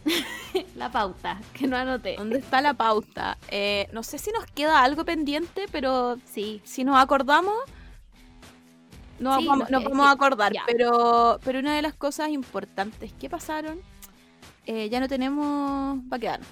la 0.76 0.92
pauta, 0.92 1.40
que 1.54 1.68
no 1.68 1.76
anoté. 1.78 2.16
¿Dónde 2.18 2.38
está 2.40 2.62
la 2.62 2.74
pauta? 2.74 3.38
Eh, 3.50 3.88
no 3.92 4.04
sé 4.04 4.18
si 4.18 4.32
nos 4.32 4.46
queda 4.46 4.82
algo 4.84 5.04
pendiente, 5.06 5.66
pero 5.72 6.18
Sí, 6.26 6.62
si 6.64 6.84
nos 6.84 6.98
acordamos, 6.98 7.56
no 9.20 9.40
Sí, 9.40 9.48
vamos, 9.48 9.70
nos 9.70 9.82
queda- 9.82 9.90
vamos 9.90 10.06
sí, 10.06 10.10
a 10.10 10.12
acordar. 10.12 10.54
ya. 10.54 10.64
Pero, 10.68 11.40
pero 11.44 11.60
una 11.60 11.76
de 11.76 11.82
las 11.82 11.94
cosas 11.94 12.30
importantes 12.30 13.12
que 13.14 13.30
pasaron, 13.30 13.80
eh, 14.66 14.90
ya 14.90 15.00
no 15.00 15.08
tenemos 15.08 16.00
Baquedano. 16.08 16.46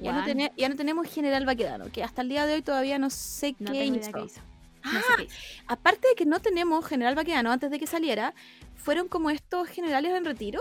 Ya 0.00 0.12
no, 0.12 0.50
ya 0.56 0.74
tenemos 0.74 1.06
General 1.08 1.46
Baquedano, 1.46 1.84
que 1.92 2.02
hasta 2.02 2.22
el 2.22 2.28
día 2.28 2.44
de 2.44 2.54
hoy 2.54 2.62
todavía 2.62 2.98
no 2.98 3.08
sé 3.08 3.54
no 3.60 3.70
qué 3.72 3.78
tengo 3.80 3.96
hizo. 4.00 4.10
idea 4.10 4.12
qué 4.20 4.24
hizo. 4.26 4.40
No 4.84 4.98
sé 5.00 5.06
qué 5.16 5.22
hizo. 5.24 5.36
Aparte 5.68 6.08
de 6.08 6.14
que 6.16 6.26
no 6.26 6.40
tenemos 6.40 6.84
General 6.84 7.14
Baquedano 7.14 7.52
antes 7.52 7.70
de 7.70 7.78
que 7.78 7.86
saliera, 7.86 8.34
fueron 8.74 9.06
como 9.06 9.30
estos 9.30 9.68
generales 9.68 10.12
en 10.16 10.24
retiro. 10.24 10.58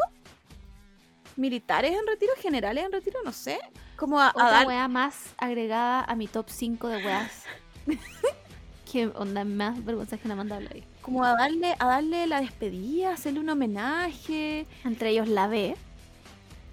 Militares 1.37 1.91
en 1.91 2.05
retiro, 2.07 2.33
generales 2.37 2.85
en 2.85 2.91
retiro, 2.91 3.19
no 3.23 3.31
sé. 3.31 3.59
Como 3.95 4.19
a, 4.19 4.27
a 4.27 4.31
Otra 4.31 4.51
dar. 4.51 4.67
weá 4.67 4.87
más 4.87 5.33
agregada 5.37 6.03
a 6.03 6.15
mi 6.15 6.27
top 6.27 6.49
5 6.49 6.87
de 6.87 7.05
weas. 7.05 7.43
que 8.91 9.07
onda 9.07 9.43
más 9.45 9.83
vergüenza 9.85 10.17
que 10.17 10.27
la 10.27 10.35
manda 10.35 10.57
hablar 10.57 10.73
ahí. 10.73 10.83
Como 11.01 11.23
a 11.23 11.33
darle, 11.35 11.75
a 11.79 11.85
darle 11.85 12.27
la 12.27 12.41
despedida, 12.41 13.13
hacerle 13.13 13.39
un 13.39 13.49
homenaje. 13.49 14.65
Entre 14.83 15.09
ellos 15.09 15.27
la 15.29 15.47
B, 15.47 15.75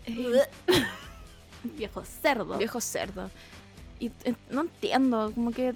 Eh, 0.06 0.42
viejo 1.64 2.04
cerdo. 2.04 2.58
viejo 2.58 2.80
cerdo. 2.80 3.30
Y 4.00 4.06
eh, 4.24 4.34
no 4.50 4.62
entiendo, 4.62 5.32
como 5.34 5.52
que. 5.52 5.74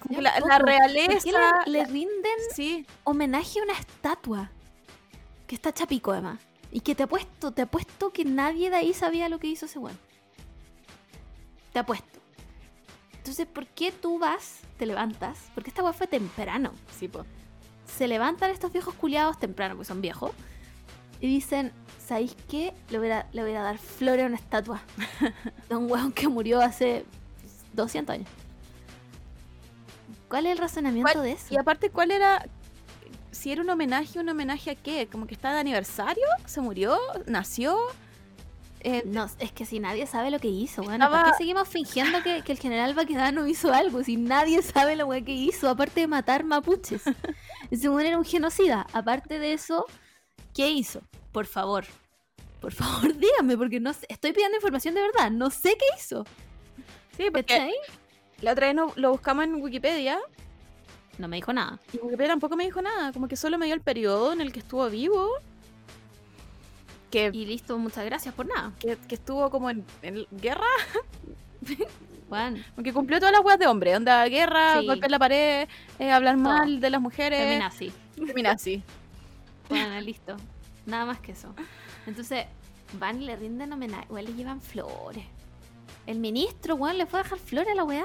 Como 0.00 0.20
la, 0.20 0.30
la 0.30 0.40
tampoco. 0.40 0.56
¿Por 0.58 0.66
realeza. 0.66 1.62
le, 1.66 1.72
le 1.72 1.84
rinden 1.86 2.38
Sí, 2.54 2.86
homenaje 3.04 3.60
a 3.60 3.64
una 3.64 3.74
estatua? 3.74 4.50
Que 5.46 5.54
está 5.56 5.72
chapico 5.72 6.12
además. 6.12 6.38
Y 6.74 6.80
que 6.80 6.94
te 6.96 7.04
apuesto, 7.04 7.52
te 7.52 7.62
apuesto 7.62 8.12
que 8.12 8.24
nadie 8.24 8.68
de 8.68 8.74
ahí 8.76 8.92
sabía 8.92 9.28
lo 9.28 9.38
que 9.38 9.46
hizo 9.46 9.66
ese 9.66 9.78
weón. 9.78 9.96
Te 11.72 11.78
apuesto. 11.78 12.18
Entonces, 13.16 13.46
¿por 13.46 13.66
qué 13.68 13.92
tú 13.92 14.18
vas, 14.18 14.58
te 14.76 14.84
levantas? 14.84 15.38
Porque 15.54 15.70
esta 15.70 15.84
weá 15.84 15.92
fue 15.92 16.08
temprano. 16.08 16.72
sí, 16.98 17.06
po. 17.06 17.24
se 17.86 18.08
levantan 18.08 18.50
estos 18.50 18.72
viejos 18.72 18.92
culiados 18.94 19.38
temprano, 19.38 19.76
porque 19.76 19.86
son 19.86 20.00
viejos, 20.00 20.32
y 21.20 21.28
dicen, 21.28 21.70
¿sabéis 22.04 22.36
qué? 22.50 22.74
Le 22.90 22.98
voy, 22.98 23.10
a, 23.10 23.28
le 23.32 23.42
voy 23.42 23.52
a 23.54 23.62
dar 23.62 23.78
flores 23.78 24.24
a 24.24 24.26
una 24.26 24.36
estatua 24.36 24.82
de 25.68 25.76
un 25.76 25.88
weón 25.90 26.12
que 26.12 26.26
murió 26.26 26.60
hace 26.60 27.04
200 27.72 28.14
años. 28.14 28.28
¿Cuál 30.28 30.46
es 30.46 30.52
el 30.52 30.58
razonamiento 30.58 31.12
¿Cuál- 31.12 31.24
de 31.24 31.32
eso? 31.32 31.46
Y 31.54 31.56
aparte, 31.56 31.90
¿cuál 31.90 32.10
era? 32.10 32.44
Si 33.34 33.52
era 33.52 33.62
un 33.62 33.70
homenaje, 33.70 34.18
¿un 34.20 34.28
homenaje 34.28 34.70
a 34.70 34.74
qué? 34.74 35.06
¿Como 35.10 35.26
que 35.26 35.34
está 35.34 35.52
de 35.52 35.60
aniversario? 35.60 36.24
¿Se 36.46 36.60
murió? 36.60 36.96
¿Nació? 37.26 37.76
Eh, 38.80 39.02
No, 39.06 39.26
es 39.38 39.50
que 39.52 39.64
si 39.64 39.80
nadie 39.80 40.06
sabe 40.06 40.30
lo 40.30 40.38
que 40.38 40.48
hizo, 40.48 40.82
Estaba- 40.82 41.08
¿para 41.10 41.30
qué 41.32 41.36
seguimos 41.38 41.66
fingiendo 41.68 42.22
que, 42.22 42.42
que 42.42 42.52
el 42.52 42.58
general 42.58 42.94
Baquedano 42.94 43.46
hizo 43.46 43.72
algo? 43.72 44.04
Si 44.04 44.16
nadie 44.16 44.60
sabe 44.62 44.94
lo 44.94 45.08
que 45.10 45.32
hizo, 45.32 45.68
aparte 45.68 46.00
de 46.00 46.06
matar 46.06 46.44
mapuches. 46.44 47.02
Weón 47.70 48.00
era 48.06 48.18
un 48.18 48.24
genocida. 48.24 48.86
Aparte 48.92 49.38
de 49.38 49.54
eso, 49.54 49.86
¿qué 50.54 50.68
hizo? 50.68 51.00
Por 51.32 51.46
favor. 51.46 51.84
Por 52.60 52.72
favor, 52.72 53.14
dígame, 53.18 53.56
porque 53.56 53.80
no 53.80 53.92
sé. 53.94 54.06
Estoy 54.08 54.32
pidiendo 54.32 54.56
información 54.56 54.94
de 54.94 55.00
verdad. 55.00 55.30
No 55.30 55.50
sé 55.50 55.76
qué 55.78 55.86
hizo. 55.98 56.24
sí, 57.16 57.24
porque 57.32 57.54
¿Cachai? 57.54 57.72
la 58.42 58.52
otra 58.52 58.66
vez 58.66 58.76
no- 58.76 58.92
lo 58.96 59.10
buscamos 59.12 59.44
en 59.44 59.54
Wikipedia 59.62 60.18
No 61.18 61.28
me 61.28 61.36
dijo 61.36 61.52
nada. 61.52 61.78
y 61.92 61.98
Wikipedia 61.98 62.28
tampoco 62.32 62.56
me 62.56 62.64
dijo 62.64 62.82
nada. 62.82 63.12
Como 63.12 63.28
que 63.28 63.36
solo 63.36 63.56
me 63.58 63.66
dio 63.66 63.74
el 63.74 63.80
periodo 63.80 64.32
en 64.32 64.40
el 64.40 64.52
que 64.52 64.58
estuvo 64.60 64.88
vivo. 64.90 65.28
Que, 67.10 67.30
Y 67.32 67.46
listo, 67.46 67.78
muchas 67.78 68.04
gracias 68.04 68.34
por 68.34 68.46
nada. 68.46 68.72
que, 68.80 68.96
que 69.08 69.14
estuvo 69.14 69.48
como 69.50 69.70
en, 69.70 69.84
en 70.02 70.26
guerra. 70.32 70.66
Juan, 72.28 72.64
Porque 72.74 72.92
cumplió 72.92 73.18
todas 73.20 73.32
las 73.32 73.42
weas 73.44 73.58
de 73.58 73.66
hombre. 73.66 73.94
Onda, 73.94 74.24
guerra, 74.28 74.80
Sí. 74.80 74.86
golpear 74.86 75.10
la 75.10 75.18
pared, 75.18 75.68
eh, 75.98 76.10
hablar 76.10 76.34
Todo. 76.36 76.44
mal 76.44 76.80
de 76.80 76.90
las 76.90 77.00
mujeres. 77.00 77.38
termina 77.38 77.66
así. 77.66 77.92
Feminazi. 78.14 78.82
Bueno, 79.68 79.98
listo. 80.02 80.36
Nada 80.84 81.06
más 81.06 81.20
que 81.20 81.32
eso. 81.32 81.54
Entonces, 82.06 82.44
van 82.98 83.22
y 83.22 83.24
le 83.24 83.34
rinden 83.34 83.72
homenaje. 83.72 84.04
Igual 84.10 84.26
le 84.26 84.34
llevan 84.34 84.60
flores. 84.60 85.24
El 86.06 86.18
ministro, 86.18 86.74
weón, 86.74 86.98
le 86.98 87.06
fue 87.06 87.20
a 87.20 87.22
dejar 87.22 87.38
flores 87.38 87.72
a 87.72 87.74
la 87.74 87.84
weá. 87.84 88.04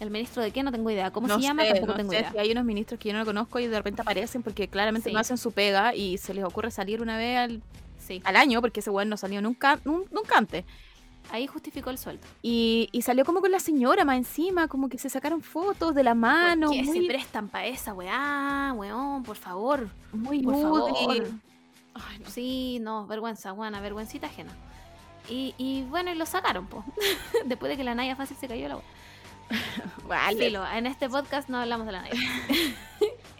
¿El 0.00 0.10
ministro 0.10 0.42
de 0.42 0.50
qué? 0.50 0.62
No 0.62 0.72
tengo 0.72 0.90
idea. 0.90 1.10
¿Cómo 1.12 1.28
no 1.28 1.36
se 1.36 1.42
llama? 1.42 1.62
Tampoco 1.64 1.86
no 1.88 1.94
tengo 1.94 2.10
sé 2.12 2.18
idea. 2.20 2.32
si 2.32 2.38
hay 2.38 2.50
unos 2.52 2.64
ministros 2.64 2.98
que 2.98 3.10
yo 3.10 3.16
no 3.16 3.24
conozco 3.24 3.58
y 3.60 3.66
de 3.68 3.76
repente 3.76 4.00
aparecen 4.02 4.42
porque 4.42 4.66
claramente 4.66 5.10
Sí. 5.10 5.14
no 5.14 5.20
hacen 5.20 5.36
su 5.38 5.52
pega 5.52 5.94
y 5.94 6.16
se 6.18 6.32
les 6.34 6.42
ocurre 6.44 6.70
salir 6.70 7.02
una 7.02 7.16
vez 7.18 7.36
al, 7.38 7.62
Sí. 7.98 8.20
al 8.24 8.36
año 8.36 8.60
porque 8.62 8.80
ese 8.80 8.90
weón 8.90 9.08
no 9.10 9.16
salió 9.16 9.40
nunca, 9.42 9.78
nun- 9.84 10.06
nunca 10.10 10.38
antes. 10.38 10.64
Ahí 11.30 11.46
justificó 11.46 11.90
el 11.90 11.98
sueldo. 11.98 12.26
Y, 12.42 12.88
y 12.92 13.02
salió 13.02 13.24
como 13.24 13.40
con 13.40 13.50
la 13.52 13.60
señora 13.60 14.04
más 14.04 14.16
encima, 14.16 14.66
como 14.68 14.88
que 14.88 14.98
se 14.98 15.08
sacaron 15.10 15.42
fotos 15.42 15.94
de 15.94 16.02
la 16.02 16.14
mano, 16.14 16.68
¿Por 16.68 16.76
qué 16.76 16.82
muy, 16.82 17.00
se 17.02 17.06
prestan 17.06 17.48
para 17.48 17.66
esa 17.66 17.92
weá, 17.92 18.72
weón? 18.74 19.22
Por 19.22 19.36
favor. 19.36 19.88
muy 20.12 20.40
Por 20.42 20.54
nude. 20.54 20.62
favor. 20.92 21.28
Ay, 21.94 22.18
no. 22.20 22.30
Sí, 22.30 22.78
no, 22.80 23.06
vergüenza, 23.06 23.52
buena, 23.52 23.80
vergüencita 23.80 24.26
ajena. 24.28 24.50
Y, 25.28 25.54
y 25.58 25.82
bueno, 25.82 26.10
y 26.10 26.14
lo 26.14 26.24
sacaron, 26.26 26.66
po. 26.66 26.82
Después 27.44 27.70
de 27.70 27.76
que 27.76 27.84
la 27.84 27.94
Naya 27.94 28.16
fácil 28.16 28.36
se 28.38 28.48
cayó 28.48 28.66
la 28.66 28.76
weá. 28.76 28.84
Vale. 30.06 30.44
Filo, 30.46 30.64
en 30.66 30.86
este 30.86 31.08
podcast 31.08 31.48
no 31.48 31.58
hablamos 31.58 31.86
de 31.86 31.92
la 31.92 32.02
Naya. 32.02 32.14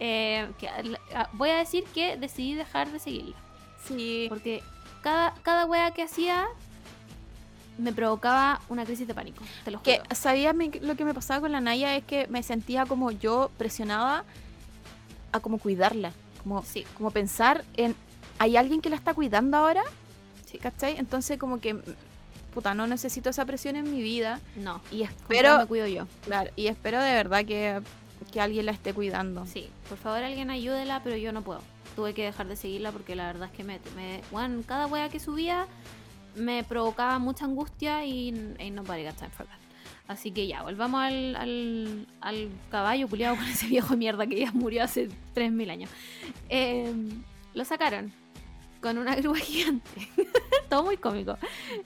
Eh, 0.03 0.49
que, 0.57 0.67
ah, 1.13 1.29
voy 1.33 1.51
a 1.51 1.57
decir 1.57 1.83
que 1.93 2.17
decidí 2.17 2.55
dejar 2.55 2.91
de 2.91 2.97
seguirla. 2.97 3.35
Sí. 3.87 4.25
Porque 4.29 4.63
cada, 5.03 5.35
cada 5.43 5.67
wea 5.67 5.91
que 5.91 6.01
hacía 6.01 6.47
me 7.77 7.93
provocaba 7.93 8.61
una 8.67 8.83
crisis 8.83 9.07
de 9.07 9.13
pánico. 9.13 9.43
Te 9.63 9.69
lo 9.69 9.77
juro. 9.77 9.83
Que 10.07 10.15
sabía 10.15 10.53
mi- 10.53 10.71
lo 10.71 10.95
que 10.95 11.05
me 11.05 11.13
pasaba 11.13 11.41
con 11.41 11.51
la 11.51 11.61
Naya 11.61 11.95
es 11.95 12.03
que 12.03 12.25
me 12.29 12.41
sentía 12.41 12.87
como 12.87 13.11
yo 13.11 13.51
presionada 13.59 14.23
a 15.31 15.39
como 15.39 15.59
cuidarla, 15.59 16.13
como, 16.41 16.63
Sí, 16.63 16.83
como 16.97 17.11
pensar 17.11 17.63
en 17.77 17.95
hay 18.39 18.57
alguien 18.57 18.81
que 18.81 18.89
la 18.89 18.95
está 18.95 19.13
cuidando 19.13 19.57
ahora, 19.57 19.83
sí. 20.47 20.57
¿cachai? 20.57 20.97
Entonces 20.97 21.37
como 21.37 21.59
que 21.61 21.79
puta, 22.53 22.73
no 22.73 22.87
necesito 22.87 23.29
esa 23.29 23.45
presión 23.45 23.75
en 23.75 23.91
mi 23.91 24.01
vida 24.01 24.39
No. 24.55 24.81
y 24.91 24.99
Pero 24.99 25.09
espero, 25.13 25.57
me 25.59 25.65
cuido 25.67 25.87
yo. 25.87 26.07
claro, 26.25 26.51
y 26.55 26.67
espero 26.67 27.01
de 27.01 27.13
verdad 27.13 27.45
que, 27.45 27.81
que 28.31 28.41
alguien 28.41 28.65
la 28.65 28.71
esté 28.73 28.93
cuidando. 28.93 29.45
Sí, 29.45 29.69
por 29.89 29.97
favor 29.97 30.23
alguien 30.23 30.49
ayúdela, 30.49 31.01
pero 31.03 31.15
yo 31.17 31.31
no 31.31 31.41
puedo. 31.41 31.61
Tuve 31.95 32.13
que 32.13 32.23
dejar 32.23 32.47
de 32.47 32.55
seguirla 32.55 32.91
porque 32.91 33.15
la 33.15 33.27
verdad 33.27 33.49
es 33.51 33.55
que 33.57 33.63
me, 33.63 33.79
me 33.95 34.21
weón, 34.31 34.63
cada 34.63 34.87
wea 34.87 35.09
que 35.09 35.19
subía 35.19 35.67
me 36.35 36.63
provocaba 36.63 37.19
mucha 37.19 37.43
angustia 37.45 38.05
y 38.05 38.29
ain't 38.59 38.75
nobody 38.75 39.03
got 39.03 39.15
time 39.17 39.31
for 39.31 39.45
that. 39.45 39.55
Así 40.07 40.31
que 40.31 40.45
ya, 40.47 40.63
volvamos 40.63 41.01
al, 41.01 41.35
al, 41.37 42.07
al 42.21 42.49
caballo 42.69 43.07
culiado 43.07 43.35
con 43.37 43.45
ese 43.45 43.67
viejo 43.67 43.95
mierda 43.97 44.25
que 44.27 44.39
ya 44.39 44.51
murió 44.51 44.83
hace 44.83 45.09
3.000 45.35 45.69
años. 45.71 45.89
Eh, 46.49 46.93
lo 47.53 47.65
sacaron 47.65 48.13
con 48.81 48.97
una 48.97 49.15
grúa 49.15 49.37
gigante. 49.39 50.09
Todo 50.69 50.83
muy 50.83 50.97
cómico. 50.97 51.37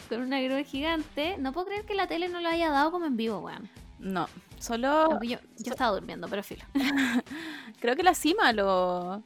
Con 0.09 0.22
una 0.22 0.39
grúa 0.41 0.63
gigante. 0.63 1.38
No 1.38 1.51
puedo 1.53 1.67
creer 1.67 1.85
que 1.85 1.95
la 1.95 2.07
tele 2.07 2.30
no 2.30 2.41
lo 2.41 2.49
haya 2.49 2.69
dado 2.72 2.91
como 2.91 3.05
en 3.05 3.17
vivo, 3.17 3.39
weón. 3.39 3.69
No, 3.99 4.27
solo 4.59 5.22
Yo, 5.23 5.38
yo 5.57 5.72
estaba 5.72 5.91
durmiendo, 5.95 6.27
pero 6.27 6.43
filo. 6.43 6.63
creo 7.80 7.95
que 7.95 8.03
la 8.03 8.13
cima 8.13 8.51
lo 8.53 9.23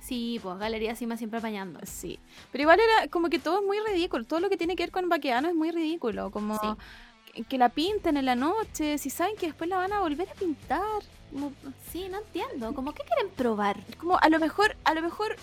Sí, 0.00 0.38
pues 0.40 0.56
Galería 0.58 0.94
Cima 0.94 1.16
siempre 1.16 1.40
apañando. 1.40 1.80
Sí, 1.84 2.20
pero 2.52 2.62
igual 2.62 2.78
era 2.78 3.08
como 3.08 3.28
que 3.28 3.40
todo 3.40 3.58
es 3.58 3.66
muy 3.66 3.78
ridículo, 3.80 4.24
todo 4.24 4.38
lo 4.38 4.48
que 4.48 4.56
tiene 4.56 4.76
que 4.76 4.84
ver 4.84 4.92
con 4.92 5.08
Baqueano 5.08 5.48
es 5.48 5.54
muy 5.56 5.72
ridículo, 5.72 6.30
como 6.30 6.54
Sí. 6.60 6.68
que, 7.34 7.42
que 7.44 7.58
la 7.58 7.70
pinten 7.70 8.16
en 8.16 8.24
la 8.24 8.36
noche, 8.36 8.98
si 8.98 9.10
saben 9.10 9.34
que 9.36 9.46
después 9.46 9.68
la 9.68 9.78
van 9.78 9.92
a 9.92 10.00
volver 10.00 10.28
a 10.28 10.34
pintar, 10.34 11.02
como, 11.32 11.52
Sí, 11.90 12.08
no 12.08 12.18
entiendo. 12.18 12.72
¿Cómo 12.72 12.94
que 12.94 13.02
quieren 13.02 13.30
probar? 13.34 13.78
como 13.98 14.16
a 14.16 14.28
lo 14.28 14.38
mejor, 14.38 14.76
a 14.84 14.94
lo 14.94 15.02
mejor, 15.02 15.34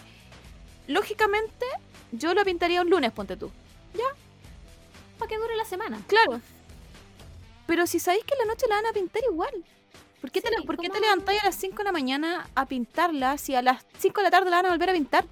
lógicamente, 0.88 1.66
yo 2.12 2.34
lo 2.34 2.44
pintaría 2.44 2.82
un 2.82 2.90
lunes, 2.90 3.12
ponte 3.12 3.38
tú, 3.38 3.52
Para 5.20 5.30
que 5.30 5.38
dure 5.38 5.56
la 5.56 5.66
semana. 5.66 6.00
claro, 6.08 6.42
pero 7.66 7.88
si 7.88 8.00
sabéis 8.00 8.24
que 8.26 8.34
en 8.34 8.40
la 8.48 8.54
noche 8.54 8.66
la 8.68 8.76
van 8.76 8.88
a 8.88 8.92
pintar 8.94 9.22
igual, 9.32 9.52
¿por 10.22 10.32
qué, 10.32 10.42
te, 10.42 10.50
Sí, 10.50 10.64
por 10.66 10.78
qué 10.78 10.90
te 10.90 11.00
levantáis 11.00 11.42
a 11.42 11.46
las 11.46 11.56
5 11.56 11.78
de 11.78 11.84
la 11.86 11.92
mañana 11.92 12.48
a 12.56 12.66
pintarla 12.66 13.38
si 13.38 13.56
a 13.56 13.62
las 13.62 13.86
5 14.00 14.20
de 14.20 14.24
la 14.24 14.32
tarde 14.32 14.50
la 14.50 14.58
van 14.58 14.66
a 14.66 14.70
volver 14.72 14.90
a 14.90 14.94
pintar? 14.94 15.26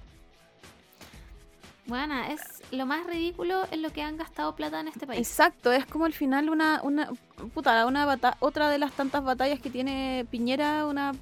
Bueno, 1.86 2.22
es 2.24 2.40
lo 2.70 2.86
más 2.86 3.04
ridículo 3.06 3.66
en 3.70 3.82
lo 3.82 3.90
que 3.92 4.02
han 4.02 4.16
gastado 4.16 4.54
plata 4.54 4.80
en 4.80 4.88
este 4.88 5.06
país. 5.06 5.28
Exacto, 5.28 5.72
es 5.72 5.84
como 5.84 6.04
al 6.04 6.12
final 6.14 6.48
una, 6.48 6.80
una 6.84 7.10
puta, 7.52 7.84
una 7.86 8.06
bata- 8.06 8.36
otra 8.40 8.70
de 8.70 8.78
las 8.78 8.92
tantas 8.92 9.22
batallas 9.24 9.60
que 9.60 9.68
tiene 9.68 10.24
Piñera, 10.30 10.86
una 10.86 11.12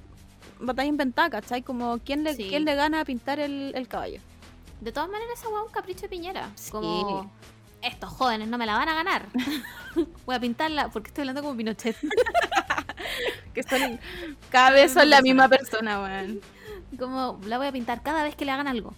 batalla 0.61 0.87
inventada, 0.89 1.29
¿cachai? 1.29 1.61
Como 1.63 1.99
quién 1.99 2.23
le, 2.23 2.35
Sí. 2.35 2.47
quién 2.49 2.65
le 2.65 2.75
gana 2.75 3.01
a 3.01 3.05
pintar 3.05 3.39
el, 3.39 3.71
el 3.75 3.87
caballo. 3.87 4.19
De 4.79 4.91
todas 4.91 5.09
maneras, 5.09 5.37
esa 5.39 5.49
hueá 5.49 5.61
es 5.61 5.67
un 5.67 5.73
capricho 5.73 6.01
de 6.01 6.09
Piñera. 6.09 6.49
Sí. 6.55 6.71
Como, 6.71 7.31
estos 7.81 8.09
jóvenes 8.11 8.47
no 8.47 8.57
me 8.57 8.65
la 8.65 8.77
van 8.77 8.89
a 8.89 8.93
ganar. 8.95 9.25
Voy 10.25 10.35
a 10.35 10.39
pintarla, 10.39 10.89
porque 10.89 11.09
estoy 11.09 11.23
hablando 11.23 11.41
como 11.43 11.55
Pinochet. 11.57 11.95
Que 13.53 13.63
son, 13.63 13.99
cada 14.49 14.71
vez 14.71 14.93
son 14.93 15.09
la 15.09 15.21
misma 15.21 15.49
persona, 15.49 16.01
weón. 16.01 16.39
como, 16.97 17.39
la 17.45 17.57
voy 17.57 17.67
a 17.67 17.71
pintar 17.71 18.01
cada 18.01 18.23
vez 18.23 18.35
que 18.35 18.45
le 18.45 18.51
hagan 18.51 18.67
algo. 18.67 18.93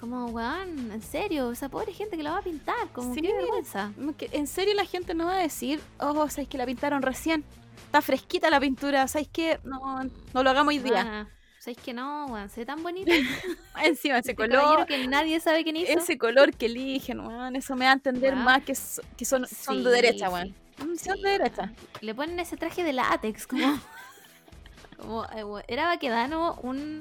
Como, 0.00 0.26
weón, 0.26 0.90
en 0.90 1.02
serio, 1.02 1.52
esa 1.52 1.68
pobre 1.68 1.92
gente 1.92 2.16
que 2.16 2.22
la 2.22 2.32
va 2.32 2.38
a 2.38 2.42
pintar. 2.42 2.88
Como, 2.92 3.14
Sí. 3.14 3.20
qué 3.22 3.32
vergüenza. 3.32 3.92
En 4.32 4.46
serio 4.46 4.74
la 4.74 4.84
gente 4.84 5.14
no 5.14 5.26
va 5.26 5.34
a 5.34 5.42
decir, 5.42 5.80
oh, 6.00 6.28
¿sabéis 6.28 6.48
que 6.48 6.58
la 6.58 6.66
pintaron 6.66 7.02
recién? 7.02 7.44
Está 7.84 8.02
fresquita 8.02 8.50
la 8.50 8.58
pintura, 8.60 9.06
¿sabéis 9.08 9.28
que 9.28 9.58
No, 9.64 10.02
no 10.34 10.42
lo 10.42 10.50
hagamos 10.50 10.68
hoy 10.72 10.78
día. 10.78 10.94
Weona, 10.94 11.28
¿Sabéis 11.58 11.78
que 11.78 11.92
no, 11.92 12.26
weón? 12.26 12.48
Se 12.48 12.60
ve 12.60 12.66
tan 12.66 12.82
bonito. 12.82 13.10
Encima 13.82 14.18
ese 14.18 14.30
Este 14.32 14.36
color, 14.36 14.86
que 14.86 15.06
nadie 15.08 15.40
sabe 15.40 15.64
quién 15.64 15.76
hizo. 15.76 15.98
ese 15.98 16.16
color 16.16 16.52
que 16.54 16.66
eligen, 16.66 17.20
weón, 17.20 17.56
eso 17.56 17.74
me 17.76 17.84
da 17.86 17.90
a 17.92 17.94
entender 17.94 18.36
más 18.36 18.62
que, 18.62 18.74
so- 18.74 19.02
que 19.16 19.24
son, 19.24 19.46
son 19.48 19.82
de 19.82 19.90
derecha, 19.90 20.30
weón. 20.30 20.54
Mm, 20.78 20.94
Son 20.96 21.20
de 21.22 21.30
derecha. 21.30 21.72
Le 22.02 22.14
ponen 22.14 22.38
ese 22.38 22.56
traje 22.56 22.84
de 22.84 22.92
látex, 22.92 23.46
como. 23.46 23.80
como 24.98 25.24
eh, 25.60 25.64
era 25.68 25.86
Baquedano 25.86 26.54
un. 26.62 27.00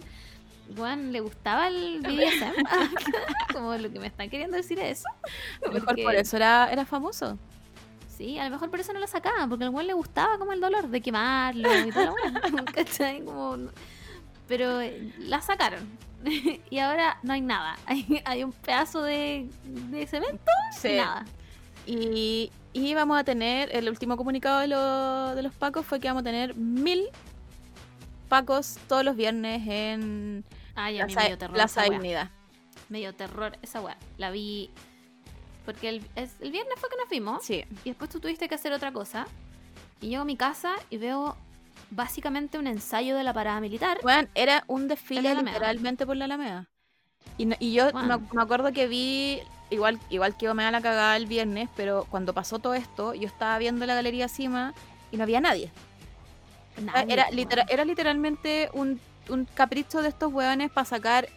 Juan, 0.75 1.11
¿le 1.11 1.19
gustaba 1.19 1.67
el 1.67 1.99
BDSM? 2.01 2.55
como 3.53 3.75
lo 3.77 3.91
que 3.91 3.99
me 3.99 4.07
están 4.07 4.31
queriendo 4.31 4.57
decir 4.57 4.79
es 4.79 4.99
eso. 4.99 5.09
Mejor 5.71 5.85
Porque- 5.85 6.03
por 6.03 6.15
eso 6.15 6.37
era, 6.37 6.69
era 6.71 6.85
famoso. 6.85 7.37
Sí, 8.17 8.39
a 8.39 8.45
lo 8.45 8.49
mejor 8.51 8.69
por 8.69 8.79
eso 8.79 8.93
no 8.93 8.99
lo 8.99 9.07
sacaban, 9.07 9.49
porque 9.49 9.65
al 9.65 9.71
weón 9.71 9.87
le 9.87 9.93
gustaba 9.93 10.37
como 10.37 10.53
el 10.53 10.61
dolor 10.61 10.87
de 10.87 11.01
quemarlo 11.01 11.69
y 11.85 11.91
weá, 11.91 12.13
¿cachai? 12.73 13.23
Como... 13.25 13.57
Pero 14.47 14.79
eh, 14.79 15.13
la 15.19 15.41
sacaron. 15.41 15.85
y 16.69 16.79
ahora 16.79 17.17
no 17.23 17.33
hay 17.33 17.41
nada. 17.41 17.75
Hay, 17.85 18.21
hay 18.25 18.43
un 18.43 18.51
pedazo 18.51 19.01
de, 19.03 19.49
de 19.63 20.07
cemento 20.07 20.51
y 20.83 20.87
nada. 20.95 21.25
Y, 21.85 22.51
y 22.73 22.93
vamos 22.95 23.19
a 23.19 23.23
tener, 23.23 23.75
el 23.75 23.89
último 23.89 24.17
comunicado 24.17 24.59
de, 24.61 24.67
lo- 24.69 25.35
de 25.35 25.43
los 25.43 25.53
pacos 25.53 25.85
fue 25.85 25.99
que 25.99 26.07
vamos 26.07 26.21
a 26.21 26.23
tener 26.23 26.55
mil 26.55 27.05
pacos 28.29 28.77
todos 28.87 29.03
los 29.03 29.15
viernes 29.15 29.61
en 29.67 30.43
Ay, 30.75 30.97
Plaza, 30.97 31.19
me 31.21 31.27
dio 31.27 31.37
terror. 31.37 31.53
Plaza. 31.53 31.83
Dignidad. 31.83 32.29
Me 32.89 32.99
dio 32.99 33.13
terror 33.13 33.57
esa 33.61 33.81
weá. 33.81 33.97
La 34.17 34.31
vi. 34.31 34.69
Porque 35.65 35.89
el, 35.89 36.07
es- 36.15 36.35
el 36.41 36.51
viernes 36.51 36.75
fue 36.79 36.89
que 36.89 36.95
nos 36.97 37.07
fuimos. 37.07 37.43
Sí. 37.43 37.65
Y 37.83 37.89
después 37.89 38.09
tú 38.09 38.19
tuviste 38.19 38.47
que 38.47 38.55
hacer 38.55 38.71
otra 38.73 38.91
cosa. 38.91 39.27
Y 40.01 40.09
llego 40.09 40.21
a 40.21 40.25
mi 40.25 40.37
casa 40.37 40.73
y 40.89 40.97
veo 40.97 41.35
básicamente 41.91 42.57
un 42.57 42.67
ensayo 42.67 43.15
de 43.15 43.23
la 43.23 43.33
parada 43.33 43.59
militar. 43.59 43.97
Bueno, 44.03 44.27
era 44.35 44.63
un 44.67 44.87
desfile 44.87 45.33
la 45.33 45.41
literalmente 45.41 46.05
por 46.05 46.17
la 46.17 46.25
Alameda. 46.25 46.67
Y, 47.37 47.45
no- 47.45 47.55
y 47.59 47.73
yo 47.73 47.91
Bueno. 47.91 48.19
me, 48.19 48.27
me 48.33 48.41
acuerdo 48.43 48.71
que 48.71 48.87
vi, 48.87 49.39
igual, 49.69 49.99
igual 50.09 50.37
que 50.37 50.53
me 50.53 50.63
da 50.63 50.71
la 50.71 50.81
cagada 50.81 51.17
el 51.17 51.25
viernes, 51.25 51.69
pero 51.75 52.05
cuando 52.09 52.33
pasó 52.33 52.59
todo 52.59 52.73
esto, 52.75 53.13
yo 53.13 53.27
estaba 53.27 53.57
viendo 53.57 53.85
la 53.85 53.95
galería 53.95 54.27
cima 54.27 54.73
y 55.11 55.17
no 55.17 55.23
había 55.23 55.41
nadie. 55.41 55.71
Nadie, 56.81 57.13
era, 57.13 57.25
po, 57.27 57.33
litera- 57.33 57.65
era 57.69 57.85
literalmente 57.85 58.69
un, 58.73 58.99
un 59.29 59.45
capricho 59.45 60.01
de 60.01 60.09
estos 60.09 60.31
hueones 60.31 60.71
para 60.71 60.85
sacar 60.85 61.27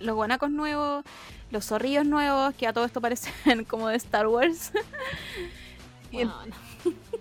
los 0.00 0.14
guanacos 0.14 0.50
nuevos, 0.50 1.04
los 1.50 1.64
zorrillos 1.66 2.06
nuevos, 2.06 2.54
que 2.54 2.66
a 2.66 2.72
todo 2.72 2.84
esto 2.84 3.00
parecen 3.00 3.64
como 3.68 3.88
de 3.88 3.96
Star 3.96 4.26
Wars. 4.26 4.72
y, 6.10 6.18
weón. 6.18 6.50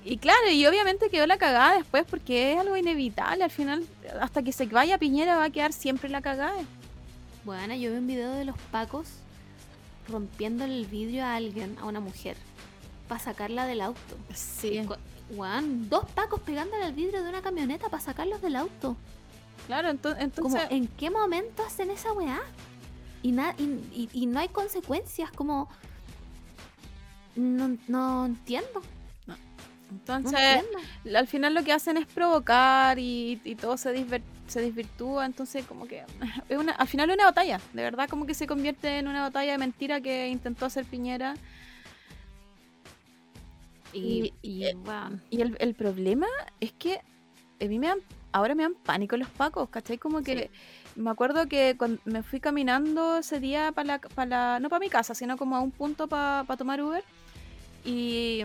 y 0.04 0.18
claro, 0.18 0.50
y 0.52 0.66
obviamente 0.66 1.10
quedó 1.10 1.26
la 1.26 1.38
cagada 1.38 1.76
después 1.78 2.06
porque 2.10 2.54
es 2.54 2.60
algo 2.60 2.78
inevitable. 2.78 3.44
Al 3.44 3.52
final, 3.52 3.86
hasta 4.20 4.44
que 4.44 4.52
se 4.52 4.66
vaya 4.68 4.98
Piñera 4.98 5.38
va 5.38 5.46
a 5.46 5.50
quedar 5.50 5.74
siempre 5.74 6.10
la 6.10 6.22
cagada. 6.22 6.62
Bueno, 7.44 7.74
yo 7.76 7.92
vi 7.92 7.98
un 7.98 8.08
video 8.08 8.32
de 8.32 8.46
los 8.46 8.58
pacos 8.72 9.08
rompiendo 10.10 10.66
el 10.66 10.86
vidrio 10.86 11.24
a 11.26 11.36
alguien, 11.36 11.78
a 11.80 11.86
una 11.86 12.00
mujer, 12.00 12.38
para 13.08 13.20
sacarla 13.22 13.66
del 13.66 13.82
auto. 13.82 14.00
Sí. 14.34 14.82
Weón, 15.30 15.90
dos 15.90 16.06
pacos 16.12 16.40
pegándole 16.42 16.84
al 16.86 16.94
vidrio 16.94 17.24
de 17.24 17.30
una 17.30 17.42
camioneta 17.42 17.90
para 17.90 18.02
sacarlos 18.02 18.42
del 18.42 18.56
auto. 18.56 18.96
Claro, 19.66 19.90
ento- 19.90 20.16
entonces... 20.18 20.62
¿en 20.70 20.88
qué 20.88 21.10
momento 21.10 21.64
hacen 21.66 21.92
esa 21.92 22.14
weá? 22.14 22.40
Y, 23.24 23.32
na- 23.32 23.56
y, 23.58 23.64
y- 23.94 24.10
y 24.14 24.26
no 24.28 24.40
hay 24.40 24.48
consecuencias, 24.50 25.32
como... 25.32 25.70
No, 27.36 27.78
no 27.88 28.26
entiendo. 28.26 28.82
No 29.28 29.36
Entonces, 29.92 30.40
entiendo. 30.40 31.18
al 31.18 31.28
final 31.28 31.54
lo 31.54 31.64
que 31.64 31.72
hacen 31.74 31.98
es 31.98 32.06
provocar 32.08 32.98
y, 33.00 33.40
y 33.44 33.56
todo 33.56 33.78
se, 33.78 33.94
disver- 33.96 34.24
se 34.48 34.62
desvirtúa, 34.62 35.26
entonces 35.26 35.66
como 35.66 35.88
que 35.88 36.04
es 36.50 36.58
una, 36.58 36.72
al 36.74 36.88
final 36.88 37.10
es 37.10 37.16
una 37.16 37.26
batalla, 37.26 37.62
de 37.74 37.84
verdad 37.84 38.10
como 38.10 38.26
que 38.26 38.34
se 38.34 38.48
convierte 38.48 38.98
en 39.00 39.08
una 39.08 39.22
batalla 39.22 39.52
de 39.54 39.58
mentira 39.60 40.02
que 40.02 40.28
intentó 40.30 40.66
hacer 40.66 40.86
Piñera. 40.86 41.36
Y, 43.94 44.34
Y- 44.42 44.60
y, 44.60 44.64
eh, 44.66 44.76
Y 45.30 45.42
el, 45.42 45.56
el 45.60 45.74
problema 45.76 46.28
es 46.60 46.74
que 46.74 47.00
a 47.62 47.66
mí 47.66 47.80
me 47.80 47.88
dan, 47.88 48.00
ahora 48.32 48.54
me 48.56 48.64
dan 48.64 48.76
pánico 48.76 49.16
los 49.18 49.30
pacos, 49.30 49.70
¿cachai? 49.70 49.98
Como 49.98 50.22
que 50.22 50.52
me 50.98 51.10
acuerdo 51.12 51.48
que 51.48 51.76
cuando 51.78 52.02
me 52.06 52.24
fui 52.24 52.40
caminando 52.40 53.18
ese 53.20 53.40
día 53.40 53.72
para 53.72 53.86
la, 53.88 54.00
pa' 54.00 54.26
la- 54.26 54.60
no 54.60 54.68
para 54.70 54.80
mi 54.80 54.90
casa, 54.90 55.14
sino 55.16 55.38
como 55.38 55.56
a 55.56 55.62
un 55.62 55.72
punto 55.72 56.08
para 56.08 56.46
tomar 56.58 56.82
Uber. 56.82 57.04
Y, 57.86 58.42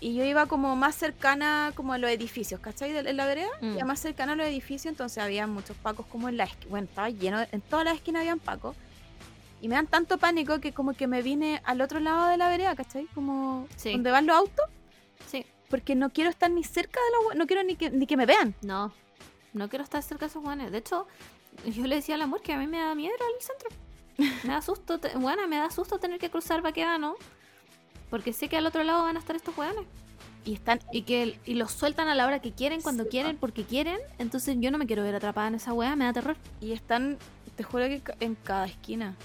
y 0.00 0.14
yo 0.14 0.24
iba 0.24 0.46
como 0.46 0.76
más 0.76 0.94
cercana 0.94 1.72
como 1.74 1.92
a 1.92 1.98
los 1.98 2.10
edificios, 2.10 2.60
¿cachai? 2.60 2.92
De- 2.92 3.08
En 3.10 3.16
la 3.16 3.26
vereda, 3.26 3.48
Mm. 3.60 3.76
iba 3.76 3.84
más 3.84 4.00
cercana 4.00 4.32
a 4.32 4.36
los 4.36 4.46
edificios, 4.46 4.86
entonces 4.92 5.18
había 5.18 5.46
muchos 5.46 5.76
pacos 5.76 6.06
como 6.06 6.28
en 6.28 6.36
la 6.36 6.44
esquina. 6.44 6.70
Bueno, 6.70 6.86
estaba 6.88 7.10
lleno, 7.10 7.38
de- 7.40 7.48
en 7.52 7.60
todas 7.62 7.84
las 7.84 7.94
esquinas 7.96 8.20
habían 8.20 8.38
pacos. 8.38 8.76
Y 9.60 9.68
me 9.68 9.76
dan 9.76 9.86
tanto 9.86 10.18
pánico 10.18 10.60
que 10.60 10.72
como 10.72 10.92
que 10.92 11.06
me 11.06 11.22
vine 11.22 11.60
al 11.64 11.80
otro 11.80 12.00
lado 12.00 12.26
de 12.26 12.36
la 12.36 12.48
vereda, 12.48 12.74
¿cachai? 12.74 13.06
Como 13.14 13.66
Sí. 13.76 13.92
donde 13.92 14.10
van 14.10 14.26
los 14.26 14.36
autos 14.36 14.66
sí, 15.30 15.46
porque 15.70 15.94
no 15.94 16.10
quiero 16.10 16.30
estar 16.30 16.50
ni 16.50 16.64
cerca 16.64 16.98
de 17.00 17.28
los 17.28 17.36
no 17.36 17.46
quiero 17.46 17.62
ni 17.62 17.76
que, 17.76 17.90
ni 17.90 18.06
que 18.06 18.16
me 18.16 18.26
vean. 18.26 18.54
no, 18.62 18.92
no 19.52 19.68
quiero 19.68 19.84
estar 19.84 20.02
cerca 20.02 20.26
de 20.26 20.30
esos 20.30 20.44
weones. 20.44 20.72
De 20.72 20.78
hecho, 20.78 21.06
yo 21.66 21.86
le 21.86 21.96
decía 21.96 22.14
al 22.14 22.22
amor 22.22 22.42
que 22.42 22.52
a 22.52 22.58
mí 22.58 22.66
me 22.66 22.78
da 22.78 22.94
miedo 22.94 23.14
al 23.14 23.42
centro. 23.42 23.68
Me 24.44 24.52
da 24.52 24.62
susto, 24.62 25.00
bueno, 25.16 25.46
me 25.48 25.56
da 25.56 25.70
susto 25.70 25.98
tener 25.98 26.18
que 26.18 26.30
cruzar 26.30 26.62
Baquedano. 26.62 27.16
Porque 28.10 28.32
sé 28.32 28.48
que 28.48 28.56
al 28.58 28.66
otro 28.66 28.82
lado 28.82 29.02
van 29.02 29.16
a 29.16 29.20
estar 29.20 29.36
estos 29.36 29.56
weones. 29.56 29.84
Y 30.44 30.54
están 30.54 30.80
Y 30.92 31.02
que 31.02 31.38
y 31.46 31.54
los 31.54 31.72
sueltan 31.72 32.08
a 32.08 32.14
la 32.14 32.26
hora 32.26 32.40
que 32.40 32.52
quieren, 32.52 32.82
cuando 32.82 33.04
Sí, 33.04 33.10
quieren, 33.10 33.36
porque 33.36 33.64
quieren. 33.64 33.98
Entonces 34.18 34.56
yo 34.58 34.70
no 34.70 34.78
me 34.78 34.86
quiero 34.86 35.02
ver 35.02 35.14
atrapada 35.14 35.48
en 35.48 35.54
esa 35.54 35.72
weá, 35.72 35.96
me 35.96 36.04
da 36.04 36.12
terror. 36.12 36.36
y 36.60 36.72
están, 36.72 37.16
te 37.56 37.62
juro 37.62 37.84
que 37.86 38.02
en 38.20 38.34
cada 38.34 38.66
esquina. 38.66 39.16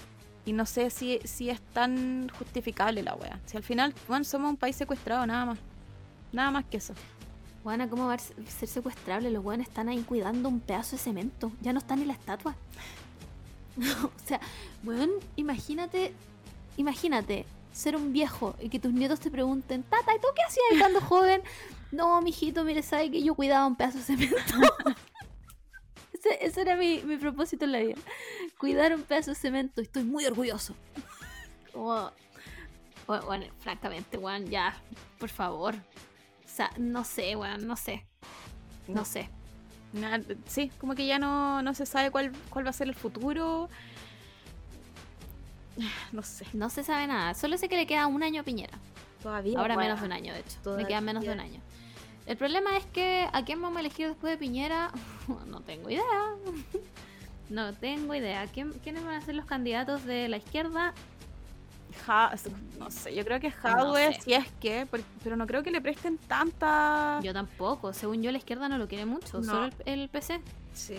Y 0.46 0.52
no 0.54 0.64
sé 0.64 0.88
si, 0.90 1.18
si 1.24 1.50
es 1.50 1.60
tan 1.60 2.30
justificable 2.30 3.02
la 3.02 3.14
wea. 3.14 3.38
Si 3.44 3.56
al 3.56 3.62
final, 3.62 3.94
bueno, 4.06 4.24
somos 4.24 4.48
un 4.48 4.56
país 4.56 4.76
secuestrado, 4.76 5.26
nada 5.26 5.44
más. 5.44 5.58
Nada 6.32 6.50
más 6.50 6.64
que 6.64 6.78
eso. 6.78 6.94
Juana, 7.68 7.90
¿cómo 7.90 8.06
va 8.06 8.14
a 8.14 8.18
ser 8.18 8.66
secuestrable? 8.66 9.30
Los 9.30 9.44
weones 9.44 9.68
están 9.68 9.90
ahí 9.90 10.00
cuidando 10.00 10.48
un 10.48 10.58
pedazo 10.58 10.96
de 10.96 11.02
cemento. 11.02 11.52
Ya 11.60 11.74
no 11.74 11.80
está 11.80 11.96
ni 11.96 12.06
la 12.06 12.14
estatua. 12.14 12.56
o 13.76 14.26
sea, 14.26 14.40
weón, 14.84 15.10
imagínate, 15.36 16.14
imagínate 16.78 17.44
ser 17.70 17.94
un 17.96 18.14
viejo 18.14 18.56
y 18.58 18.70
que 18.70 18.78
tus 18.78 18.94
nietos 18.94 19.20
te 19.20 19.30
pregunten, 19.30 19.82
Tata, 19.82 20.14
¿y 20.14 20.18
tú 20.18 20.28
qué 20.34 20.44
hacías 20.44 20.64
ahí 20.72 20.78
cuando 20.78 21.00
joven? 21.02 21.42
No, 21.92 22.22
mijito, 22.22 22.64
mire, 22.64 22.82
sabe 22.82 23.10
que 23.10 23.22
yo 23.22 23.34
cuidaba 23.34 23.66
un 23.66 23.76
pedazo 23.76 23.98
de 23.98 24.04
cemento. 24.04 24.36
ese, 26.14 26.38
ese 26.40 26.62
era 26.62 26.74
mi, 26.74 27.02
mi 27.02 27.18
propósito 27.18 27.66
en 27.66 27.72
la 27.72 27.80
vida. 27.80 27.96
Cuidar 28.56 28.94
un 28.94 29.02
pedazo 29.02 29.32
de 29.32 29.34
cemento. 29.34 29.82
Estoy 29.82 30.04
muy 30.04 30.24
orgulloso. 30.24 30.74
Como, 31.74 32.12
bueno, 33.06 33.26
bueno, 33.26 33.44
francamente, 33.58 34.16
weón, 34.16 34.46
ya, 34.46 34.74
por 35.18 35.28
favor. 35.28 35.74
Sea, 36.58 36.72
no 36.76 37.04
sé, 37.04 37.36
weón, 37.36 37.68
no 37.68 37.76
sé. 37.76 38.04
No 38.88 39.04
sé. 39.04 39.28
Sí, 40.48 40.72
como 40.80 40.96
que 40.96 41.06
ya 41.06 41.20
no, 41.20 41.62
no 41.62 41.72
se 41.72 41.86
sabe 41.86 42.10
cuál, 42.10 42.32
cuál 42.50 42.66
va 42.66 42.70
a 42.70 42.72
ser 42.72 42.88
el 42.88 42.96
futuro. 42.96 43.68
No 46.12 46.22
sé, 46.22 46.44
No 46.54 46.68
se 46.68 46.82
sabe 46.82 47.06
nada. 47.06 47.34
Solo 47.34 47.56
sé 47.58 47.68
que 47.68 47.76
le 47.76 47.86
queda 47.86 48.08
un 48.08 48.24
año 48.24 48.40
a 48.40 48.44
Piñera. 48.44 48.76
todavía. 49.22 49.56
Ahora 49.60 49.76
menos 49.76 50.00
de 50.00 50.06
un 50.06 50.12
año, 50.12 50.32
de 50.34 50.40
hecho. 50.40 50.76
Le 50.76 50.84
queda 50.88 51.00
menos 51.00 51.22
de 51.22 51.30
un 51.30 51.38
año. 51.40 51.60
El 52.26 52.36
problema 52.36 52.76
es 52.76 52.84
que 52.86 53.28
a 53.32 53.44
quién 53.44 53.62
vamos 53.62 53.76
a 53.76 53.80
elegir 53.80 54.08
después 54.08 54.32
de 54.32 54.36
Piñera, 54.38 54.90
no 55.46 55.60
tengo 55.60 55.88
idea. 55.90 56.02
No 57.50 57.72
tengo 57.72 58.14
idea. 58.14 58.46
¿Quién- 58.48 58.72
¿Quiénes 58.82 59.04
van 59.04 59.14
a 59.14 59.20
ser 59.22 59.34
los 59.36 59.46
candidatos 59.46 60.04
de 60.04 60.28
la 60.28 60.36
izquierda? 60.36 60.92
No 62.78 62.90
sé, 62.90 63.14
yo 63.14 63.24
creo 63.24 63.40
que 63.40 63.48
No 63.50 63.56
Hadwe, 63.68 64.14
sé. 64.14 64.20
si 64.22 64.32
es 64.34 64.46
que, 64.60 64.86
pero 65.22 65.36
no 65.36 65.46
creo 65.46 65.62
que 65.62 65.70
le 65.70 65.80
presten 65.80 66.18
tanta. 66.18 67.20
Yo 67.22 67.32
tampoco. 67.32 67.92
Según 67.92 68.22
yo, 68.22 68.30
la 68.32 68.38
izquierda 68.38 68.68
no 68.68 68.78
lo 68.78 68.88
quiere 68.88 69.04
mucho. 69.04 69.38
No. 69.40 69.44
Solo 69.44 69.64
el, 69.66 69.74
el 70.00 70.08
PC. 70.08 70.40
Sí, 70.74 70.96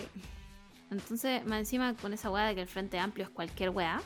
Entonces, 0.90 1.44
más 1.46 1.58
encima 1.60 1.94
con 1.94 2.12
esa 2.12 2.30
weá 2.30 2.46
de 2.46 2.54
que 2.54 2.60
el 2.62 2.68
Frente 2.68 2.98
Amplio 2.98 3.24
es 3.24 3.30
cualquier 3.30 3.70
weá. 3.70 4.00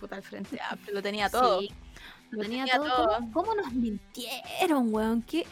puta, 0.00 0.16
el 0.16 0.22
frente 0.22 0.58
amplio, 0.70 0.94
lo 0.94 1.02
tenía 1.02 1.28
todo. 1.30 1.60
Sí, 1.60 1.70
lo 2.30 2.38
Lo 2.38 2.42
tenía, 2.44 2.64
tenía 2.64 2.78
todo. 2.78 2.88
todo. 3.06 3.16
¿Cómo, 3.18 3.32
cómo 3.32 3.54
nos 3.54 3.72
mintieron, 3.72 4.92
weón? 4.94 5.22
¿Qué, 5.22 5.46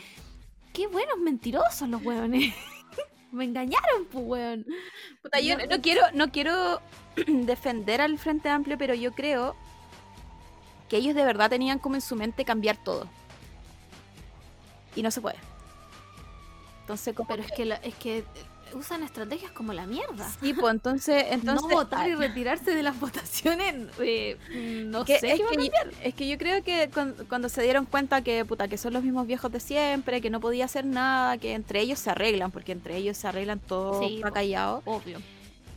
qué 0.72 0.86
buenos 0.86 1.18
mentirosos 1.18 1.88
los 1.88 2.02
weones. 2.04 2.54
Me 3.32 3.44
engañaron, 3.44 4.04
pues, 4.12 4.24
weón. 4.26 4.66
Puta, 5.22 5.40
yo 5.40 5.56
No, 5.58 5.66
no, 5.66 5.80
quiero, 5.82 6.02
no 6.14 6.30
quiero 6.30 6.80
defender 7.26 8.00
al 8.00 8.16
Frente 8.18 8.48
Amplio, 8.48 8.78
pero 8.78 8.94
yo 8.94 9.10
creo 9.12 9.56
que 10.94 10.98
ellos 10.98 11.16
de 11.16 11.24
verdad 11.24 11.50
tenían 11.50 11.80
como 11.80 11.96
en 11.96 12.00
su 12.00 12.14
mente 12.14 12.44
cambiar 12.44 12.76
todo. 12.76 13.08
Y 14.94 15.02
no 15.02 15.10
se 15.10 15.20
puede. 15.20 15.34
Entonces, 16.82 17.14
Pero 17.26 17.42
es 17.42 17.50
que, 17.50 17.64
la- 17.64 17.76
es 17.76 17.94
que 17.96 18.22
usan 18.74 19.02
estrategias 19.02 19.50
como 19.50 19.72
la 19.72 19.86
mierda. 19.86 20.28
Sí, 20.40 20.54
pues 20.54 20.72
entonces, 20.72 21.24
entonces 21.30 21.66
no 21.68 21.74
votar 21.74 22.08
y 22.08 22.14
retirarse 22.14 22.76
de 22.76 22.84
las 22.84 23.00
votaciones, 23.00 23.74
eh, 23.98 24.36
no 24.86 25.04
que- 25.04 25.18
sé 25.18 25.32
es, 25.32 25.40
que, 25.40 25.46
cambiar. 25.46 25.90
es 26.04 26.14
que 26.14 26.28
yo 26.28 26.38
creo 26.38 26.62
que 26.62 26.88
cuan- 26.94 27.16
cuando, 27.28 27.48
se 27.48 27.62
dieron 27.62 27.86
cuenta 27.86 28.22
que 28.22 28.44
puta 28.44 28.68
que 28.68 28.78
son 28.78 28.92
los 28.92 29.02
mismos 29.02 29.26
viejos 29.26 29.50
de 29.50 29.58
siempre, 29.58 30.20
que 30.20 30.30
no 30.30 30.38
podía 30.38 30.66
hacer 30.66 30.84
nada, 30.84 31.38
que 31.38 31.54
entre 31.54 31.80
ellos 31.80 31.98
se 31.98 32.10
arreglan, 32.10 32.52
porque 32.52 32.70
entre 32.70 32.96
ellos 32.98 33.16
se 33.16 33.26
arreglan 33.26 33.58
todo 33.58 34.00
Sí, 34.00 34.20
callado. 34.32 34.80
Obvio. 34.84 35.18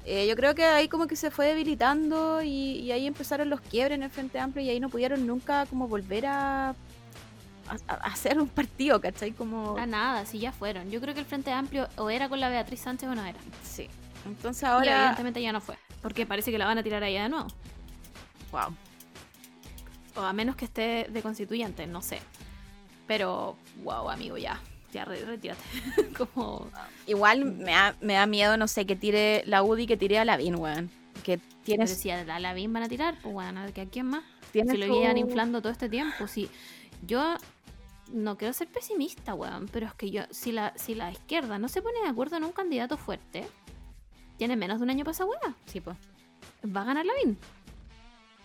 Eh, 0.09 0.25
yo 0.25 0.37
creo 0.37 0.55
que 0.55 0.63
ahí 0.63 0.87
como 0.87 1.05
que 1.05 1.17
se 1.17 1.31
fue 1.31 1.47
debilitando 1.47 2.41
y, 2.41 2.79
y 2.79 2.93
ahí 2.93 3.05
empezaron 3.05 3.49
los 3.49 3.59
quiebres 3.59 3.97
en 3.97 4.03
el 4.03 4.09
Frente 4.09 4.39
Amplio 4.39 4.63
y 4.65 4.69
ahí 4.69 4.79
no 4.79 4.87
pudieron 4.87 5.27
nunca 5.27 5.65
como 5.65 5.89
volver 5.89 6.27
a, 6.27 6.69
a, 6.69 6.75
a 7.89 7.93
hacer 8.05 8.39
un 8.39 8.47
partido, 8.47 9.01
¿cachai? 9.01 9.33
Como... 9.33 9.77
A 9.77 9.85
nada, 9.85 10.25
si 10.25 10.39
ya 10.39 10.53
fueron. 10.53 10.89
Yo 10.89 11.01
creo 11.01 11.13
que 11.13 11.19
el 11.19 11.25
Frente 11.25 11.51
Amplio 11.51 11.89
o 11.97 12.09
era 12.09 12.29
con 12.29 12.39
la 12.39 12.47
Beatriz 12.47 12.79
Sánchez 12.79 13.09
o 13.09 13.15
no 13.15 13.25
era. 13.25 13.37
Sí. 13.63 13.89
Entonces 14.25 14.63
Y 14.63 14.65
ahora... 14.67 14.97
evidentemente 14.97 15.41
ya 15.41 15.51
no 15.51 15.59
fue. 15.59 15.77
Porque 16.01 16.25
parece 16.25 16.51
que 16.51 16.57
la 16.57 16.67
van 16.67 16.77
a 16.77 16.83
tirar 16.83 17.03
allá 17.03 17.23
de 17.23 17.29
nuevo. 17.29 17.47
Wow. 18.53 18.73
O 20.15 20.21
a 20.21 20.31
menos 20.31 20.55
que 20.55 20.63
esté 20.63 21.07
de 21.09 21.21
constituyente, 21.21 21.85
no 21.85 22.01
sé. 22.01 22.21
Pero, 23.07 23.57
wow, 23.83 24.09
amigo, 24.09 24.37
ya. 24.37 24.57
Ya, 24.93 25.05
re- 25.05 25.25
retírate. 25.25 25.61
Como. 26.17 26.69
Igual 27.05 27.45
me 27.45 27.71
da, 27.71 27.95
me 28.01 28.13
da 28.13 28.25
miedo, 28.25 28.57
no 28.57 28.67
sé, 28.67 28.85
que 28.85 28.95
tire 28.95 29.43
la 29.45 29.63
UDI, 29.63 29.87
que 29.87 29.97
tire 29.97 30.19
a 30.19 30.25
Lavín, 30.25 30.55
weón. 30.55 30.89
Que 31.23 31.37
Pero 31.37 31.63
tiene, 31.63 31.87
si 31.87 32.09
a 32.09 32.23
la 32.23 32.39
Lavín 32.39 32.71
van 32.71 32.83
a 32.83 32.87
tirar, 32.87 33.17
pues 33.21 33.33
bueno, 33.33 33.61
¿a 33.61 33.71
quién 33.71 34.05
más? 34.05 34.23
Si 34.51 34.63
lo 34.63 34.87
llevan 34.87 35.17
inflando 35.17 35.61
todo 35.61 35.71
este 35.71 35.89
tiempo. 35.89 36.27
Si 36.27 36.49
yo 37.05 37.35
no 38.11 38.37
quiero 38.37 38.53
ser 38.53 38.67
pesimista, 38.69 39.33
weón, 39.33 39.67
pero 39.71 39.87
es 39.87 39.93
que 39.93 40.09
yo, 40.09 40.23
si 40.31 40.51
la, 40.51 40.73
si 40.77 40.95
la 40.95 41.11
izquierda 41.11 41.59
no 41.59 41.67
se 41.67 41.81
pone 41.81 41.99
de 42.01 42.07
acuerdo 42.07 42.37
en 42.37 42.45
un 42.45 42.51
candidato 42.53 42.97
fuerte, 42.97 43.45
tiene 44.37 44.55
menos 44.55 44.77
de 44.79 44.83
un 44.83 44.89
año 44.89 45.03
para 45.03 45.11
esa 45.11 45.25
weá. 45.25 45.55
Sí, 45.65 45.81
pues. 45.81 45.97
Va 46.65 46.81
a 46.81 46.85
ganar 46.85 47.05
Lavín. 47.05 47.37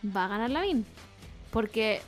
Va 0.04 0.24
a 0.24 0.28
ganar 0.28 0.50
Lavín. 0.50 0.84
Porque 1.50 2.02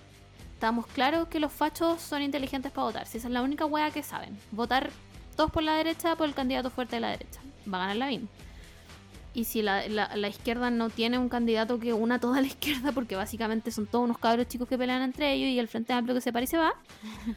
estamos 0.65 0.86
claros 0.86 1.28
que 1.28 1.41
los 1.41 1.53
fachos 1.53 2.01
son 2.01 2.23
inteligentes 2.23 2.73
para 2.73 2.86
votar. 2.86 3.07
Si 3.07 3.19
esa 3.19 3.28
es 3.28 3.35
la 3.35 3.43
única 3.43 3.66
weá 3.66 3.91
que 3.91 4.03
saben. 4.03 4.39
Votar 4.51 4.89
todos 5.36 5.51
por 5.51 5.62
la 5.62 5.74
derecha 5.74 6.16
por 6.16 6.27
el 6.27 6.32
candidato 6.32 6.70
fuerte 6.70 6.97
de 6.97 7.01
la 7.01 7.11
derecha. 7.11 7.39
Va 7.70 7.77
a 7.77 7.81
ganar 7.81 7.97
Lavín. 7.97 8.31
Y 9.35 9.45
si 9.45 9.61
la, 9.61 9.86
la- 9.89 10.16
la 10.16 10.28
izquierda 10.28 10.70
no 10.70 10.89
tiene 10.89 11.19
un 11.19 11.28
candidato 11.28 11.78
que 11.78 11.93
una 11.93 12.19
toda 12.19 12.41
la 12.41 12.47
izquierda, 12.47 12.93
porque 12.93 13.15
básicamente 13.15 13.70
son 13.73 13.86
todos 13.86 14.05
unos 14.07 14.16
cabros 14.16 14.49
chicos 14.49 14.66
que 14.66 14.78
pelean 14.78 15.03
entre 15.03 15.35
ellos 15.35 15.49
y 15.51 15.59
el 15.59 15.69
Frente 15.69 15.93
Amplio 15.93 16.15
que 16.15 16.23
se 16.23 16.47
se 16.47 16.57
va, 16.57 16.73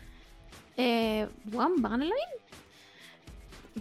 eh, 0.77 1.27
weón, 1.51 1.73
va 1.83 1.87
a 1.89 1.91
ganar 1.91 2.07
Lavín. 2.07 2.23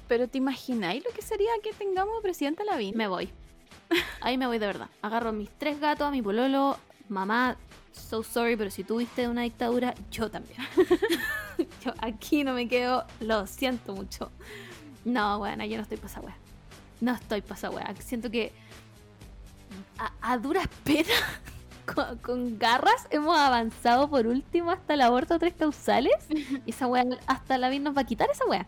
Pero 0.09 0.27
¿te 0.27 0.39
imagináis 0.39 1.05
lo 1.05 1.11
que 1.13 1.23
sería 1.23 1.53
que 1.63 1.73
tengamos 1.73 2.21
presidente 2.21 2.63
a 2.63 2.67
Lavín? 2.67 2.97
Me 2.97 3.07
voy. 3.07 3.31
Ahí 4.21 4.39
me 4.39 4.49
voy 4.49 4.59
de 4.59 4.67
verdad. 4.67 4.89
Agarro 5.03 5.33
mis 5.33 5.51
tres 5.57 5.79
gatos, 5.79 6.09
a 6.09 6.11
mi 6.11 6.21
pololo, 6.21 6.77
mamá, 7.09 7.57
so 7.97 8.23
sorry, 8.23 8.57
pero 8.57 8.71
si 8.71 8.85
tuviste 8.85 9.29
una 9.29 9.43
dictadura, 9.43 9.95
yo 10.11 10.31
también. 10.31 10.59
yo 11.85 11.93
aquí 12.01 12.45
no 12.45 12.55
me 12.55 12.69
quedo, 12.69 13.05
lo 13.21 13.47
siento 13.47 13.95
mucho. 13.95 14.31
No, 15.05 15.39
bueno, 15.39 15.65
yo 15.65 15.77
no 15.77 15.83
estoy 15.83 15.97
para 15.97 16.09
esa 16.09 16.21
wea. 16.21 16.37
No 17.01 17.13
estoy 17.13 17.43
para 17.43 17.55
esa 17.55 17.71
wea. 17.71 17.95
Siento 18.01 18.31
que 18.31 18.53
a, 20.21 20.39
duras 20.39 20.69
penas, 20.85 21.23
con, 22.23 22.59
garras, 22.59 23.07
hemos 23.11 23.37
avanzado 23.37 24.09
por 24.09 24.27
último 24.27 24.71
hasta 24.71 24.95
el 24.95 25.01
aborto 25.01 25.35
a 25.35 25.39
tres 25.39 25.55
causales. 25.55 26.15
Y 26.65 26.71
esa 26.71 26.87
wea, 26.87 27.05
hasta 27.27 27.59
la 27.59 27.69
vida 27.69 27.85
nos 27.85 27.97
va 27.97 28.03
a 28.03 28.07
quitar 28.07 28.29
esa 28.31 28.45
wea. 28.47 28.67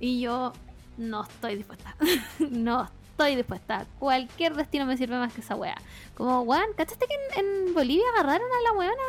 Y 0.00 0.20
yo 0.20 0.52
no 0.96 1.22
estoy 1.22 1.56
dispuesta. 1.56 1.96
no 2.38 2.88
estoy 3.14 3.36
dispuesta. 3.36 3.86
Cualquier 4.00 4.54
destino 4.56 4.86
me 4.86 4.96
sirve 4.96 5.16
más 5.16 5.32
que 5.32 5.40
esa 5.40 5.54
wea. 5.54 5.76
Como, 6.16 6.42
weón, 6.42 6.66
¿cachaste 6.76 7.06
que 7.06 7.14
en, 7.40 7.46
en 7.68 7.74
Bolivia 7.74 8.04
agarraron 8.14 8.48
a 8.50 8.62
la 8.62 8.72
weona? 8.72 9.02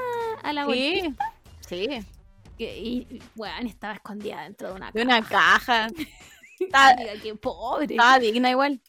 A 0.44 0.54
la 0.54 0.66
Sí. 0.68 1.16
Sí. 1.68 1.88
que- 2.58 2.78
y, 2.80 3.20
weón, 3.36 3.66
estaba 3.66 3.94
escondida 3.96 4.44
dentro 4.44 4.70
de 4.70 4.74
una 4.76 4.92
De 4.92 5.02
una 5.02 5.22
caja. 5.24 5.88
caja. 5.88 5.88
Amiga, 6.94 7.12
qué 7.22 7.36
pobre. 7.36 7.86
estaba 7.96 8.20
digna 8.20 8.52
igual. 8.52 8.80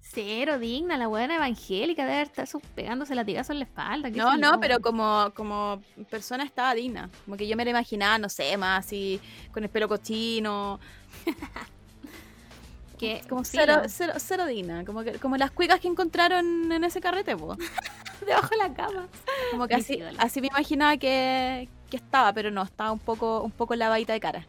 Cero 0.00 0.58
digna, 0.58 0.96
la 0.96 1.06
buena 1.08 1.36
evangélica 1.36 2.06
debe 2.06 2.22
estar 2.22 2.48
pegándose 2.74 3.14
latigazo 3.14 3.52
en 3.52 3.58
la 3.58 3.64
espalda. 3.66 4.08
No, 4.10 4.36
no, 4.36 4.58
pero 4.58 4.80
como, 4.80 5.30
como 5.34 5.82
persona 6.10 6.44
estaba 6.44 6.74
digna. 6.74 7.10
Como 7.24 7.36
que 7.36 7.46
yo 7.46 7.56
me 7.56 7.64
la 7.64 7.70
imaginaba, 7.72 8.16
no 8.18 8.28
sé, 8.28 8.56
más 8.56 8.86
así, 8.86 9.20
con 9.52 9.64
el 9.64 9.68
pelo 9.70 9.86
cochino. 9.88 10.78
Que, 12.98 13.22
Como 13.28 13.44
cero, 13.44 13.82
cero, 13.86 14.14
cero 14.16 14.46
digna. 14.46 14.84
Como, 14.84 15.02
que, 15.02 15.18
como 15.18 15.36
las 15.36 15.50
cuicas 15.50 15.80
que 15.80 15.88
encontraron 15.88 16.72
en 16.72 16.84
ese 16.84 17.00
carrete, 17.00 17.36
debajo 18.26 18.48
de 18.48 18.56
la 18.56 18.74
cama. 18.74 19.08
Como 19.50 19.68
que 19.68 19.76
así, 19.76 20.00
así 20.18 20.40
me 20.40 20.48
imaginaba 20.48 20.96
que, 20.96 21.68
que 21.90 21.96
estaba, 21.96 22.32
pero 22.32 22.50
no, 22.50 22.62
estaba 22.62 22.92
un 22.92 22.98
poco, 22.98 23.42
un 23.42 23.52
poco 23.52 23.74
lavadita 23.74 24.12
de 24.12 24.20
cara. 24.20 24.46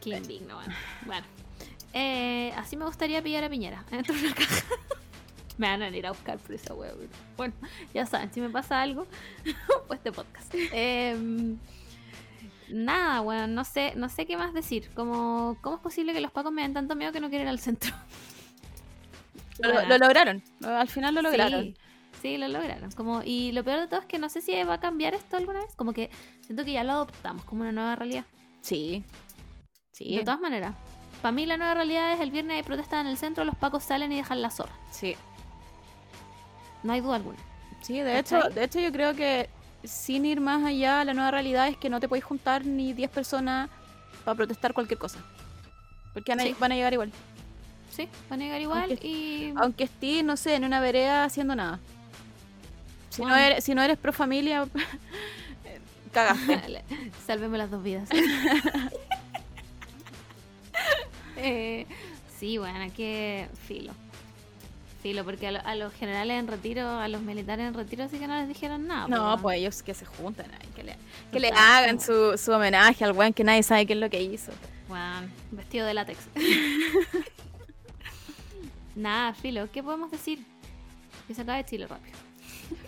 Qué 0.00 0.10
indigno, 0.10 0.56
bueno. 0.56 0.74
Bueno. 1.06 1.26
Eh, 1.92 2.52
así 2.56 2.76
me 2.76 2.84
gustaría 2.84 3.22
pillar 3.22 3.44
a 3.44 3.48
Piñera 3.48 3.84
dentro 3.90 4.14
de 4.14 4.20
una 4.20 4.34
caja. 4.34 4.64
me 5.56 5.68
van 5.68 5.82
a 5.82 5.88
ir 5.88 6.06
a 6.06 6.10
buscar 6.10 6.38
por 6.38 6.54
esa 6.54 6.74
weón. 6.74 7.08
Bueno, 7.36 7.54
ya 7.94 8.06
saben, 8.06 8.32
si 8.32 8.40
me 8.40 8.50
pasa 8.50 8.80
algo, 8.80 9.06
pues 9.88 9.98
este 9.98 10.12
podcast. 10.12 10.54
Em, 10.72 11.58
nada, 12.70 13.20
bueno, 13.20 13.46
no 13.46 13.64
sé, 13.64 13.92
no 13.96 14.08
sé 14.08 14.26
qué 14.26 14.36
más 14.36 14.52
decir. 14.54 14.90
Como, 14.94 15.56
¿Cómo 15.60 15.76
es 15.76 15.82
posible 15.82 16.12
que 16.12 16.20
los 16.20 16.30
pacos 16.32 16.52
me 16.52 16.62
den 16.62 16.74
tanto 16.74 16.94
miedo 16.96 17.12
que 17.12 17.20
no 17.20 17.28
quieren 17.28 17.46
ir 17.46 17.50
al 17.50 17.58
centro? 17.58 17.94
Lo, 19.60 19.72
lo 19.86 19.98
lograron, 19.98 20.40
lo- 20.60 20.68
al 20.76 20.88
final 20.88 21.16
lo 21.16 21.22
lograron. 21.22 21.64
Sí, 21.64 21.74
sí, 22.22 22.36
lo 22.38 22.46
lograron. 22.46 22.92
Como, 22.92 23.22
y 23.24 23.50
lo 23.50 23.64
peor 23.64 23.80
de 23.80 23.88
todo 23.88 23.98
es 23.98 24.06
que 24.06 24.20
no 24.20 24.28
sé 24.28 24.40
si 24.40 24.52
va 24.62 24.74
a 24.74 24.80
cambiar 24.80 25.14
esto 25.14 25.36
alguna 25.36 25.58
vez. 25.60 25.74
Como 25.74 25.92
que 25.92 26.10
siento 26.42 26.64
que 26.64 26.70
ya 26.72 26.84
lo 26.84 26.92
adoptamos 26.92 27.44
como 27.44 27.62
una 27.62 27.72
nueva 27.72 27.96
realidad. 27.96 28.24
Sí. 28.60 29.02
Sí. 29.90 30.16
De 30.16 30.22
todas 30.22 30.38
maneras. 30.38 30.76
Para 31.22 31.32
mí 31.32 31.44
la 31.44 31.56
nueva 31.56 31.74
realidad 31.74 32.12
es 32.12 32.20
el 32.20 32.30
viernes 32.30 32.56
hay 32.58 32.62
protesta 32.62 33.00
en 33.00 33.08
el 33.08 33.16
centro, 33.16 33.44
los 33.44 33.56
pacos 33.56 33.82
salen 33.82 34.12
y 34.12 34.16
dejan 34.18 34.40
la 34.42 34.50
zorra. 34.50 34.74
Sí. 34.92 35.16
No 36.84 36.92
hay 36.92 37.00
duda 37.00 37.16
alguna. 37.16 37.38
Sí, 37.80 37.98
de 38.00 38.16
hecho, 38.20 38.38
de 38.50 38.62
hecho 38.62 38.78
yo 38.78 38.92
creo 38.92 39.14
que 39.16 39.50
sin 39.84 40.24
ir 40.26 40.40
más 40.40 40.64
allá, 40.64 41.04
la 41.04 41.14
nueva 41.14 41.30
realidad 41.30 41.68
es 41.68 41.76
que 41.76 41.88
no 41.90 42.00
te 42.00 42.08
puedes 42.08 42.24
juntar 42.24 42.64
ni 42.66 42.92
10 42.92 43.10
personas 43.10 43.70
para 44.24 44.34
protestar 44.34 44.74
cualquier 44.74 44.98
cosa. 44.98 45.18
Porque 46.12 46.32
van 46.32 46.40
a, 46.40 46.42
Sí. 46.44 46.56
van 46.58 46.72
a 46.72 46.74
llegar 46.74 46.92
igual. 46.92 47.12
Sí, 47.90 48.08
va 48.30 48.34
a 48.34 48.36
negar 48.36 48.60
igual 48.60 48.90
Aunque- 48.90 49.06
y... 49.06 49.52
Aunque 49.56 49.84
estés, 49.84 50.22
no 50.24 50.36
sé, 50.36 50.54
en 50.54 50.64
una 50.64 50.80
vereda 50.80 51.24
haciendo 51.24 51.54
nada. 51.56 51.78
Si, 53.10 53.22
no, 53.22 53.34
eres, 53.34 53.64
si 53.64 53.74
no 53.74 53.82
eres 53.82 53.98
pro 53.98 54.12
familia, 54.12 54.66
cagaste. 56.12 56.84
Salvemos 57.26 57.58
las 57.58 57.70
dos 57.70 57.82
vidas. 57.82 58.08
Eh, 61.40 61.86
sí, 62.38 62.58
bueno, 62.58 62.92
que 62.96 63.48
filo. 63.66 63.92
Filo, 65.02 65.24
porque 65.24 65.46
a, 65.46 65.52
lo- 65.52 65.64
a 65.64 65.74
los 65.76 65.92
generales 65.94 66.40
en 66.40 66.48
retiro, 66.48 66.88
a 66.88 67.06
los 67.06 67.22
militares 67.22 67.66
en 67.68 67.74
retiro, 67.74 68.08
sí 68.08 68.18
que 68.18 68.26
no 68.26 68.34
les 68.36 68.48
dijeron 68.48 68.86
nada. 68.88 69.06
No, 69.06 69.38
pues 69.40 69.58
ellos 69.58 69.82
que 69.82 69.94
se 69.94 70.04
juntan 70.04 70.50
ahí, 70.52 70.68
que 70.74 70.82
le, 70.82 70.96
que 71.30 71.38
le 71.38 71.50
Total, 71.50 71.84
hagan 71.84 72.00
su, 72.00 72.36
su 72.36 72.50
homenaje 72.52 73.04
al 73.04 73.12
weón 73.12 73.32
que 73.32 73.44
nadie 73.44 73.62
sabe 73.62 73.86
qué 73.86 73.92
es 73.92 73.98
lo 74.00 74.10
que 74.10 74.20
hizo. 74.22 74.50
Weón, 74.88 75.30
vestido 75.52 75.86
de 75.86 75.94
látex. 75.94 76.18
Nada, 78.96 79.32
filo, 79.34 79.70
¿qué 79.70 79.82
podemos 79.82 80.10
decir? 80.10 80.44
Que 81.28 81.34
se 81.34 81.42
acabe 81.42 81.64
Chile 81.64 81.86
rápido. 81.86 82.16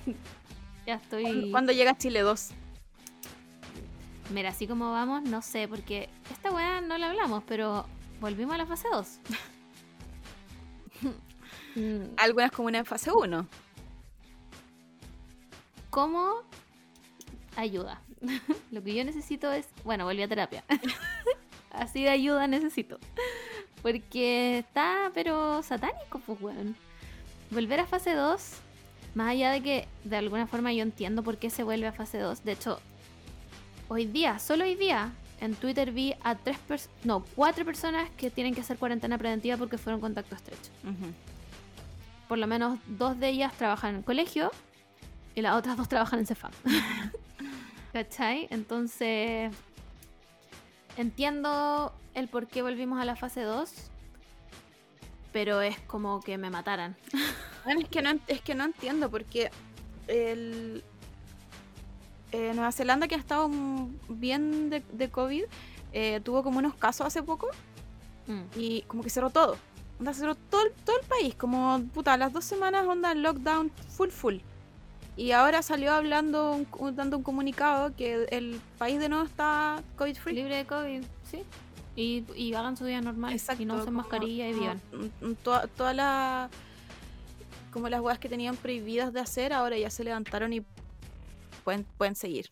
ya 0.86 0.94
estoy. 0.94 1.50
Cuando 1.52 1.72
llega 1.72 1.96
Chile 1.96 2.20
2. 2.20 2.48
Mira, 4.30 4.48
así 4.50 4.66
como 4.66 4.90
vamos, 4.92 5.22
no 5.22 5.42
sé, 5.42 5.68
porque 5.68 6.08
esta 6.32 6.50
weá 6.50 6.80
no 6.80 6.98
la 6.98 7.10
hablamos, 7.10 7.44
pero 7.46 7.86
volvimos 8.20 8.54
a 8.54 8.58
la 8.58 8.66
fase 8.66 8.88
2. 8.92 9.06
Mm, 11.76 12.14
Algunas 12.16 12.50
comunas 12.52 12.80
en 12.80 12.86
fase 12.86 13.10
1. 13.12 13.46
¿Cómo 15.90 16.42
ayuda? 17.56 18.00
Lo 18.70 18.82
que 18.82 18.94
yo 18.94 19.04
necesito 19.04 19.52
es, 19.52 19.68
bueno, 19.84 20.04
volví 20.04 20.22
a 20.22 20.28
terapia. 20.28 20.64
Así 21.72 22.02
de 22.02 22.10
ayuda 22.10 22.46
necesito. 22.46 22.98
Porque 23.82 24.58
está, 24.58 25.10
pero 25.14 25.62
satánico, 25.62 26.20
pues, 26.26 26.40
weón. 26.40 26.76
Volver 27.50 27.80
a 27.80 27.86
fase 27.86 28.14
2, 28.14 28.52
más 29.14 29.28
allá 29.30 29.50
de 29.50 29.62
que 29.62 29.88
de 30.04 30.16
alguna 30.16 30.46
forma 30.46 30.72
yo 30.72 30.82
entiendo 30.82 31.22
por 31.22 31.38
qué 31.38 31.50
se 31.50 31.64
vuelve 31.64 31.86
a 31.88 31.92
fase 31.92 32.18
2. 32.18 32.44
De 32.44 32.52
hecho, 32.52 32.80
hoy 33.88 34.04
día, 34.06 34.38
solo 34.38 34.64
hoy 34.64 34.76
día, 34.76 35.12
en 35.40 35.54
Twitter 35.54 35.90
vi 35.90 36.14
a 36.22 36.36
tres 36.36 36.58
personas, 36.58 36.96
no, 37.04 37.24
cuatro 37.34 37.64
personas 37.64 38.08
que 38.10 38.30
tienen 38.30 38.54
que 38.54 38.60
hacer 38.60 38.76
cuarentena 38.76 39.16
preventiva 39.18 39.56
porque 39.56 39.78
fueron 39.78 40.00
contacto 40.00 40.36
estrecho. 40.36 40.70
Por 42.30 42.38
lo 42.38 42.46
menos 42.46 42.78
dos 42.86 43.18
de 43.18 43.28
ellas 43.28 43.52
trabajan 43.54 43.96
en 43.96 44.02
colegio 44.02 44.52
y 45.34 45.40
las 45.42 45.56
otras 45.56 45.76
dos 45.76 45.88
trabajan 45.88 46.20
en 46.20 46.26
Cefam. 46.26 46.52
¿Cachai? 47.92 48.46
Entonces, 48.50 49.52
entiendo 50.96 51.92
el 52.14 52.28
por 52.28 52.46
qué 52.46 52.62
volvimos 52.62 53.00
a 53.00 53.04
la 53.04 53.16
fase 53.16 53.42
2, 53.42 53.72
pero 55.32 55.60
es 55.60 55.80
como 55.80 56.20
que 56.20 56.38
me 56.38 56.50
mataran. 56.50 56.96
Bueno, 57.64 57.80
es, 57.80 57.88
que 57.88 58.00
no, 58.00 58.12
es 58.28 58.40
que 58.40 58.54
no 58.54 58.64
entiendo 58.64 59.10
porque 59.10 59.50
el, 60.06 60.84
eh, 62.30 62.52
Nueva 62.54 62.70
Zelanda, 62.70 63.08
que 63.08 63.16
ha 63.16 63.18
estado 63.18 63.50
bien 64.08 64.70
de, 64.70 64.84
de 64.92 65.10
COVID, 65.10 65.42
eh, 65.92 66.20
tuvo 66.22 66.44
como 66.44 66.60
unos 66.60 66.74
casos 66.74 67.08
hace 67.08 67.22
poco 67.24 67.48
Mm. 68.30 68.42
y 68.56 68.82
como 68.82 69.02
que 69.02 69.10
cerró 69.10 69.30
todo. 69.30 69.56
Onda, 70.00 70.12
cerró 70.14 70.34
todo, 70.34 70.62
el- 70.64 70.72
todo 70.84 70.98
el 70.98 71.06
país, 71.06 71.34
como 71.36 71.80
puta, 71.94 72.16
las 72.16 72.32
dos 72.32 72.44
semanas 72.44 72.86
onda 72.86 73.14
lockdown 73.14 73.70
full 73.96 74.08
full. 74.08 74.36
Y 75.16 75.32
ahora 75.32 75.60
salió 75.62 75.92
hablando, 75.92 76.52
un- 76.78 76.96
dando 76.96 77.18
un 77.18 77.22
comunicado 77.22 77.94
que 77.94 78.24
el 78.30 78.60
país 78.78 78.98
de 78.98 79.08
nuevo 79.10 79.24
está 79.24 79.82
COVID 79.98 80.16
free. 80.16 80.34
Libre 80.34 80.56
de 80.56 80.64
COVID, 80.66 81.02
sí. 81.30 81.42
Y, 81.96 82.24
y 82.34 82.54
hagan 82.54 82.76
su 82.78 82.84
vida 82.84 83.00
normal. 83.02 83.36
y 83.58 83.64
no 83.66 83.76
usen 83.76 83.92
mascarilla 83.94 84.48
y 84.48 84.54
vivan. 84.54 84.80
mm, 85.20 85.32
toda- 85.42 85.66
Todas 85.66 85.94
las. 85.94 86.50
Como 87.70 87.88
las 87.88 88.00
weas 88.00 88.18
que 88.18 88.28
tenían 88.28 88.56
prohibidas 88.56 89.12
de 89.12 89.20
hacer, 89.20 89.52
ahora 89.52 89.76
ya 89.78 89.90
se 89.90 90.02
levantaron 90.02 90.52
y 90.52 90.62
pueden, 91.62 91.84
pueden 91.98 92.16
seguir. 92.16 92.48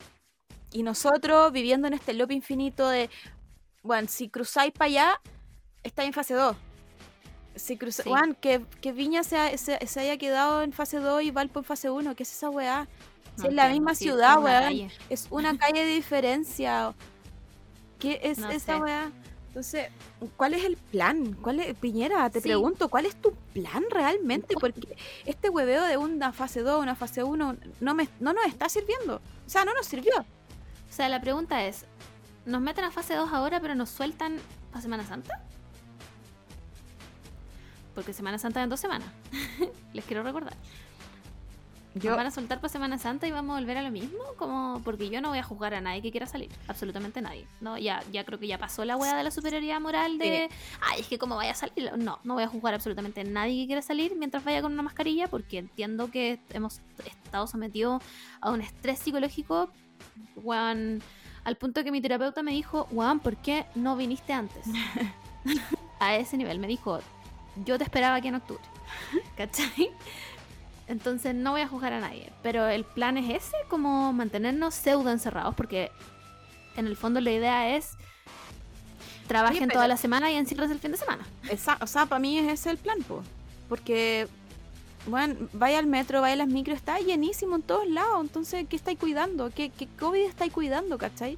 Y 0.71 0.83
nosotros 0.83 1.51
viviendo 1.51 1.89
en 1.89 1.95
este 1.95 2.13
loop 2.13 2.31
infinito 2.31 2.89
de. 2.89 3.09
Bueno, 3.83 4.07
si 4.11 4.29
cruzáis 4.29 4.73
para 4.73 4.87
allá, 4.87 5.21
está 5.83 6.05
en 6.05 6.13
fase 6.13 6.35
2. 6.35 6.55
Si 7.59 7.79
Sí. 7.91 8.09
weón, 8.09 8.35
que, 8.35 8.65
que 8.81 8.93
Viña 8.93 9.23
se, 9.25 9.37
ha- 9.37 9.57
se, 9.59 9.85
se 9.87 10.01
haya 10.01 10.17
quedado 10.17 10.63
en 10.63 10.73
fase 10.73 10.99
2 10.99 11.23
y 11.23 11.31
Valpo 11.31 11.61
en 11.61 11.65
fase 11.65 11.91
1. 11.91 12.15
¿Qué 12.15 12.23
es 12.23 12.33
esa 12.33 12.51
weá? 12.51 12.87
Si 13.37 13.43
No 13.43 13.49
es 13.49 13.55
la 13.55 13.69
misma 13.69 13.95
ciudad, 13.95 14.43
calle. 14.43 14.91
Es 15.11 15.27
una 15.31 15.57
calle 15.59 15.85
de 15.85 15.95
diferencia. 15.95 16.95
¿Qué 17.99 18.21
es 18.23 18.39
No 18.39 18.51
esa 18.51 18.77
sé. 18.77 18.83
weá? 18.83 19.11
Entonces, 19.49 19.89
¿cuál 20.37 20.55
es 20.55 20.65
el 20.65 20.77
plan? 20.77 21.33
¿Cuál 21.41 21.61
es, 21.61 21.75
Piñera, 21.77 22.29
te 22.31 22.41
Sí. 22.41 22.49
pregunto, 22.49 22.89
¿cuál 22.89 23.07
es 23.07 23.17
tu 23.17 23.33
plan 23.55 23.83
realmente? 23.91 24.55
Porque 24.61 24.97
este 25.25 25.49
hueveo 25.49 25.85
de 25.85 25.97
una 25.97 26.33
fase 26.33 26.61
2, 26.61 26.81
una 26.81 26.95
fase 26.95 27.25
1, 27.25 27.57
no, 27.81 27.95
me, 27.95 28.09
no 28.21 28.33
nos 28.33 28.45
está 28.47 28.69
sirviendo. 28.69 29.17
O 29.17 29.49
sea, 29.51 29.65
no 29.65 29.73
nos 29.75 29.87
sirvió. 29.87 30.13
O 30.19 30.93
sea, 30.93 31.09
la 31.09 31.21
pregunta 31.21 31.65
es, 31.65 31.87
¿nos 32.47 32.61
meten 32.61 32.85
a 32.85 32.91
fase 32.93 33.15
2 33.15 33.33
ahora 33.33 33.59
pero 33.61 33.75
nos 33.75 33.89
sueltan 33.91 34.37
para 34.71 34.83
Semana 34.83 35.05
Santa? 35.07 35.43
Porque 37.99 38.13
Semana 38.13 38.39
Santa 38.39 38.61
es 38.61 38.65
en 38.65 38.71
dos 38.71 38.79
semanas. 38.79 39.09
Les 39.93 40.05
quiero 40.05 40.23
recordar. 40.23 40.55
Yo, 41.97 42.11
¿Nos 42.11 42.17
van 42.17 42.29
a 42.29 42.31
soltar 42.31 42.61
para 42.61 42.69
Semana 42.69 42.97
Santa 42.97 43.27
y 43.27 43.33
vamos 43.33 43.57
a 43.57 43.59
volver 43.59 43.77
a 43.77 43.83
lo 43.83 43.91
mismo? 43.91 44.21
Como 44.37 44.81
porque 44.85 45.11
yo 45.11 45.21
no 45.21 45.31
voy 45.31 45.39
a 45.39 45.43
juzgar 45.43 45.75
a 45.75 45.81
nadie 45.81 46.01
que 46.01 46.13
quiera 46.13 46.29
salir. 46.29 46.49
Absolutamente 46.69 47.21
nadie. 47.21 47.49
No, 47.61 47.77
ya, 47.77 48.05
ya 48.13 48.23
creo 48.23 48.39
que 48.39 48.47
ya 48.47 48.57
pasó 48.57 48.85
la 48.85 48.97
weá 48.97 49.17
de 49.17 49.25
la 49.25 49.33
superioridad 49.33 49.81
moral 49.81 50.17
de 50.17 50.49
ay, 50.81 51.01
es 51.01 51.09
que 51.09 51.19
como 51.19 51.35
vaya 51.35 51.51
a 51.51 51.55
salir. 51.57 51.91
No, 51.99 52.21
no 52.23 52.35
voy 52.35 52.45
a 52.45 52.47
juzgar 52.47 52.73
absolutamente 52.73 53.23
a 53.23 53.25
nadie 53.25 53.63
que 53.63 53.67
quiera 53.67 53.83
salir 53.83 54.15
mientras 54.15 54.45
vaya 54.45 54.63
con 54.63 54.73
una 54.73 54.83
mascarilla, 54.83 55.27
porque 55.27 55.59
entiendo 55.59 56.09
que 56.09 56.39
hemos 56.51 56.81
estado 57.05 57.49
sometidos 57.49 58.01
a 58.41 58.53
un 58.53 58.61
estrés 58.61 59.01
psicológico, 59.01 59.71
weón, 60.37 61.03
al 61.43 61.57
punto 61.57 61.83
que 61.83 61.91
mi 61.91 62.01
terapeuta 62.01 62.45
me 62.45 62.53
dijo, 62.53 62.87
weón, 62.93 63.19
¿por 63.19 63.37
qué 63.39 63.67
no 63.75 63.97
viniste 63.97 64.33
antes? 64.33 64.67
a 66.01 66.17
ese 66.17 66.37
nivel. 66.37 66.59
Me 66.59 66.67
dijo, 66.67 67.01
yo 67.65 67.79
te 67.79 67.85
esperaba 67.85 68.17
aquí 68.17 68.29
en 68.29 68.37
octubre. 68.37 68.63
¿Cachai? 69.37 69.91
Entonces 70.87 71.35
no 71.35 71.53
voy 71.53 71.61
a 71.61 71.69
juzgar 71.69 71.93
a 71.93 72.01
nadie. 72.01 72.33
Pero 72.43 72.67
el 72.69 72.85
plan 72.85 73.17
es 73.19 73.45
ese, 73.45 73.57
como 73.69 74.13
mantenernos 74.13 74.75
pseudo 74.75 75.11
encerrados, 75.11 75.55
porque 75.55 75.91
en 76.77 76.87
el 76.87 76.97
fondo 76.97 77.21
la 77.21 77.31
idea 77.31 77.77
es 77.77 77.91
trabajen 79.27 79.69
toda 79.69 79.87
la 79.89 79.97
semana 79.99 80.31
y 80.31 80.37
encierres 80.37 80.71
el 80.71 80.79
fin 80.79 80.93
de 80.93 80.97
semana. 80.97 81.27
esa- 81.51 81.79
o 81.81 81.87
sea, 81.87 82.07
para 82.07 82.19
mí 82.19 82.39
es 82.39 82.51
ese 82.51 82.71
el 82.71 82.79
plan, 82.79 82.99
po. 83.03 83.23
Porque, 83.69 84.27
bueno, 85.07 85.35
vaya 85.53 85.79
al 85.79 85.87
metro, 85.87 86.23
vaya 86.23 86.33
a 86.35 86.37
las 86.37 86.49
micros, 86.49 86.77
está 86.77 86.99
llenísimo 86.99 87.57
en 87.57 87.63
todos 87.63 87.87
lados. 87.87 88.21
Entonces, 88.23 88.67
¿qué 88.69 88.77
estáis 88.77 88.99
cuidando? 88.99 89.51
¿Qué, 89.51 89.69
qué 89.71 89.87
COVID 89.87 90.25
estáis 90.25 90.53
cuidando, 90.53 90.97
cachai? 90.97 91.37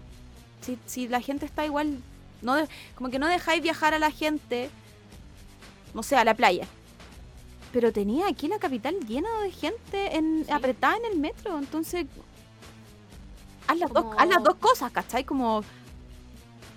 Si, 0.61 0.79
si 0.87 1.09
la 1.09 1.21
gente 1.21 1.47
está 1.47 1.65
igual, 1.67 1.99
no 2.43 2.55
de- 2.55 2.69
como 2.95 3.11
que 3.11 3.19
no 3.19 3.27
dejáis 3.27 3.61
viajar 3.63 3.93
a 3.95 3.99
la 3.99 4.13
gente, 4.13 4.71
no 5.95 6.03
sé, 6.03 6.17
a 6.17 6.25
la 6.25 6.35
playa. 6.35 6.67
pero 7.73 7.93
tenía 7.93 8.27
aquí 8.27 8.49
la 8.49 8.59
capital 8.59 8.97
llena 9.07 9.29
de 9.43 9.53
gente 9.53 10.17
en, 10.17 10.45
Sí. 10.45 10.51
apretada 10.53 10.97
en 10.97 11.05
el 11.05 11.19
metro. 11.19 11.57
Entonces, 11.59 12.07
haz 13.69 13.79
las, 13.79 13.93
dos, 13.93 14.07
haz 14.19 14.29
las 14.29 14.43
dos 14.43 14.57
cosas, 14.57 14.91
¿cachai? 14.91 15.25
Como, 15.25 15.63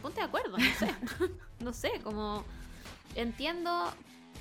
Ponte 0.03 0.19
de 0.19 0.25
acuerdo, 0.27 0.57
no 0.57 0.65
sé. 0.77 0.87
no 1.59 1.73
sé, 1.73 1.91
como. 2.03 2.43
Entiendo. 3.15 3.91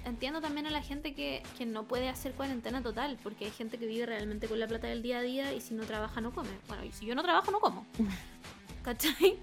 Entiendo 0.04 0.40
también 0.40 0.66
a 0.66 0.70
la 0.70 0.82
gente 0.82 1.14
que, 1.14 1.44
que 1.56 1.64
no 1.64 1.84
puede 1.84 2.08
hacer 2.08 2.32
cuarentena 2.32 2.82
total, 2.82 3.18
porque 3.22 3.44
hay 3.44 3.52
gente 3.52 3.78
que 3.78 3.86
vive 3.86 4.04
realmente 4.04 4.48
con 4.48 4.58
la 4.58 4.66
plata 4.66 4.88
del 4.88 5.00
día 5.00 5.18
a 5.18 5.22
día 5.22 5.52
y 5.54 5.60
si 5.60 5.74
no 5.74 5.84
trabaja 5.84 6.20
no 6.20 6.32
come. 6.32 6.50
Bueno, 6.66 6.84
y 6.84 6.90
si 6.90 7.06
yo 7.06 7.14
no 7.14 7.22
trabajo 7.22 7.52
no 7.52 7.60
como. 7.60 7.86
¿Cachai? 8.82 9.38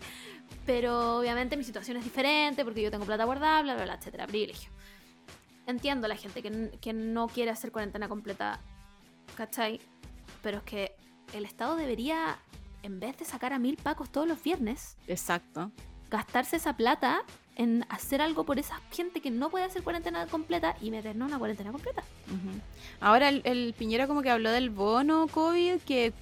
Pero 0.66 1.20
obviamente 1.20 1.56
mi 1.56 1.64
situación 1.64 1.96
es 1.98 2.04
diferente 2.04 2.66
porque 2.66 2.82
yo 2.82 2.92
tengo 2.92 3.06
plata 3.06 3.24
guardada, 3.24 3.62
bla, 3.62 3.76
bla, 3.76 3.86
bla, 3.86 3.94
etcétera, 3.96 4.28
privilegio. 4.28 4.70
Entiendo 5.70 6.06
a 6.06 6.10
la 6.10 6.16
gente 6.16 6.42
que, 6.42 6.72
que 6.82 6.94
no 6.94 7.28
quiere 7.28 7.52
hacer 7.52 7.72
cuarentena 7.72 8.10
completa, 8.10 8.60
¿cachai? 9.36 9.80
Pero 10.42 10.58
es 10.58 10.64
que 10.64 10.96
el 11.34 11.46
Estado 11.46 11.76
debería, 11.76 12.40
en 12.82 13.00
vez 13.00 13.16
de 13.20 13.26
sacar 13.26 13.54
a 13.54 13.60
mil 13.60 13.78
pacos 13.78 14.10
todos 14.10 14.28
los 14.28 14.42
viernes, 14.42 14.98
exacto. 15.08 15.72
gastarse 16.10 16.56
esa 16.56 16.76
plata 16.76 17.22
en 17.56 17.86
hacer 17.90 18.20
algo 18.20 18.46
por 18.46 18.58
esa 18.58 18.82
gente 18.92 19.22
que 19.22 19.30
no 19.30 19.52
puede 19.52 19.66
hacer 19.66 19.84
cuarentena 19.84 20.26
completa 20.26 20.76
y 20.82 20.90
meternos 20.90 21.28
una 21.28 21.38
cuarentena 21.38 21.72
completa. 21.72 22.02
Ahora 23.00 23.30
el, 23.30 23.44
el 23.44 23.76
Piñera 23.78 24.08
como 24.08 24.24
que 24.24 24.32
habló 24.32 24.50
del 24.50 24.72
bono 24.72 25.28
COVID, 25.28 25.82
que 25.82 26.14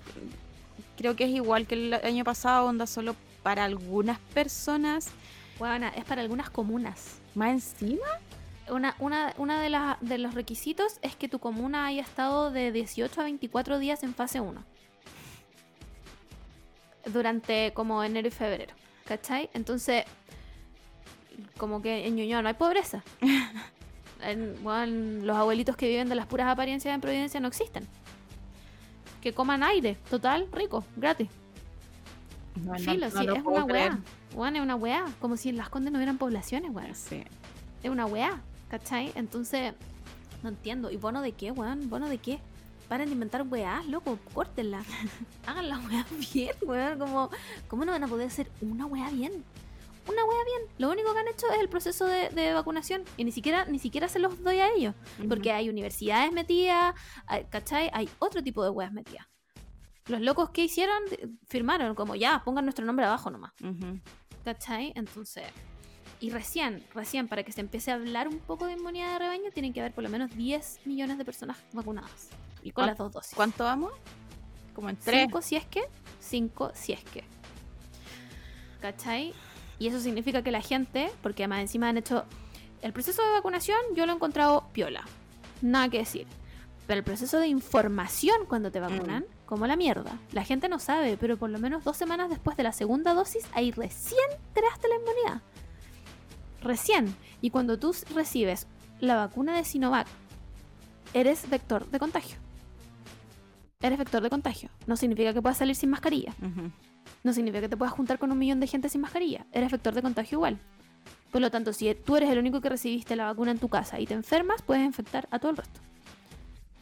creo 0.97 1.15
que 1.15 1.23
es 1.23 1.29
igual 1.29 1.67
que 1.67 1.75
el 1.75 1.93
año 1.93 2.25
pasado, 2.25 2.65
onda 2.65 2.85
solo 2.85 3.15
para 3.43 3.63
algunas 3.63 4.19
personas. 4.33 5.11
Bueno, 5.57 5.87
es 5.95 6.03
para 6.03 6.21
algunas 6.21 6.49
comunas. 6.49 7.19
Más 7.33 7.51
encima, 7.51 8.07
Una, 8.69 8.95
una, 8.99 9.33
una 9.37 9.61
de, 9.61 9.69
las 9.69 9.97
de 10.01 10.17
los 10.17 10.33
requisitos 10.33 10.99
es 11.01 11.15
que 11.15 11.29
tu 11.29 11.39
comuna 11.39 11.85
haya 11.85 12.01
estado 12.01 12.51
de 12.51 12.71
18 12.71 13.21
a 13.21 13.23
24 13.23 13.79
días 13.79 14.03
en 14.03 14.13
fase 14.13 14.41
1. 14.41 14.63
Durante 17.05 17.71
como 17.73 18.03
enero 18.03 18.27
y 18.27 18.31
febrero. 18.31 18.73
¿Cachai? 19.05 19.49
Entonces, 19.53 20.03
como 21.57 21.81
que 21.81 22.07
en 22.07 22.15
Ñuñoa 22.15 22.41
no 22.41 22.47
hay 22.47 22.55
pobreza. 22.55 23.03
En, 24.19 24.55
bueno, 24.63 25.23
los 25.25 25.37
abuelitos 25.37 25.75
que 25.75 25.87
viven 25.87 26.09
de 26.09 26.15
las 26.15 26.25
puras 26.25 26.47
apariencias 26.47 26.91
en 26.91 27.01
Providencia 27.01 27.39
no 27.39 27.47
existen. 27.47 27.87
Que 29.21 29.31
coman 29.31 29.61
aire, 29.61 29.95
total, 30.09 30.47
rico, 30.51 30.83
gratis. 30.95 31.29
no, 32.55 32.73
Filo, 32.79 33.09
no 33.09 33.21
sí, 33.21 33.27
es 33.27 33.45
una 33.45 33.63
weá. 33.63 33.99
Bueno, 34.33 34.57
es 34.57 34.63
una 34.63 34.75
weá. 34.75 35.05
Como 35.21 35.37
si 35.37 35.49
en 35.49 35.57
las 35.57 35.69
condes 35.69 35.91
no 35.91 35.99
hubieran 35.99 36.17
poblaciones, 36.17 36.71
weón. 36.71 36.95
Sí. 36.95 37.23
Es 37.83 37.91
una 37.91 38.07
weá, 38.07 38.41
¿cachai? 38.69 39.11
Entonces, 39.15 39.73
no 40.43 40.49
entiendo. 40.49 40.91
¿Y 40.91 40.97
bono 40.97 41.21
de 41.21 41.31
qué, 41.33 41.51
weón? 41.51 41.89
¿Bono 41.89 42.07
de 42.09 42.17
qué? 42.17 42.39
Paren 42.87 43.07
de 43.07 43.13
inventar 43.13 43.41
weás, 43.47 43.85
loco, 43.87 44.17
córtenla. 44.33 44.83
Hagan 45.45 45.67
la 45.69 45.77
weá 45.79 46.05
bien, 46.33 46.55
weón. 46.61 46.99
Como, 46.99 47.29
¿Cómo 47.67 47.85
no 47.85 47.91
van 47.91 48.03
a 48.03 48.07
poder 48.07 48.27
hacer 48.27 48.49
una 48.61 48.85
weá 48.85 49.09
bien? 49.09 49.43
Una 50.07 50.23
weá 50.23 50.39
bien. 50.45 50.61
Lo 50.77 50.89
único 50.89 51.11
que 51.13 51.19
han 51.19 51.27
hecho 51.27 51.47
es 51.51 51.59
el 51.59 51.67
proceso 51.67 52.05
de, 52.05 52.29
de 52.29 52.53
vacunación. 52.53 53.03
Y 53.17 53.25
ni 53.25 53.33
siquiera, 53.33 53.65
ni 53.65 53.77
siquiera 53.77 54.07
se 54.07 54.19
los 54.19 54.41
doy 54.41 54.59
a 54.59 54.71
ellos. 54.73 54.95
Porque 55.27 55.51
hay 55.51 55.67
universidades 55.69 56.31
metidas, 56.31 56.95
hay- 57.25 57.43
¿cachai? 57.49 57.89
Hay 57.93 58.09
otro 58.19 58.41
tipo 58.41 58.63
de 58.63 58.69
weas 58.69 58.93
metidas. 58.93 59.27
Los 60.05 60.21
locos 60.21 60.51
que 60.51 60.63
hicieron, 60.63 61.03
firmaron 61.49 61.93
como 61.93 62.15
ya, 62.15 62.41
pongan 62.45 62.63
nuestro 62.63 62.85
nombre 62.85 63.05
abajo 63.05 63.29
nomás. 63.29 63.51
¿Cachai? 64.45 64.93
Entonces, 64.95 65.43
y 66.19 66.31
recién, 66.31 66.83
recién, 66.93 67.27
para 67.27 67.43
que 67.43 67.51
se 67.51 67.61
empiece 67.61 67.91
a 67.91 67.95
hablar 67.95 68.27
un 68.27 68.39
poco 68.39 68.65
de 68.65 68.73
inmunidad 68.73 69.13
de 69.13 69.19
rebaño, 69.19 69.51
tienen 69.53 69.73
que 69.73 69.81
haber 69.81 69.93
por 69.93 70.03
lo 70.03 70.09
menos 70.09 70.35
10 70.35 70.81
millones 70.85 71.17
de 71.17 71.25
personas 71.25 71.57
vacunadas. 71.73 72.29
¿Y 72.63 72.71
Con 72.71 72.87
las 72.87 72.97
dos 72.97 73.11
dosis. 73.11 73.35
¿Cuánto 73.35 73.63
vamos? 73.63 73.91
Como 74.73 74.89
en 74.89 74.97
tres. 74.97 75.25
5 75.25 75.41
si 75.41 75.55
es 75.55 75.65
que, 75.65 75.83
5 76.19 76.71
si 76.73 76.93
es 76.93 77.03
que. 77.03 77.23
¿Cachai? 78.81 79.33
Y 79.79 79.87
eso 79.87 79.99
significa 79.99 80.41
que 80.41 80.51
la 80.51 80.61
gente, 80.61 81.11
porque 81.21 81.43
además 81.43 81.61
encima 81.61 81.89
han 81.89 81.97
hecho 81.97 82.25
el 82.81 82.93
proceso 82.93 83.23
de 83.23 83.31
vacunación, 83.31 83.77
yo 83.95 84.05
lo 84.05 84.11
he 84.11 84.15
encontrado 84.15 84.67
piola. 84.73 85.03
Nada 85.61 85.89
que 85.89 85.99
decir. 85.99 86.27
Pero 86.87 86.99
el 86.99 87.03
proceso 87.03 87.39
de 87.39 87.47
información 87.47 88.45
cuando 88.47 88.71
te 88.71 88.79
vacunan, 88.79 89.25
como 89.45 89.67
la 89.67 89.75
mierda. 89.75 90.17
La 90.31 90.43
gente 90.43 90.69
no 90.69 90.79
sabe, 90.79 91.17
pero 91.17 91.37
por 91.37 91.49
lo 91.49 91.59
menos 91.59 91.83
dos 91.83 91.97
semanas 91.97 92.29
después 92.29 92.55
de 92.57 92.63
la 92.63 92.71
segunda 92.71 93.13
dosis, 93.13 93.45
ahí 93.53 93.71
recién 93.71 94.29
creaste 94.53 94.87
la 94.87 94.95
inmunidad. 94.95 95.41
Recién. 96.61 97.15
Y 97.41 97.49
cuando 97.49 97.77
tú 97.79 97.95
recibes 98.13 98.67
la 98.99 99.15
vacuna 99.15 99.55
de 99.55 99.63
Sinovac, 99.63 100.07
eres 101.13 101.49
vector 101.49 101.89
de 101.89 101.99
contagio. 101.99 102.37
Eres 103.79 103.99
vector 103.99 104.23
de 104.23 104.29
contagio. 104.29 104.69
No 104.87 104.97
significa 104.97 105.33
que 105.33 105.41
puedas 105.41 105.57
salir 105.57 105.75
sin 105.75 105.89
mascarilla. 105.89 106.33
No 107.23 107.33
significa 107.33 107.61
que 107.61 107.69
te 107.69 107.77
puedas 107.77 107.93
juntar 107.93 108.17
con 108.17 108.31
un 108.31 108.37
millón 108.39 108.59
de 108.59 108.67
gente 108.67 108.89
sin 108.89 109.01
mascarilla. 109.01 109.45
Eres 109.51 109.71
vector 109.71 109.93
de 109.93 110.01
contagio 110.01 110.37
igual. 110.37 110.59
Por 111.31 111.41
lo 111.41 111.51
tanto, 111.51 111.73
si 111.73 111.93
tú 111.93 112.15
eres 112.15 112.29
el 112.29 112.39
único 112.39 112.61
que 112.61 112.69
recibiste 112.69 113.15
la 113.15 113.25
vacuna 113.25 113.51
en 113.51 113.59
tu 113.59 113.69
casa 113.69 113.99
y 113.99 114.07
te 114.07 114.13
enfermas, 114.13 114.61
puedes 114.61 114.83
infectar 114.83 115.27
a 115.29 115.39
todo 115.39 115.51
el 115.51 115.57
resto. 115.57 115.79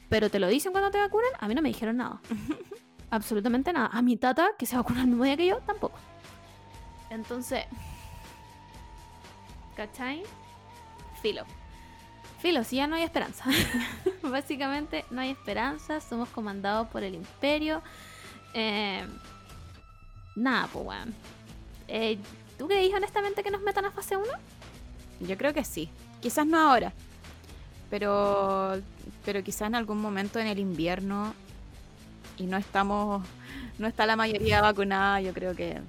Pero 0.08 0.30
te 0.30 0.40
lo 0.40 0.48
dicen 0.48 0.72
cuando 0.72 0.92
te 0.92 1.00
vacunan, 1.00 1.32
a 1.40 1.48
mí 1.48 1.56
no 1.56 1.62
me 1.62 1.70
dijeron 1.70 1.98
nada. 1.98 2.22
Absolutamente 3.10 3.74
nada. 3.74 3.90
A 3.92 4.02
mi 4.02 4.18
tata, 4.18 4.52
que 4.58 4.66
se 4.66 4.76
vacunó 4.78 5.02
el 5.02 5.08
mismo 5.08 5.24
día 5.24 5.36
que 5.36 5.48
yo, 5.48 5.58
tampoco. 5.66 5.98
Entonces, 7.10 7.66
¿cachai? 9.76 10.24
Filo. 11.22 11.44
Filo, 12.40 12.64
si 12.64 12.78
ya 12.78 12.88
no 12.88 12.96
hay 12.96 13.04
esperanza. 13.04 13.46
Básicamente 14.22 15.06
no 15.10 15.22
hay 15.22 15.32
esperanza, 15.32 16.00
somos 16.00 16.30
comandados 16.30 16.88
por 16.90 17.04
el 17.04 17.16
imperio. 17.16 17.82
Eh, 18.54 19.06
nada, 20.36 20.68
pues 20.72 20.86
weón. 20.86 21.16
Eh, 21.88 22.18
¿Tú 22.58 22.68
creís 22.68 22.94
honestamente 22.94 23.44
que 23.44 23.52
nos 23.52 23.62
metan 23.62 23.86
a 23.86 23.92
fase 23.92 24.16
1? 24.16 24.26
Yo 25.22 25.38
creo 25.38 25.54
que 25.54 25.64
sí. 25.64 25.90
Quizás 26.22 26.46
no 26.46 26.60
ahora. 26.60 26.94
Pero, 27.90 28.82
pero 29.24 29.44
quizás 29.44 29.68
en 29.68 29.76
algún 29.76 30.02
momento 30.02 30.40
en 30.40 30.48
el 30.48 30.60
invierno 30.60 31.34
y 32.38 32.44
no 32.44 32.58
estamos, 32.58 33.26
no 33.78 33.88
está 33.88 34.06
la 34.06 34.16
mayoría 34.16 34.62
vacunada, 34.62 35.22
yo 35.22 35.34
creo 35.34 35.56
que... 35.56 35.80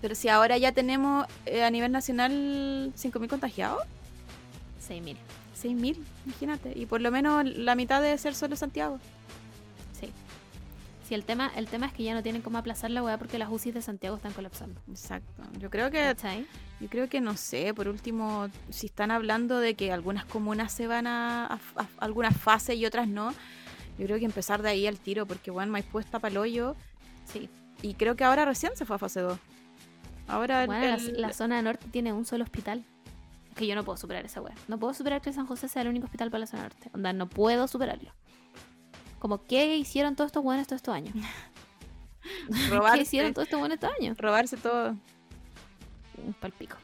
Pero 0.00 0.14
si 0.14 0.28
ahora 0.28 0.56
ya 0.58 0.72
tenemos 0.72 1.26
eh, 1.46 1.62
a 1.62 1.70
nivel 1.70 1.92
nacional 1.92 2.92
5.000 2.96 3.28
contagiados, 3.28 3.82
6.000. 4.88 5.16
6.000, 5.62 5.96
imagínate. 6.26 6.72
Y 6.78 6.86
por 6.86 7.00
lo 7.00 7.10
menos 7.10 7.44
la 7.44 7.74
mitad 7.74 8.00
debe 8.00 8.16
ser 8.16 8.34
solo 8.34 8.56
Santiago. 8.56 8.98
Sí. 9.98 10.10
Sí, 11.06 11.14
el 11.14 11.24
tema, 11.24 11.50
el 11.56 11.66
tema 11.66 11.86
es 11.86 11.92
que 11.92 12.02
ya 12.02 12.14
no 12.14 12.22
tienen 12.22 12.40
cómo 12.40 12.56
aplazar 12.56 12.90
la 12.90 13.02
weá 13.02 13.18
porque 13.18 13.36
las 13.38 13.50
UCI 13.50 13.72
de 13.72 13.82
Santiago 13.82 14.16
están 14.16 14.32
colapsando. 14.32 14.80
Exacto. 14.88 15.42
Yo 15.58 15.68
creo 15.68 15.90
que 15.90 15.98
¿Cachai? 16.00 16.46
Yo 16.80 16.88
creo 16.88 17.08
que 17.10 17.20
no 17.20 17.36
sé, 17.36 17.74
por 17.74 17.88
último, 17.88 18.48
si 18.70 18.86
están 18.86 19.10
hablando 19.10 19.58
de 19.58 19.74
que 19.74 19.92
algunas 19.92 20.24
comunas 20.24 20.72
se 20.72 20.86
van 20.86 21.06
a, 21.06 21.46
a- 21.46 21.58
a 21.76 21.86
algunas 21.98 22.34
fases 22.36 22.76
y 22.76 22.86
otras 22.86 23.06
no, 23.06 23.32
yo 23.98 24.06
creo 24.06 24.18
que 24.18 24.24
empezar 24.24 24.62
de 24.62 24.70
ahí 24.70 24.86
al 24.86 24.98
tiro, 24.98 25.26
porque 25.26 25.50
bueno, 25.50 25.72
Maipú 25.72 25.98
está 25.98 26.20
para 26.20 26.30
el 26.32 26.38
hoyo 26.38 26.74
Sí. 27.30 27.50
y 27.82 27.94
creo 27.94 28.16
que 28.16 28.24
ahora 28.24 28.46
recién 28.46 28.72
se 28.76 28.86
fue 28.86 28.96
a 28.96 28.98
fase 28.98 29.20
2. 29.20 29.38
Ahora 30.30 30.66
Bueno, 30.66 30.86
la, 30.86 30.94
el- 30.94 31.20
la 31.20 31.32
zona 31.32 31.60
norte 31.62 31.86
tiene 31.90 32.12
un 32.12 32.24
solo 32.24 32.44
hospital. 32.44 32.84
Que 33.56 33.66
yo 33.66 33.74
no 33.74 33.84
puedo 33.84 33.96
superar 33.96 34.24
esa 34.24 34.40
weá. 34.40 34.54
No 34.68 34.78
puedo 34.78 34.94
superar 34.94 35.20
que 35.20 35.32
San 35.32 35.46
José 35.46 35.68
sea 35.68 35.82
el 35.82 35.88
único 35.88 36.06
hospital 36.06 36.30
para 36.30 36.40
la 36.40 36.46
zona 36.46 36.62
norte. 36.62 36.88
Onda, 36.94 37.12
no 37.12 37.28
puedo 37.28 37.66
superarlo. 37.68 38.12
Como, 39.18 39.44
¿qué 39.46 39.76
hicieron 39.76 40.16
todos 40.16 40.28
estos 40.28 40.42
buenos 40.42 40.66
todos 40.66 40.78
estos 40.78 40.94
años? 40.94 41.14
¿Qué 42.22 42.68
robarse, 42.74 43.02
hicieron 43.02 43.34
todos 43.34 43.46
estos 43.48 43.58
buenos 43.60 43.74
estos 43.74 43.90
años? 44.00 44.16
robarse 44.18 44.56
todo. 44.56 44.96
Palpico. 46.40 46.76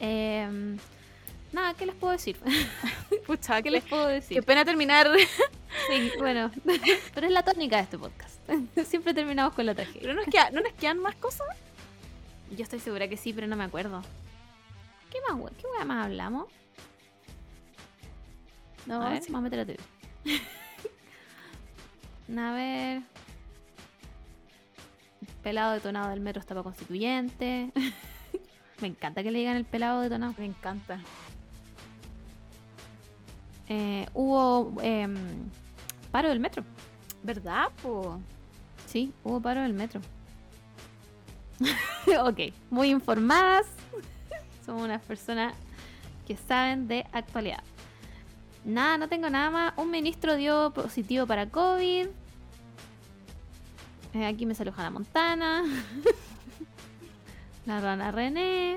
Eh, 0.00 0.76
nada, 1.52 1.74
¿qué 1.74 1.86
les 1.86 1.94
puedo 1.94 2.12
decir? 2.12 2.36
Pucha, 3.26 3.56
¿Qué 3.56 3.62
qué, 3.64 3.70
les 3.70 3.84
puedo 3.84 4.06
decir? 4.06 4.36
qué 4.36 4.42
pena 4.42 4.64
terminar. 4.64 5.08
Sí, 5.88 6.12
bueno, 6.18 6.50
pero 7.14 7.26
es 7.26 7.32
la 7.32 7.42
tónica 7.42 7.76
de 7.78 7.82
este 7.84 7.98
podcast. 7.98 8.38
Siempre 8.86 9.14
terminamos 9.14 9.54
con 9.54 9.64
la 9.64 9.74
tragedia. 9.74 10.02
Pero 10.02 10.12
nos 10.14 10.26
queda- 10.26 10.50
no 10.50 10.60
nos 10.60 10.72
quedan 10.74 10.98
más 10.98 11.14
cosas. 11.16 11.46
Yo 12.56 12.62
estoy 12.64 12.80
segura 12.80 13.08
que 13.08 13.16
sí, 13.16 13.32
pero 13.32 13.46
no 13.46 13.56
me 13.56 13.64
acuerdo. 13.64 14.02
¿Qué 15.10 15.18
más, 15.28 15.40
we- 15.40 15.50
¿Qué 15.52 15.84
más 15.84 16.06
hablamos? 16.06 16.48
No, 18.86 19.02
a 19.02 19.10
ver, 19.10 19.22
sí. 19.22 19.32
vamos 19.32 19.40
a 19.40 19.50
meter 19.50 19.60
a 19.60 19.66
TV. 19.66 19.78
a 22.38 22.52
ver. 22.52 23.02
Pelado 25.42 25.72
detonado 25.72 26.10
del 26.10 26.20
metro 26.20 26.40
estaba 26.40 26.62
constituyente. 26.62 27.70
me 28.80 28.88
encanta 28.88 29.22
que 29.22 29.30
le 29.30 29.38
digan 29.40 29.56
el 29.56 29.64
pelado 29.64 30.00
detonado. 30.02 30.34
Me 30.38 30.44
encanta. 30.46 31.00
Eh, 33.68 34.06
hubo 34.14 34.74
em, 34.82 35.14
paro 36.10 36.28
del 36.28 36.40
metro. 36.40 36.64
¿Verdad, 37.22 37.68
po? 37.82 38.18
Sí, 38.86 39.12
hubo 39.24 39.40
paro 39.40 39.62
del 39.62 39.72
metro. 39.72 40.00
ok, 42.20 42.52
muy 42.70 42.90
informadas. 42.90 43.66
Somos 44.64 44.82
unas 44.82 45.02
personas 45.02 45.54
que 46.26 46.36
saben 46.36 46.88
de 46.88 47.06
actualidad. 47.12 47.62
Nada, 48.64 48.96
no 48.96 49.08
tengo 49.08 49.28
nada 49.28 49.50
más. 49.50 49.74
Un 49.76 49.90
ministro 49.90 50.36
dio 50.36 50.72
positivo 50.72 51.26
para 51.26 51.48
COVID. 51.48 52.06
Eh, 54.14 54.26
aquí 54.26 54.46
me 54.46 54.54
salió 54.54 54.72
Hannah 54.76 54.90
Montana. 54.90 55.64
la 57.66 57.80
rana 57.80 58.12
René. 58.12 58.76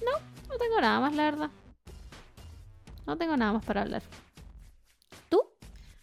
No, 0.00 0.12
no 0.48 0.58
tengo 0.58 0.80
nada 0.80 1.00
más, 1.00 1.14
la 1.14 1.24
verdad. 1.24 1.50
No 3.06 3.16
tengo 3.16 3.36
nada 3.36 3.52
más 3.52 3.64
para 3.64 3.82
hablar. 3.82 4.02
¿Tú? 5.28 5.42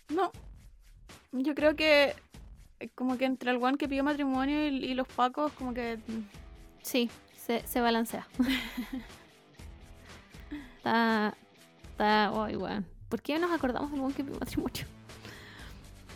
No. 0.10 0.32
Yo 1.32 1.56
creo 1.56 1.76
que 1.76 2.15
como 2.89 3.18
que 3.18 3.26
entre 3.26 3.51
el 3.51 3.57
one 3.57 3.77
que 3.77 3.88
pidió 3.88 4.03
matrimonio 4.03 4.68
y, 4.68 4.84
y 4.84 4.93
los 4.93 5.07
pacos, 5.07 5.51
como 5.53 5.73
que 5.73 5.99
Sí, 6.81 7.10
se, 7.35 7.65
se 7.65 7.81
balancea. 7.81 8.27
está. 10.77 11.35
Está. 11.84 12.31
Uy, 12.34 12.55
weón. 12.57 12.85
¿Por 13.10 13.22
qué 13.22 13.39
nos 13.39 13.51
acordamos 13.51 13.91
del 13.91 14.01
buen 14.01 14.14
que 14.14 14.23
pidió 14.23 14.39
matrimonio? 14.39 14.85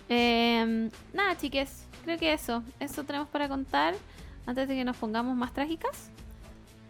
Em, 0.09 0.89
nada, 1.13 1.37
chiques. 1.37 1.85
Creo 2.03 2.17
que 2.17 2.33
eso. 2.33 2.63
Eso 2.79 3.03
tenemos 3.03 3.27
para 3.29 3.47
contar. 3.47 3.95
Antes 4.45 4.67
de 4.67 4.75
que 4.75 4.83
nos 4.85 4.97
pongamos 4.97 5.35
más 5.35 5.53
trágicas. 5.53 6.09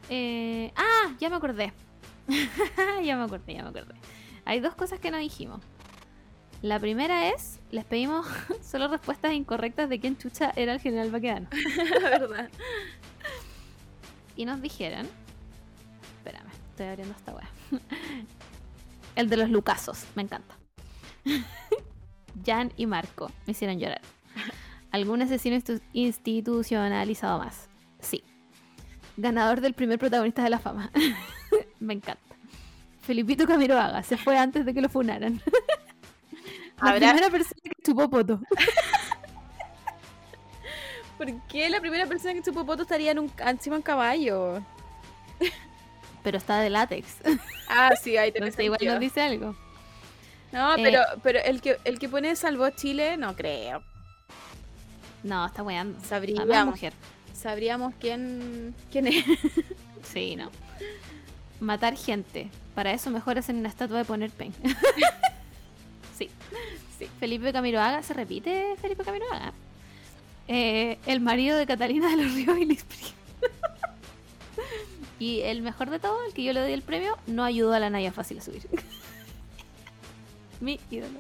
Eh, 0.10 0.72
ah, 0.76 1.14
ya 1.20 1.30
me 1.30 1.36
acordé. 1.36 1.74
ya 3.04 3.18
me 3.18 3.24
acordé, 3.24 3.54
ya 3.54 3.64
me 3.64 3.70
acordé. 3.70 3.96
Hay 4.46 4.60
dos 4.60 4.76
cosas 4.76 5.00
que 5.00 5.12
no 5.12 5.18
dijimos. 5.18 5.62
La 6.62 6.80
primera 6.80 7.30
es, 7.30 7.60
les 7.70 7.86
pedimos 7.86 8.26
solo 8.62 8.88
respuestas 8.88 9.34
incorrectas 9.34 9.90
de 9.90 10.00
quién 10.00 10.18
chucha 10.18 10.52
era 10.56 10.74
el 10.74 10.80
general 10.80 11.12
Baquedano. 11.12 11.48
la 12.02 12.10
verdad. 12.10 12.50
Y 14.36 14.46
nos 14.46 14.62
dijeron. 14.62 15.08
Espérame, 16.18 16.50
estoy 16.70 16.88
abriendo 16.88 17.16
esta 17.16 17.34
wea. 17.34 17.50
El 19.16 19.30
de 19.30 19.38
los 19.38 19.50
Lucasos, 19.50 20.06
me 20.16 20.22
encanta. 20.22 20.56
Jan 22.46 22.72
y 22.78 22.86
Marco 22.86 23.32
me 23.48 23.52
hicieron 23.52 23.80
llorar. 23.80 24.02
¿Algún 24.92 25.24
asesino 25.24 25.58
institucionalizado 25.94 27.40
más? 27.40 27.68
Sí. 28.00 28.24
Ganador 29.16 29.62
del 29.62 29.74
primer 29.74 29.98
protagonista 29.98 30.44
de 30.44 30.52
la 30.52 30.60
fama. 30.60 30.92
me 31.80 31.96
encanta. 31.96 32.36
Felipito 33.02 33.48
Camiroaga 33.48 34.04
se 34.04 34.18
fue 34.18 34.38
antes 34.38 34.66
de 34.66 34.74
que 34.76 34.82
lo 34.82 34.90
funaran. 34.90 35.42
La 36.82 36.92
Habrá- 36.92 37.10
primera 37.10 37.30
persona 37.30 37.62
que 37.64 37.72
chupó 37.84 38.10
poto. 38.10 38.40
¿Por 41.18 41.42
qué 41.48 41.70
la 41.70 41.80
primera 41.80 42.06
persona 42.06 42.34
que 42.36 42.44
chupó 42.44 42.66
poto 42.66 42.84
estaría 42.84 43.12
en 43.12 43.20
un, 43.20 43.32
encima 43.46 43.76
de 43.76 43.80
un 43.80 43.84
caballo? 43.84 44.62
Pero 46.24 46.38
está 46.38 46.60
de 46.60 46.70
látex. 46.70 47.08
Ah, 47.70 47.92
sí, 48.02 48.18
ahí 48.18 48.32
tenés 48.32 48.58
igual 48.60 48.80
nos 48.84 49.00
dice 49.00 49.22
algo. 49.22 49.56
No, 50.52 50.76
Eh, 50.76 50.82
pero, 50.84 51.02
pero 51.24 51.40
el 51.40 51.62
que 51.62 51.78
el 51.84 52.00
que 52.00 52.10
pone 52.10 52.36
salvó 52.36 52.70
Chile, 52.72 53.18
no 53.18 53.36
creo. 53.36 53.82
No, 55.24 55.46
está 55.46 55.64
weando. 55.64 56.00
Sabríamos, 56.06 56.66
mujer. 56.66 56.94
sabríamos 57.34 57.94
quién, 58.00 58.76
quién 58.92 59.08
es. 59.08 59.26
Sí, 60.14 60.36
no. 60.38 60.50
Matar 61.60 61.98
gente. 61.98 62.50
Para 62.76 62.92
eso 62.94 63.10
mejor 63.10 63.38
hacen 63.40 63.58
una 63.58 63.68
estatua 63.70 63.98
de 63.98 64.06
poner 64.06 64.30
pen. 64.32 64.54
sí. 66.98 67.08
Felipe 67.20 67.52
Camiroaga. 67.54 68.04
¿Se 68.04 68.14
repite 68.14 68.76
Felipe 68.82 69.04
Camiroaga? 69.04 69.54
Eh, 70.48 70.98
el 71.06 71.20
marido 71.20 71.58
de 71.58 71.66
Catalina 71.66 72.10
de 72.10 72.24
los 72.24 72.34
Ríos 72.34 72.58
y 72.58 72.80
y 75.20 75.42
el 75.42 75.62
mejor 75.62 75.90
de 75.90 76.00
todo, 76.00 76.24
el 76.26 76.34
que 76.34 76.44
yo 76.44 76.54
le 76.54 76.62
doy 76.62 76.72
el 76.72 76.82
premio, 76.82 77.18
no 77.28 77.44
ayudó 77.44 77.74
a 77.74 77.80
la 77.80 77.90
Naya 77.90 78.12
fácil 78.12 78.38
a 78.40 78.42
subir. 78.42 78.68
Mi 80.62 80.80
ídolo. 80.90 81.20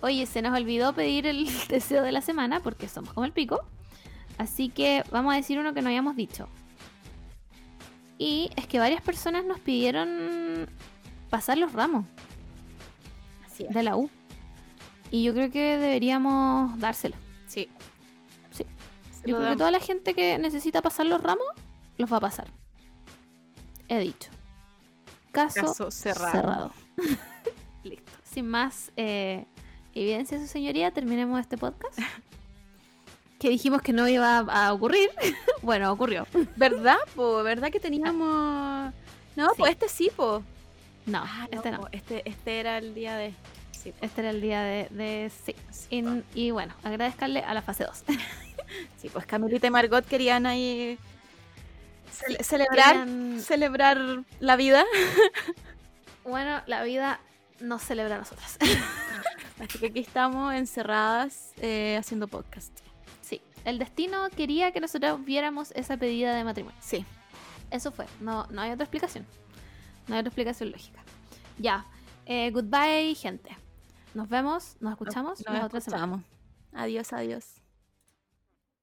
Oye, 0.00 0.26
se 0.26 0.42
nos 0.42 0.58
olvidó 0.58 0.92
pedir 0.92 1.26
el 1.26 1.48
deseo 1.68 2.02
de 2.02 2.12
la 2.12 2.20
semana 2.20 2.60
porque 2.60 2.88
somos 2.88 3.12
como 3.12 3.26
el 3.26 3.32
pico. 3.32 3.64
Así 4.38 4.68
que 4.68 5.04
vamos 5.10 5.32
a 5.32 5.36
decir 5.36 5.58
uno 5.58 5.74
que 5.74 5.82
no 5.82 5.88
habíamos 5.88 6.16
dicho. 6.16 6.48
Y 8.18 8.50
es 8.56 8.66
que 8.66 8.78
varias 8.78 9.02
personas 9.02 9.44
nos 9.44 9.60
pidieron 9.60 10.68
pasar 11.30 11.58
los 11.58 11.72
ramos 11.72 12.06
Así 13.44 13.64
es. 13.64 13.74
de 13.74 13.82
la 13.82 13.96
U. 13.96 14.08
Y 15.10 15.22
yo 15.24 15.32
creo 15.34 15.50
que 15.50 15.78
deberíamos 15.78 16.78
dárselo. 16.78 17.16
Sí. 17.46 17.68
Sí. 18.50 18.64
Se 19.22 19.28
Yo 19.30 19.36
creo 19.38 19.50
que 19.50 19.56
toda 19.56 19.70
la 19.70 19.80
gente 19.80 20.14
que 20.14 20.38
necesita 20.38 20.82
pasar 20.82 21.06
los 21.06 21.22
ramos, 21.22 21.46
los 21.98 22.12
va 22.12 22.16
a 22.16 22.20
pasar. 22.20 22.48
He 23.88 23.98
dicho. 23.98 24.30
Caso, 25.30 25.60
Caso 25.62 25.90
cerrado. 25.90 26.32
cerrado. 26.32 26.72
Listo. 27.84 28.12
Sin 28.24 28.48
más 28.48 28.92
eh, 28.96 29.46
evidencia, 29.94 30.38
su 30.38 30.46
señoría, 30.46 30.90
terminemos 30.90 31.38
este 31.40 31.56
podcast. 31.58 31.98
que 33.38 33.50
dijimos 33.50 33.82
que 33.82 33.92
no 33.92 34.08
iba 34.08 34.38
a 34.38 34.72
ocurrir. 34.72 35.10
bueno, 35.62 35.92
ocurrió. 35.92 36.26
¿Verdad, 36.56 36.96
po? 37.14 37.42
¿Verdad 37.42 37.70
que 37.70 37.80
teníamos...? 37.80 38.92
No, 39.36 39.48
Sí. 39.50 39.54
pues 39.58 39.72
este 39.72 39.88
sí, 39.88 40.10
po. 40.14 40.42
No, 41.06 41.22
Ah, 41.26 41.48
este 41.50 41.70
no. 41.70 41.88
Este, 41.92 42.22
este 42.28 42.60
era 42.60 42.78
el 42.78 42.94
día 42.94 43.16
de... 43.16 43.34
Sí. 43.84 43.92
Este 44.00 44.20
era 44.22 44.30
el 44.30 44.40
día 44.40 44.62
de, 44.62 44.88
de 44.90 45.30
sí. 45.44 45.54
Sí, 45.70 46.02
Y, 46.34 46.50
bueno, 46.50 46.74
agradecerle 46.82 47.40
a 47.40 47.54
la 47.54 47.62
fase 47.62 47.84
2. 47.84 48.04
Sí, 48.96 49.10
pues 49.10 49.26
Camilita 49.26 49.66
y 49.66 49.70
Margot 49.70 50.04
querían 50.06 50.46
ahí 50.46 50.98
cele- 52.10 52.42
celebrar, 52.42 52.96
Querían- 52.96 53.40
celebrar 53.40 53.98
la 54.40 54.56
vida. 54.56 54.84
Bueno, 56.24 56.62
la 56.66 56.82
vida 56.82 57.20
nos 57.60 57.82
celebra 57.82 58.14
a 58.16 58.18
nosotras. 58.18 58.56
Así 59.62 59.78
que 59.78 59.86
aquí 59.88 60.00
estamos 60.00 60.54
encerradas 60.54 61.52
eh, 61.58 61.96
haciendo 61.98 62.26
podcast. 62.28 62.72
sí, 63.20 63.42
el 63.66 63.78
destino 63.78 64.30
quería 64.30 64.72
que 64.72 64.80
nosotros 64.80 65.22
viéramos 65.24 65.70
esa 65.72 65.98
pedida 65.98 66.34
de 66.34 66.42
matrimonio. 66.44 66.78
Sí. 66.80 67.04
Eso 67.70 67.92
fue, 67.92 68.06
no, 68.20 68.46
no 68.50 68.62
hay 68.62 68.70
otra 68.70 68.84
explicación. 68.84 69.26
No 70.08 70.14
hay 70.14 70.20
otra 70.20 70.28
explicación 70.30 70.70
lógica. 70.70 71.02
Ya, 71.58 71.84
eh, 72.24 72.50
goodbye, 72.50 73.14
gente. 73.14 73.54
Nos 74.14 74.28
vemos, 74.28 74.76
nos 74.80 74.92
escuchamos 74.92 75.44
Nos 75.44 75.52
la 75.52 75.66
otra 75.66 75.80
semana. 75.80 76.24
Adiós, 76.72 77.12
adiós. 77.12 77.63